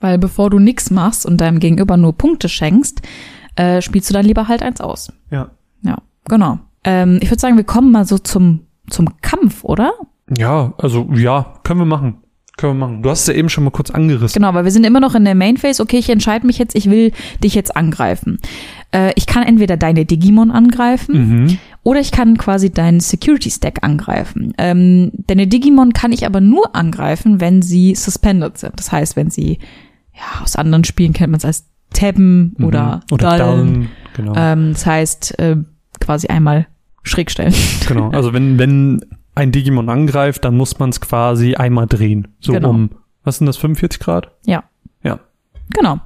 Weil 0.00 0.18
bevor 0.18 0.48
du 0.50 0.58
nix 0.58 0.90
machst 0.90 1.26
und 1.26 1.38
deinem 1.40 1.60
Gegenüber 1.60 1.96
nur 1.98 2.16
Punkte 2.16 2.48
schenkst, 2.48 3.02
äh, 3.56 3.82
spielst 3.82 4.08
du 4.08 4.14
dann 4.14 4.24
lieber 4.24 4.48
halt 4.48 4.62
eins 4.62 4.80
aus. 4.80 5.12
ja. 5.30 5.50
Ja, 5.82 5.98
genau. 6.24 6.58
Ähm, 6.82 7.18
ich 7.22 7.30
würde 7.30 7.40
sagen, 7.40 7.56
wir 7.56 7.62
kommen 7.64 7.92
mal 7.92 8.04
so 8.04 8.18
zum, 8.18 8.66
zum 8.90 9.20
Kampf, 9.20 9.62
oder? 9.62 9.92
Ja, 10.36 10.72
also 10.78 11.08
ja, 11.14 11.54
können 11.64 11.80
wir 11.80 11.86
machen. 11.86 12.18
Können 12.56 12.78
wir 12.78 12.86
machen. 12.86 13.02
Du 13.02 13.10
hast 13.10 13.20
es 13.20 13.26
ja 13.28 13.34
eben 13.34 13.48
schon 13.48 13.62
mal 13.64 13.70
kurz 13.70 13.90
angerissen. 13.90 14.40
Genau, 14.42 14.52
weil 14.52 14.64
wir 14.64 14.72
sind 14.72 14.84
immer 14.84 14.98
noch 14.98 15.14
in 15.14 15.24
der 15.24 15.36
Main 15.36 15.56
Phase. 15.58 15.80
Okay, 15.80 15.98
ich 15.98 16.10
entscheide 16.10 16.44
mich 16.44 16.58
jetzt, 16.58 16.74
ich 16.74 16.90
will 16.90 17.12
dich 17.42 17.54
jetzt 17.54 17.76
angreifen. 17.76 18.38
Äh, 18.90 19.12
ich 19.14 19.26
kann 19.26 19.44
entweder 19.44 19.76
deine 19.76 20.04
Digimon 20.04 20.50
angreifen 20.50 21.14
Mhm. 21.44 21.58
oder 21.84 22.00
ich 22.00 22.10
kann 22.10 22.36
quasi 22.36 22.70
deinen 22.72 22.98
Security 22.98 23.48
Stack 23.50 23.78
angreifen. 23.82 24.54
Ähm, 24.58 25.12
deine 25.28 25.46
Digimon 25.46 25.92
kann 25.92 26.10
ich 26.10 26.26
aber 26.26 26.40
nur 26.40 26.74
angreifen, 26.74 27.40
wenn 27.40 27.62
sie 27.62 27.94
suspended 27.94 28.58
sind. 28.58 28.72
Das 28.76 28.90
heißt, 28.90 29.14
wenn 29.14 29.30
sie, 29.30 29.58
ja, 30.14 30.42
aus 30.42 30.56
anderen 30.56 30.82
Spielen 30.82 31.12
kennt 31.12 31.30
man 31.30 31.38
es 31.38 31.44
als 31.44 31.64
Tabben 31.92 32.56
oder, 32.60 32.96
Mhm. 33.08 33.14
oder 33.14 33.38
Dullen. 33.38 33.72
Down. 33.74 33.88
Genau. 34.16 34.32
Ähm, 34.36 34.72
das 34.72 34.84
heißt, 34.84 35.38
äh, 35.38 35.56
quasi 36.00 36.26
einmal 36.26 36.66
schräg 37.04 37.30
stellen. 37.30 37.54
Genau, 37.86 38.10
also 38.12 38.32
wenn, 38.32 38.58
wenn 38.58 39.00
ein 39.38 39.52
Digimon 39.52 39.88
angreift, 39.88 40.44
dann 40.44 40.56
muss 40.56 40.78
man 40.78 40.90
es 40.90 41.00
quasi 41.00 41.54
einmal 41.54 41.86
drehen. 41.86 42.28
So 42.40 42.52
Genau. 42.52 42.70
um, 42.70 42.90
was 43.24 43.38
sind 43.38 43.46
das, 43.46 43.56
45 43.56 44.00
Grad? 44.00 44.30
Ja. 44.46 44.64
Ja. 45.02 45.20
Genau. 45.70 46.00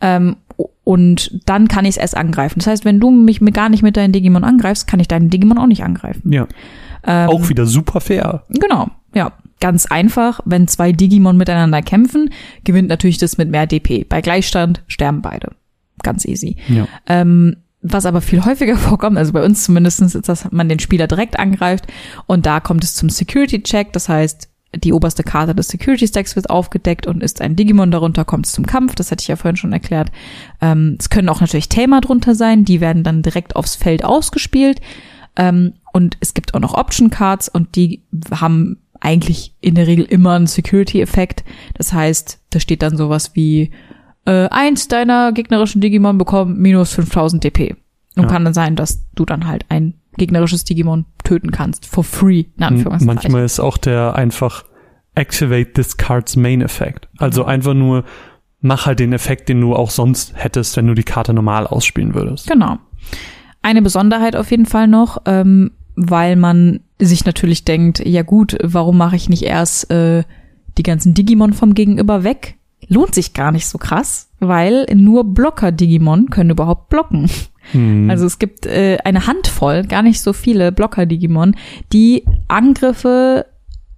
Ähm, 0.00 0.36
und 0.84 1.40
dann 1.46 1.68
kann 1.68 1.84
ich 1.84 1.90
es 1.90 1.96
erst 1.98 2.16
angreifen. 2.16 2.60
Das 2.60 2.66
heißt, 2.66 2.84
wenn 2.84 3.00
du 3.00 3.10
mich 3.10 3.40
gar 3.52 3.68
nicht 3.68 3.82
mit 3.82 3.96
deinen 3.96 4.12
Digimon 4.12 4.44
angreifst, 4.44 4.86
kann 4.86 5.00
ich 5.00 5.08
deinen 5.08 5.28
Digimon 5.30 5.58
auch 5.58 5.66
nicht 5.66 5.84
angreifen. 5.84 6.32
Ja. 6.32 6.46
Ähm, 7.04 7.28
Auch 7.28 7.48
wieder 7.48 7.66
super 7.66 8.00
fair. 8.00 8.44
Genau, 8.48 8.88
ja. 9.14 9.32
Ganz 9.60 9.86
einfach, 9.86 10.40
wenn 10.44 10.68
zwei 10.68 10.92
Digimon 10.92 11.36
miteinander 11.36 11.82
kämpfen, 11.82 12.30
gewinnt 12.62 12.88
natürlich 12.88 13.18
das 13.18 13.38
mit 13.38 13.50
mehr 13.50 13.66
DP. 13.66 14.04
Bei 14.08 14.20
Gleichstand 14.20 14.84
sterben 14.86 15.20
beide. 15.20 15.50
Ganz 16.04 16.24
easy. 16.24 16.56
Ja. 16.68 16.86
Ähm, 17.08 17.56
was 17.80 18.06
aber 18.06 18.20
viel 18.20 18.44
häufiger 18.44 18.76
vorkommt, 18.78 19.18
also 19.18 19.32
bei 19.32 19.44
uns 19.44 19.64
zumindest 19.64 20.00
ist, 20.02 20.28
dass 20.28 20.50
man 20.50 20.68
den 20.68 20.78
Spieler 20.78 21.06
direkt 21.06 21.38
angreift 21.38 21.86
und 22.26 22.46
da 22.46 22.60
kommt 22.60 22.84
es 22.84 22.94
zum 22.94 23.08
Security-Check, 23.08 23.92
das 23.92 24.08
heißt, 24.08 24.48
die 24.74 24.92
oberste 24.92 25.22
Karte 25.22 25.54
des 25.54 25.68
Security-Stacks 25.68 26.36
wird 26.36 26.50
aufgedeckt 26.50 27.06
und 27.06 27.22
ist 27.22 27.40
ein 27.40 27.56
Digimon. 27.56 27.90
Darunter, 27.90 28.24
kommt 28.24 28.46
es 28.46 28.52
zum 28.52 28.66
Kampf, 28.66 28.94
das 28.94 29.10
hatte 29.10 29.22
ich 29.22 29.28
ja 29.28 29.36
vorhin 29.36 29.56
schon 29.56 29.72
erklärt. 29.72 30.12
Ähm, 30.60 30.96
es 30.98 31.08
können 31.08 31.30
auch 31.30 31.40
natürlich 31.40 31.70
Tamer 31.70 32.00
drunter 32.00 32.34
sein, 32.34 32.64
die 32.64 32.80
werden 32.80 33.02
dann 33.02 33.22
direkt 33.22 33.56
aufs 33.56 33.76
Feld 33.76 34.04
ausgespielt. 34.04 34.80
Ähm, 35.36 35.74
und 35.92 36.18
es 36.20 36.34
gibt 36.34 36.54
auch 36.54 36.60
noch 36.60 36.74
Option-Cards 36.74 37.48
und 37.48 37.76
die 37.76 38.02
haben 38.30 38.78
eigentlich 39.00 39.54
in 39.60 39.74
der 39.74 39.86
Regel 39.86 40.04
immer 40.04 40.34
einen 40.34 40.46
Security-Effekt, 40.46 41.44
das 41.74 41.92
heißt, 41.92 42.40
da 42.50 42.60
steht 42.60 42.82
dann 42.82 42.96
sowas 42.96 43.30
wie 43.34 43.70
äh, 44.28 44.48
eins 44.50 44.88
deiner 44.88 45.32
gegnerischen 45.32 45.80
Digimon 45.80 46.18
bekommt 46.18 46.58
minus 46.58 46.92
5000 46.92 47.42
DP. 47.44 47.76
Und 48.16 48.24
Ja. 48.24 48.28
kann 48.28 48.44
dann 48.44 48.54
sein, 48.54 48.76
dass 48.76 49.04
du 49.14 49.24
dann 49.24 49.46
halt 49.46 49.64
ein 49.68 49.94
gegnerisches 50.16 50.64
Digimon 50.64 51.06
töten 51.24 51.50
kannst. 51.50 51.86
For 51.86 52.04
free, 52.04 52.44
in 52.56 52.62
Anführungszeichen. 52.64 53.06
Manchmal 53.06 53.44
ist 53.44 53.60
auch 53.60 53.78
der 53.78 54.16
einfach 54.16 54.64
Activate 55.14 55.72
this 55.72 55.96
card's 55.96 56.36
Main 56.36 56.60
Effekt. 56.60 57.08
Also 57.18 57.44
einfach 57.44 57.74
nur 57.74 58.04
mach 58.60 58.86
halt 58.86 58.98
den 58.98 59.12
Effekt, 59.12 59.48
den 59.48 59.60
du 59.60 59.74
auch 59.74 59.90
sonst 59.90 60.32
hättest, 60.34 60.76
wenn 60.76 60.86
du 60.88 60.94
die 60.94 61.04
Karte 61.04 61.32
normal 61.32 61.66
ausspielen 61.66 62.14
würdest. 62.14 62.48
Genau. 62.48 62.78
Eine 63.62 63.82
Besonderheit 63.82 64.36
auf 64.36 64.50
jeden 64.50 64.66
Fall 64.66 64.88
noch, 64.88 65.22
ähm, 65.26 65.70
weil 65.94 66.36
man 66.36 66.80
sich 67.00 67.24
natürlich 67.24 67.64
denkt, 67.64 68.04
ja 68.04 68.22
gut, 68.22 68.56
warum 68.62 68.98
mache 68.98 69.16
ich 69.16 69.28
nicht 69.28 69.44
erst 69.44 69.90
äh, 69.90 70.24
die 70.76 70.82
ganzen 70.82 71.14
Digimon 71.14 71.52
vom 71.52 71.74
Gegenüber 71.74 72.24
weg? 72.24 72.57
Lohnt 72.86 73.14
sich 73.14 73.34
gar 73.34 73.52
nicht 73.52 73.66
so 73.66 73.78
krass, 73.78 74.28
weil 74.38 74.86
nur 74.94 75.24
Blocker-Digimon 75.24 76.30
können 76.30 76.50
überhaupt 76.50 76.88
blocken. 76.88 77.28
Hm. 77.72 78.08
Also 78.08 78.24
es 78.24 78.38
gibt 78.38 78.66
äh, 78.66 78.98
eine 79.04 79.26
Handvoll, 79.26 79.84
gar 79.84 80.02
nicht 80.02 80.20
so 80.20 80.32
viele 80.32 80.72
Blocker-Digimon, 80.72 81.56
die 81.92 82.24
Angriffe 82.46 83.46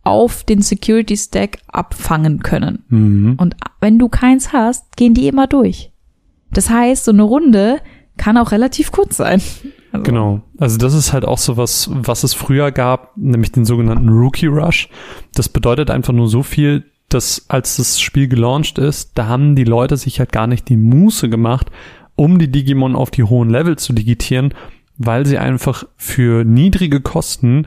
auf 0.03 0.45
den 0.45 0.62
Security 0.62 1.16
Stack 1.16 1.59
abfangen 1.68 2.41
können. 2.41 2.85
Mhm. 2.89 3.35
Und 3.37 3.57
wenn 3.81 3.99
du 3.99 4.09
keins 4.09 4.53
hast, 4.53 4.97
gehen 4.97 5.14
die 5.14 5.28
immer 5.28 5.47
durch. 5.47 5.93
Das 6.53 6.70
heißt, 6.70 7.05
so 7.05 7.12
eine 7.12 7.22
Runde 7.22 7.81
kann 8.16 8.37
auch 8.37 8.53
relativ 8.53 8.93
kurz 8.93 9.16
sein. 9.16 9.41
Also, 9.93 10.05
Genau. 10.05 10.41
Also 10.57 10.78
das 10.78 10.95
ist 10.95 11.12
halt 11.12 11.24
auch 11.24 11.39
so 11.39 11.57
was, 11.57 11.91
was 11.93 12.22
es 12.22 12.33
früher 12.33 12.70
gab, 12.70 13.16
nämlich 13.16 13.51
den 13.51 13.64
sogenannten 13.64 14.09
Rookie 14.09 14.47
Rush. 14.47 14.89
Das 15.35 15.49
bedeutet 15.49 15.91
einfach 15.91 16.12
nur 16.12 16.28
so 16.28 16.45
viel, 16.45 16.85
dass 17.15 17.47
als 17.49 17.77
das 17.77 18.01
Spiel 18.01 18.29
gelauncht 18.29 18.79
ist, 18.79 19.13
da 19.15 19.27
haben 19.27 19.55
die 19.57 19.65
Leute 19.65 19.97
sich 19.97 20.19
halt 20.19 20.33
gar 20.33 20.47
nicht 20.47 20.69
die 20.69 20.77
Muße 20.77 21.29
gemacht, 21.29 21.71
um 22.17 22.39
die 22.39 22.51
Digimon 22.51 22.97
auf 22.97 23.11
die 23.11 23.25
hohen 23.25 23.51
Level 23.51 23.77
zu 23.77 23.93
digitieren, 23.93 24.55
weil 24.99 25.27
sie 25.27 25.39
einfach 25.39 25.85
für 25.97 26.45
niedrige 26.45 27.01
Kosten 27.01 27.67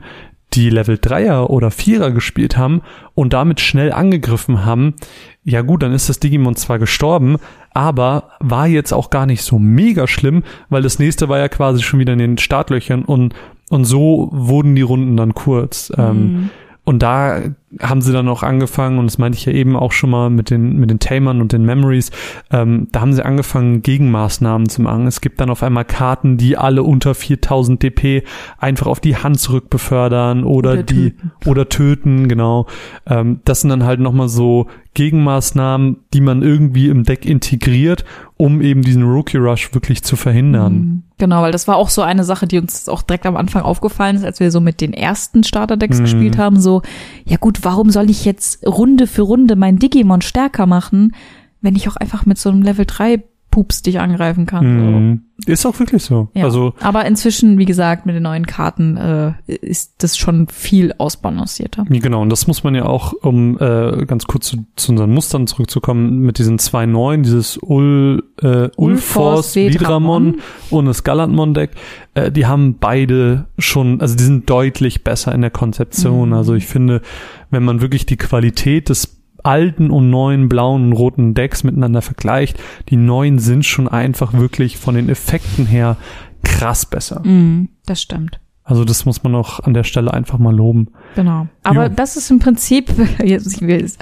die 0.52 0.70
Level 0.70 0.96
3er 0.96 1.48
oder 1.48 1.68
4er 1.68 2.10
gespielt 2.12 2.56
haben 2.56 2.82
und 3.14 3.32
damit 3.32 3.60
schnell 3.60 3.92
angegriffen 3.92 4.64
haben, 4.64 4.94
ja 5.42 5.62
gut, 5.62 5.82
dann 5.82 5.92
ist 5.92 6.08
das 6.08 6.20
Digimon 6.20 6.56
zwar 6.56 6.78
gestorben, 6.78 7.36
aber 7.72 8.30
war 8.40 8.66
jetzt 8.66 8.92
auch 8.92 9.10
gar 9.10 9.26
nicht 9.26 9.42
so 9.42 9.58
mega 9.58 10.06
schlimm, 10.06 10.44
weil 10.68 10.82
das 10.82 10.98
nächste 10.98 11.28
war 11.28 11.38
ja 11.38 11.48
quasi 11.48 11.82
schon 11.82 12.00
wieder 12.00 12.12
in 12.12 12.20
den 12.20 12.38
Startlöchern 12.38 13.04
und, 13.04 13.34
und 13.68 13.84
so 13.84 14.28
wurden 14.32 14.76
die 14.76 14.82
Runden 14.82 15.16
dann 15.16 15.34
kurz. 15.34 15.92
Ähm, 15.96 16.50
und 16.84 17.02
da 17.02 17.40
haben 17.80 18.00
sie 18.02 18.12
dann 18.12 18.28
auch 18.28 18.42
angefangen, 18.42 18.98
und 18.98 19.06
das 19.06 19.18
meinte 19.18 19.38
ich 19.38 19.44
ja 19.46 19.52
eben 19.52 19.76
auch 19.76 19.92
schon 19.92 20.10
mal 20.10 20.30
mit 20.30 20.50
den, 20.50 20.78
mit 20.78 20.90
den 20.90 20.98
Tamern 20.98 21.40
und 21.40 21.52
den 21.52 21.64
Memories, 21.64 22.10
ähm, 22.50 22.88
da 22.92 23.00
haben 23.00 23.12
sie 23.12 23.24
angefangen, 23.24 23.82
Gegenmaßnahmen 23.82 24.68
zu 24.68 24.82
machen. 24.82 25.06
Es 25.06 25.20
gibt 25.20 25.40
dann 25.40 25.50
auf 25.50 25.62
einmal 25.62 25.84
Karten, 25.84 26.36
die 26.36 26.56
alle 26.56 26.82
unter 26.82 27.14
4000 27.14 27.82
DP 27.82 28.22
einfach 28.58 28.86
auf 28.86 29.00
die 29.00 29.16
Hand 29.16 29.40
zurückbefördern 29.40 30.44
oder, 30.44 30.72
Oder 30.72 30.82
die, 30.82 31.10
töten. 31.10 31.32
oder 31.46 31.68
töten, 31.68 32.28
genau. 32.28 32.66
Ähm, 33.06 33.40
das 33.44 33.60
sind 33.60 33.70
dann 33.70 33.84
halt 33.84 34.00
nochmal 34.00 34.28
so 34.28 34.66
Gegenmaßnahmen, 34.94 35.96
die 36.12 36.20
man 36.20 36.42
irgendwie 36.42 36.88
im 36.88 37.02
Deck 37.04 37.24
integriert, 37.26 38.04
um 38.36 38.60
eben 38.60 38.82
diesen 38.82 39.02
Rookie 39.02 39.38
Rush 39.38 39.74
wirklich 39.74 40.02
zu 40.02 40.16
verhindern. 40.16 41.02
Genau, 41.18 41.42
weil 41.42 41.52
das 41.52 41.66
war 41.68 41.76
auch 41.76 41.88
so 41.88 42.02
eine 42.02 42.24
Sache, 42.24 42.46
die 42.46 42.58
uns 42.58 42.88
auch 42.88 43.02
direkt 43.02 43.26
am 43.26 43.36
Anfang 43.36 43.62
aufgefallen 43.62 44.16
ist, 44.16 44.24
als 44.24 44.40
wir 44.40 44.50
so 44.50 44.60
mit 44.60 44.80
den 44.80 44.92
ersten 44.92 45.44
Starterdecks 45.44 45.98
Mhm. 45.98 46.02
gespielt 46.04 46.38
haben. 46.38 46.60
So, 46.60 46.82
ja 47.24 47.36
gut, 47.38 47.63
warum 47.64 47.90
soll 47.90 48.10
ich 48.10 48.24
jetzt 48.24 48.66
Runde 48.66 49.06
für 49.06 49.22
Runde 49.22 49.56
mein 49.56 49.78
Digimon 49.78 50.20
stärker 50.20 50.66
machen, 50.66 51.14
wenn 51.60 51.76
ich 51.76 51.88
auch 51.88 51.96
einfach 51.96 52.26
mit 52.26 52.38
so 52.38 52.50
einem 52.50 52.62
Level 52.62 52.84
3 52.86 53.22
Pups 53.54 53.82
dich 53.82 54.00
angreifen 54.00 54.46
kann? 54.46 54.66
Mhm. 54.66 55.22
Ist 55.46 55.64
auch 55.64 55.78
wirklich 55.78 56.02
so. 56.02 56.14
So. 56.14 56.28
Ja. 56.34 56.44
Also 56.44 56.74
Aber 56.80 57.04
inzwischen, 57.04 57.58
wie 57.58 57.64
gesagt, 57.64 58.06
mit 58.06 58.14
den 58.14 58.22
neuen 58.22 58.46
Karten 58.46 58.96
äh, 58.96 59.32
ist 59.46 59.94
das 59.98 60.16
schon 60.16 60.48
viel 60.48 60.92
ausbalancierter. 60.98 61.84
Genau, 61.88 62.22
und 62.22 62.30
das 62.30 62.46
muss 62.46 62.64
man 62.64 62.74
ja 62.74 62.84
auch, 62.84 63.12
um 63.12 63.58
äh, 63.58 64.06
ganz 64.06 64.26
kurz 64.26 64.46
zu, 64.46 64.64
zu 64.76 64.92
unseren 64.92 65.12
Mustern 65.12 65.46
zurückzukommen, 65.46 66.20
mit 66.20 66.38
diesen 66.38 66.58
zwei 66.58 66.86
neuen, 66.86 67.22
dieses 67.22 67.58
Ul, 67.62 68.22
äh, 68.42 68.68
Ulforce, 68.76 69.56
Vedramon. 69.56 70.34
Vidramon 70.34 70.40
und 70.70 70.86
das 70.86 71.04
Galantmon-Deck, 71.04 71.70
äh, 72.14 72.30
die 72.30 72.46
haben 72.46 72.78
beide 72.78 73.46
schon, 73.58 74.00
also 74.00 74.16
die 74.16 74.24
sind 74.24 74.48
deutlich 74.48 75.04
besser 75.04 75.34
in 75.34 75.40
der 75.40 75.50
Konzeption. 75.50 76.30
Mhm. 76.30 76.34
Also 76.34 76.54
ich 76.54 76.66
finde, 76.66 77.02
wenn 77.50 77.64
man 77.64 77.80
wirklich 77.80 78.06
die 78.06 78.16
Qualität 78.16 78.88
des 78.88 79.23
alten 79.44 79.90
und 79.90 80.10
neuen 80.10 80.48
blauen 80.48 80.86
und 80.86 80.92
roten 80.92 81.34
Decks 81.34 81.64
miteinander 81.64 82.02
vergleicht, 82.02 82.58
die 82.88 82.96
neuen 82.96 83.38
sind 83.38 83.64
schon 83.64 83.88
einfach 83.88 84.32
wirklich 84.32 84.76
von 84.76 84.94
den 84.94 85.08
Effekten 85.08 85.66
her 85.66 85.96
krass 86.42 86.86
besser. 86.86 87.22
Mhm, 87.24 87.68
das 87.86 88.02
stimmt. 88.02 88.40
Also 88.66 88.86
das 88.86 89.04
muss 89.04 89.22
man 89.22 89.34
auch 89.34 89.60
an 89.60 89.74
der 89.74 89.84
Stelle 89.84 90.14
einfach 90.14 90.38
mal 90.38 90.54
loben. 90.54 90.88
Genau. 91.16 91.48
Aber 91.62 91.88
Jo. 91.88 91.92
das 91.94 92.16
ist 92.16 92.30
im 92.30 92.38
Prinzip, 92.38 92.88
wir 93.18 93.38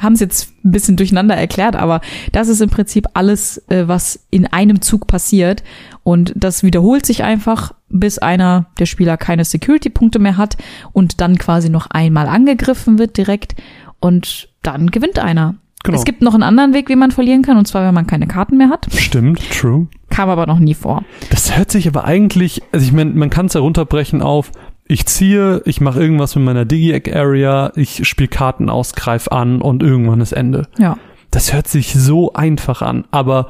haben 0.01 0.13
es 0.13 0.21
jetzt 0.21 0.53
ein 0.65 0.71
bisschen 0.71 0.97
durcheinander 0.97 1.35
erklärt, 1.35 1.75
aber 1.75 2.01
das 2.31 2.47
ist 2.47 2.61
im 2.61 2.71
Prinzip 2.71 3.09
alles, 3.15 3.59
äh, 3.69 3.89
was 3.89 4.25
in 4.31 4.47
einem 4.47 4.81
Zug 4.81 5.09
passiert. 5.09 5.65
Und 6.05 6.33
das 6.37 6.63
wiederholt 6.63 7.05
sich 7.05 7.25
einfach, 7.25 7.75
bis 7.89 8.19
einer 8.19 8.67
der 8.79 8.87
Spieler 8.87 9.17
keine 9.17 9.45
Security-Punkte 9.45 10.21
mehr 10.21 10.37
hat 10.37 10.57
und 10.93 11.21
dann 11.21 11.39
quasi 11.39 11.69
noch 11.69 11.89
einmal 11.91 12.29
angegriffen 12.29 13.01
wird 13.01 13.17
direkt. 13.17 13.57
Und 13.99 14.52
dann 14.63 14.91
gewinnt 14.91 15.19
einer. 15.19 15.57
Genau. 15.85 15.99
Es 15.99 16.05
gibt 16.05 16.23
noch 16.23 16.35
einen 16.35 16.45
anderen 16.45 16.75
Weg, 16.75 16.89
wie 16.89 16.97
man 16.97 17.11
verlieren 17.11 17.43
kann, 17.43 17.57
und 17.57 17.67
zwar, 17.67 17.85
wenn 17.85 17.95
man 17.95 18.07
keine 18.07 18.29
Karten 18.29 18.57
mehr 18.57 18.69
hat. 18.69 18.87
Stimmt, 18.95 19.41
true. 19.51 19.89
Kam 20.11 20.29
aber 20.29 20.47
noch 20.47 20.61
nie 20.61 20.75
vor. 20.75 21.03
Das 21.31 21.57
hört 21.57 21.73
sich 21.73 21.89
aber 21.89 22.05
eigentlich, 22.05 22.63
also 22.71 22.87
ich 22.87 22.93
meine, 22.93 23.11
man 23.11 23.31
kann 23.31 23.47
es 23.47 23.55
ja 23.55 23.61
runterbrechen 23.61 24.23
auf, 24.23 24.53
ich 24.87 25.07
ziehe, 25.07 25.63
ich 25.65 25.81
mache 25.81 26.01
irgendwas 26.01 26.37
mit 26.37 26.45
meiner 26.45 26.65
Digi-Area, 26.65 27.73
ich 27.75 28.07
spiele 28.07 28.29
Karten 28.29 28.69
aus, 28.69 28.95
greif 28.95 29.29
an 29.29 29.61
und 29.61 29.83
irgendwann 29.83 30.21
ist 30.21 30.33
Ende. 30.33 30.69
Ja. 30.79 30.99
Das 31.31 31.53
hört 31.53 31.67
sich 31.67 31.95
so 31.95 32.33
einfach 32.35 32.83
an, 32.83 33.05
aber 33.11 33.49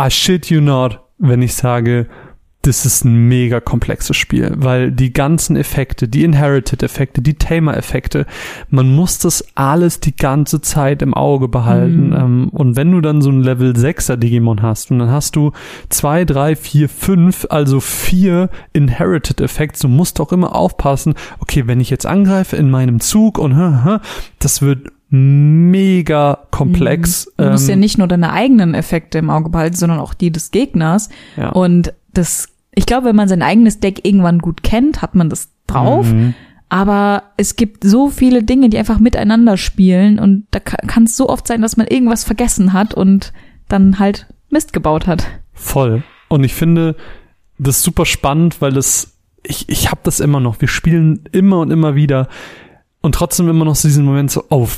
I 0.00 0.10
shit 0.10 0.50
you 0.50 0.60
not, 0.60 1.00
wenn 1.18 1.42
ich 1.42 1.54
sage, 1.54 2.08
das 2.62 2.84
ist 2.84 3.04
ein 3.04 3.28
mega 3.28 3.60
komplexes 3.60 4.16
Spiel, 4.16 4.52
weil 4.56 4.92
die 4.92 5.14
ganzen 5.14 5.56
Effekte, 5.56 6.08
die 6.08 6.24
Inherited-Effekte, 6.24 7.22
die 7.22 7.34
Tamer-Effekte, 7.34 8.26
man 8.68 8.94
muss 8.94 9.18
das 9.18 9.44
alles 9.54 10.00
die 10.00 10.14
ganze 10.14 10.60
Zeit 10.60 11.00
im 11.00 11.14
Auge 11.14 11.48
behalten. 11.48 12.08
Mhm. 12.08 12.16
Ähm, 12.16 12.48
und 12.50 12.76
wenn 12.76 12.92
du 12.92 13.00
dann 13.00 13.22
so 13.22 13.30
ein 13.30 13.40
Level 13.42 13.72
6er 13.72 14.16
Digimon 14.16 14.60
hast 14.60 14.90
und 14.90 14.98
dann 14.98 15.10
hast 15.10 15.36
du 15.36 15.52
zwei, 15.88 16.26
drei, 16.26 16.54
vier, 16.54 16.90
fünf, 16.90 17.46
also 17.48 17.80
vier 17.80 18.50
Inherited-Effekte, 18.74 19.80
du 19.80 19.88
musst 19.88 20.20
auch 20.20 20.32
immer 20.32 20.54
aufpassen, 20.54 21.14
okay, 21.38 21.66
wenn 21.66 21.80
ich 21.80 21.88
jetzt 21.88 22.04
angreife 22.04 22.56
in 22.56 22.70
meinem 22.70 23.00
Zug 23.00 23.38
und 23.38 23.50
das 24.38 24.60
wird 24.60 24.88
mega 25.10 26.38
komplex. 26.50 27.32
Du 27.36 27.50
musst 27.50 27.68
ja 27.68 27.74
Ähm, 27.74 27.80
nicht 27.80 27.98
nur 27.98 28.06
deine 28.06 28.32
eigenen 28.32 28.74
Effekte 28.74 29.18
im 29.18 29.30
Auge 29.30 29.50
behalten, 29.50 29.76
sondern 29.76 29.98
auch 29.98 30.14
die 30.14 30.30
des 30.30 30.50
Gegners. 30.50 31.08
ja. 31.36 31.48
Und 31.50 31.92
das, 32.12 32.48
ich 32.74 32.86
glaube, 32.86 33.08
wenn 33.08 33.16
man 33.16 33.28
sein 33.28 33.42
eigenes 33.42 33.80
Deck 33.80 34.04
irgendwann 34.04 34.38
gut 34.38 34.62
kennt, 34.62 35.02
hat 35.02 35.14
man 35.14 35.28
das 35.28 35.50
drauf. 35.66 36.10
Mhm. 36.10 36.34
Aber 36.68 37.24
es 37.36 37.56
gibt 37.56 37.82
so 37.82 38.10
viele 38.10 38.44
Dinge, 38.44 38.68
die 38.68 38.78
einfach 38.78 39.00
miteinander 39.00 39.56
spielen 39.56 40.20
und 40.20 40.46
da 40.52 40.60
kann 40.60 41.04
es 41.04 41.16
so 41.16 41.28
oft 41.28 41.48
sein, 41.48 41.62
dass 41.62 41.76
man 41.76 41.88
irgendwas 41.88 42.22
vergessen 42.22 42.72
hat 42.72 42.94
und 42.94 43.32
dann 43.68 43.98
halt 43.98 44.28
Mist 44.50 44.72
gebaut 44.72 45.06
hat. 45.06 45.26
Voll. 45.52 46.04
Und 46.28 46.44
ich 46.44 46.54
finde 46.54 46.94
das 47.58 47.82
super 47.82 48.06
spannend, 48.06 48.60
weil 48.60 48.72
das, 48.72 49.18
ich, 49.42 49.68
ich 49.68 49.90
habe 49.90 50.00
das 50.04 50.20
immer 50.20 50.38
noch. 50.38 50.60
Wir 50.60 50.68
spielen 50.68 51.24
immer 51.32 51.58
und 51.58 51.72
immer 51.72 51.96
wieder 51.96 52.28
und 53.02 53.14
trotzdem 53.14 53.48
immer 53.48 53.64
noch 53.64 53.76
so 53.76 53.88
diesen 53.88 54.04
Moment 54.04 54.30
so, 54.30 54.44
oh, 54.50 54.68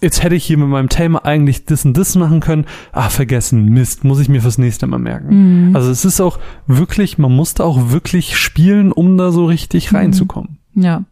jetzt 0.00 0.22
hätte 0.22 0.34
ich 0.36 0.44
hier 0.44 0.58
mit 0.58 0.68
meinem 0.68 0.88
Thema 0.88 1.24
eigentlich 1.24 1.64
das 1.64 1.84
und 1.84 1.96
das 1.96 2.14
machen 2.14 2.40
können. 2.40 2.66
Ah, 2.92 3.08
vergessen, 3.08 3.64
Mist, 3.66 4.04
muss 4.04 4.20
ich 4.20 4.28
mir 4.28 4.40
fürs 4.42 4.58
nächste 4.58 4.86
Mal 4.86 4.98
merken. 4.98 5.72
Also 5.74 5.90
es 5.90 6.04
ist 6.04 6.20
auch 6.20 6.38
wirklich, 6.68 7.18
man 7.18 7.32
musste 7.32 7.64
auch 7.64 7.90
wirklich 7.90 8.36
spielen, 8.36 8.92
um 8.92 9.18
da 9.18 9.32
so 9.32 9.46
richtig 9.46 9.92
reinzukommen. 9.92 10.58
Ja. 10.74 11.02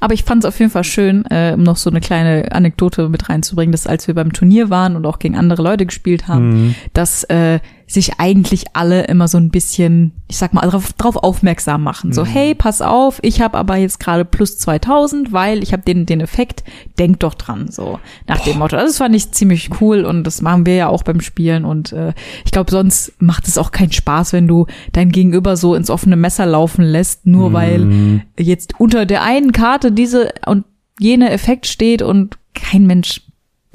Aber 0.00 0.12
ich 0.14 0.24
fand 0.24 0.42
es 0.44 0.48
auf 0.48 0.58
jeden 0.58 0.72
Fall 0.72 0.82
schön, 0.82 1.24
äh, 1.26 1.52
um 1.54 1.62
noch 1.62 1.76
so 1.76 1.88
eine 1.88 2.00
kleine 2.00 2.50
Anekdote 2.50 3.08
mit 3.08 3.28
reinzubringen, 3.28 3.70
dass 3.70 3.86
als 3.86 4.08
wir 4.08 4.14
beim 4.14 4.32
Turnier 4.32 4.70
waren 4.70 4.96
und 4.96 5.06
auch 5.06 5.18
gegen 5.20 5.36
andere 5.36 5.62
Leute 5.62 5.86
gespielt 5.86 6.26
haben, 6.26 6.48
Mhm. 6.68 6.74
dass 6.94 7.22
äh, 7.24 7.60
sich 7.88 8.20
eigentlich 8.20 8.66
alle 8.74 9.04
immer 9.04 9.28
so 9.28 9.38
ein 9.38 9.48
bisschen, 9.48 10.12
ich 10.28 10.36
sag 10.36 10.52
mal, 10.52 10.68
drauf, 10.68 10.92
drauf 10.92 11.16
aufmerksam 11.16 11.82
machen. 11.82 12.12
So, 12.12 12.24
hey, 12.24 12.54
pass 12.54 12.82
auf, 12.82 13.18
ich 13.22 13.40
habe 13.40 13.56
aber 13.56 13.76
jetzt 13.76 13.98
gerade 13.98 14.26
plus 14.26 14.58
2000, 14.58 15.32
weil 15.32 15.62
ich 15.62 15.72
habe 15.72 15.82
den 15.82 16.04
den 16.04 16.20
Effekt, 16.20 16.64
denk 16.98 17.20
doch 17.20 17.32
dran, 17.32 17.70
so 17.70 17.98
nach 18.26 18.40
dem 18.40 18.58
Motto. 18.58 18.76
Also 18.76 18.88
das 18.88 18.98
fand 18.98 19.14
ich 19.16 19.32
ziemlich 19.32 19.70
cool 19.80 20.04
und 20.04 20.24
das 20.24 20.42
machen 20.42 20.66
wir 20.66 20.74
ja 20.74 20.88
auch 20.88 21.02
beim 21.02 21.22
Spielen 21.22 21.64
und 21.64 21.92
äh, 21.92 22.12
ich 22.44 22.52
glaube, 22.52 22.70
sonst 22.70 23.14
macht 23.20 23.48
es 23.48 23.56
auch 23.56 23.72
keinen 23.72 23.92
Spaß, 23.92 24.34
wenn 24.34 24.46
du 24.46 24.66
dein 24.92 25.10
Gegenüber 25.10 25.56
so 25.56 25.74
ins 25.74 25.88
offene 25.88 26.16
Messer 26.16 26.44
laufen 26.44 26.84
lässt, 26.84 27.26
nur 27.26 27.54
weil 27.54 28.22
jetzt 28.38 28.78
unter 28.78 29.06
der 29.06 29.22
einen 29.22 29.52
Karte 29.52 29.92
diese 29.92 30.32
und 30.44 30.64
jene 31.00 31.30
Effekt 31.30 31.66
steht 31.66 32.02
und 32.02 32.36
kein 32.54 32.86
Mensch 32.86 33.22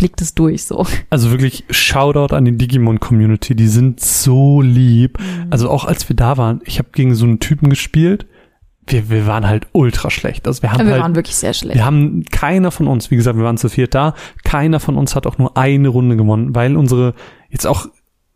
blickt 0.04 0.20
es 0.20 0.36
durch 0.36 0.66
so. 0.66 0.86
Also 1.10 1.32
wirklich 1.32 1.64
Shoutout 1.70 2.36
an 2.36 2.44
die 2.44 2.58
Digimon-Community, 2.58 3.56
die 3.56 3.70
sind 3.70 4.02
so 4.02 4.62
lieb. 4.62 5.18
Also 5.50 5.70
auch 5.70 5.86
als 5.86 6.10
wir 6.10 6.16
da 6.18 6.36
waren, 6.36 6.60
ich 6.66 6.78
habe 6.78 6.90
gegen 6.92 7.16
so 7.16 7.24
einen 7.24 7.40
Typen 7.40 7.70
gespielt, 7.70 8.26
wir, 8.86 9.10
wir 9.10 9.28
waren 9.28 9.48
halt 9.48 9.68
ultra 9.72 10.10
schlecht. 10.10 10.46
Also 10.46 10.62
wir 10.62 10.74
haben 10.74 10.86
wir 10.86 10.92
halt, 10.92 11.02
waren 11.02 11.16
wirklich 11.16 11.38
sehr 11.38 11.54
schlecht. 11.54 11.78
wir 11.78 11.86
haben 11.86 12.26
keiner 12.32 12.72
von 12.72 12.88
uns, 12.88 13.12
wie 13.12 13.16
gesagt, 13.16 13.38
wir 13.38 13.46
waren 13.46 13.56
zu 13.56 13.70
viert 13.70 13.96
da, 13.96 14.14
keiner 14.44 14.82
von 14.82 14.98
uns 14.98 15.16
hat 15.16 15.26
auch 15.26 15.38
nur 15.38 15.56
eine 15.56 15.88
Runde 15.88 16.18
gewonnen, 16.18 16.54
weil 16.54 16.76
unsere 16.76 17.14
jetzt 17.50 17.66
auch 17.66 17.88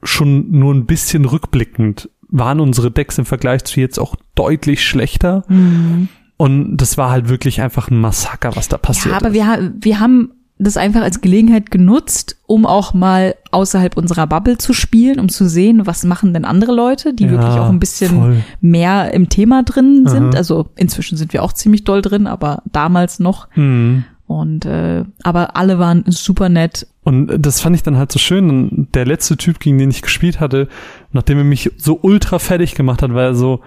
schon 0.04 0.50
nur 0.52 0.74
ein 0.74 0.86
bisschen 0.86 1.26
rückblickend 1.26 2.10
waren 2.30 2.62
unsere 2.62 2.92
Decks 2.92 3.18
im 3.18 3.26
Vergleich 3.26 3.66
zu 3.66 3.82
jetzt 3.82 4.00
auch 4.00 4.16
deutlich 4.36 4.86
schlechter. 4.86 5.44
Mhm. 5.50 6.08
Und 6.38 6.78
das 6.78 6.98
war 6.98 7.10
halt 7.10 7.28
wirklich 7.28 7.60
einfach 7.60 7.90
ein 7.90 8.00
Massaker, 8.00 8.56
was 8.56 8.70
da 8.70 8.78
passiert 8.78 9.12
Ja, 9.12 9.18
aber 9.18 9.30
ist. 9.30 9.34
wir, 9.34 9.74
wir 9.82 10.00
haben 10.00 10.32
das 10.60 10.78
einfach 10.78 11.02
als 11.02 11.22
Gelegenheit 11.22 11.70
genutzt, 11.70 12.38
um 12.48 12.66
auch 12.66 12.94
mal 12.94 13.36
außerhalb 13.52 13.96
unserer 13.96 14.26
Bubble 14.26 14.58
zu 14.58 14.74
spielen, 14.74 15.20
um 15.20 15.30
zu 15.30 15.48
sehen, 15.48 15.86
was 15.86 16.04
machen 16.04 16.34
denn 16.34 16.46
andere 16.46 16.74
Leute, 16.74 17.14
die 17.14 17.26
Ja, 17.26 17.32
wirklich 17.32 17.52
auch 17.60 17.70
ein 17.70 17.80
bisschen 17.80 18.10
voll. 18.10 18.44
mehr 18.60 19.14
im 19.14 19.30
Thema 19.30 19.64
drin 19.64 20.08
sind. 20.08 20.30
Aha. 20.30 20.38
Also 20.38 20.70
inzwischen 20.76 21.18
sind 21.18 21.34
wir 21.34 21.44
auch 21.44 21.54
ziemlich 21.54 21.84
doll 21.84 22.02
drin, 22.02 22.26
aber 22.26 22.64
damals 22.72 23.20
noch. 23.20 23.48
Mhm. 23.56 24.06
Und 24.26 24.66
äh, 24.66 25.06
aber 25.24 25.56
alle 25.56 25.80
waren 25.80 26.04
super 26.08 26.50
nett. 26.50 26.88
Und 27.04 27.38
das 27.40 27.62
fand 27.62 27.76
ich 27.76 27.84
dann 27.84 27.98
halt 27.98 28.12
so 28.12 28.20
schön. 28.20 28.88
Der 28.94 29.06
letzte 29.06 29.38
Typ, 29.38 29.60
gegen 29.60 29.78
den 29.78 29.90
ich 29.90 30.02
gespielt 30.02 30.40
hatte, 30.40 30.68
nachdem 31.14 31.38
er 31.38 31.44
mich 31.46 31.72
so 31.78 32.00
ultra 32.02 32.40
fertig 32.40 32.76
gemacht 32.76 33.02
hat, 33.02 33.14
war 33.14 33.24
er 33.24 33.36
so, 33.36 33.62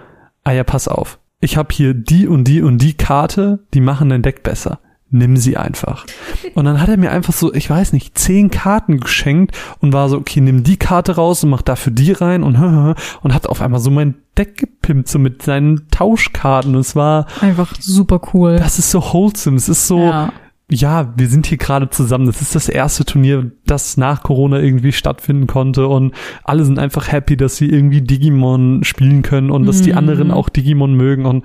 ah 0.44 0.52
ja, 0.52 0.64
pass 0.64 0.88
auf. 0.88 1.18
Ich 1.40 1.56
habe 1.56 1.68
hier 1.72 1.94
die 1.94 2.26
und 2.26 2.44
die 2.44 2.60
und 2.60 2.78
die 2.78 2.92
Karte, 2.94 3.60
die 3.72 3.80
machen 3.80 4.10
dein 4.10 4.20
Deck 4.22 4.42
besser 4.42 4.80
nimm 5.10 5.36
sie 5.36 5.56
einfach. 5.56 6.06
Und 6.54 6.64
dann 6.64 6.80
hat 6.80 6.88
er 6.88 6.96
mir 6.96 7.10
einfach 7.10 7.32
so, 7.32 7.52
ich 7.52 7.68
weiß 7.68 7.92
nicht, 7.92 8.16
zehn 8.16 8.50
Karten 8.50 9.00
geschenkt 9.00 9.56
und 9.80 9.92
war 9.92 10.08
so, 10.08 10.16
okay, 10.16 10.40
nimm 10.40 10.62
die 10.62 10.76
Karte 10.76 11.16
raus 11.16 11.42
und 11.42 11.50
mach 11.50 11.62
dafür 11.62 11.92
die 11.92 12.12
rein 12.12 12.42
und 12.42 12.56
und 13.22 13.34
hat 13.34 13.46
auf 13.46 13.60
einmal 13.60 13.80
so 13.80 13.90
mein 13.90 14.14
Deck 14.38 14.56
gepimpt, 14.56 15.08
so 15.08 15.18
mit 15.18 15.42
seinen 15.42 15.88
Tauschkarten. 15.90 16.74
Und 16.74 16.80
es 16.80 16.94
war 16.94 17.26
einfach 17.40 17.74
super 17.78 18.20
cool. 18.32 18.56
Das 18.56 18.78
ist 18.78 18.90
so 18.90 19.02
wholesome. 19.02 19.56
Es 19.56 19.68
ist 19.68 19.88
so, 19.88 19.98
ja. 19.98 20.32
ja, 20.70 21.12
wir 21.16 21.28
sind 21.28 21.46
hier 21.46 21.58
gerade 21.58 21.90
zusammen. 21.90 22.26
Das 22.26 22.40
ist 22.40 22.54
das 22.54 22.68
erste 22.68 23.04
Turnier, 23.04 23.50
das 23.66 23.96
nach 23.96 24.22
Corona 24.22 24.60
irgendwie 24.60 24.92
stattfinden 24.92 25.48
konnte 25.48 25.88
und 25.88 26.14
alle 26.44 26.64
sind 26.64 26.78
einfach 26.78 27.10
happy, 27.10 27.36
dass 27.36 27.56
sie 27.56 27.68
irgendwie 27.68 28.02
Digimon 28.02 28.84
spielen 28.84 29.22
können 29.22 29.50
und 29.50 29.66
dass 29.66 29.82
die 29.82 29.92
mhm. 29.92 29.98
anderen 29.98 30.30
auch 30.30 30.48
Digimon 30.48 30.94
mögen 30.94 31.26
und 31.26 31.44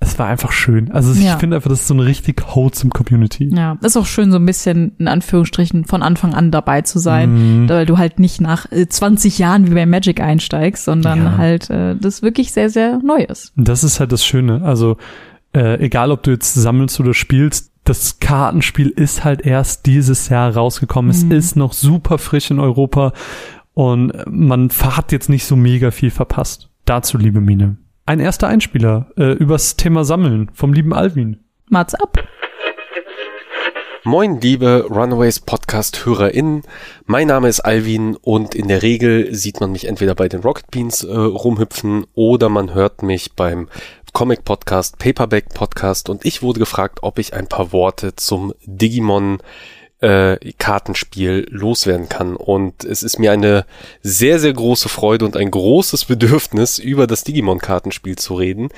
es 0.00 0.18
war 0.18 0.28
einfach 0.28 0.52
schön. 0.52 0.92
Also 0.92 1.12
ich 1.12 1.24
ja. 1.24 1.38
finde 1.38 1.56
einfach, 1.56 1.70
das 1.70 1.80
ist 1.80 1.88
so 1.88 1.94
eine 1.94 2.06
richtig 2.06 2.54
wholesome 2.54 2.90
Community. 2.90 3.50
Ja, 3.52 3.76
ist 3.82 3.96
auch 3.96 4.06
schön, 4.06 4.30
so 4.30 4.38
ein 4.38 4.46
bisschen 4.46 4.92
in 4.98 5.08
Anführungsstrichen 5.08 5.86
von 5.86 6.02
Anfang 6.02 6.34
an 6.34 6.52
dabei 6.52 6.82
zu 6.82 7.00
sein, 7.00 7.62
mhm. 7.62 7.68
weil 7.68 7.84
du 7.84 7.98
halt 7.98 8.20
nicht 8.20 8.40
nach 8.40 8.66
20 8.70 9.38
äh, 9.38 9.42
Jahren 9.42 9.68
wie 9.68 9.74
bei 9.74 9.86
Magic 9.86 10.20
einsteigst, 10.20 10.84
sondern 10.84 11.24
ja. 11.24 11.36
halt 11.36 11.68
äh, 11.70 11.96
das 11.96 12.22
wirklich 12.22 12.52
sehr, 12.52 12.70
sehr 12.70 13.00
neu 13.02 13.24
ist. 13.24 13.52
Das 13.56 13.82
ist 13.82 13.98
halt 13.98 14.12
das 14.12 14.24
Schöne. 14.24 14.62
Also 14.62 14.98
äh, 15.52 15.80
egal, 15.84 16.12
ob 16.12 16.22
du 16.22 16.30
jetzt 16.30 16.54
sammelst 16.54 17.00
oder 17.00 17.12
spielst, 17.12 17.72
das 17.82 18.20
Kartenspiel 18.20 18.90
ist 18.90 19.24
halt 19.24 19.44
erst 19.44 19.86
dieses 19.86 20.28
Jahr 20.28 20.54
rausgekommen. 20.54 21.10
Mhm. 21.10 21.32
Es 21.32 21.46
ist 21.46 21.56
noch 21.56 21.72
super 21.72 22.18
frisch 22.18 22.52
in 22.52 22.60
Europa 22.60 23.14
und 23.74 24.12
man 24.26 24.68
hat 24.70 25.10
jetzt 25.10 25.28
nicht 25.28 25.44
so 25.44 25.56
mega 25.56 25.90
viel 25.90 26.10
verpasst. 26.10 26.68
Dazu, 26.84 27.18
liebe 27.18 27.40
Mine 27.40 27.78
ein 28.08 28.20
erster 28.20 28.48
Einspieler 28.48 29.10
äh, 29.18 29.32
übers 29.32 29.76
Thema 29.76 30.02
Sammeln 30.02 30.50
vom 30.54 30.72
lieben 30.72 30.94
Alvin. 30.94 31.40
Mats 31.68 31.94
ab. 31.94 32.16
Moin, 34.02 34.40
liebe 34.40 34.86
Runaways 34.88 35.40
Podcast 35.40 36.06
HörerInnen. 36.06 36.62
Mein 37.04 37.26
Name 37.26 37.48
ist 37.48 37.60
Alvin 37.60 38.16
und 38.16 38.54
in 38.54 38.68
der 38.68 38.80
Regel 38.80 39.34
sieht 39.34 39.60
man 39.60 39.72
mich 39.72 39.86
entweder 39.86 40.14
bei 40.14 40.26
den 40.26 40.40
Rocket 40.40 40.70
Beans 40.70 41.02
äh, 41.02 41.14
rumhüpfen 41.14 42.06
oder 42.14 42.48
man 42.48 42.72
hört 42.72 43.02
mich 43.02 43.34
beim 43.34 43.68
Comic 44.14 44.42
Podcast, 44.42 44.98
Paperback 44.98 45.52
Podcast 45.52 46.08
und 46.08 46.24
ich 46.24 46.40
wurde 46.40 46.60
gefragt, 46.60 47.00
ob 47.02 47.18
ich 47.18 47.34
ein 47.34 47.46
paar 47.46 47.72
Worte 47.72 48.16
zum 48.16 48.54
Digimon 48.64 49.42
äh, 50.00 50.36
Kartenspiel 50.58 51.46
loswerden 51.50 52.08
kann. 52.08 52.36
Und 52.36 52.84
es 52.84 53.02
ist 53.02 53.18
mir 53.18 53.32
eine 53.32 53.66
sehr, 54.02 54.38
sehr 54.38 54.52
große 54.52 54.88
Freude 54.88 55.24
und 55.24 55.36
ein 55.36 55.50
großes 55.50 56.04
Bedürfnis, 56.04 56.78
über 56.78 57.06
das 57.06 57.24
Digimon-Kartenspiel 57.24 58.16
zu 58.16 58.34
reden, 58.34 58.68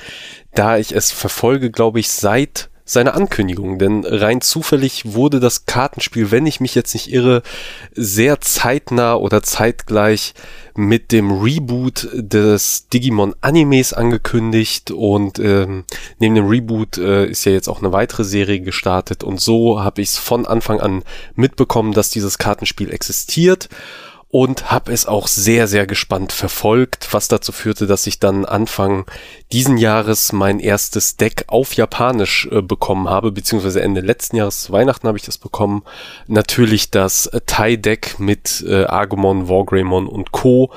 da 0.55 0.79
ich 0.79 0.93
es 0.93 1.13
verfolge, 1.13 1.71
glaube 1.71 2.01
ich, 2.01 2.11
seit 2.11 2.71
seine 2.91 3.15
Ankündigung, 3.15 3.79
denn 3.79 4.05
rein 4.05 4.41
zufällig 4.41 5.13
wurde 5.13 5.39
das 5.39 5.65
Kartenspiel, 5.65 6.33
wenn 6.33 6.45
ich 6.45 6.59
mich 6.59 6.75
jetzt 6.75 6.93
nicht 6.93 7.13
irre, 7.13 7.43
sehr 7.93 8.41
zeitnah 8.41 9.15
oder 9.15 9.45
zeitgleich 9.45 10.35
mit 10.75 11.13
dem 11.13 11.31
Reboot 11.31 12.09
des 12.13 12.89
Digimon 12.89 13.37
Animes 13.43 13.93
angekündigt 13.93 14.91
und 14.91 15.39
ähm, 15.39 15.85
neben 16.19 16.35
dem 16.35 16.49
Reboot 16.49 16.99
äh, 16.99 17.27
ist 17.27 17.45
ja 17.45 17.53
jetzt 17.53 17.69
auch 17.69 17.79
eine 17.79 17.93
weitere 17.93 18.25
Serie 18.25 18.59
gestartet 18.59 19.23
und 19.23 19.41
so 19.41 19.81
habe 19.81 20.03
ich 20.03 20.09
es 20.09 20.19
von 20.19 20.45
Anfang 20.45 20.81
an 20.81 21.05
mitbekommen, 21.37 21.93
dass 21.93 22.11
dieses 22.11 22.39
Kartenspiel 22.39 22.91
existiert 22.91 23.69
und 24.31 24.71
habe 24.71 24.93
es 24.93 25.07
auch 25.07 25.27
sehr, 25.27 25.67
sehr 25.67 25.87
gespannt 25.87 26.33
verfolgt, 26.33 27.09
was 27.13 27.27
dazu 27.27 27.51
führte, 27.51 27.89
dass 27.89 28.07
ich 28.07 28.21
dann 28.21 28.45
Anfang 28.45 29.05
diesen 29.51 29.77
Jahres 29.77 30.33
mein 30.33 30.61
erstes 30.61 31.17
Deck 31.17 31.45
auf 31.49 31.75
Japanisch 31.75 32.49
äh, 32.53 32.63
bekommen 32.63 33.09
habe, 33.09 33.33
beziehungsweise 33.33 33.83
Ende 33.83 34.01
letzten 34.01 34.37
Jahres, 34.37 34.71
Weihnachten 34.71 35.09
habe 35.09 35.19
ich 35.19 35.25
das 35.25 35.39
bekommen. 35.39 35.83
Natürlich 36.29 36.91
das 36.93 37.29
Thai-Deck 37.47 38.21
mit 38.21 38.65
äh, 38.69 38.85
Agumon, 38.85 39.49
Wargreymon 39.49 40.07
und 40.07 40.31
Co. 40.31 40.71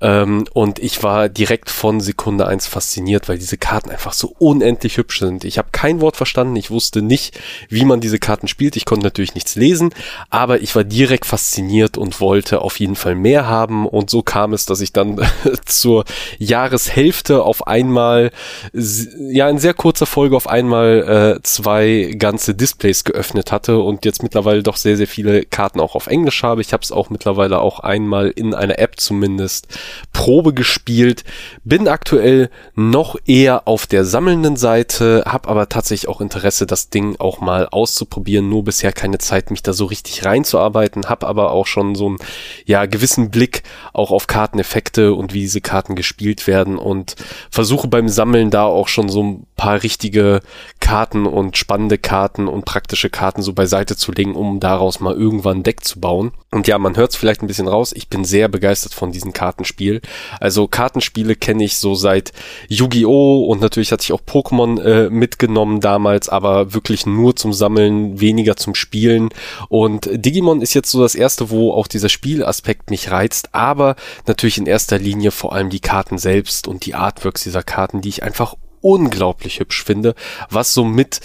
Ähm, 0.00 0.44
und 0.52 0.78
ich 0.78 1.02
war 1.02 1.28
direkt 1.28 1.70
von 1.70 2.00
Sekunde 2.00 2.46
eins 2.46 2.66
fasziniert, 2.66 3.28
weil 3.28 3.38
diese 3.38 3.58
Karten 3.58 3.90
einfach 3.90 4.12
so 4.12 4.34
unendlich 4.38 4.96
hübsch 4.96 5.18
sind. 5.18 5.44
Ich 5.44 5.58
habe 5.58 5.68
kein 5.72 6.00
Wort 6.00 6.16
verstanden, 6.16 6.56
ich 6.56 6.70
wusste 6.70 7.02
nicht, 7.02 7.38
wie 7.68 7.84
man 7.84 8.00
diese 8.00 8.18
Karten 8.18 8.46
spielt. 8.46 8.76
Ich 8.76 8.84
konnte 8.84 9.04
natürlich 9.04 9.34
nichts 9.34 9.56
lesen, 9.56 9.90
aber 10.30 10.60
ich 10.60 10.74
war 10.76 10.84
direkt 10.84 11.26
fasziniert 11.26 11.98
und 11.98 12.20
wollte 12.20 12.62
auf 12.62 12.78
jeden 12.78 12.94
Fall 12.94 13.16
mehr 13.16 13.46
haben. 13.46 13.86
Und 13.86 14.08
so 14.10 14.22
kam 14.22 14.52
es, 14.52 14.66
dass 14.66 14.80
ich 14.80 14.92
dann 14.92 15.20
zur 15.64 16.04
Jahreshälfte 16.38 17.42
auf 17.42 17.66
einmal, 17.66 18.30
ja, 18.72 19.48
in 19.48 19.58
sehr 19.58 19.74
kurzer 19.74 20.06
Folge 20.06 20.36
auf 20.36 20.48
einmal 20.48 21.38
äh, 21.38 21.42
zwei 21.42 22.14
ganze 22.16 22.54
Displays 22.54 23.02
geöffnet 23.02 23.50
hatte 23.50 23.78
und 23.78 24.04
jetzt 24.04 24.22
mittlerweile 24.22 24.62
doch 24.62 24.76
sehr, 24.76 24.96
sehr 24.96 25.08
viele 25.08 25.44
Karten 25.44 25.80
auch 25.80 25.94
auf 25.96 26.06
Englisch 26.06 26.42
habe. 26.44 26.60
Ich 26.60 26.72
habe 26.72 26.82
es 26.82 26.92
auch 26.92 27.10
mittlerweile 27.10 27.60
auch 27.60 27.80
einmal 27.80 28.28
in 28.28 28.54
einer 28.54 28.78
App 28.78 29.00
zumindest 29.00 29.66
Probe 30.12 30.52
gespielt, 30.52 31.24
bin 31.64 31.88
aktuell 31.88 32.50
noch 32.74 33.16
eher 33.26 33.68
auf 33.68 33.86
der 33.86 34.04
sammelnden 34.04 34.56
Seite, 34.56 35.22
habe 35.26 35.48
aber 35.48 35.68
tatsächlich 35.68 36.08
auch 36.08 36.20
Interesse, 36.20 36.66
das 36.66 36.90
Ding 36.90 37.16
auch 37.18 37.40
mal 37.40 37.68
auszuprobieren, 37.68 38.48
nur 38.48 38.64
bisher 38.64 38.92
keine 38.92 39.18
Zeit, 39.18 39.50
mich 39.50 39.62
da 39.62 39.72
so 39.72 39.86
richtig 39.86 40.24
reinzuarbeiten, 40.24 41.08
habe 41.08 41.26
aber 41.26 41.52
auch 41.52 41.66
schon 41.66 41.94
so 41.94 42.06
einen 42.06 42.18
ja, 42.64 42.86
gewissen 42.86 43.30
Blick 43.30 43.62
auch 43.92 44.10
auf 44.10 44.26
Karteneffekte 44.26 45.14
und 45.14 45.34
wie 45.34 45.40
diese 45.40 45.60
Karten 45.60 45.94
gespielt 45.94 46.46
werden 46.46 46.78
und 46.78 47.16
versuche 47.50 47.88
beim 47.88 48.08
Sammeln 48.08 48.50
da 48.50 48.64
auch 48.64 48.88
schon 48.88 49.08
so 49.08 49.22
ein 49.22 49.46
paar 49.56 49.82
richtige 49.82 50.40
Karten 50.80 51.26
und 51.26 51.56
spannende 51.56 51.98
Karten 51.98 52.48
und 52.48 52.64
praktische 52.64 53.10
Karten 53.10 53.42
so 53.42 53.52
beiseite 53.52 53.96
zu 53.96 54.12
legen, 54.12 54.34
um 54.34 54.60
daraus 54.60 55.00
mal 55.00 55.14
irgendwann 55.14 55.58
ein 55.58 55.62
Deck 55.62 55.84
zu 55.84 56.00
bauen. 56.00 56.32
Und 56.50 56.66
ja, 56.66 56.78
man 56.78 56.96
hört 56.96 57.10
es 57.10 57.16
vielleicht 57.16 57.42
ein 57.42 57.46
bisschen 57.46 57.68
raus, 57.68 57.92
ich 57.94 58.08
bin 58.08 58.24
sehr 58.24 58.48
begeistert 58.48 58.94
von 58.94 59.12
diesen 59.12 59.32
Kartenspielen 59.32 59.77
Spiel. 59.78 60.00
Also 60.40 60.66
Kartenspiele 60.66 61.36
kenne 61.36 61.62
ich 61.62 61.76
so 61.76 61.94
seit 61.94 62.32
Yu-Gi-Oh! 62.68 63.44
und 63.44 63.60
natürlich 63.60 63.92
hatte 63.92 64.02
ich 64.02 64.12
auch 64.12 64.20
Pokémon 64.20 64.82
äh, 64.82 65.08
mitgenommen 65.08 65.80
damals, 65.80 66.28
aber 66.28 66.74
wirklich 66.74 67.06
nur 67.06 67.36
zum 67.36 67.52
Sammeln, 67.52 68.20
weniger 68.20 68.56
zum 68.56 68.74
Spielen. 68.74 69.28
Und 69.68 70.10
Digimon 70.12 70.62
ist 70.62 70.74
jetzt 70.74 70.90
so 70.90 71.00
das 71.00 71.14
erste, 71.14 71.50
wo 71.50 71.72
auch 71.72 71.86
dieser 71.86 72.08
Spielaspekt 72.08 72.90
mich 72.90 73.12
reizt, 73.12 73.54
aber 73.54 73.94
natürlich 74.26 74.58
in 74.58 74.66
erster 74.66 74.98
Linie 74.98 75.30
vor 75.30 75.52
allem 75.52 75.70
die 75.70 75.78
Karten 75.78 76.18
selbst 76.18 76.66
und 76.66 76.84
die 76.84 76.96
Artworks 76.96 77.44
dieser 77.44 77.62
Karten, 77.62 78.00
die 78.00 78.08
ich 78.08 78.24
einfach 78.24 78.56
unglaublich 78.80 79.60
hübsch 79.60 79.84
finde, 79.84 80.14
was 80.50 80.74
somit 80.74 81.20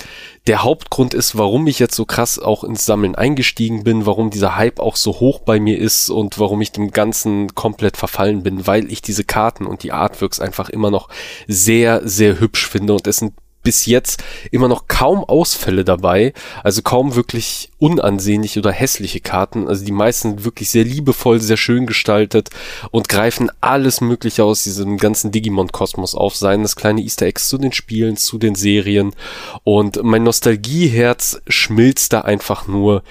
der 0.47 0.64
Hauptgrund 0.64 1.14
ist, 1.14 1.38
warum 1.38 1.68
ich 1.68 1.80
jetzt 1.80 1.95
so 1.95 2.06
krass 2.06 2.38
auch 2.38 2.64
ins 2.64 2.86
Sammeln 2.86 3.16
eingestiegen 3.16 3.84
bin, 3.84 4.06
warum 4.06 4.30
dieser 4.30 4.58
Hype 4.58 4.80
auch 4.80 4.97
so 4.97 5.20
hoch 5.20 5.39
bei 5.39 5.60
mir 5.60 5.80
ist 5.80 6.10
und 6.10 6.38
warum 6.38 6.60
ich 6.62 6.72
dem 6.72 6.91
Ganzen 6.91 7.56
komplett 7.56 7.95
verfallen 7.95 8.43
bin, 8.43 8.68
weil 8.68 8.91
ich 8.91 9.01
diese 9.01 9.24
Karten 9.24 9.66
und 9.66 9.84
die 9.84 9.93
Artworks 9.93 10.41
einfach 10.41 10.70
immer 10.70 10.91
noch 10.91 11.08
sehr, 11.47 12.01
sehr 12.08 12.39
hübsch 12.39 12.68
finde 12.68 12.93
und 12.93 13.08
es 13.08 13.18
sind 13.18 13.34
bis 13.64 13.86
jetzt 13.86 14.24
immer 14.51 14.68
noch 14.68 14.88
kaum 14.88 15.24
Ausfälle 15.24 15.84
dabei, 15.84 16.34
also 16.64 16.82
kaum 16.82 17.16
wirklich 17.16 17.72
unansehnliche 17.80 18.59
oder 18.59 18.72
hässliche 18.72 19.22
Karten. 19.22 19.68
Also 19.68 19.86
die 19.86 19.91
meisten 19.91 20.43
wirklich 20.43 20.70
sehr 20.70 20.84
liebevoll, 20.84 21.39
sehr 21.39 21.57
schön 21.57 21.86
gestaltet 21.86 22.49
und 22.91 23.09
greifen 23.09 23.49
alles 23.61 24.01
Mögliche 24.01 24.43
aus 24.43 24.64
diesem 24.64 24.97
ganzen 24.97 25.32
Digimon-Kosmos 25.32 26.14
auf, 26.16 26.36
seien 26.36 26.61
das 26.61 26.76
kleine 26.76 27.01
Easter 27.01 27.26
Eggs 27.26 27.49
zu 27.49 27.57
den 27.57 27.72
Spielen, 27.72 28.18
zu 28.18 28.38
den 28.38 28.55
Serien. 28.55 29.16
Und 29.64 30.03
mein 30.03 30.24
Nostalgieherz 30.24 31.41
schmilzt 31.47 32.14
da 32.14 32.22
einfach 32.22 32.68
nur 32.68 33.03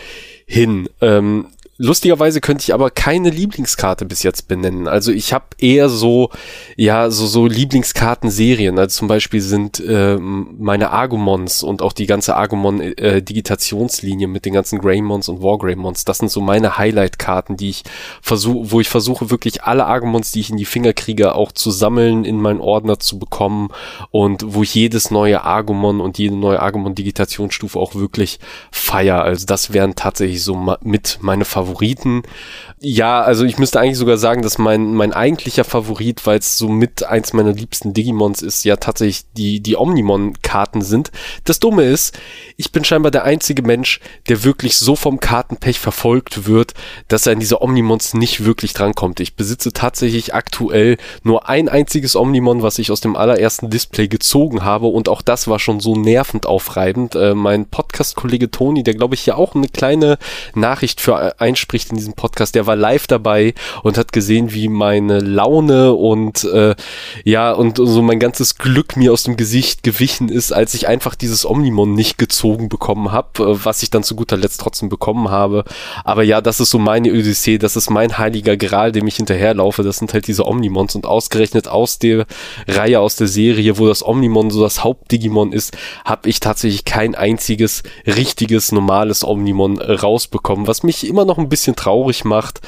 hin. 0.46 0.88
Ähm, 1.00 1.46
Lustigerweise 1.84 2.40
könnte 2.40 2.62
ich 2.62 2.72
aber 2.74 2.90
keine 2.90 3.28
Lieblingskarte 3.28 4.04
bis 4.04 4.22
jetzt 4.22 4.46
benennen. 4.46 4.86
Also 4.86 5.10
ich 5.10 5.32
habe 5.32 5.46
eher 5.58 5.88
so, 5.88 6.30
ja, 6.76 7.10
so, 7.10 7.26
so 7.26 7.48
Lieblingskartenserien. 7.48 8.78
Also 8.78 9.00
zum 9.00 9.08
Beispiel 9.08 9.40
sind 9.40 9.80
äh, 9.80 10.16
meine 10.16 10.92
Agumons 10.92 11.64
und 11.64 11.82
auch 11.82 11.92
die 11.92 12.06
ganze 12.06 12.36
Agumon-Digitationslinie 12.36 14.28
äh, 14.28 14.30
mit 14.30 14.44
den 14.44 14.52
ganzen 14.52 14.78
Greymons 14.78 15.28
und 15.28 15.42
Wargreymons. 15.42 16.04
Das 16.04 16.18
sind 16.18 16.30
so 16.30 16.40
meine 16.40 16.78
Highlight-Karten, 16.78 17.56
die 17.56 17.70
ich 17.70 17.82
versuche, 18.20 18.70
wo 18.70 18.78
ich 18.78 18.88
versuche 18.88 19.30
wirklich 19.30 19.64
alle 19.64 19.84
Agumons, 19.84 20.30
die 20.30 20.38
ich 20.38 20.50
in 20.50 20.58
die 20.58 20.66
Finger 20.66 20.92
kriege, 20.92 21.34
auch 21.34 21.50
zu 21.50 21.72
sammeln, 21.72 22.24
in 22.24 22.40
meinen 22.40 22.60
Ordner 22.60 23.00
zu 23.00 23.18
bekommen 23.18 23.70
und 24.12 24.54
wo 24.54 24.62
ich 24.62 24.72
jedes 24.72 25.10
neue 25.10 25.42
Agumon 25.42 26.00
und 26.00 26.16
jede 26.16 26.36
neue 26.36 26.62
Agumon-Digitationsstufe 26.62 27.76
auch 27.76 27.96
wirklich 27.96 28.38
feier. 28.70 29.24
Also 29.24 29.46
das 29.46 29.72
wären 29.72 29.96
tatsächlich 29.96 30.44
so 30.44 30.76
mit 30.84 31.18
meine 31.22 31.44
Favoriten 31.44 31.71
Favoriten. 31.72 32.22
Ja, 32.84 33.22
also 33.22 33.44
ich 33.44 33.58
müsste 33.58 33.78
eigentlich 33.78 33.98
sogar 33.98 34.18
sagen, 34.18 34.42
dass 34.42 34.58
mein, 34.58 34.94
mein 34.94 35.12
eigentlicher 35.12 35.62
Favorit, 35.62 36.26
weil 36.26 36.40
es 36.40 36.58
so 36.58 36.68
mit 36.68 37.04
eins 37.04 37.32
meiner 37.32 37.52
liebsten 37.52 37.94
Digimons 37.94 38.42
ist, 38.42 38.64
ja 38.64 38.76
tatsächlich 38.76 39.24
die, 39.36 39.60
die 39.60 39.76
Omnimon-Karten 39.76 40.82
sind. 40.82 41.12
Das 41.44 41.60
Dumme 41.60 41.84
ist, 41.84 42.18
ich 42.56 42.72
bin 42.72 42.84
scheinbar 42.84 43.12
der 43.12 43.22
einzige 43.22 43.62
Mensch, 43.62 44.00
der 44.28 44.42
wirklich 44.42 44.76
so 44.76 44.96
vom 44.96 45.20
Kartenpech 45.20 45.78
verfolgt 45.78 46.46
wird, 46.46 46.74
dass 47.06 47.26
er 47.26 47.34
an 47.34 47.40
diese 47.40 47.62
Omnimons 47.62 48.14
nicht 48.14 48.44
wirklich 48.44 48.74
drankommt. 48.74 49.20
Ich 49.20 49.36
besitze 49.36 49.72
tatsächlich 49.72 50.34
aktuell 50.34 50.96
nur 51.22 51.48
ein 51.48 51.68
einziges 51.68 52.16
Omnimon, 52.16 52.62
was 52.62 52.80
ich 52.80 52.90
aus 52.90 53.00
dem 53.00 53.14
allerersten 53.14 53.70
Display 53.70 54.08
gezogen 54.08 54.64
habe 54.64 54.88
und 54.88 55.08
auch 55.08 55.22
das 55.22 55.46
war 55.46 55.60
schon 55.60 55.78
so 55.78 55.94
nervend 55.94 56.46
aufreibend. 56.46 57.14
Äh, 57.14 57.34
mein 57.34 57.66
Podcast-Kollege 57.66 58.50
Toni, 58.50 58.82
der 58.82 58.94
glaube 58.94 59.14
ich 59.14 59.24
ja 59.24 59.36
auch 59.36 59.54
eine 59.54 59.68
kleine 59.68 60.18
Nachricht 60.54 61.00
für 61.00 61.12
äh, 61.12 61.32
einspricht 61.52 61.90
in 61.90 61.96
diesem 61.96 62.14
Podcast, 62.14 62.54
der 62.54 62.66
war 62.66 62.76
live 62.76 63.06
dabei 63.06 63.54
und 63.82 63.98
hat 63.98 64.12
gesehen, 64.12 64.52
wie 64.54 64.68
meine 64.68 65.20
Laune 65.20 65.92
und 65.92 66.44
äh, 66.44 66.74
ja 67.24 67.52
und 67.52 67.76
so 67.76 68.00
mein 68.00 68.18
ganzes 68.18 68.56
Glück 68.56 68.96
mir 68.96 69.12
aus 69.12 69.24
dem 69.24 69.36
Gesicht 69.36 69.82
gewichen 69.82 70.30
ist, 70.30 70.52
als 70.52 70.72
ich 70.72 70.88
einfach 70.88 71.14
dieses 71.14 71.44
Omnimon 71.44 71.94
nicht 71.94 72.16
gezogen 72.16 72.70
bekommen 72.70 73.12
habe, 73.12 73.42
äh, 73.42 73.64
was 73.64 73.82
ich 73.82 73.90
dann 73.90 74.02
zu 74.02 74.16
guter 74.16 74.38
Letzt 74.38 74.60
trotzdem 74.60 74.88
bekommen 74.88 75.30
habe. 75.30 75.64
Aber 76.04 76.22
ja, 76.22 76.40
das 76.40 76.58
ist 76.58 76.70
so 76.70 76.78
meine 76.78 77.10
Odyssee, 77.10 77.58
das 77.58 77.76
ist 77.76 77.90
mein 77.90 78.16
heiliger 78.16 78.56
Gral, 78.56 78.92
dem 78.92 79.06
ich 79.06 79.16
hinterherlaufe. 79.16 79.82
Das 79.82 79.98
sind 79.98 80.14
halt 80.14 80.26
diese 80.26 80.46
Omnimons 80.46 80.94
und 80.94 81.04
ausgerechnet 81.04 81.68
aus 81.68 81.98
der 81.98 82.26
Reihe, 82.66 83.00
aus 83.00 83.16
der 83.16 83.28
Serie, 83.28 83.76
wo 83.76 83.86
das 83.86 84.06
Omnimon 84.06 84.50
so 84.50 84.62
das 84.62 84.82
Hauptdigimon 84.82 85.52
ist, 85.52 85.76
habe 86.04 86.30
ich 86.30 86.40
tatsächlich 86.40 86.86
kein 86.86 87.14
einziges 87.14 87.82
richtiges, 88.06 88.72
normales 88.72 89.22
Omnimon 89.22 89.78
rausbekommen, 89.78 90.66
was 90.66 90.82
mich 90.82 91.06
immer 91.06 91.26
noch 91.26 91.41
ein 91.42 91.48
bisschen 91.48 91.76
traurig 91.76 92.24
macht. 92.24 92.60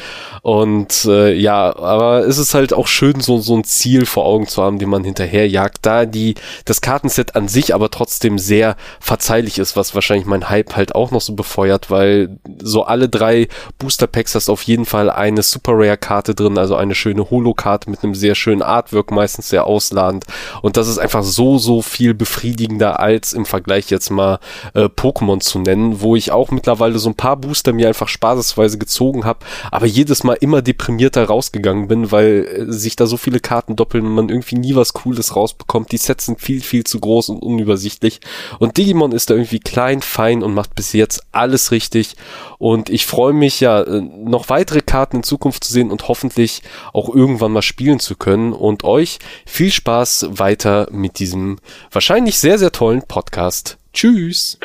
Und 0.43 1.07
äh, 1.07 1.33
ja, 1.33 1.75
aber 1.77 2.27
es 2.27 2.39
ist 2.39 2.55
halt 2.55 2.72
auch 2.72 2.87
schön, 2.87 3.20
so, 3.20 3.39
so 3.39 3.57
ein 3.57 3.64
Ziel 3.64 4.05
vor 4.05 4.27
Augen 4.27 4.47
zu 4.47 4.62
haben, 4.62 4.79
dem 4.79 4.91
man 4.91 5.05
hinterherjagt, 5.05 5.79
da 5.83 6.05
die, 6.05 6.35
das 6.66 6.81
Kartenset 6.81 7.35
an 7.35 7.49
sich 7.49 7.75
aber 7.75 7.91
trotzdem 7.91 8.39
sehr 8.39 8.77
verzeihlich 9.01 9.59
ist, 9.59 9.77
was 9.77 9.95
wahrscheinlich 9.95 10.27
mein 10.27 10.51
Hype 10.51 10.77
halt 10.77 10.95
auch 10.95 11.11
noch 11.11 11.20
so 11.20 11.35
befeuert, 11.35 11.91
weil 11.91 12.39
so 12.62 12.85
alle 12.85 13.09
drei 13.09 13.49
Booster 13.79 14.07
Packs 14.07 14.35
hast 14.35 14.51
auf 14.51 14.62
jeden 14.62 14.85
Fall 14.85 15.11
eine 15.11 15.43
Super 15.43 15.72
Rare 15.75 15.97
Karte 15.97 16.35
drin, 16.35 16.59
also 16.59 16.77
eine 16.77 16.95
schöne 16.95 17.31
Holo-Karte 17.31 17.89
mit 17.89 18.05
einem 18.05 18.14
sehr 18.14 18.35
schönen 18.35 18.62
Artwork, 18.62 19.11
meistens 19.11 19.49
sehr 19.49 19.66
ausladend. 19.66 20.25
Und 20.62 20.77
das 20.77 20.89
ist 20.89 20.99
einfach 20.99 21.22
so, 21.22 21.59
so 21.59 21.83
viel 21.83 22.14
befriedigender 22.14 23.01
als 23.01 23.33
im 23.33 23.47
Vergleich 23.47 23.91
jetzt 23.91 24.11
mal 24.11 24.39
äh, 24.75 24.85
Pokémon 24.85 25.41
zu 25.41 25.59
nennen, 25.59 26.01
wo 26.01 26.16
ich 26.16 26.33
auch 26.33 26.51
mittlerweile 26.51 26.99
so 26.99 27.09
ein 27.09 27.14
paar 27.14 27.37
Booster 27.37 27.72
mir 27.72 27.89
einfach 27.89 28.09
spaßesweise 28.09 28.64
gezogen 28.71 29.25
habe, 29.25 29.41
aber 29.71 29.87
jedes 29.87 30.25
Mal 30.25 30.35
immer 30.35 30.62
deprimierter 30.62 31.25
rausgegangen 31.25 31.89
bin, 31.89 32.12
weil 32.12 32.67
äh, 32.69 32.73
sich 32.73 32.97
da 32.97 33.07
so 33.07 33.17
viele 33.17 33.41
Karten 33.41 33.77
doppeln 33.77 34.07
und 34.07 34.15
man 34.15 34.29
irgendwie 34.29 34.57
nie 34.57 34.75
was 34.75 34.93
Cooles 34.93 35.37
rausbekommt. 35.37 35.93
Die 35.93 35.97
Sets 35.97 36.27
sind 36.27 36.41
viel, 36.41 36.61
viel 36.61 36.85
zu 36.85 37.01
groß 37.01 37.31
und 37.31 37.43
unübersichtlich. 37.43 38.21
Und 38.59 38.77
Digimon 38.77 39.12
ist 39.12 39.31
da 39.31 39.35
irgendwie 39.35 39.61
klein, 39.61 40.03
fein 40.03 40.43
und 40.43 40.55
macht 40.55 40.75
bis 40.75 40.93
jetzt 40.93 41.23
alles 41.33 41.71
richtig. 41.71 42.17
Und 42.59 42.91
ich 42.91 43.07
freue 43.07 43.33
mich 43.33 43.61
ja, 43.61 43.83
äh, 43.83 44.01
noch 44.01 44.49
weitere 44.49 44.81
Karten 44.81 45.19
in 45.19 45.23
Zukunft 45.23 45.65
zu 45.65 45.73
sehen 45.73 45.91
und 45.91 46.09
hoffentlich 46.09 46.62
auch 46.93 47.15
irgendwann 47.15 47.53
mal 47.53 47.62
spielen 47.62 48.01
zu 48.01 48.17
können. 48.17 48.53
Und 48.53 48.85
euch 48.85 49.19
viel 49.47 49.71
Spaß 49.71 50.27
weiter 50.31 50.89
mit 50.91 51.19
diesem 51.19 51.59
wahrscheinlich 51.91 52.39
sehr, 52.39 52.59
sehr 52.59 52.73
tollen 52.73 53.03
Podcast. 53.03 53.79
Tschüss! 53.93 54.59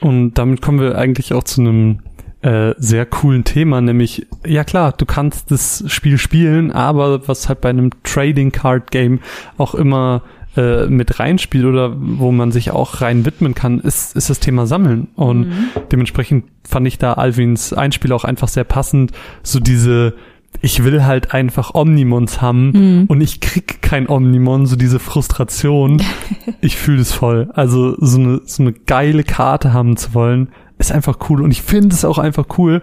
Und 0.00 0.34
damit 0.34 0.62
kommen 0.62 0.80
wir 0.80 0.98
eigentlich 0.98 1.32
auch 1.32 1.44
zu 1.44 1.60
einem 1.60 2.00
äh, 2.42 2.74
sehr 2.78 3.06
coolen 3.06 3.44
Thema, 3.44 3.80
nämlich, 3.80 4.26
ja 4.46 4.62
klar, 4.62 4.92
du 4.92 5.06
kannst 5.06 5.50
das 5.50 5.84
Spiel 5.88 6.18
spielen, 6.18 6.70
aber 6.70 7.26
was 7.26 7.48
halt 7.48 7.60
bei 7.60 7.70
einem 7.70 7.90
Trading 8.04 8.52
Card 8.52 8.90
Game 8.90 9.20
auch 9.56 9.74
immer 9.74 10.22
äh, 10.56 10.86
mit 10.86 11.18
reinspielt 11.18 11.64
oder 11.64 11.94
wo 11.98 12.32
man 12.32 12.52
sich 12.52 12.70
auch 12.70 13.00
rein 13.00 13.26
widmen 13.26 13.54
kann, 13.54 13.80
ist, 13.80 14.16
ist 14.16 14.30
das 14.30 14.40
Thema 14.40 14.66
Sammeln. 14.66 15.08
Und 15.14 15.48
mhm. 15.48 15.68
dementsprechend 15.90 16.44
fand 16.62 16.86
ich 16.86 16.98
da 16.98 17.14
Alvins 17.14 17.72
Einspiel 17.72 18.12
auch 18.12 18.24
einfach 18.24 18.48
sehr 18.48 18.64
passend, 18.64 19.12
so 19.42 19.60
diese 19.60 20.14
ich 20.62 20.84
will 20.84 21.04
halt 21.04 21.32
einfach 21.32 21.74
Omnimons 21.74 22.40
haben 22.40 22.70
mhm. 22.70 23.04
und 23.08 23.20
ich 23.20 23.40
krieg 23.40 23.82
kein 23.82 24.08
Omnimon, 24.08 24.66
so 24.66 24.76
diese 24.76 24.98
Frustration. 24.98 26.02
ich 26.60 26.76
fühle 26.76 27.00
es 27.00 27.12
voll. 27.12 27.50
Also 27.54 27.96
so 27.98 28.18
eine, 28.18 28.40
so 28.44 28.62
eine 28.62 28.72
geile 28.72 29.24
Karte 29.24 29.72
haben 29.72 29.96
zu 29.96 30.14
wollen, 30.14 30.48
ist 30.78 30.92
einfach 30.92 31.18
cool. 31.28 31.42
Und 31.42 31.50
ich 31.50 31.62
finde 31.62 31.94
es 31.94 32.04
auch 32.04 32.18
einfach 32.18 32.46
cool. 32.58 32.82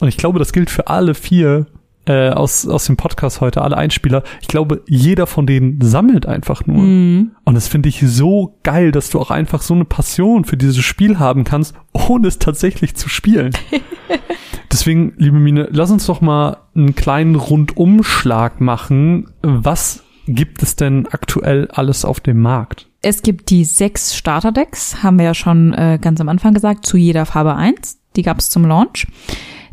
Und 0.00 0.08
ich 0.08 0.16
glaube, 0.16 0.38
das 0.38 0.52
gilt 0.52 0.70
für 0.70 0.88
alle 0.88 1.14
vier 1.14 1.66
äh, 2.06 2.30
aus, 2.30 2.66
aus 2.66 2.86
dem 2.86 2.96
Podcast 2.96 3.40
heute, 3.40 3.62
alle 3.62 3.76
Einspieler. 3.76 4.22
Ich 4.40 4.48
glaube, 4.48 4.82
jeder 4.86 5.26
von 5.26 5.46
denen 5.46 5.80
sammelt 5.80 6.26
einfach 6.26 6.66
nur. 6.66 6.82
Mhm. 6.82 7.32
Und 7.44 7.54
das 7.54 7.68
finde 7.68 7.88
ich 7.88 8.00
so 8.00 8.58
geil, 8.62 8.92
dass 8.92 9.10
du 9.10 9.20
auch 9.20 9.30
einfach 9.30 9.62
so 9.62 9.74
eine 9.74 9.84
Passion 9.84 10.44
für 10.44 10.56
dieses 10.56 10.84
Spiel 10.84 11.18
haben 11.18 11.44
kannst, 11.44 11.74
ohne 11.92 12.28
es 12.28 12.38
tatsächlich 12.38 12.94
zu 12.94 13.08
spielen. 13.08 13.52
Deswegen, 14.72 15.14
liebe 15.16 15.38
Mine, 15.38 15.68
lass 15.70 15.90
uns 15.90 16.06
doch 16.06 16.20
mal 16.20 16.58
einen 16.74 16.94
kleinen 16.94 17.36
Rundumschlag 17.36 18.60
machen. 18.60 19.30
Was 19.42 20.02
gibt 20.26 20.62
es 20.62 20.76
denn 20.76 21.06
aktuell 21.06 21.68
alles 21.70 22.04
auf 22.04 22.20
dem 22.20 22.40
Markt? 22.40 22.88
Es 23.02 23.22
gibt 23.22 23.50
die 23.50 23.64
sechs 23.64 24.16
Starterdecks, 24.16 25.02
haben 25.02 25.18
wir 25.18 25.26
ja 25.26 25.34
schon 25.34 25.74
äh, 25.74 25.98
ganz 26.00 26.20
am 26.20 26.28
Anfang 26.28 26.54
gesagt, 26.54 26.86
zu 26.86 26.96
jeder 26.96 27.26
Farbe 27.26 27.54
eins. 27.54 27.98
Die 28.16 28.22
gab 28.22 28.38
es 28.38 28.50
zum 28.50 28.64
Launch. 28.64 29.06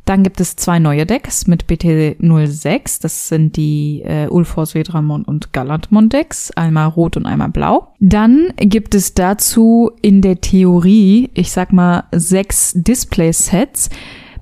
Dann 0.05 0.23
gibt 0.23 0.41
es 0.41 0.55
zwei 0.55 0.79
neue 0.79 1.05
Decks 1.05 1.47
mit 1.47 1.65
BT06. 1.65 3.01
Das 3.01 3.27
sind 3.27 3.55
die 3.55 4.01
äh, 4.03 4.27
Ulfors 4.27 4.73
Vedramon 4.73 5.23
und 5.23 5.53
Galantmon 5.53 6.09
Decks. 6.09 6.51
Einmal 6.51 6.87
rot 6.87 7.17
und 7.17 7.25
einmal 7.25 7.49
blau. 7.49 7.93
Dann 7.99 8.51
gibt 8.57 8.95
es 8.95 9.13
dazu 9.13 9.91
in 10.01 10.21
der 10.21 10.41
Theorie, 10.41 11.29
ich 11.33 11.51
sag 11.51 11.71
mal, 11.71 12.05
sechs 12.11 12.73
Display-Sets. 12.75 13.89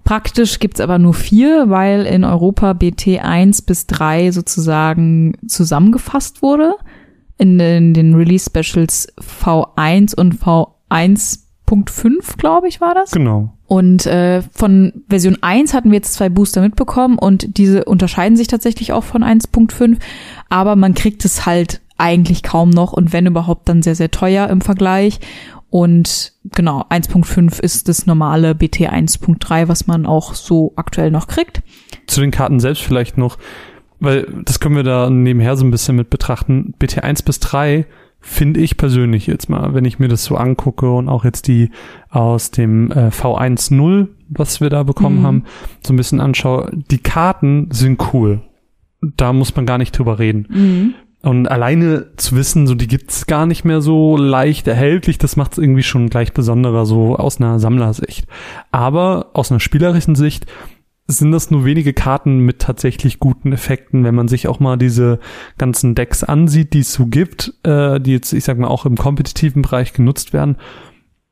Praktisch 0.06 0.60
gibt's 0.60 0.80
aber 0.80 0.98
nur 0.98 1.14
vier, 1.14 1.70
weil 1.70 2.06
in 2.06 2.24
Europa 2.24 2.74
BT 2.74 3.20
1 3.22 3.62
bis 3.62 3.86
3 3.86 4.32
sozusagen 4.32 5.34
zusammengefasst 5.46 6.42
wurde 6.42 6.76
in 7.38 7.58
den, 7.58 7.94
den 7.94 8.16
Release 8.16 8.50
Specials 8.50 9.08
V1 9.20 10.16
und 10.16 10.36
V1.5, 11.70 12.38
glaube 12.38 12.68
ich, 12.68 12.82
war 12.82 12.96
das. 12.96 13.12
Genau. 13.12 13.54
Und 13.68 14.06
äh, 14.06 14.42
von 14.52 15.04
Version 15.10 15.38
1 15.42 15.74
hatten 15.74 15.92
wir 15.92 15.98
jetzt 15.98 16.14
zwei 16.14 16.30
Booster 16.30 16.62
mitbekommen 16.62 17.18
und 17.18 17.58
diese 17.58 17.86
unterscheiden 17.86 18.36
sich 18.36 18.48
tatsächlich 18.48 18.94
auch 18.94 19.04
von 19.04 19.24
1.5, 19.24 19.98
aber 20.50 20.76
man 20.76 20.94
kriegt 20.96 21.24
es 21.26 21.46
halt 21.46 21.82
eigentlich 21.98 22.44
kaum 22.44 22.70
noch 22.70 22.94
und 22.94 23.14
wenn 23.14 23.26
überhaupt 23.26 23.70
dann 23.70 23.82
sehr, 23.82 23.96
sehr 23.96 24.12
teuer 24.12 24.50
im 24.50 24.62
Vergleich. 24.62 25.20
Und 25.70 26.34
genau, 26.56 26.82
1.5 26.90 27.62
ist 27.62 27.88
das 27.88 28.08
normale 28.08 28.56
BT 28.56 28.90
1.3, 28.90 29.68
was 29.68 29.86
man 29.86 30.08
auch 30.08 30.34
so 30.34 30.74
aktuell 30.78 31.12
noch 31.12 31.28
kriegt. 31.28 31.62
Zu 32.08 32.22
den 32.22 32.32
Karten 32.32 32.60
selbst 32.60 32.82
vielleicht 32.82 33.18
noch 33.18 33.38
weil 34.02 34.28
das 34.46 34.62
können 34.62 34.78
wir 34.78 34.84
da 34.84 35.10
nebenher 35.10 35.58
so 35.58 35.66
ein 35.66 35.72
bisschen 35.72 35.98
mit 35.98 36.10
betrachten. 36.10 36.74
BT1 36.80 37.26
bis 37.26 37.40
3 37.40 37.86
finde 38.22 38.60
ich 38.60 38.78
persönlich 38.78 39.28
jetzt 39.28 39.50
mal, 39.50 39.74
wenn 39.74 39.86
ich 39.86 40.00
mir 40.00 40.08
das 40.08 40.26
so 40.26 40.36
angucke 40.36 40.92
und 40.92 41.10
auch 41.10 41.24
jetzt 41.24 41.48
die 41.48 41.72
aus 42.10 42.52
dem 42.52 42.92
äh, 42.92 43.10
V1.0, 43.10 44.08
was 44.30 44.62
wir 44.62 44.70
da 44.70 44.84
bekommen 44.84 45.20
mhm. 45.20 45.26
haben, 45.26 45.44
so 45.86 45.94
ein 45.94 45.98
bisschen 45.98 46.20
anschaue, 46.20 46.70
die 46.74 47.00
Karten 47.00 47.70
sind 47.72 48.14
cool. 48.14 48.42
Da 49.02 49.32
muss 49.32 49.56
man 49.56 49.66
gar 49.66 49.78
nicht 49.78 49.98
drüber 49.98 50.20
reden. 50.20 50.48
Mhm. 50.50 50.94
Und 51.22 51.52
alleine 51.52 52.16
zu 52.16 52.36
wissen, 52.36 52.66
so 52.66 52.76
die 52.76 52.88
gibt's 52.88 53.26
gar 53.26 53.46
nicht 53.46 53.66
mehr 53.66 53.82
so 53.82 54.16
leicht 54.16 54.68
erhältlich, 54.68 55.18
das 55.18 55.36
macht's 55.36 55.58
irgendwie 55.58 55.84
schon 55.84 56.10
gleich 56.10 56.34
besonderer, 56.34 56.86
so 56.86 57.18
aus 57.18 57.42
einer 57.42 57.60
Sammlersicht. 57.60 58.26
Aber 58.72 59.32
aus 59.34 59.52
einer 59.52 59.60
spielerischen 59.60 60.16
Sicht 60.16 60.46
sind 61.18 61.32
das 61.32 61.50
nur 61.50 61.66
wenige 61.66 61.94
Karten 61.94 62.40
mit 62.40 62.60
tatsächlich 62.60 63.20
guten 63.20 63.52
Effekten, 63.52 64.04
wenn 64.04 64.14
man 64.14 64.28
sich 64.28 64.48
auch 64.48 64.60
mal 64.60 64.78
diese 64.78 65.20
ganzen 65.58 65.96
Decks 65.96 66.24
ansieht, 66.24 66.74
die 66.74 66.80
es 66.80 66.94
so 66.94 67.08
gibt, 67.08 67.54
äh, 67.64 68.00
die 68.00 68.12
jetzt, 68.12 68.32
ich 68.32 68.44
sag 68.44 68.60
mal, 68.60 68.68
auch 68.68 68.86
im 68.86 68.96
kompetitiven 68.96 69.64
Bereich 69.64 69.94
genutzt 69.94 70.34
werden. 70.34 70.58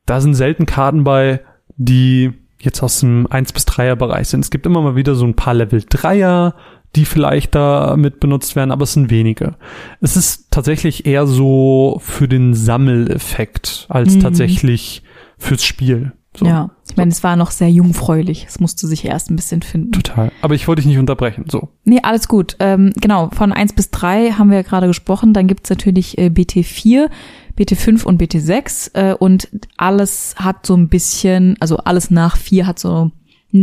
Da 0.06 0.20
sind 0.20 0.34
selten 0.34 0.66
Karten 0.66 1.04
bei, 1.04 1.42
die 1.76 2.34
jetzt 2.60 2.82
aus 2.82 3.02
dem 3.02 3.28
1 3.28 3.54
bis 3.54 3.68
3er 3.68 3.96
Bereich 3.96 4.30
sind. 4.30 4.44
Es 4.44 4.50
gibt 4.50 4.66
immer 4.66 4.82
mal 4.82 4.96
wieder 4.96 5.14
so 5.14 5.26
ein 5.26 5.36
paar 5.36 5.54
Level 5.54 5.80
3er, 5.80 6.54
die 6.96 7.06
vielleicht 7.06 7.54
da 7.54 7.96
mit 7.98 8.20
benutzt 8.20 8.56
werden, 8.56 8.72
aber 8.72 8.84
es 8.84 8.94
sind 8.94 9.12
wenige. 9.12 9.56
Es 10.02 10.18
ist 10.18 10.50
tatsächlich 10.50 11.06
eher 11.06 11.28
so 11.28 12.02
für 12.04 12.28
den 12.28 12.56
Sammeleffekt 12.56 13.86
als 13.90 14.16
mhm. 14.16 14.22
tatsächlich 14.22 15.04
fürs 15.38 15.64
Spiel. 15.64 16.14
So. 16.38 16.46
Ja, 16.46 16.70
ich 16.88 16.96
meine, 16.96 17.12
es 17.12 17.24
war 17.24 17.36
noch 17.36 17.52
sehr 17.52 17.70
jungfräulich. 17.72 18.46
Es 18.48 18.60
musste 18.60 18.88
sich 18.88 19.06
erst 19.06 19.32
ein 19.32 19.36
bisschen 19.36 19.62
finden. 19.62 19.92
Total. 19.92 20.32
Aber 20.42 20.54
ich 20.54 20.68
wollte 20.68 20.82
dich 20.82 20.88
nicht 20.88 21.00
unterbrechen. 21.00 21.46
So. 21.50 21.70
Nee, 21.84 22.00
alles 22.04 22.28
gut. 22.28 22.56
Ähm, 22.60 22.94
genau, 23.02 23.30
von 23.34 23.52
eins 23.52 23.74
bis 23.74 23.90
drei 23.90 24.32
haben 24.32 24.50
wir 24.50 24.58
ja 24.58 24.64
gerade 24.64 24.88
gesprochen. 24.88 25.34
Dann 25.34 25.48
gibt's 25.48 25.70
natürlich 25.70 26.18
äh, 26.18 26.28
BT4, 26.28 27.10
BT5 27.58 28.04
und 28.04 28.22
BT6. 28.22 28.96
Äh, 28.96 29.14
und 29.16 29.50
alles 29.78 30.36
hat 30.38 30.66
so 30.66 30.76
ein 30.76 30.90
bisschen, 30.90 31.56
also 31.60 31.78
alles 31.78 32.12
nach 32.12 32.38
vier 32.38 32.68
hat 32.68 32.78
so 32.78 33.12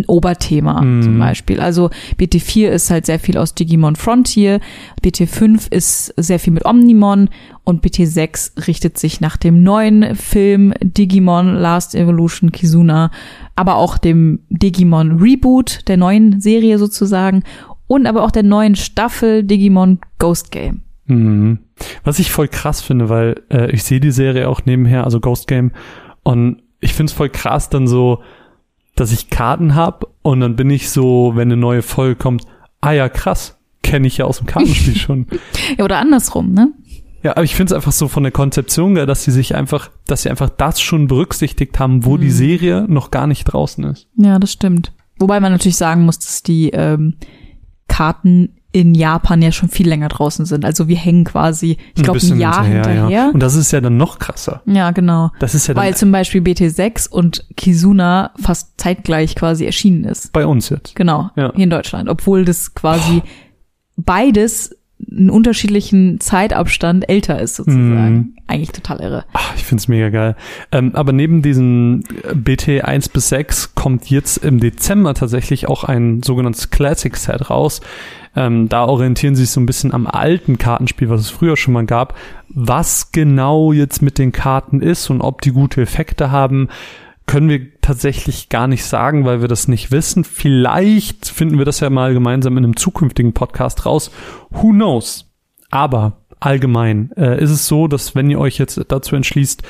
ein 0.00 0.04
Oberthema 0.06 0.80
Mhm. 0.82 1.02
zum 1.02 1.18
Beispiel. 1.18 1.60
Also 1.60 1.90
BT4 2.18 2.68
ist 2.68 2.90
halt 2.90 3.06
sehr 3.06 3.18
viel 3.18 3.36
aus 3.38 3.54
Digimon 3.54 3.96
Frontier, 3.96 4.60
BT5 5.02 5.72
ist 5.72 6.14
sehr 6.16 6.38
viel 6.38 6.52
mit 6.52 6.64
Omnimon 6.64 7.28
und 7.64 7.84
BT6 7.84 8.66
richtet 8.66 8.98
sich 8.98 9.20
nach 9.20 9.36
dem 9.36 9.62
neuen 9.62 10.14
Film 10.16 10.74
Digimon 10.82 11.54
Last 11.54 11.94
Evolution 11.94 12.52
Kizuna, 12.52 13.10
aber 13.56 13.76
auch 13.76 13.98
dem 13.98 14.40
Digimon 14.50 15.18
Reboot 15.20 15.80
der 15.88 15.96
neuen 15.96 16.40
Serie 16.40 16.78
sozusagen 16.78 17.42
und 17.86 18.06
aber 18.06 18.22
auch 18.24 18.30
der 18.30 18.42
neuen 18.42 18.76
Staffel 18.76 19.42
Digimon 19.44 19.98
Ghost 20.18 20.50
Game. 20.50 20.82
Mhm. 21.06 21.58
Was 22.02 22.18
ich 22.18 22.30
voll 22.30 22.48
krass 22.48 22.80
finde, 22.80 23.08
weil 23.08 23.42
äh, 23.50 23.70
ich 23.72 23.82
sehe 23.84 24.00
die 24.00 24.10
Serie 24.12 24.48
auch 24.48 24.64
nebenher, 24.64 25.04
also 25.04 25.20
Ghost 25.20 25.46
Game, 25.48 25.72
und 26.22 26.62
ich 26.80 26.94
finde 26.94 27.10
es 27.10 27.12
voll 27.16 27.28
krass 27.28 27.68
dann 27.68 27.86
so, 27.86 28.22
dass 28.94 29.12
ich 29.12 29.30
Karten 29.30 29.74
hab 29.74 30.06
und 30.22 30.40
dann 30.40 30.56
bin 30.56 30.70
ich 30.70 30.90
so, 30.90 31.32
wenn 31.34 31.48
eine 31.48 31.56
neue 31.56 31.82
Folge 31.82 32.16
kommt, 32.16 32.44
ah 32.80 32.92
ja, 32.92 33.08
krass, 33.08 33.58
kenne 33.82 34.06
ich 34.06 34.18
ja 34.18 34.24
aus 34.24 34.38
dem 34.38 34.46
Kartenspiel 34.46 34.96
schon. 34.96 35.26
Ja, 35.76 35.84
oder 35.84 35.98
andersrum, 35.98 36.52
ne? 36.52 36.72
Ja, 37.22 37.32
aber 37.32 37.44
ich 37.44 37.54
finde 37.54 37.72
es 37.72 37.76
einfach 37.76 37.92
so 37.92 38.06
von 38.06 38.22
der 38.22 38.32
Konzeption, 38.32 38.94
dass 38.94 39.24
sie 39.24 39.30
sich 39.30 39.54
einfach, 39.54 39.90
dass 40.06 40.22
sie 40.22 40.30
einfach 40.30 40.50
das 40.50 40.80
schon 40.80 41.06
berücksichtigt 41.08 41.78
haben, 41.78 42.04
wo 42.04 42.18
die 42.18 42.30
Serie 42.30 42.84
noch 42.86 43.10
gar 43.10 43.26
nicht 43.26 43.44
draußen 43.44 43.82
ist. 43.84 44.08
Ja, 44.16 44.38
das 44.38 44.52
stimmt. 44.52 44.92
Wobei 45.18 45.40
man 45.40 45.50
natürlich 45.50 45.76
sagen 45.76 46.04
muss, 46.04 46.18
dass 46.18 46.42
die 46.42 46.68
ähm, 46.70 47.14
Karten 47.88 48.56
in 48.74 48.92
Japan 48.92 49.40
ja 49.40 49.52
schon 49.52 49.68
viel 49.68 49.88
länger 49.88 50.08
draußen 50.08 50.46
sind. 50.46 50.64
Also 50.64 50.88
wir 50.88 50.96
hängen 50.96 51.22
quasi, 51.22 51.78
ich 51.94 52.02
glaube, 52.02 52.18
ein 52.20 52.40
Jahr 52.40 52.64
hinterher. 52.64 53.08
Ja. 53.08 53.30
Und 53.32 53.38
das 53.40 53.54
ist 53.54 53.70
ja 53.70 53.80
dann 53.80 53.96
noch 53.96 54.18
krasser. 54.18 54.62
Ja, 54.66 54.90
genau. 54.90 55.30
Das 55.38 55.54
ist 55.54 55.68
ja 55.68 55.74
dann 55.74 55.84
Weil 55.84 55.96
zum 55.96 56.10
Beispiel 56.10 56.42
BT6 56.42 57.08
und 57.08 57.46
Kizuna 57.56 58.32
fast 58.42 58.72
zeitgleich 58.80 59.36
quasi 59.36 59.64
erschienen 59.64 60.02
ist. 60.02 60.32
bei 60.32 60.44
uns 60.44 60.70
jetzt. 60.70 60.96
Genau, 60.96 61.30
Ja. 61.36 61.52
hier 61.54 61.62
in 61.64 61.70
Deutschland. 61.70 62.08
Obwohl 62.08 62.44
das 62.44 62.74
quasi 62.74 63.22
beides 63.96 64.76
einen 65.10 65.30
unterschiedlichen 65.30 66.20
Zeitabstand 66.20 67.08
älter 67.08 67.40
ist 67.40 67.56
sozusagen. 67.56 68.14
Mhm. 68.14 68.36
Eigentlich 68.46 68.72
total 68.72 69.00
irre. 69.00 69.24
Ach, 69.32 69.54
ich 69.56 69.64
find's 69.64 69.88
mega 69.88 70.08
geil. 70.10 70.36
Ähm, 70.70 70.94
aber 70.94 71.12
neben 71.12 71.42
diesen 71.42 72.04
äh, 72.22 72.34
BT 72.34 72.84
1 72.84 73.08
bis 73.08 73.28
6 73.28 73.74
kommt 73.74 74.08
jetzt 74.10 74.38
im 74.38 74.60
Dezember 74.60 75.14
tatsächlich 75.14 75.68
auch 75.68 75.84
ein 75.84 76.22
sogenanntes 76.22 76.70
Classic 76.70 77.16
Set 77.16 77.50
raus. 77.50 77.80
Ähm, 78.36 78.68
da 78.68 78.84
orientieren 78.84 79.34
sie 79.34 79.42
sich 79.42 79.50
so 79.50 79.60
ein 79.60 79.66
bisschen 79.66 79.92
am 79.92 80.06
alten 80.06 80.58
Kartenspiel, 80.58 81.08
was 81.08 81.20
es 81.20 81.30
früher 81.30 81.56
schon 81.56 81.74
mal 81.74 81.86
gab. 81.86 82.16
Was 82.48 83.12
genau 83.12 83.72
jetzt 83.72 84.02
mit 84.02 84.18
den 84.18 84.32
Karten 84.32 84.80
ist 84.80 85.10
und 85.10 85.20
ob 85.20 85.40
die 85.42 85.52
gute 85.52 85.82
Effekte 85.82 86.30
haben, 86.30 86.68
können 87.26 87.48
wir 87.48 87.80
tatsächlich 87.80 88.48
gar 88.48 88.66
nicht 88.66 88.84
sagen, 88.84 89.24
weil 89.24 89.40
wir 89.40 89.48
das 89.48 89.68
nicht 89.68 89.90
wissen. 89.90 90.24
Vielleicht 90.24 91.26
finden 91.26 91.58
wir 91.58 91.64
das 91.64 91.80
ja 91.80 91.90
mal 91.90 92.12
gemeinsam 92.12 92.56
in 92.56 92.64
einem 92.64 92.76
zukünftigen 92.76 93.32
Podcast 93.32 93.86
raus. 93.86 94.10
Who 94.50 94.70
knows? 94.70 95.30
Aber 95.70 96.18
allgemein 96.40 97.10
äh, 97.16 97.42
ist 97.42 97.50
es 97.50 97.66
so, 97.66 97.88
dass 97.88 98.14
wenn 98.14 98.30
ihr 98.30 98.38
euch 98.38 98.58
jetzt 98.58 98.80
dazu 98.88 99.16
entschließt, 99.16 99.62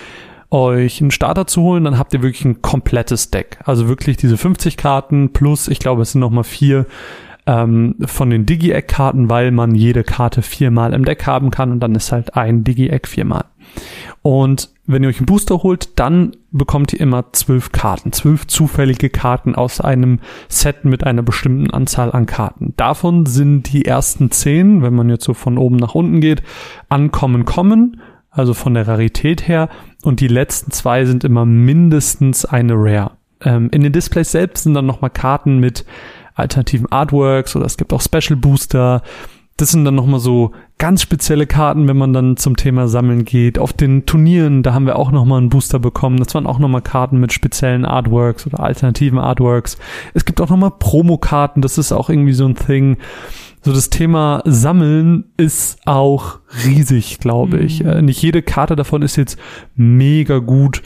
euch 0.51 1.01
einen 1.01 1.11
Starter 1.11 1.47
zu 1.47 1.63
holen, 1.63 1.85
dann 1.85 1.99
habt 1.99 2.13
ihr 2.15 2.23
wirklich 2.23 2.45
ein 2.45 2.63
komplettes 2.63 3.31
Deck. 3.31 3.59
Also 3.65 3.89
wirklich 3.89 4.17
diese 4.17 4.37
50 4.37 4.77
Karten 4.77 5.33
plus, 5.33 5.69
ich 5.69 5.79
glaube, 5.79 6.03
es 6.03 6.13
sind 6.13 6.21
nochmal 6.21 6.45
vier 6.45 6.87
ähm, 7.47 7.97
von 8.07 8.31
den 8.31 8.47
Digi-Eck-Karten, 8.47 9.29
weil 9.29 9.51
man 9.51 9.75
jede 9.75 10.05
Karte 10.05 10.43
viermal 10.43 10.95
im 10.95 11.05
Deck 11.05 11.27
haben 11.27 11.51
kann 11.51 11.73
und 11.73 11.81
dann 11.81 11.95
ist 11.95 12.13
halt 12.13 12.37
ein 12.37 12.65
Digi-Eck 12.65 13.07
viermal. 13.09 13.45
Und 14.23 14.71
wenn 14.87 15.03
ihr 15.03 15.09
euch 15.09 15.19
einen 15.19 15.27
Booster 15.27 15.63
holt, 15.63 15.99
dann 15.99 16.33
bekommt 16.51 16.93
ihr 16.93 17.01
immer 17.01 17.33
zwölf 17.33 17.73
Karten, 17.73 18.13
zwölf 18.13 18.47
zufällige 18.47 19.09
Karten 19.11 19.55
aus 19.55 19.81
einem 19.81 20.21
Set 20.49 20.85
mit 20.85 21.05
einer 21.05 21.23
bestimmten 21.23 21.71
Anzahl 21.71 22.13
an 22.13 22.27
Karten. 22.27 22.75
Davon 22.77 23.27
sind 23.27 23.73
die 23.73 23.85
ersten 23.85 24.31
zehn, 24.31 24.83
wenn 24.83 24.95
man 24.95 25.09
jetzt 25.09 25.25
so 25.25 25.35
von 25.35 25.59
oben 25.59 25.77
nach 25.77 25.95
unten 25.95 26.21
geht, 26.21 26.43
ankommen 26.89 27.45
kommen, 27.45 28.01
also 28.31 28.53
von 28.53 28.75
der 28.75 28.87
Rarität 28.87 29.49
her, 29.49 29.69
und 30.03 30.21
die 30.21 30.29
letzten 30.29 30.71
zwei 30.71 31.07
sind 31.07 31.25
immer 31.25 31.47
mindestens 31.47 32.45
eine 32.45 32.75
Rare. 32.75 33.13
Ähm, 33.41 33.69
in 33.73 33.83
den 33.83 33.93
Displays 33.93 34.33
selbst 34.33 34.65
sind 34.65 34.75
dann 34.75 34.87
nochmal 34.87 35.11
Karten 35.11 35.59
mit 35.59 35.85
alternativen 36.35 36.91
Artworks 36.91 37.57
oder 37.57 37.65
es 37.65 37.77
gibt 37.77 37.93
auch 37.93 38.03
Special 38.03 38.37
Booster. 38.37 39.03
Das 39.57 39.71
sind 39.71 39.85
dann 39.85 39.95
nochmal 39.95 40.19
so 40.19 40.51
ganz 40.79 41.01
spezielle 41.03 41.47
Karten, 41.47 41.87
wenn 41.87 41.97
man 41.97 42.13
dann 42.13 42.37
zum 42.37 42.57
Thema 42.57 42.89
Sammeln 42.89 43.25
geht. 43.25 43.59
Auf 43.59 43.73
den 43.73 44.05
Turnieren, 44.05 44.65
da 44.65 44.75
haben 44.75 44.87
wir 44.87 44.99
auch 44.99 45.13
nochmal 45.13 45.39
einen 45.39 45.49
Booster 45.49 45.79
bekommen. 45.79 46.17
Das 46.19 46.35
waren 46.35 46.47
auch 46.47 46.59
nochmal 46.59 46.83
Karten 46.83 47.21
mit 47.21 47.33
speziellen 47.33 47.85
Artworks 47.85 48.47
oder 48.47 48.61
alternativen 48.61 49.21
Artworks. 49.21 49.79
Es 50.13 50.25
gibt 50.25 50.41
auch 50.41 50.51
nochmal 50.51 50.73
Promokarten, 50.79 51.63
das 51.63 51.79
ist 51.79 51.93
auch 51.93 52.11
irgendwie 52.11 52.33
so 52.33 52.47
ein 52.47 52.57
Thing. 52.57 52.97
So 53.63 53.73
das 53.73 53.91
Thema 53.91 54.43
Sammeln 54.45 55.25
ist 55.37 55.79
auch 55.87 56.41
riesig, 56.67 57.21
glaube 57.21 57.59
ich. 57.59 57.85
Äh, 57.85 58.03
nicht 58.03 58.21
jede 58.21 58.43
Karte 58.43 58.77
davon 58.77 59.03
ist 59.03 59.17
jetzt 59.17 59.39
mega 59.77 60.39
gut 60.39 60.83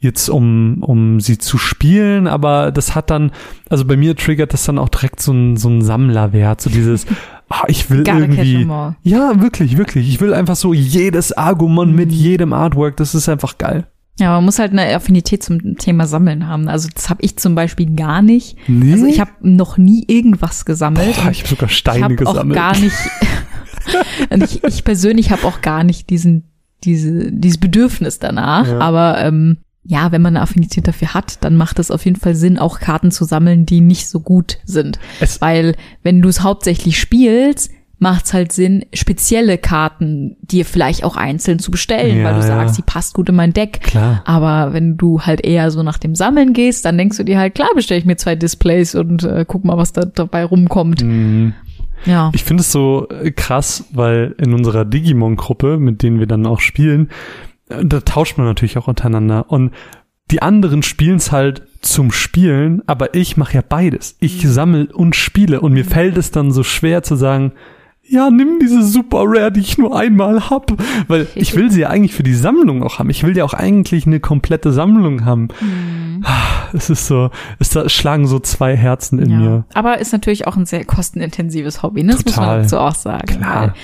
jetzt 0.00 0.30
um, 0.30 0.82
um 0.82 1.20
sie 1.20 1.36
zu 1.38 1.58
spielen, 1.58 2.26
aber 2.26 2.72
das 2.72 2.94
hat 2.94 3.10
dann, 3.10 3.32
also 3.68 3.84
bei 3.84 3.96
mir 3.96 4.16
triggert 4.16 4.54
das 4.54 4.64
dann 4.64 4.78
auch 4.78 4.88
direkt 4.88 5.20
so 5.20 5.32
ein, 5.32 5.56
so 5.56 5.68
ein 5.68 5.82
Sammlerwert, 5.82 6.60
so 6.62 6.70
dieses, 6.70 7.06
ah, 7.50 7.64
ich 7.68 7.90
will 7.90 8.02
Gotta 8.02 8.18
irgendwie, 8.18 8.66
ja, 9.02 9.40
wirklich, 9.40 9.76
wirklich, 9.76 10.08
ich 10.08 10.20
will 10.20 10.32
einfach 10.32 10.56
so 10.56 10.72
jedes 10.72 11.32
Argument 11.32 11.94
mit 11.94 12.10
jedem 12.10 12.54
Artwork, 12.54 12.96
das 12.96 13.14
ist 13.14 13.28
einfach 13.28 13.58
geil. 13.58 13.86
Ja, 14.18 14.34
man 14.34 14.44
muss 14.44 14.58
halt 14.58 14.72
eine 14.72 14.94
Affinität 14.94 15.42
zum 15.42 15.78
Thema 15.78 16.06
Sammeln 16.06 16.46
haben. 16.46 16.68
Also 16.68 16.90
das 16.94 17.08
habe 17.08 17.22
ich 17.22 17.38
zum 17.38 17.54
Beispiel 17.54 17.94
gar 17.94 18.20
nicht. 18.20 18.56
Nee? 18.68 18.92
Also 18.92 19.06
ich 19.06 19.18
habe 19.18 19.30
noch 19.40 19.78
nie 19.78 20.04
irgendwas 20.08 20.66
gesammelt. 20.66 21.16
Boah, 21.16 21.30
ich 21.30 21.40
habe 21.40 21.48
sogar 21.48 21.70
ich 21.70 21.76
Steine 21.76 22.04
auch 22.04 22.16
gesammelt. 22.16 22.54
gar 22.54 22.76
nicht. 22.76 22.96
ich, 24.30 24.62
ich 24.62 24.84
persönlich 24.84 25.30
habe 25.30 25.46
auch 25.46 25.62
gar 25.62 25.84
nicht 25.84 26.10
diesen 26.10 26.44
diese 26.84 27.32
dieses 27.32 27.56
Bedürfnis 27.58 28.18
danach. 28.18 28.68
Ja. 28.68 28.78
Aber 28.80 29.24
ähm, 29.24 29.56
ja, 29.82 30.12
wenn 30.12 30.22
man 30.22 30.36
eine 30.36 30.42
Affinität 30.42 30.86
dafür 30.86 31.14
hat, 31.14 31.42
dann 31.44 31.56
macht 31.56 31.78
es 31.78 31.90
auf 31.90 32.04
jeden 32.04 32.18
Fall 32.18 32.34
Sinn, 32.34 32.58
auch 32.58 32.80
Karten 32.80 33.10
zu 33.10 33.24
sammeln, 33.24 33.64
die 33.66 33.80
nicht 33.80 34.08
so 34.08 34.20
gut 34.20 34.58
sind. 34.64 34.98
Es- 35.20 35.40
Weil 35.40 35.74
wenn 36.02 36.20
du 36.22 36.28
es 36.28 36.42
hauptsächlich 36.42 36.98
spielst, 36.98 37.70
macht 38.02 38.24
es 38.26 38.32
halt 38.32 38.50
Sinn, 38.52 38.86
spezielle 38.94 39.58
Karten 39.58 40.36
dir 40.40 40.64
vielleicht 40.64 41.04
auch 41.04 41.16
einzeln 41.16 41.58
zu 41.58 41.70
bestellen, 41.70 42.18
Ja, 42.18 42.24
weil 42.24 42.34
du 42.34 42.40
ja. 42.40 42.46
sagst, 42.46 42.78
die 42.78 42.82
passt 42.82 43.12
gut 43.14 43.28
in 43.28 43.34
mein 43.34 43.52
Deck. 43.52 43.80
Klar. 43.82 44.22
Aber 44.24 44.72
wenn 44.72 44.96
du 44.96 45.20
halt 45.22 45.44
eher 45.44 45.70
so 45.70 45.82
nach 45.82 45.98
dem 45.98 46.14
Sammeln 46.14 46.54
gehst, 46.54 46.84
dann 46.86 46.96
denkst 46.96 47.18
du 47.18 47.24
dir 47.24 47.38
halt, 47.38 47.54
klar, 47.54 47.68
bestelle 47.74 48.00
ich 48.00 48.06
mir 48.06 48.16
zwei 48.16 48.36
Displays 48.36 48.94
und 48.94 49.24
äh, 49.24 49.44
guck 49.46 49.64
mal, 49.66 49.76
was 49.76 49.92
da 49.92 50.06
dabei 50.06 50.44
rumkommt. 50.44 51.02
Mhm. 51.04 51.52
Ja. 52.06 52.30
Ich 52.34 52.44
finde 52.44 52.62
es 52.62 52.72
so 52.72 53.06
äh, 53.10 53.30
krass, 53.32 53.84
weil 53.92 54.34
in 54.38 54.54
unserer 54.54 54.86
Digimon-Gruppe, 54.86 55.76
mit 55.78 56.02
denen 56.02 56.18
wir 56.20 56.26
dann 56.26 56.46
auch 56.46 56.60
spielen, 56.60 57.10
da 57.82 58.00
tauscht 58.00 58.38
man 58.38 58.46
natürlich 58.46 58.78
auch 58.78 58.88
untereinander. 58.88 59.50
Und 59.50 59.72
die 60.30 60.42
anderen 60.42 60.82
spielen 60.82 61.16
es 61.16 61.32
halt 61.32 61.62
zum 61.80 62.12
Spielen, 62.12 62.82
aber 62.86 63.14
ich 63.14 63.36
mache 63.36 63.54
ja 63.54 63.62
beides. 63.66 64.16
Ich 64.20 64.46
sammle 64.46 64.86
und 64.92 65.16
spiele 65.16 65.60
und 65.60 65.72
mir 65.72 65.84
fällt 65.84 66.16
es 66.16 66.30
dann 66.30 66.52
so 66.52 66.62
schwer 66.62 67.02
zu 67.02 67.16
sagen, 67.16 67.52
ja, 68.02 68.28
nimm 68.30 68.58
diese 68.60 68.82
Super 68.82 69.22
Rare, 69.24 69.52
die 69.52 69.60
ich 69.60 69.78
nur 69.78 69.96
einmal 69.96 70.50
hab, 70.50 70.72
weil 71.08 71.28
ich 71.34 71.54
will 71.54 71.70
sie 71.70 71.82
ja 71.82 71.90
eigentlich 71.90 72.14
für 72.14 72.22
die 72.22 72.34
Sammlung 72.34 72.82
auch 72.82 72.98
haben. 72.98 73.10
Ich 73.10 73.22
will 73.22 73.36
ja 73.36 73.44
auch 73.44 73.54
eigentlich 73.54 74.06
eine 74.06 74.20
komplette 74.20 74.72
Sammlung 74.72 75.24
haben. 75.24 75.48
Ah, 76.24 76.60
Es 76.72 76.90
ist 76.90 77.06
so, 77.06 77.30
es 77.58 77.76
schlagen 77.92 78.26
so 78.26 78.38
zwei 78.40 78.76
Herzen 78.76 79.18
in 79.18 79.30
ja. 79.30 79.36
mir. 79.38 79.64
Aber 79.74 79.98
ist 79.98 80.12
natürlich 80.12 80.46
auch 80.46 80.56
ein 80.56 80.66
sehr 80.66 80.84
kostenintensives 80.84 81.82
Hobby, 81.82 82.02
ne? 82.02 82.12
das 82.12 82.24
muss 82.24 82.36
man 82.36 82.44
Total. 82.46 82.62
dazu 82.62 82.78
auch 82.78 82.94
sagen. 82.94 83.26
Klar. 83.26 83.74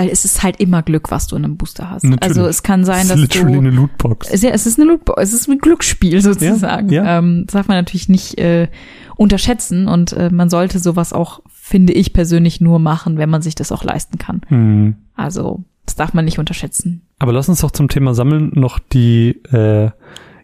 Weil, 0.00 0.08
es 0.08 0.24
ist 0.24 0.42
halt 0.42 0.60
immer 0.60 0.82
Glück, 0.82 1.10
was 1.10 1.26
du 1.26 1.36
in 1.36 1.44
einem 1.44 1.56
Booster 1.56 1.90
hast. 1.90 2.04
Natürlich. 2.04 2.22
Also 2.22 2.46
es 2.46 2.62
kann 2.62 2.84
sein, 2.84 3.02
Es 3.02 3.08
dass 3.08 3.18
ist 3.18 3.34
literally 3.34 3.52
du 3.52 3.58
eine 3.58 3.70
Lootbox. 3.70 4.28
Es 4.28 4.34
ist 4.34 4.42
ja, 4.44 4.50
es 4.50 4.66
ist 4.66 4.78
eine 4.78 4.90
Lootbox, 4.90 5.22
es 5.22 5.32
ist 5.32 5.48
ein 5.48 5.58
Glücksspiel 5.58 6.20
sozusagen. 6.22 6.88
ja. 6.88 7.18
Ähm, 7.18 7.44
das 7.46 7.52
darf 7.52 7.68
man 7.68 7.76
natürlich 7.76 8.08
nicht 8.08 8.38
äh, 8.38 8.68
unterschätzen 9.16 9.88
und 9.88 10.12
äh, 10.12 10.30
man 10.30 10.48
sollte 10.48 10.78
sowas 10.78 11.12
auch, 11.12 11.42
finde 11.50 11.92
ich 11.92 12.12
persönlich, 12.12 12.60
nur 12.60 12.78
machen, 12.78 13.18
wenn 13.18 13.28
man 13.28 13.42
sich 13.42 13.54
das 13.54 13.72
auch 13.72 13.84
leisten 13.84 14.16
kann. 14.16 14.40
Hm. 14.48 14.94
Also 15.14 15.64
das 15.84 15.96
darf 15.96 16.14
man 16.14 16.24
nicht 16.24 16.38
unterschätzen. 16.38 17.02
Aber 17.18 17.32
lass 17.32 17.48
uns 17.48 17.60
doch 17.60 17.70
zum 17.70 17.88
Thema 17.88 18.14
Sammeln 18.14 18.52
noch 18.54 18.78
die, 18.78 19.42
äh, 19.52 19.90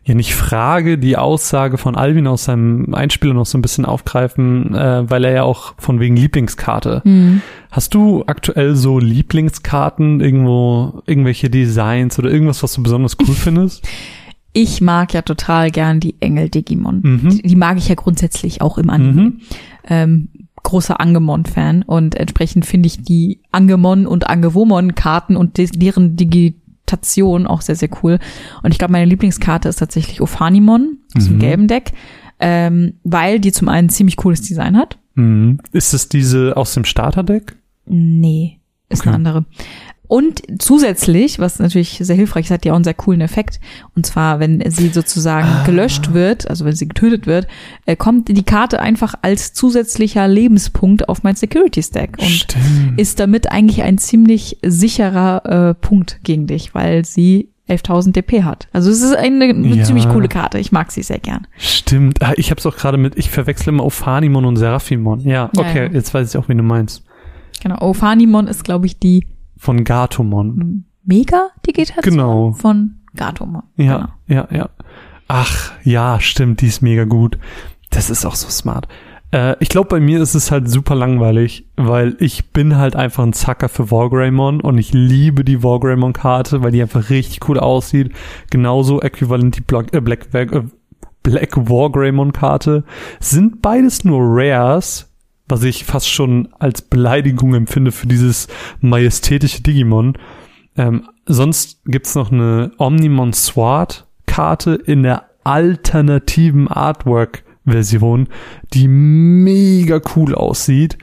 ja 0.07 0.14
nicht 0.14 0.34
Frage, 0.34 0.98
die 0.98 1.16
Aussage 1.16 1.78
von 1.78 1.96
Alvin 1.96 2.28
aus 2.28 2.44
seinem 2.44 2.94
Einspieler 2.94 3.34
noch 3.34 3.44
so 3.44 3.59
ein 3.59 3.62
bisschen 3.62 3.84
aufgreifen, 3.84 4.72
äh, 4.72 5.11
weil 5.11 5.24
er 5.24 5.32
ja 5.32 5.42
auch 5.42 5.74
von 5.78 5.98
wegen 5.98 6.16
Lieblingskarte. 6.16 7.02
Hast 7.72 7.92
du 7.92 8.22
aktuell 8.26 8.76
so 8.76 9.00
Lieblingskarten, 9.00 10.20
irgendwo, 10.20 11.02
irgendwelche 11.07 11.50
Designs 11.50 12.18
oder 12.20 12.30
irgendwas, 12.30 12.62
was 12.62 12.74
du 12.74 12.84
besonders 12.84 13.16
cool 13.20 13.34
findest? 13.34 13.86
Ich 14.52 14.80
mag 14.80 15.12
ja 15.12 15.22
total 15.22 15.72
gern 15.72 15.98
die 15.98 16.14
Engel 16.20 16.48
Digimon. 16.50 17.00
Mhm. 17.02 17.28
Die, 17.28 17.42
die 17.42 17.57
mag 17.57 17.76
ich 17.76 17.88
ja 17.88 17.96
grundsätzlich 17.96 18.62
auch 18.62 18.78
im 18.78 18.88
Anime. 18.88 19.22
Mhm. 19.22 19.40
Ähm, 19.88 20.28
großer 20.62 21.00
Angemon-Fan 21.00 21.82
und 21.82 22.14
entsprechend 22.14 22.64
finde 22.64 22.86
ich 22.86 23.02
die 23.02 23.40
Angemon 23.52 24.07
und 24.07 24.28
Angewomon-Karten 24.28 25.36
und 25.36 25.59
deren 25.59 26.16
Digitation 26.87 27.47
auch 27.47 27.61
sehr, 27.62 27.74
sehr 27.76 27.89
cool. 28.03 28.18
Und 28.62 28.72
ich 28.72 28.78
glaube, 28.78 28.93
meine 28.93 29.05
Lieblingskarte 29.07 29.68
ist 29.68 29.76
tatsächlich 29.76 30.20
Ophanimon 30.20 30.99
aus 31.16 31.24
dem 31.26 31.34
Mhm. 31.37 31.41
gelben 31.41 31.68
Deck. 31.68 31.93
ähm, 32.39 32.93
weil 33.03 33.41
die 33.41 33.51
zum 33.51 33.70
einen 33.70 33.89
ziemlich 33.89 34.16
cooles 34.16 34.43
Design 34.43 34.76
hat. 34.76 34.99
Mhm. 35.14 35.59
Ist 35.72 35.95
es 35.95 36.11
diese 36.11 36.55
aus 36.55 36.74
dem 36.74 36.84
Starterdeck? 36.84 37.57
Nee, 37.87 38.61
ist 38.91 39.01
Okay. 39.01 39.09
eine 39.09 39.16
andere. 39.16 39.45
Und 40.09 40.42
zusätzlich, 40.59 41.38
was 41.38 41.59
natürlich 41.59 41.98
sehr 42.02 42.16
hilfreich 42.16 42.46
ist, 42.46 42.50
hat 42.50 42.64
die 42.64 42.70
auch 42.70 42.76
einen 42.76 42.84
sehr 42.84 42.94
coolen 42.94 43.20
Effekt. 43.20 43.61
Und 43.94 44.07
zwar, 44.07 44.40
wenn 44.40 44.62
sie 44.70 44.88
sozusagen 44.88 45.46
Ah. 45.48 45.64
gelöscht 45.64 46.12
wird, 46.12 46.48
also 46.48 46.64
wenn 46.64 46.74
sie 46.76 46.88
getötet 46.88 47.26
wird, 47.26 47.46
äh, 47.86 47.96
kommt 47.96 48.28
die 48.28 48.42
Karte 48.44 48.80
einfach 48.80 49.14
als 49.22 49.52
zusätzlicher 49.52 50.28
Lebenspunkt 50.28 51.09
auf 51.09 51.22
mein 51.22 51.34
Security 51.36 51.82
Stack 51.82 52.16
und 52.18 52.28
Stimmt. 52.28 52.98
ist 53.00 53.18
damit 53.20 53.50
eigentlich 53.50 53.82
ein 53.82 53.98
ziemlich 53.98 54.59
sicherer 54.64 55.70
äh, 55.70 55.74
Punkt 55.74 56.20
gegen 56.22 56.46
dich, 56.46 56.74
weil 56.74 57.04
sie 57.04 57.48
11.000 57.68 58.12
DP 58.14 58.44
hat. 58.44 58.68
Also 58.72 58.90
es 58.90 59.02
ist 59.02 59.16
eine, 59.16 59.46
Ja. 59.52 59.82
ziemlich 59.82 60.09
coole 60.09 60.28
Karte. 60.28 60.59
Ich 60.61 60.70
mag 60.70 60.92
sie 60.92 61.02
sehr 61.02 61.18
gern. 61.18 61.48
Stimmt. 61.59 62.22
Ah, 62.22 62.32
Ich 62.36 62.52
hab's 62.52 62.64
auch 62.64 62.76
gerade 62.76 62.96
mit, 62.96 63.16
ich 63.18 63.28
verwechsel 63.30 63.70
immer 63.70 63.84
Ophanimon 63.84 64.44
und 64.44 64.57
Seraphimon. 64.57 65.20
Ja, 65.20 65.50
Ja, 65.52 65.61
okay, 65.61 65.86
ja. 65.86 65.92
jetzt 65.92 66.14
weiß 66.14 66.30
ich 66.30 66.36
auch, 66.38 66.48
wie 66.48 66.54
du 66.54 66.62
meinst. 66.62 67.02
Genau. 67.61 67.80
Ophanimon 67.80 68.46
ist, 68.46 68.62
glaube 68.62 68.86
ich, 68.86 68.98
die 69.00 69.26
Von 69.57 69.84
Gatomon. 69.84 70.84
Mega-Digitation 71.04 72.02
Genau. 72.02 72.52
von 72.52 72.96
Gatomon. 73.14 73.62
Ja, 73.76 74.16
ja, 74.26 74.46
ja. 74.50 74.68
Ach, 75.28 75.72
ja, 75.82 76.20
stimmt, 76.20 76.61
die 76.61 76.66
ist 76.66 76.82
mega 76.82 77.04
gut. 77.04 77.38
Das 77.90 78.11
ist 78.11 78.24
auch 78.26 78.34
so 78.34 78.48
smart. 78.48 78.86
Äh, 79.32 79.57
ich 79.61 79.68
glaube, 79.68 79.88
bei 79.88 80.00
mir 80.00 80.20
ist 80.20 80.34
es 80.34 80.50
halt 80.50 80.70
super 80.70 80.94
langweilig, 80.94 81.66
weil 81.76 82.16
ich 82.20 82.52
bin 82.52 82.76
halt 82.76 82.94
einfach 82.96 83.24
ein 83.24 83.32
Zacker 83.32 83.68
für 83.68 83.90
Wargreymon 83.90 84.61
und 84.61 84.78
ich 84.78 84.92
liebe 84.92 85.44
die 85.44 85.62
Wargreymon-Karte, 85.62 86.62
weil 86.62 86.70
die 86.72 86.82
einfach 86.82 87.11
richtig 87.11 87.48
cool 87.48 87.59
aussieht. 87.59 88.12
Genauso 88.50 89.00
äquivalent 89.00 89.57
die 89.57 89.62
Black, 89.62 89.92
äh, 89.94 90.00
Black, 90.00 90.28
äh, 90.34 90.62
Black 91.22 91.57
Wargreymon-Karte. 91.57 92.84
Sind 93.18 93.62
beides 93.62 94.04
nur 94.04 94.20
Rares, 94.22 95.05
was 95.49 95.62
ich 95.62 95.84
fast 95.84 96.09
schon 96.09 96.49
als 96.59 96.82
Beleidigung 96.82 97.55
empfinde 97.55 97.92
für 97.92 98.07
dieses 98.07 98.49
majestätische 98.80 99.62
Digimon. 99.62 100.18
Ähm, 100.76 101.09
sonst 101.26 101.80
gibt's 101.84 102.14
noch 102.14 102.32
eine 102.32 102.72
Omnimon 102.78 103.32
Sword 103.32 104.07
Karte 104.26 104.74
in 104.74 105.03
der 105.03 105.30
alternativen 105.44 106.68
Artwork 106.68 107.44
Version, 107.64 108.28
die 108.74 108.88
mega 108.88 110.01
cool 110.14 110.34
aussieht. 110.34 110.99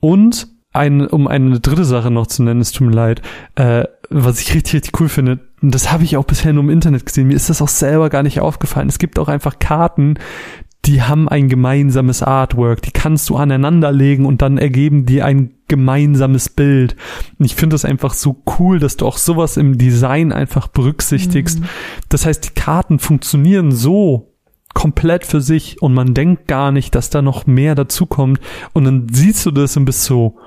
Und 0.00 0.48
ein, 0.72 1.06
um 1.06 1.26
eine 1.26 1.60
dritte 1.60 1.84
Sache 1.84 2.10
noch 2.10 2.26
zu 2.26 2.42
nennen, 2.42 2.60
es 2.60 2.72
tut 2.72 2.88
mir 2.88 2.94
leid, 2.94 3.22
äh, 3.56 3.84
was 4.08 4.40
ich 4.40 4.54
richtig, 4.54 4.74
richtig 4.74 5.00
cool 5.00 5.08
finde, 5.08 5.40
und 5.62 5.74
das 5.74 5.92
habe 5.92 6.04
ich 6.04 6.16
auch 6.16 6.24
bisher 6.24 6.52
nur 6.52 6.64
im 6.64 6.70
Internet 6.70 7.06
gesehen, 7.06 7.28
mir 7.28 7.34
ist 7.34 7.50
das 7.50 7.60
auch 7.60 7.68
selber 7.68 8.08
gar 8.08 8.22
nicht 8.22 8.40
aufgefallen. 8.40 8.88
Es 8.88 8.98
gibt 8.98 9.18
auch 9.18 9.28
einfach 9.28 9.58
Karten, 9.58 10.14
die 10.86 11.02
haben 11.02 11.28
ein 11.28 11.48
gemeinsames 11.48 12.22
Artwork, 12.22 12.82
die 12.82 12.90
kannst 12.90 13.28
du 13.28 13.36
aneinander 13.36 13.92
legen 13.92 14.24
und 14.24 14.40
dann 14.40 14.56
ergeben 14.56 15.04
die 15.04 15.22
ein 15.22 15.54
gemeinsames 15.68 16.48
Bild. 16.48 16.96
Und 17.38 17.44
ich 17.44 17.54
finde 17.54 17.74
das 17.74 17.84
einfach 17.84 18.14
so 18.14 18.42
cool, 18.58 18.78
dass 18.78 18.96
du 18.96 19.06
auch 19.06 19.18
sowas 19.18 19.56
im 19.56 19.76
Design 19.78 20.32
einfach 20.32 20.68
berücksichtigst. 20.68 21.60
Das 22.08 22.24
heißt, 22.24 22.44
die 22.44 22.60
Karten 22.60 22.98
funktionieren 22.98 23.72
so 23.72 24.32
komplett 24.72 25.26
für 25.26 25.40
sich 25.40 25.82
und 25.82 25.92
man 25.92 26.14
denkt 26.14 26.48
gar 26.48 26.72
nicht, 26.72 26.94
dass 26.94 27.10
da 27.10 27.22
noch 27.22 27.46
mehr 27.46 27.74
dazukommt. 27.74 28.40
Und 28.72 28.84
dann 28.84 29.06
siehst 29.12 29.44
du 29.44 29.50
das 29.50 29.76
und 29.76 29.84
bist 29.84 30.04
so, 30.04 30.38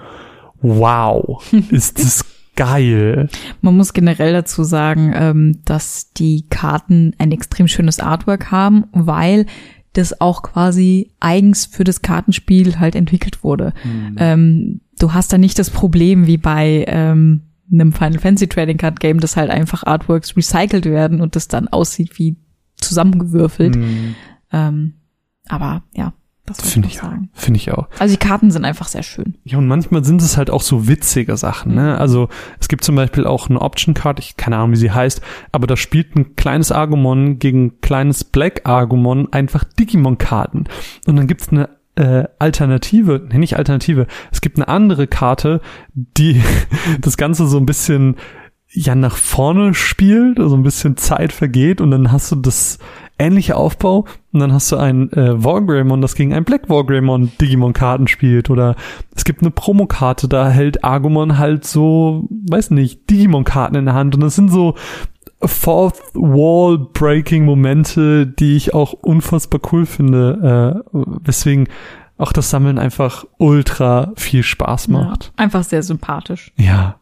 wow, 0.62 1.44
ist 1.70 2.00
das 2.00 2.26
geil. 2.56 3.30
Man 3.62 3.78
muss 3.78 3.94
generell 3.94 4.34
dazu 4.34 4.64
sagen, 4.64 5.14
ähm, 5.16 5.60
dass 5.66 6.14
die 6.14 6.48
Karten 6.50 7.14
ein 7.18 7.32
extrem 7.32 7.68
schönes 7.68 8.00
Artwork 8.00 8.52
haben, 8.52 8.86
weil 8.92 9.46
das 9.94 10.20
auch 10.20 10.42
quasi 10.42 11.12
eigens 11.20 11.66
für 11.66 11.84
das 11.84 12.02
Kartenspiel 12.02 12.80
halt 12.80 12.96
entwickelt 12.96 13.44
wurde. 13.44 13.74
Ähm, 14.18 14.82
du 15.00 15.14
hast 15.14 15.32
da 15.32 15.38
nicht 15.38 15.58
das 15.60 15.70
Problem 15.70 16.28
wie 16.28 16.38
bei 16.38 16.86
ähm, 16.88 17.44
einem 17.72 17.94
Final 17.94 18.20
Fantasy 18.20 18.48
Trading 18.48 18.78
Card 18.78 19.00
Game, 19.00 19.20
dass 19.20 19.38
halt 19.38 19.50
einfach 19.50 19.84
Artworks 19.84 20.36
recycelt 20.36 20.86
werden 20.86 21.22
und 21.22 21.36
das 21.36 21.48
dann 21.48 21.68
aussieht 21.68 22.18
wie 22.18 22.38
zusammengewürfelt. 22.76 23.76
Mhm. 23.76 24.16
Ähm, 24.52 24.94
aber 25.48 25.84
ja, 25.96 26.14
das 26.46 26.60
Finde 26.60 26.90
ich 26.90 26.98
sagen. 26.98 27.30
Finde 27.34 27.58
ich 27.58 27.72
auch. 27.72 27.88
Also 28.00 28.14
die 28.16 28.20
Karten 28.20 28.52
sind 28.52 28.66
einfach 28.66 28.90
sehr 28.90 29.04
schön. 29.04 29.36
Ja, 29.46 29.58
und 29.60 29.68
manchmal 29.68 30.04
sind 30.04 30.22
es 30.22 30.36
halt 30.36 30.50
auch 30.50 30.62
so 30.62 30.90
witzige 30.90 31.38
Sachen, 31.38 31.74
ne? 31.74 31.98
Also 31.98 32.28
es 32.60 32.68
gibt 32.68 32.84
zum 32.84 32.96
Beispiel 32.96 33.26
auch 33.26 33.50
eine 33.50 33.62
Option 33.62 33.94
Card, 33.94 34.20
ich 34.20 34.36
keine 34.36 34.58
Ahnung, 34.58 34.72
wie 34.72 34.78
sie 34.78 34.92
heißt, 34.92 35.22
aber 35.54 35.68
da 35.68 35.78
spielt 35.78 36.18
ein 36.18 36.36
kleines 36.36 36.74
Agumon 36.74 37.40
gegen 37.40 37.66
ein 37.66 37.82
kleines 37.82 38.26
Black 38.26 38.68
Agumon 38.68 39.32
einfach 39.32 39.64
Digimon-Karten. 39.64 40.66
Und 41.08 41.16
dann 41.16 41.28
gibt's 41.28 41.48
eine 41.50 41.70
äh, 41.96 42.26
Alternative, 42.40 43.26
nee, 43.32 43.38
nicht 43.38 43.56
Alternative, 43.56 44.08
es 44.32 44.42
gibt 44.42 44.58
eine 44.58 44.68
andere 44.68 45.08
Karte, 45.08 45.62
die 45.94 46.44
das 47.02 47.16
Ganze 47.16 47.48
so 47.48 47.58
ein 47.58 47.66
bisschen 47.66 48.18
ja 48.74 48.96
nach 48.96 49.18
vorne 49.18 49.74
spielt, 49.74 50.40
also 50.40 50.58
ein 50.58 50.64
bisschen 50.64 50.98
Zeit 50.98 51.32
vergeht 51.32 51.80
und 51.80 51.92
dann 51.92 52.12
hast 52.12 52.32
du 52.32 52.36
das 52.36 52.80
ähnliche 53.20 53.56
Aufbau 53.56 54.06
und 54.32 54.40
dann 54.40 54.54
hast 54.54 54.72
du 54.72 54.78
ein 54.78 55.12
äh, 55.14 55.44
Wargreymon, 55.44 56.02
das 56.02 56.16
gegen 56.16 56.34
ein 56.34 56.44
Black 56.44 56.70
Wargreymon 56.70 57.32
Digimon 57.40 57.74
Karten 57.74 58.08
spielt 58.08 58.50
oder 58.50 58.76
es 59.16 59.24
gibt 59.24 59.42
eine 59.42 59.52
Promokarte, 59.52 60.28
da 60.28 60.50
hält 60.50 60.84
Agumon 60.84 61.38
halt 61.38 61.66
so, 61.66 62.28
weiß 62.30 62.72
nicht, 62.72 63.10
Digimon 63.10 63.44
Karten 63.44 63.76
in 63.76 63.86
der 63.86 63.94
Hand 63.94 64.16
und 64.16 64.22
das 64.22 64.36
sind 64.36 64.52
so 64.52 64.76
Fourth 65.42 66.00
Wall 66.14 66.78
Breaking 66.78 67.46
Momente, 67.46 68.26
die 68.26 68.56
ich 68.56 68.74
auch 68.74 68.94
unfassbar 68.94 69.62
cool 69.72 69.86
finde, 69.86 70.84
äh, 70.94 70.98
weswegen 71.24 71.68
auch 72.18 72.32
das 72.32 72.50
Sammeln 72.50 72.78
einfach 72.80 73.26
ultra 73.38 74.14
viel 74.16 74.44
Spaß 74.44 74.88
macht. 74.88 75.34
Ja, 75.38 75.44
einfach 75.44 75.64
sehr 75.64 75.84
sympathisch. 75.84 76.52
Ja. 76.56 76.96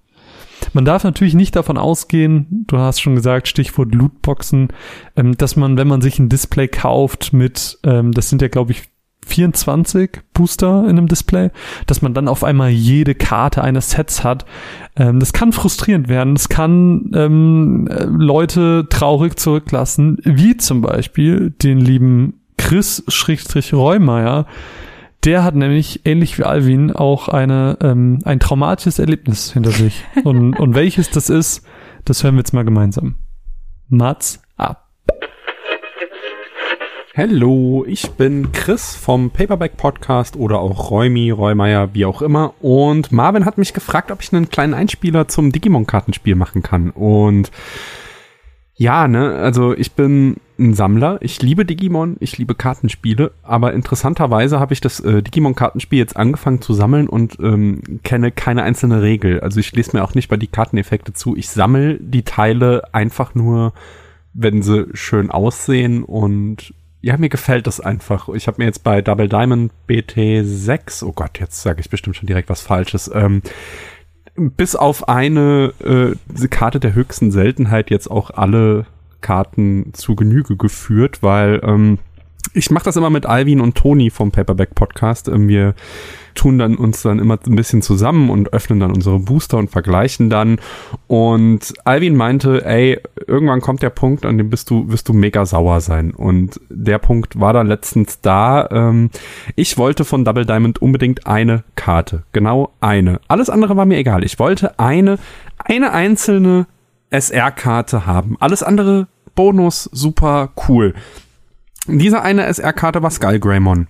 Man 0.74 0.86
darf 0.86 1.04
natürlich 1.04 1.34
nicht 1.34 1.56
davon 1.56 1.78
ausgehen, 1.78 2.66
du 2.68 2.78
hast 2.78 3.02
schon 3.02 3.16
gesagt, 3.16 3.48
Stichwort 3.48 3.94
Lootboxen, 3.94 4.70
ähm, 5.16 5.38
dass 5.38 5.56
man, 5.56 5.78
wenn 5.78 5.88
man 5.88 6.02
sich 6.02 6.20
ein 6.20 6.30
Display 6.30 6.68
kauft 6.68 7.34
mit, 7.34 7.80
ähm, 7.84 8.12
das 8.12 8.30
sind 8.30 8.42
ja, 8.42 8.48
glaube 8.48 8.72
ich, 8.72 8.84
24 9.26 10.22
Booster 10.34 10.84
in 10.84 10.98
einem 10.98 11.08
Display, 11.08 11.52
dass 11.86 12.02
man 12.02 12.14
dann 12.14 12.28
auf 12.28 12.44
einmal 12.44 12.70
jede 12.70 13.16
Karte 13.16 13.64
eines 13.64 13.92
Sets 13.92 14.24
hat. 14.24 14.46
Ähm, 14.96 15.20
das 15.20 15.32
kann 15.34 15.54
frustrierend 15.54 16.10
werden. 16.10 16.36
Das 16.36 16.50
kann 16.50 17.12
ähm, 17.14 17.88
äh, 17.88 18.04
Leute 18.06 18.88
traurig 18.90 19.40
zurücklassen, 19.40 20.18
wie 20.24 20.58
zum 20.58 20.82
Beispiel 20.82 21.52
den 21.52 21.80
lieben 21.80 22.42
Chris-Reumeier. 22.58 24.46
Der 25.24 25.44
hat 25.44 25.54
nämlich, 25.54 26.02
ähnlich 26.06 26.40
wie 26.40 26.44
Alvin, 26.44 26.92
auch 26.92 27.28
eine, 27.28 27.78
ähm, 27.82 28.20
ein 28.26 28.40
traumatisches 28.40 28.98
Erlebnis 28.98 29.54
hinter 29.54 29.70
sich. 29.70 30.04
Und, 30.24 30.54
und 30.60 30.74
welches 30.74 31.12
das 31.12 31.30
ist, 31.30 31.64
das 32.06 32.24
hören 32.24 32.36
wir 32.36 32.40
jetzt 32.40 32.54
mal 32.54 32.66
gemeinsam. 32.66 33.18
Mats 33.88 34.42
ab. 34.58 34.90
Hallo, 37.16 37.86
ich 37.88 38.10
bin 38.12 38.52
Chris 38.52 38.96
vom 38.96 39.30
Paperback 39.30 39.78
Podcast 39.78 40.38
oder 40.38 40.60
auch 40.60 40.90
Räumi, 40.90 41.30
Räumeier, 41.30 41.94
wie 41.94 42.06
auch 42.06 42.24
immer. 42.24 42.56
Und 42.60 43.12
Marvin 43.12 43.46
hat 43.46 43.60
mich 43.60 43.74
gefragt, 43.74 44.10
ob 44.10 44.24
ich 44.24 44.34
einen 44.34 44.50
kleinen 44.50 44.74
Einspieler 44.74 45.28
zum 45.28 45.52
Digimon-Kartenspiel 45.52 46.36
machen 46.36 46.64
kann. 46.64 46.90
Und 46.90 47.52
ja, 48.74 49.08
ne, 49.08 49.36
also 49.36 49.76
ich 49.76 49.92
bin 49.92 50.38
ein 50.62 50.74
Sammler. 50.74 51.18
Ich 51.22 51.42
liebe 51.42 51.66
Digimon, 51.66 52.18
ich 52.20 52.38
liebe 52.38 52.56
Kartenspiele. 52.56 53.32
Aber 53.44 53.74
interessanterweise 53.74 54.60
habe 54.60 54.74
ich 54.74 54.82
das 54.82 55.00
äh, 55.00 55.22
Digimon-Kartenspiel 55.22 56.00
jetzt 56.00 56.16
angefangen 56.16 56.62
zu 56.62 56.74
sammeln 56.74 57.10
und 57.10 57.38
ähm, 57.40 57.82
kenne 58.04 58.32
keine 58.32 58.64
einzelne 58.64 59.02
Regel. 59.02 59.42
Also 59.42 59.60
ich 59.60 59.72
lese 59.74 59.98
mir 59.98 60.04
auch 60.04 60.16
nicht 60.16 60.30
bei 60.30 60.38
die 60.38 60.48
Karteneffekte 60.48 61.14
zu. 61.14 61.36
Ich 61.36 61.50
sammle 61.50 61.98
die 62.00 62.24
Teile 62.24 62.94
einfach 62.94 63.36
nur, 63.36 63.74
wenn 64.34 64.62
sie 64.62 64.88
schön 64.94 65.32
aussehen 65.32 66.04
und 66.04 66.74
ja, 67.02 67.18
mir 67.18 67.30
gefällt 67.30 67.66
das 67.66 67.80
einfach. 67.80 68.30
Ich 68.30 68.48
habe 68.48 68.58
mir 68.60 68.66
jetzt 68.66 68.84
bei 68.84 69.02
Double 69.02 69.28
Diamond 69.28 69.72
BT6, 69.90 71.04
oh 71.04 71.14
Gott, 71.14 71.40
jetzt 71.40 71.62
sage 71.62 71.82
ich 71.82 71.90
bestimmt 71.90 72.16
schon 72.16 72.28
direkt 72.28 72.50
was 72.50 72.62
Falsches, 72.62 73.10
ähm, 73.14 73.42
bis 74.36 74.76
auf 74.76 75.10
eine 75.10 75.74
äh, 75.84 76.48
Karte 76.48 76.80
der 76.80 76.94
höchsten 76.94 77.32
Seltenheit 77.32 77.90
jetzt 77.90 78.10
auch 78.10 78.30
alle 78.30 78.86
Karten 79.22 79.94
zu 79.94 80.16
Genüge 80.16 80.58
geführt, 80.58 81.22
weil 81.22 81.62
ähm, 81.64 82.00
ich 82.54 82.72
mache 82.72 82.86
das 82.86 82.98
immer 82.98 83.10
mit 83.10 83.26
Alvin 83.26 83.62
und 83.62 83.76
Toni 83.76 84.10
vom 84.10 84.32
Paperback 84.32 84.76
Podcast. 84.76 85.28
Ähm, 85.28 85.48
wir 85.48 85.74
tun 86.34 86.58
dann 86.58 86.76
uns 86.76 87.02
dann 87.02 87.20
immer 87.20 87.38
ein 87.46 87.56
bisschen 87.56 87.82
zusammen 87.82 88.30
und 88.30 88.54
öffnen 88.54 88.80
dann 88.80 88.92
unsere 88.92 89.20
Booster 89.20 89.58
und 89.58 89.70
vergleichen 89.70 90.30
dann. 90.30 90.60
Und 91.08 91.74
Alvin 91.84 92.16
meinte, 92.16 92.66
ey, 92.66 93.00
irgendwann 93.28 93.62
kommt 93.62 93.82
der 93.82 93.90
Punkt, 93.90 94.26
an 94.26 94.38
dem 94.38 94.50
bist 94.50 94.70
du, 94.70 94.90
wirst 94.90 95.10
du 95.10 95.14
mega 95.14 95.46
sauer 95.46 95.82
sein. 95.82 96.12
Und 96.12 96.60
der 96.70 97.00
Punkt 97.00 97.40
war 97.40 97.54
dann 97.54 97.68
letztens 97.68 98.22
da. 98.22 98.68
Ähm, 98.72 99.10
ich 99.56 99.78
wollte 99.78 100.06
von 100.06 100.26
Double 100.26 100.46
Diamond 100.46 100.82
unbedingt 100.82 101.28
eine 101.28 101.64
Karte. 101.76 102.24
Genau 102.32 102.72
eine. 102.80 103.20
Alles 103.28 103.50
andere 103.50 103.76
war 103.78 103.86
mir 103.86 103.98
egal. 103.98 104.24
Ich 104.24 104.40
wollte 104.40 104.80
eine, 104.80 105.20
eine 105.58 105.92
einzelne 105.92 106.66
SR-Karte 107.10 108.06
haben. 108.06 108.38
Alles 108.40 108.64
andere 108.64 109.08
Bonus, 109.36 109.90
super 109.92 110.52
cool. 110.68 110.94
Diese 111.88 112.22
eine 112.22 112.46
SR-Karte 112.46 113.02
war 113.02 113.12
Skull 113.12 113.40
Greymon. 113.40 113.88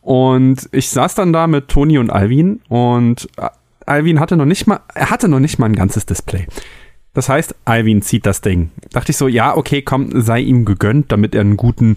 Und 0.00 0.68
ich 0.72 0.90
saß 0.90 1.14
dann 1.14 1.32
da 1.32 1.46
mit 1.46 1.68
Toni 1.68 1.98
und 1.98 2.10
Alvin 2.10 2.60
und 2.68 3.28
äh, 3.36 3.48
Alvin 3.86 4.20
hatte 4.20 4.36
noch 4.36 4.44
nicht 4.44 4.66
mal, 4.66 4.80
er 4.94 5.10
hatte 5.10 5.28
noch 5.28 5.40
nicht 5.40 5.58
mal 5.58 5.66
ein 5.66 5.76
ganzes 5.76 6.06
Display. 6.06 6.46
Das 7.14 7.28
heißt, 7.28 7.54
Alvin 7.64 8.02
zieht 8.02 8.26
das 8.26 8.40
Ding. 8.40 8.70
Dachte 8.92 9.10
ich 9.10 9.16
so, 9.16 9.28
ja, 9.28 9.56
okay, 9.56 9.82
komm, 9.82 10.20
sei 10.20 10.40
ihm 10.40 10.64
gegönnt, 10.64 11.10
damit 11.10 11.34
er 11.34 11.40
einen 11.40 11.56
guten, 11.56 11.96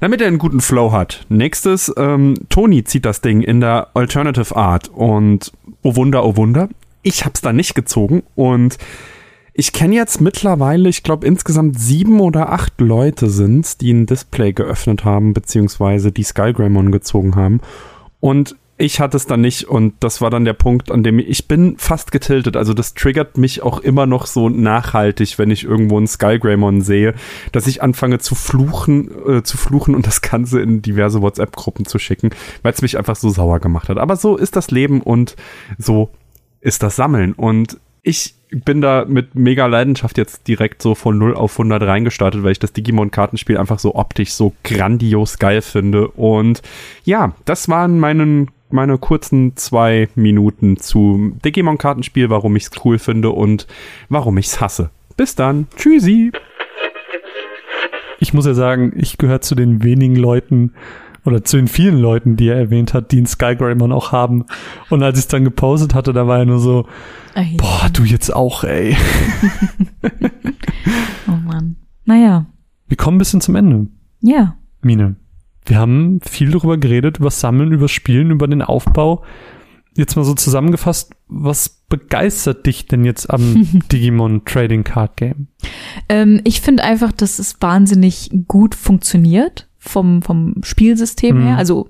damit 0.00 0.20
er 0.20 0.26
einen 0.26 0.38
guten 0.38 0.60
Flow 0.60 0.92
hat. 0.92 1.24
Nächstes, 1.28 1.92
ähm, 1.96 2.34
Toni 2.48 2.84
zieht 2.84 3.04
das 3.04 3.20
Ding 3.20 3.40
in 3.40 3.60
der 3.60 3.88
Alternative 3.94 4.54
Art 4.54 4.88
und 4.88 5.52
oh 5.82 5.96
Wunder, 5.96 6.24
oh 6.24 6.36
Wunder, 6.36 6.68
ich 7.02 7.24
hab's 7.24 7.40
da 7.40 7.52
nicht 7.52 7.74
gezogen 7.74 8.22
und 8.34 8.78
ich 9.58 9.72
kenne 9.72 9.96
jetzt 9.96 10.20
mittlerweile, 10.20 10.88
ich 10.88 11.02
glaube 11.02 11.26
insgesamt 11.26 11.80
sieben 11.80 12.20
oder 12.20 12.52
acht 12.52 12.80
Leute 12.80 13.28
sind's, 13.28 13.76
die 13.76 13.92
ein 13.92 14.06
Display 14.06 14.52
geöffnet 14.52 15.04
haben, 15.04 15.34
beziehungsweise 15.34 16.12
die 16.12 16.22
Skygramon 16.22 16.92
gezogen 16.92 17.34
haben. 17.34 17.60
Und 18.20 18.54
ich 18.76 19.00
hatte 19.00 19.16
es 19.16 19.26
dann 19.26 19.40
nicht 19.40 19.64
und 19.64 19.94
das 19.98 20.20
war 20.20 20.30
dann 20.30 20.44
der 20.44 20.52
Punkt, 20.52 20.92
an 20.92 21.02
dem 21.02 21.18
ich, 21.18 21.28
ich 21.28 21.48
bin 21.48 21.76
fast 21.76 22.12
getiltet. 22.12 22.56
Also 22.56 22.72
das 22.72 22.94
triggert 22.94 23.36
mich 23.36 23.60
auch 23.60 23.80
immer 23.80 24.06
noch 24.06 24.26
so 24.26 24.48
nachhaltig, 24.48 25.40
wenn 25.40 25.50
ich 25.50 25.64
irgendwo 25.64 25.96
einen 25.96 26.06
Skygramon 26.06 26.80
sehe, 26.80 27.14
dass 27.50 27.66
ich 27.66 27.82
anfange 27.82 28.20
zu 28.20 28.36
fluchen, 28.36 29.10
äh, 29.26 29.42
zu 29.42 29.56
fluchen 29.56 29.96
und 29.96 30.06
das 30.06 30.22
Ganze 30.22 30.60
in 30.60 30.82
diverse 30.82 31.20
WhatsApp-Gruppen 31.20 31.84
zu 31.84 31.98
schicken, 31.98 32.30
weil 32.62 32.74
es 32.74 32.82
mich 32.82 32.96
einfach 32.96 33.16
so 33.16 33.28
sauer 33.28 33.58
gemacht 33.58 33.88
hat. 33.88 33.98
Aber 33.98 34.14
so 34.14 34.36
ist 34.36 34.54
das 34.54 34.70
Leben 34.70 35.02
und 35.02 35.34
so 35.78 36.10
ist 36.60 36.84
das 36.84 36.94
Sammeln. 36.94 37.32
Und 37.32 37.78
ich 38.08 38.34
bin 38.50 38.80
da 38.80 39.04
mit 39.06 39.34
mega 39.34 39.66
Leidenschaft 39.66 40.16
jetzt 40.16 40.48
direkt 40.48 40.80
so 40.80 40.94
von 40.94 41.18
0 41.18 41.34
auf 41.34 41.52
100 41.52 41.82
reingestartet, 41.82 42.42
weil 42.42 42.52
ich 42.52 42.58
das 42.58 42.72
Digimon-Kartenspiel 42.72 43.58
einfach 43.58 43.78
so 43.78 43.94
optisch 43.94 44.32
so 44.32 44.54
grandios 44.64 45.38
geil 45.38 45.60
finde. 45.60 46.08
Und 46.08 46.62
ja, 47.04 47.34
das 47.44 47.68
waren 47.68 48.00
meinen, 48.00 48.50
meine 48.70 48.96
kurzen 48.96 49.56
zwei 49.56 50.08
Minuten 50.14 50.78
zu 50.78 51.36
Digimon-Kartenspiel, 51.44 52.30
warum 52.30 52.56
ich 52.56 52.64
es 52.64 52.70
cool 52.82 52.98
finde 52.98 53.30
und 53.30 53.66
warum 54.08 54.38
ich 54.38 54.46
es 54.46 54.60
hasse. 54.62 54.88
Bis 55.18 55.34
dann. 55.34 55.66
Tschüssi. 55.76 56.32
Ich 58.20 58.32
muss 58.32 58.46
ja 58.46 58.54
sagen, 58.54 58.94
ich 58.96 59.18
gehöre 59.18 59.42
zu 59.42 59.54
den 59.54 59.82
wenigen 59.82 60.16
Leuten, 60.16 60.72
oder 61.28 61.44
zu 61.44 61.56
den 61.56 61.68
vielen 61.68 61.98
Leuten, 61.98 62.36
die 62.36 62.48
er 62.48 62.56
erwähnt 62.56 62.94
hat, 62.94 63.12
die 63.12 63.18
einen 63.18 63.26
Skygramon 63.26 63.92
auch 63.92 64.12
haben. 64.12 64.44
Und 64.90 65.02
als 65.02 65.18
ich 65.18 65.24
es 65.24 65.28
dann 65.28 65.44
gepostet 65.44 65.94
hatte, 65.94 66.12
da 66.12 66.26
war 66.26 66.38
er 66.38 66.46
nur 66.46 66.58
so, 66.58 66.86
Ey. 67.34 67.56
boah, 67.56 67.88
du 67.92 68.02
jetzt 68.04 68.34
auch, 68.34 68.64
ey. 68.64 68.96
Oh 71.28 71.32
Mann. 71.44 71.76
Naja, 72.04 72.46
Wir 72.86 72.96
kommen 72.96 73.16
ein 73.16 73.18
bisschen 73.18 73.40
zum 73.42 73.54
Ende, 73.56 73.86
ja. 74.22 74.56
Mine. 74.80 75.16
Wir 75.66 75.78
haben 75.78 76.20
viel 76.22 76.50
darüber 76.50 76.78
geredet, 76.78 77.18
über 77.18 77.30
Sammeln, 77.30 77.72
über 77.72 77.88
Spielen, 77.88 78.30
über 78.30 78.48
den 78.48 78.62
Aufbau. 78.62 79.22
Jetzt 79.94 80.16
mal 80.16 80.24
so 80.24 80.32
zusammengefasst, 80.32 81.12
was 81.26 81.68
begeistert 81.90 82.64
dich 82.64 82.86
denn 82.86 83.04
jetzt 83.04 83.28
am 83.28 83.68
Digimon 83.92 84.44
Trading 84.46 84.84
Card 84.84 85.16
Game? 85.18 85.48
Ähm, 86.08 86.40
ich 86.44 86.62
finde 86.62 86.84
einfach, 86.84 87.12
dass 87.12 87.38
es 87.38 87.60
wahnsinnig 87.60 88.30
gut 88.46 88.74
funktioniert 88.74 89.67
vom, 89.78 90.22
vom 90.22 90.54
Spielsystem 90.62 91.36
Mhm. 91.38 91.42
her. 91.46 91.56
Also 91.58 91.88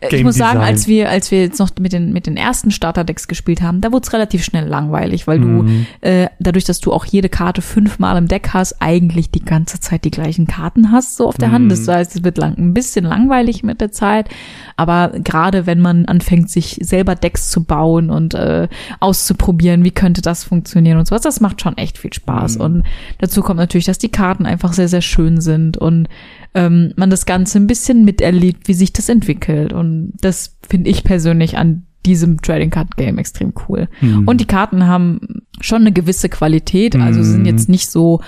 ich 0.00 0.08
Game 0.08 0.22
muss 0.24 0.36
sagen, 0.36 0.58
Design. 0.60 0.74
als 0.74 0.86
wir, 0.86 1.08
als 1.10 1.30
wir 1.30 1.40
jetzt 1.40 1.58
noch 1.58 1.70
mit 1.80 1.92
den, 1.92 2.12
mit 2.12 2.26
den 2.26 2.36
ersten 2.36 2.70
Starterdecks 2.70 3.28
gespielt 3.28 3.62
haben, 3.62 3.80
da 3.80 3.92
wurde 3.92 4.04
es 4.06 4.12
relativ 4.12 4.44
schnell 4.44 4.66
langweilig, 4.66 5.26
weil 5.26 5.38
Mhm. 5.38 5.86
du 6.02 6.08
äh, 6.08 6.28
dadurch, 6.38 6.64
dass 6.64 6.80
du 6.80 6.92
auch 6.92 7.04
jede 7.04 7.28
Karte 7.28 7.62
fünfmal 7.62 8.16
im 8.16 8.28
Deck 8.28 8.50
hast, 8.52 8.76
eigentlich 8.80 9.30
die 9.30 9.44
ganze 9.44 9.80
Zeit 9.80 10.04
die 10.04 10.10
gleichen 10.10 10.46
Karten 10.46 10.92
hast, 10.92 11.16
so 11.16 11.26
auf 11.28 11.36
der 11.36 11.48
Mhm. 11.48 11.52
Hand. 11.52 11.72
Das 11.72 11.88
heißt, 11.88 12.16
es 12.16 12.24
wird 12.24 12.38
lang, 12.38 12.56
ein 12.58 12.74
bisschen 12.74 13.04
langweilig 13.04 13.62
mit 13.62 13.80
der 13.80 13.92
Zeit. 13.92 14.28
Aber 14.76 15.12
gerade 15.22 15.66
wenn 15.66 15.80
man 15.80 16.04
anfängt, 16.06 16.50
sich 16.50 16.78
selber 16.82 17.14
Decks 17.14 17.50
zu 17.50 17.64
bauen 17.64 18.10
und 18.10 18.34
äh, 18.34 18.68
auszuprobieren, 19.00 19.84
wie 19.84 19.90
könnte 19.90 20.22
das 20.22 20.44
funktionieren 20.44 20.98
und 20.98 21.06
sowas, 21.06 21.22
das 21.22 21.40
macht 21.40 21.60
schon 21.60 21.76
echt 21.78 21.98
viel 21.98 22.12
Spaß. 22.12 22.56
Mhm. 22.56 22.60
Und 22.60 22.82
dazu 23.18 23.42
kommt 23.42 23.58
natürlich, 23.58 23.86
dass 23.86 23.98
die 23.98 24.08
Karten 24.10 24.46
einfach 24.46 24.72
sehr, 24.72 24.88
sehr 24.88 25.00
schön 25.02 25.40
sind 25.40 25.76
und 25.76 26.08
ähm, 26.54 26.92
man 26.96 27.10
das 27.10 27.26
Ganze 27.26 27.58
ein 27.58 27.66
bisschen 27.66 28.04
miterlebt, 28.04 28.66
wie 28.68 28.74
sich 28.74 28.92
das 28.92 29.08
entwickelt. 29.08 29.36
Und 29.48 30.12
das 30.20 30.56
finde 30.68 30.90
ich 30.90 31.04
persönlich 31.04 31.56
an 31.58 31.86
diesem 32.04 32.40
Trading 32.40 32.70
Card 32.70 32.96
Game 32.96 33.18
extrem 33.18 33.52
cool. 33.68 33.88
Mhm. 34.00 34.28
Und 34.28 34.40
die 34.40 34.44
Karten 34.46 34.86
haben 34.86 35.42
schon 35.60 35.80
eine 35.80 35.90
gewisse 35.92 36.28
Qualität, 36.28 36.94
also 36.94 37.22
sind 37.22 37.40
Mhm. 37.40 37.46
jetzt 37.46 37.68
nicht 37.68 37.90
so 37.90 38.20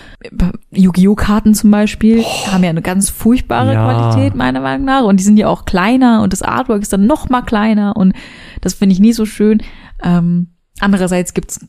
Yu-Gi-Oh! 0.72 1.14
Karten 1.14 1.54
zum 1.54 1.70
Beispiel, 1.70 2.24
haben 2.24 2.64
ja 2.64 2.70
eine 2.70 2.82
ganz 2.82 3.08
furchtbare 3.10 3.74
Ja. 3.74 3.84
Qualität 3.84 4.34
meiner 4.34 4.60
Meinung 4.60 4.84
nach 4.86 5.04
und 5.04 5.20
die 5.20 5.24
sind 5.24 5.36
ja 5.36 5.46
auch 5.48 5.64
kleiner 5.64 6.22
und 6.22 6.32
das 6.32 6.42
Artwork 6.42 6.82
ist 6.82 6.92
dann 6.92 7.06
noch 7.06 7.28
mal 7.28 7.42
kleiner 7.42 7.96
und 7.96 8.14
das 8.62 8.74
finde 8.74 8.94
ich 8.94 9.00
nie 9.00 9.12
so 9.12 9.26
schön. 9.26 9.62
Ähm, 10.02 10.48
andererseits 10.80 11.32
gibt's 11.34 11.60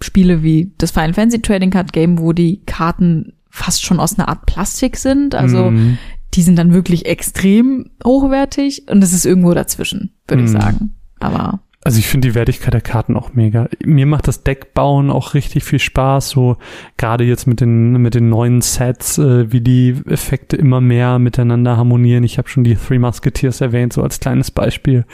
Spiele 0.00 0.42
wie 0.42 0.72
das 0.78 0.90
Final 0.90 1.14
Fantasy 1.14 1.40
Trading 1.40 1.70
Card 1.70 1.92
Game, 1.92 2.18
wo 2.18 2.32
die 2.32 2.62
Karten 2.66 3.32
fast 3.50 3.82
schon 3.84 4.00
aus 4.00 4.18
einer 4.18 4.28
Art 4.28 4.46
Plastik 4.46 4.96
sind, 4.96 5.34
also 5.34 5.70
Mhm. 5.70 5.98
Die 6.34 6.42
sind 6.42 6.56
dann 6.58 6.72
wirklich 6.72 7.06
extrem 7.06 7.90
hochwertig 8.04 8.84
und 8.90 9.02
es 9.02 9.12
ist 9.12 9.24
irgendwo 9.24 9.54
dazwischen, 9.54 10.12
würde 10.26 10.44
ich 10.44 10.50
Mhm. 10.52 10.60
sagen. 10.60 10.94
Aber 11.20 11.60
Also 11.84 12.00
ich 12.00 12.06
finde 12.08 12.28
die 12.28 12.34
Wertigkeit 12.34 12.74
der 12.74 12.80
Karten 12.82 13.16
auch 13.16 13.32
mega. 13.34 13.68
Mir 13.82 14.04
macht 14.04 14.28
das 14.28 14.42
Deckbauen 14.42 15.10
auch 15.10 15.32
richtig 15.34 15.64
viel 15.64 15.78
Spaß, 15.78 16.28
so 16.28 16.56
gerade 16.98 17.24
jetzt 17.24 17.46
mit 17.46 17.60
den 17.60 17.92
mit 18.02 18.14
den 18.14 18.28
neuen 18.28 18.60
Sets, 18.60 19.16
äh, 19.16 19.50
wie 19.52 19.60
die 19.62 19.94
Effekte 20.06 20.56
immer 20.56 20.80
mehr 20.82 21.18
miteinander 21.18 21.76
harmonieren. 21.76 22.24
Ich 22.24 22.36
habe 22.36 22.48
schon 22.48 22.64
die 22.64 22.74
Three 22.74 22.98
Musketeers 22.98 23.60
erwähnt, 23.60 23.92
so 23.94 24.02
als 24.02 24.20
kleines 24.20 24.50
Beispiel. 24.50 25.06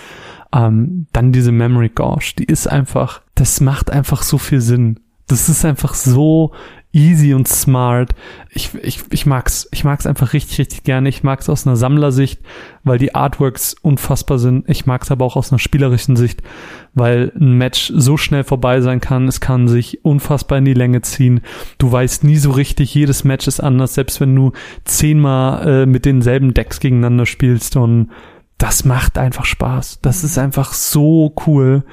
Ähm, 0.53 1.07
dann 1.12 1.32
diese 1.32 1.53
Memory 1.53 1.91
Gauge, 1.95 2.32
die 2.39 2.45
ist 2.45 2.66
einfach, 2.66 3.20
das 3.35 3.61
macht 3.61 3.91
einfach 3.91 4.23
so 4.23 4.39
viel 4.39 4.61
Sinn. 4.61 5.01
Das 5.28 5.49
ist 5.49 5.65
einfach 5.65 5.95
so 5.95 6.53
easy 6.94 7.34
und 7.34 7.48
smart. 7.48 8.14
Ich, 8.50 8.72
ich, 8.74 9.00
ich 9.10 9.26
mag's, 9.26 9.68
ich 9.72 9.84
mag's 9.84 10.06
einfach 10.06 10.32
richtig, 10.32 10.58
richtig 10.58 10.84
gerne. 10.84 11.08
Ich 11.08 11.22
mag's 11.22 11.48
aus 11.48 11.66
einer 11.66 11.76
Sammlersicht, 11.76 12.40
weil 12.84 12.98
die 12.98 13.14
Artworks 13.14 13.74
unfassbar 13.82 14.38
sind. 14.38 14.68
Ich 14.68 14.86
mag's 14.86 15.10
aber 15.10 15.24
auch 15.24 15.36
aus 15.36 15.52
einer 15.52 15.58
spielerischen 15.58 16.16
Sicht, 16.16 16.42
weil 16.94 17.32
ein 17.38 17.58
Match 17.58 17.92
so 17.94 18.16
schnell 18.16 18.44
vorbei 18.44 18.80
sein 18.80 19.00
kann. 19.00 19.26
Es 19.26 19.40
kann 19.40 19.66
sich 19.66 20.04
unfassbar 20.04 20.58
in 20.58 20.64
die 20.64 20.74
Länge 20.74 21.02
ziehen. 21.02 21.40
Du 21.78 21.90
weißt 21.90 22.24
nie 22.24 22.36
so 22.36 22.52
richtig, 22.52 22.94
jedes 22.94 23.24
Match 23.24 23.48
ist 23.48 23.60
anders, 23.60 23.94
selbst 23.94 24.20
wenn 24.20 24.34
du 24.34 24.52
zehnmal 24.84 25.82
äh, 25.82 25.86
mit 25.86 26.04
denselben 26.04 26.54
Decks 26.54 26.78
gegeneinander 26.78 27.26
spielst 27.26 27.76
und 27.76 28.10
das 28.56 28.84
macht 28.84 29.18
einfach 29.18 29.44
Spaß. 29.44 29.98
Das 30.00 30.22
ist 30.22 30.38
einfach 30.38 30.72
so 30.72 31.34
cool 31.46 31.84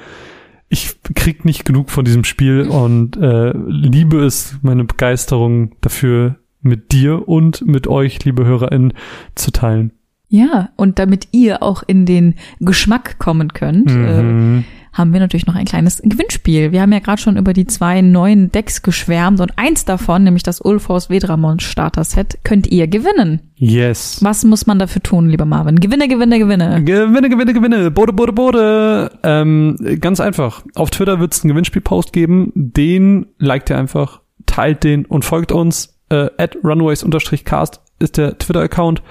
ich 0.72 0.96
krieg 1.14 1.44
nicht 1.44 1.66
genug 1.66 1.90
von 1.90 2.04
diesem 2.04 2.24
Spiel 2.24 2.62
und 2.62 3.16
äh, 3.18 3.52
liebe 3.68 4.24
es, 4.24 4.56
meine 4.62 4.84
Begeisterung 4.84 5.72
dafür 5.82 6.36
mit 6.62 6.92
dir 6.92 7.28
und 7.28 7.66
mit 7.66 7.86
euch, 7.86 8.24
liebe 8.24 8.46
HörerInnen, 8.46 8.94
zu 9.34 9.50
teilen. 9.50 9.92
ja, 10.28 10.70
und 10.76 10.98
damit 10.98 11.28
ihr 11.32 11.62
auch 11.62 11.82
in 11.86 12.06
den 12.06 12.36
Geschmack 12.60 13.18
kommen 13.18 13.52
könnt, 13.52 13.90
äh, 13.90 14.22
Mhm. 14.22 14.64
Haben 14.92 15.12
wir 15.12 15.20
natürlich 15.20 15.46
noch 15.46 15.54
ein 15.54 15.64
kleines 15.64 16.02
Gewinnspiel. 16.04 16.72
Wir 16.72 16.82
haben 16.82 16.92
ja 16.92 16.98
gerade 16.98 17.20
schon 17.20 17.36
über 17.36 17.52
die 17.52 17.66
zwei 17.66 18.02
neuen 18.02 18.52
Decks 18.52 18.82
geschwärmt 18.82 19.40
und 19.40 19.52
eins 19.56 19.84
davon, 19.84 20.24
nämlich 20.24 20.42
das 20.42 20.60
Ulfors 20.60 21.08
Vedramon 21.08 21.60
Starter 21.60 22.04
Set, 22.04 22.38
könnt 22.44 22.66
ihr 22.66 22.86
gewinnen. 22.88 23.40
Yes. 23.54 24.18
Was 24.22 24.44
muss 24.44 24.66
man 24.66 24.78
dafür 24.78 25.02
tun, 25.02 25.28
lieber 25.28 25.46
Marvin? 25.46 25.80
Gewinne, 25.80 26.08
gewinne, 26.08 26.38
gewinne. 26.38 26.82
Gewinne, 26.84 27.28
gewinne, 27.30 27.54
gewinne. 27.54 27.90
Bode, 27.90 28.12
bode, 28.12 28.32
bode. 28.32 29.10
Ähm, 29.22 29.76
ganz 30.00 30.20
einfach. 30.20 30.62
Auf 30.74 30.90
Twitter 30.90 31.20
wird 31.20 31.32
es 31.32 31.42
einen 31.42 31.50
Gewinnspielpost 31.50 32.12
geben. 32.12 32.52
Den 32.54 33.26
liked 33.38 33.70
ihr 33.70 33.78
einfach, 33.78 34.20
teilt 34.46 34.84
den 34.84 35.06
und 35.06 35.24
folgt 35.24 35.52
uns. 35.52 35.98
Äh, 36.10 36.28
at 36.36 36.56
runways-cast 36.62 37.80
ist 37.98 38.18
der 38.18 38.36
Twitter-Account. 38.36 39.02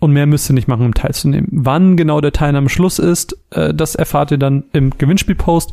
Und 0.00 0.12
mehr 0.12 0.26
müsst 0.26 0.50
ihr 0.50 0.54
nicht 0.54 0.68
machen, 0.68 0.86
um 0.86 0.94
teilzunehmen. 0.94 1.48
Wann 1.52 1.96
genau 1.96 2.20
der 2.20 2.32
Teilnahmeschluss 2.32 2.98
ist, 2.98 3.36
äh, 3.50 3.72
das 3.72 3.94
erfahrt 3.94 4.30
ihr 4.32 4.38
dann 4.38 4.64
im 4.72 4.90
Gewinnspielpost. 4.96 5.72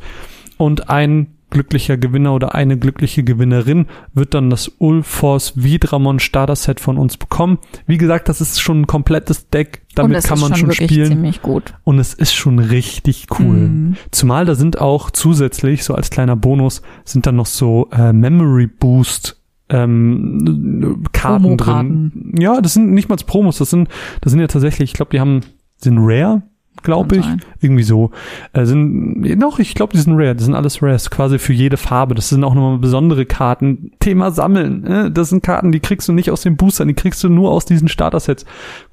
Und 0.57 0.89
ein 0.89 1.37
glücklicher 1.49 1.97
Gewinner 1.97 2.33
oder 2.33 2.55
eine 2.55 2.77
glückliche 2.77 3.23
Gewinnerin 3.23 3.85
wird 4.13 4.33
dann 4.33 4.49
das 4.49 4.69
Ulfors 4.79 5.53
Vidramon 5.55 6.19
Starter 6.19 6.55
Set 6.55 6.79
von 6.79 6.97
uns 6.97 7.17
bekommen. 7.17 7.59
Wie 7.85 7.97
gesagt, 7.97 8.27
das 8.27 8.41
ist 8.41 8.59
schon 8.59 8.81
ein 8.81 8.87
komplettes 8.87 9.49
Deck. 9.49 9.83
Damit 9.95 10.23
kann 10.25 10.39
man 10.39 10.55
schon 10.55 10.73
schon 10.73 10.87
spielen. 10.87 11.07
ziemlich 11.07 11.41
gut. 11.41 11.73
Und 11.83 11.99
es 11.99 12.13
ist 12.13 12.33
schon 12.33 12.59
richtig 12.59 13.27
cool. 13.39 13.55
Mhm. 13.55 13.95
Zumal 14.11 14.45
da 14.45 14.55
sind 14.55 14.81
auch 14.81 15.09
zusätzlich, 15.09 15.83
so 15.83 15.95
als 15.95 16.09
kleiner 16.09 16.35
Bonus, 16.35 16.81
sind 17.05 17.25
dann 17.25 17.37
noch 17.37 17.45
so 17.45 17.87
äh, 17.91 18.11
Memory 18.11 18.67
Boost 18.67 19.36
ähm, 19.69 21.03
Karten 21.11 21.57
drin. 21.57 22.35
Ja, 22.39 22.61
das 22.61 22.73
sind 22.73 22.91
nicht 22.93 23.09
mal 23.09 23.17
Promos, 23.17 23.57
das 23.57 23.69
sind, 23.69 23.89
das 24.21 24.31
sind 24.31 24.39
ja 24.39 24.47
tatsächlich, 24.47 24.91
ich 24.91 24.93
glaube, 24.93 25.11
die 25.11 25.19
haben, 25.19 25.41
sind 25.77 25.97
rare, 25.99 26.43
glaube 26.83 27.17
ich. 27.17 27.25
sein. 27.25 27.41
Irgendwie 27.59 27.83
so. 27.83 28.11
Äh, 28.53 28.65
sind, 28.65 29.21
noch, 29.37 29.59
ich 29.59 29.75
glaube, 29.75 29.93
die 29.93 29.99
sind 29.99 30.15
rare. 30.15 30.35
Das 30.35 30.45
sind 30.45 30.55
alles 30.55 30.81
rares, 30.81 31.09
quasi 31.09 31.39
für 31.39 31.53
jede 31.53 31.77
Farbe. 31.77 32.15
Das 32.15 32.29
sind 32.29 32.43
auch 32.43 32.53
nochmal 32.53 32.77
besondere 32.77 33.25
Karten. 33.25 33.91
Thema 33.99 34.31
Sammeln. 34.31 34.85
Äh? 34.85 35.11
Das 35.11 35.29
sind 35.29 35.43
Karten, 35.43 35.71
die 35.71 35.79
kriegst 35.79 36.07
du 36.07 36.13
nicht 36.13 36.31
aus 36.31 36.41
den 36.41 36.55
Boostern, 36.55 36.87
die 36.87 36.93
kriegst 36.93 37.23
du 37.23 37.29
nur 37.29 37.51
aus 37.51 37.65
diesen 37.65 37.87
Starter-Sets. 37.87 38.45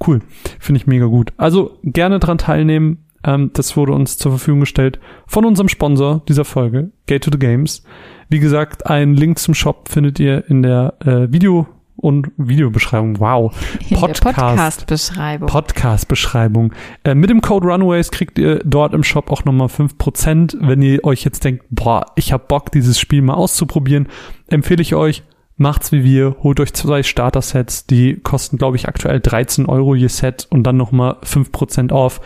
Cool. 0.05 0.20
Finde 0.59 0.78
ich 0.78 0.86
mega 0.86 1.06
gut. 1.06 1.32
Also 1.36 1.78
gerne 1.82 2.18
dran 2.18 2.38
teilnehmen. 2.38 3.03
Ähm, 3.24 3.51
das 3.55 3.76
wurde 3.76 3.92
uns 3.92 4.18
zur 4.18 4.32
Verfügung 4.32 4.60
gestellt 4.60 5.01
von 5.26 5.44
unserem 5.44 5.68
Sponsor 5.68 6.22
dieser 6.28 6.44
Folge, 6.44 6.90
Gate 7.06 7.24
to 7.24 7.30
the 7.32 7.38
Games. 7.38 7.82
Wie 8.28 8.38
gesagt, 8.38 8.86
einen 8.86 9.14
Link 9.14 9.38
zum 9.38 9.55
Shop 9.55 9.88
findet 9.88 10.20
ihr 10.20 10.48
in 10.48 10.62
der 10.62 10.94
äh, 11.05 11.32
Video- 11.32 11.66
und 11.96 12.32
Videobeschreibung. 12.36 13.20
Wow. 13.20 13.55
Podcast-Beschreibung. 13.90 15.48
Podcast-Beschreibung. 15.48 16.72
Äh, 17.05 17.14
mit 17.14 17.30
dem 17.30 17.40
Code 17.40 17.68
Runaways 17.68 18.10
kriegt 18.10 18.38
ihr 18.38 18.60
dort 18.64 18.94
im 18.94 19.05
Shop 19.05 19.30
auch 19.30 19.44
nochmal 19.44 19.68
5%. 19.68 20.56
Wenn 20.60 20.82
ihr 20.82 21.05
euch 21.05 21.24
jetzt 21.24 21.44
denkt, 21.44 21.64
boah, 21.70 22.06
ich 22.16 22.32
hab 22.32 22.48
Bock, 22.48 22.72
dieses 22.72 22.98
Spiel 22.98 23.22
mal 23.22 23.34
auszuprobieren, 23.34 24.09
empfehle 24.48 24.82
ich 24.82 24.94
euch, 24.94 25.22
macht's 25.56 25.93
wie 25.93 26.05
wir, 26.05 26.36
holt 26.43 26.60
euch 26.60 26.72
zwei 26.72 27.02
Starter-Sets, 27.02 27.86
die 27.86 28.16
kosten, 28.16 28.59
glaube 28.59 28.76
ich, 28.76 28.89
aktuell 28.89 29.20
13 29.20 29.66
Euro 29.66 29.94
je 29.94 30.09
Set 30.09 30.47
und 30.51 30.64
dann 30.64 30.76
nochmal 30.76 31.16
5% 31.24 31.93
auf. 31.93 32.20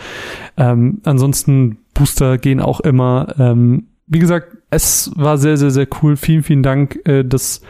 Ähm, 0.56 1.00
ansonsten 1.04 1.78
Booster 1.94 2.38
gehen 2.38 2.60
auch 2.60 2.80
immer. 2.80 3.34
Ähm, 3.38 3.88
wie 4.06 4.18
gesagt, 4.18 4.56
es 4.70 5.10
war 5.16 5.38
sehr, 5.38 5.56
sehr, 5.56 5.70
sehr 5.70 5.86
cool. 6.02 6.16
Vielen, 6.16 6.42
vielen 6.42 6.62
Dank, 6.62 7.00
äh, 7.04 7.24
dass 7.24 7.60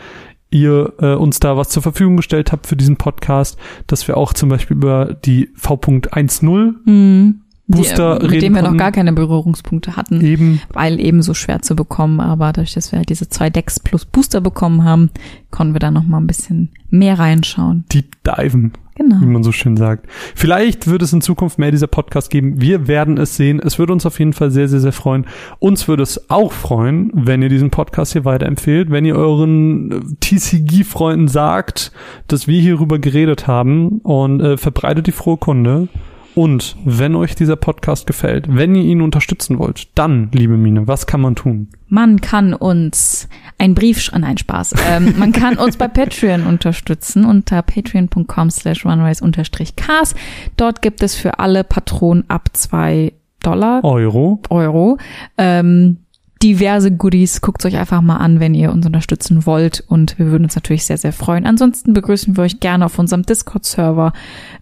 ihr 0.51 0.95
äh, 0.99 1.15
uns 1.15 1.41
da 1.41 1.57
was 1.57 1.69
zur 1.69 1.83
Verfügung 1.83 2.17
gestellt 2.17 2.53
habt 2.53 2.67
für 2.67 2.77
diesen 2.77 2.97
Podcast, 2.97 3.59
dass 3.87 4.09
wir 4.09 4.17
auch 4.17 4.33
zum 4.33 4.49
Beispiel 4.49 4.77
über 4.77 5.15
die 5.15 5.51
V.10 5.55 6.81
Mhm. 6.85 7.41
Booster 7.69 8.19
die, 8.19 8.25
mit 8.25 8.33
reden 8.33 8.41
dem 8.41 8.55
wir 8.55 8.63
noch 8.63 8.77
gar 8.77 8.93
keine 8.93 9.13
Berührungspunkte 9.13 9.97
hatten, 9.97 10.21
eben 10.25 10.61
weil 10.73 10.99
eben 11.01 11.23
so 11.23 11.35
schwer 11.35 11.61
zu 11.63 11.77
bekommen. 11.77 12.19
Aber 12.21 12.47
dadurch, 12.47 12.73
dass 12.75 12.93
wir 12.93 12.99
halt 12.99 13.11
diese 13.11 13.29
zwei 13.29 13.51
Decks 13.51 13.79
plus 13.79 14.05
Booster 14.07 14.41
bekommen 14.41 14.85
haben, 14.85 15.11
konnten 15.51 15.75
wir 15.75 15.81
da 15.81 15.91
noch 15.91 16.05
mal 16.05 16.19
ein 16.19 16.27
bisschen 16.27 16.71
mehr 16.91 17.19
reinschauen. 17.19 17.85
deep 17.93 18.17
diven, 18.25 18.73
Genau. 18.97 19.21
wie 19.21 19.27
man 19.27 19.43
so 19.45 19.53
schön 19.53 19.77
sagt. 19.77 20.07
Vielleicht 20.35 20.87
wird 20.89 21.03
es 21.03 21.13
in 21.13 21.21
Zukunft 21.21 21.59
mehr 21.59 21.71
dieser 21.71 21.87
Podcast 21.87 22.31
geben. 22.31 22.61
Wir 22.61 22.89
werden 22.89 23.17
es 23.19 23.37
sehen. 23.37 23.61
Es 23.63 23.79
würde 23.79 23.93
uns 23.93 24.05
auf 24.07 24.19
jeden 24.19 24.33
Fall 24.33 24.51
sehr, 24.51 24.67
sehr, 24.69 24.81
sehr 24.81 24.93
freuen. 24.93 25.27
Uns 25.61 25.87
würde 25.87 26.03
es 26.03 26.31
auch 26.31 26.51
freuen, 26.53 27.11
wenn 27.15 27.43
ihr 27.43 27.49
diesen 27.51 27.71
Podcast 27.71 28.13
hier 28.15 28.25
weiterempfehlt, 28.25 28.91
wenn 28.91 29.05
ihr 29.05 29.15
euren 29.15 29.93
äh, 29.93 30.01
TCG-Freunden 30.21 31.29
sagt, 31.29 31.93
dass 32.27 32.49
wir 32.49 32.61
hierüber 32.61 32.99
geredet 32.99 33.47
haben 33.47 33.99
und 34.03 34.41
äh, 34.41 34.57
verbreitet 34.57 35.07
die 35.07 35.13
frohe 35.13 35.37
Kunde. 35.37 35.89
Und 36.35 36.77
wenn 36.85 37.17
euch 37.17 37.35
dieser 37.35 37.57
Podcast 37.57 38.07
gefällt, 38.07 38.47
wenn 38.49 38.75
ihr 38.77 38.85
ihn 38.85 39.03
unterstützen 39.03 39.59
wollt, 39.59 39.89
dann, 39.97 40.29
liebe 40.33 40.57
Mine, 40.57 40.87
was 40.87 41.07
kann 41.07 41.21
man 41.21 41.35
tun? 41.35 41.69
Man 41.89 42.21
kann 42.21 42.55
uns 42.55 43.29
ein 43.59 43.75
Brief, 43.75 43.99
sch- 43.99 44.17
nein, 44.17 44.39
Spaß. 44.39 44.75
Ähm, 44.89 45.15
man 45.19 45.33
kann 45.33 45.57
uns 45.59 45.77
bei 45.77 45.89
Patreon 45.89 46.47
unterstützen 46.47 47.25
unter 47.25 47.63
patreon.com 47.63 48.51
slash 48.51 48.85
runrise 48.85 49.25
unterstrich 49.25 49.75
cast. 49.75 50.15
Dort 50.57 50.81
gibt 50.81 51.03
es 51.03 51.17
für 51.17 51.41
alle 51.41 51.65
Patronen 51.65 52.25
ab 52.29 52.51
zwei 52.53 53.15
Dollar, 53.43 53.83
Euro. 53.85 54.41
Euro, 54.51 54.99
ähm, 55.39 55.99
diverse 56.43 56.91
Goodies. 56.93 57.41
Guckt 57.41 57.65
euch 57.65 57.77
einfach 57.77 58.01
mal 58.01 58.17
an, 58.19 58.41
wenn 58.41 58.55
ihr 58.55 58.71
uns 58.73 58.87
unterstützen 58.87 59.45
wollt. 59.47 59.85
Und 59.89 60.19
wir 60.19 60.27
würden 60.31 60.45
uns 60.45 60.55
natürlich 60.55 60.85
sehr, 60.85 60.99
sehr 60.99 61.13
freuen. 61.13 61.47
Ansonsten 61.47 61.93
begrüßen 61.93 62.37
wir 62.37 62.45
euch 62.45 62.61
gerne 62.61 62.85
auf 62.87 62.99
unserem 62.99 63.23
Discord-Server, 63.25 64.13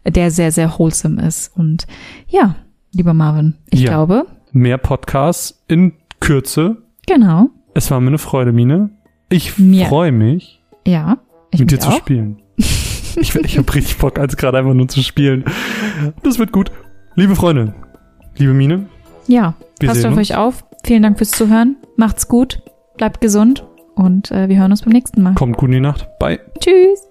der 0.06 0.30
sehr, 0.30 0.52
sehr 0.52 0.78
wholesome 0.78 1.22
ist. 1.26 1.56
Und 1.56 1.86
ja, 2.28 2.56
lieber 2.92 3.14
Marvin, 3.14 3.54
ich 3.70 3.80
Ja. 3.80 3.90
glaube, 3.90 4.26
Mehr 4.52 4.78
Podcasts 4.78 5.62
in 5.68 5.92
Kürze. 6.20 6.78
genau, 7.06 7.50
Es 7.74 7.90
war 7.90 8.00
mir 8.00 8.08
eine 8.08 8.18
Freude, 8.18 8.52
Mine. 8.52 8.90
Ich 9.28 9.52
freue 9.52 10.12
mich, 10.12 10.62
ja. 10.86 11.18
Ich 11.50 11.60
mit 11.60 11.70
dir 11.70 11.76
mich 11.76 11.82
zu 11.84 11.90
auch. 11.90 11.96
spielen. 11.98 12.40
ich 12.56 13.34
ich 13.34 13.58
habe 13.58 13.74
richtig 13.74 13.98
Bock, 13.98 14.18
als 14.18 14.36
gerade 14.38 14.56
einfach 14.58 14.72
nur 14.72 14.88
zu 14.88 15.02
spielen. 15.02 15.44
Das 16.22 16.38
wird 16.38 16.52
gut. 16.52 16.70
Liebe 17.16 17.34
Freunde, 17.36 17.74
liebe 18.36 18.54
Mine, 18.54 18.86
Ja, 19.26 19.54
Wir 19.80 19.88
passt 19.88 20.06
auf 20.06 20.16
euch 20.16 20.36
auf. 20.36 20.64
Vielen 20.86 21.02
Dank 21.02 21.18
fürs 21.18 21.32
Zuhören. 21.32 21.78
Macht's 21.96 22.28
gut, 22.28 22.62
bleibt 22.96 23.20
gesund 23.20 23.66
und 23.96 24.30
äh, 24.30 24.48
wir 24.48 24.56
hören 24.56 24.70
uns 24.70 24.82
beim 24.82 24.92
nächsten 24.92 25.20
Mal. 25.20 25.34
Kommt 25.34 25.56
gut 25.56 25.70
in 25.70 25.72
die 25.72 25.80
Nacht. 25.80 26.08
Bye. 26.20 26.38
Tschüss. 26.60 27.08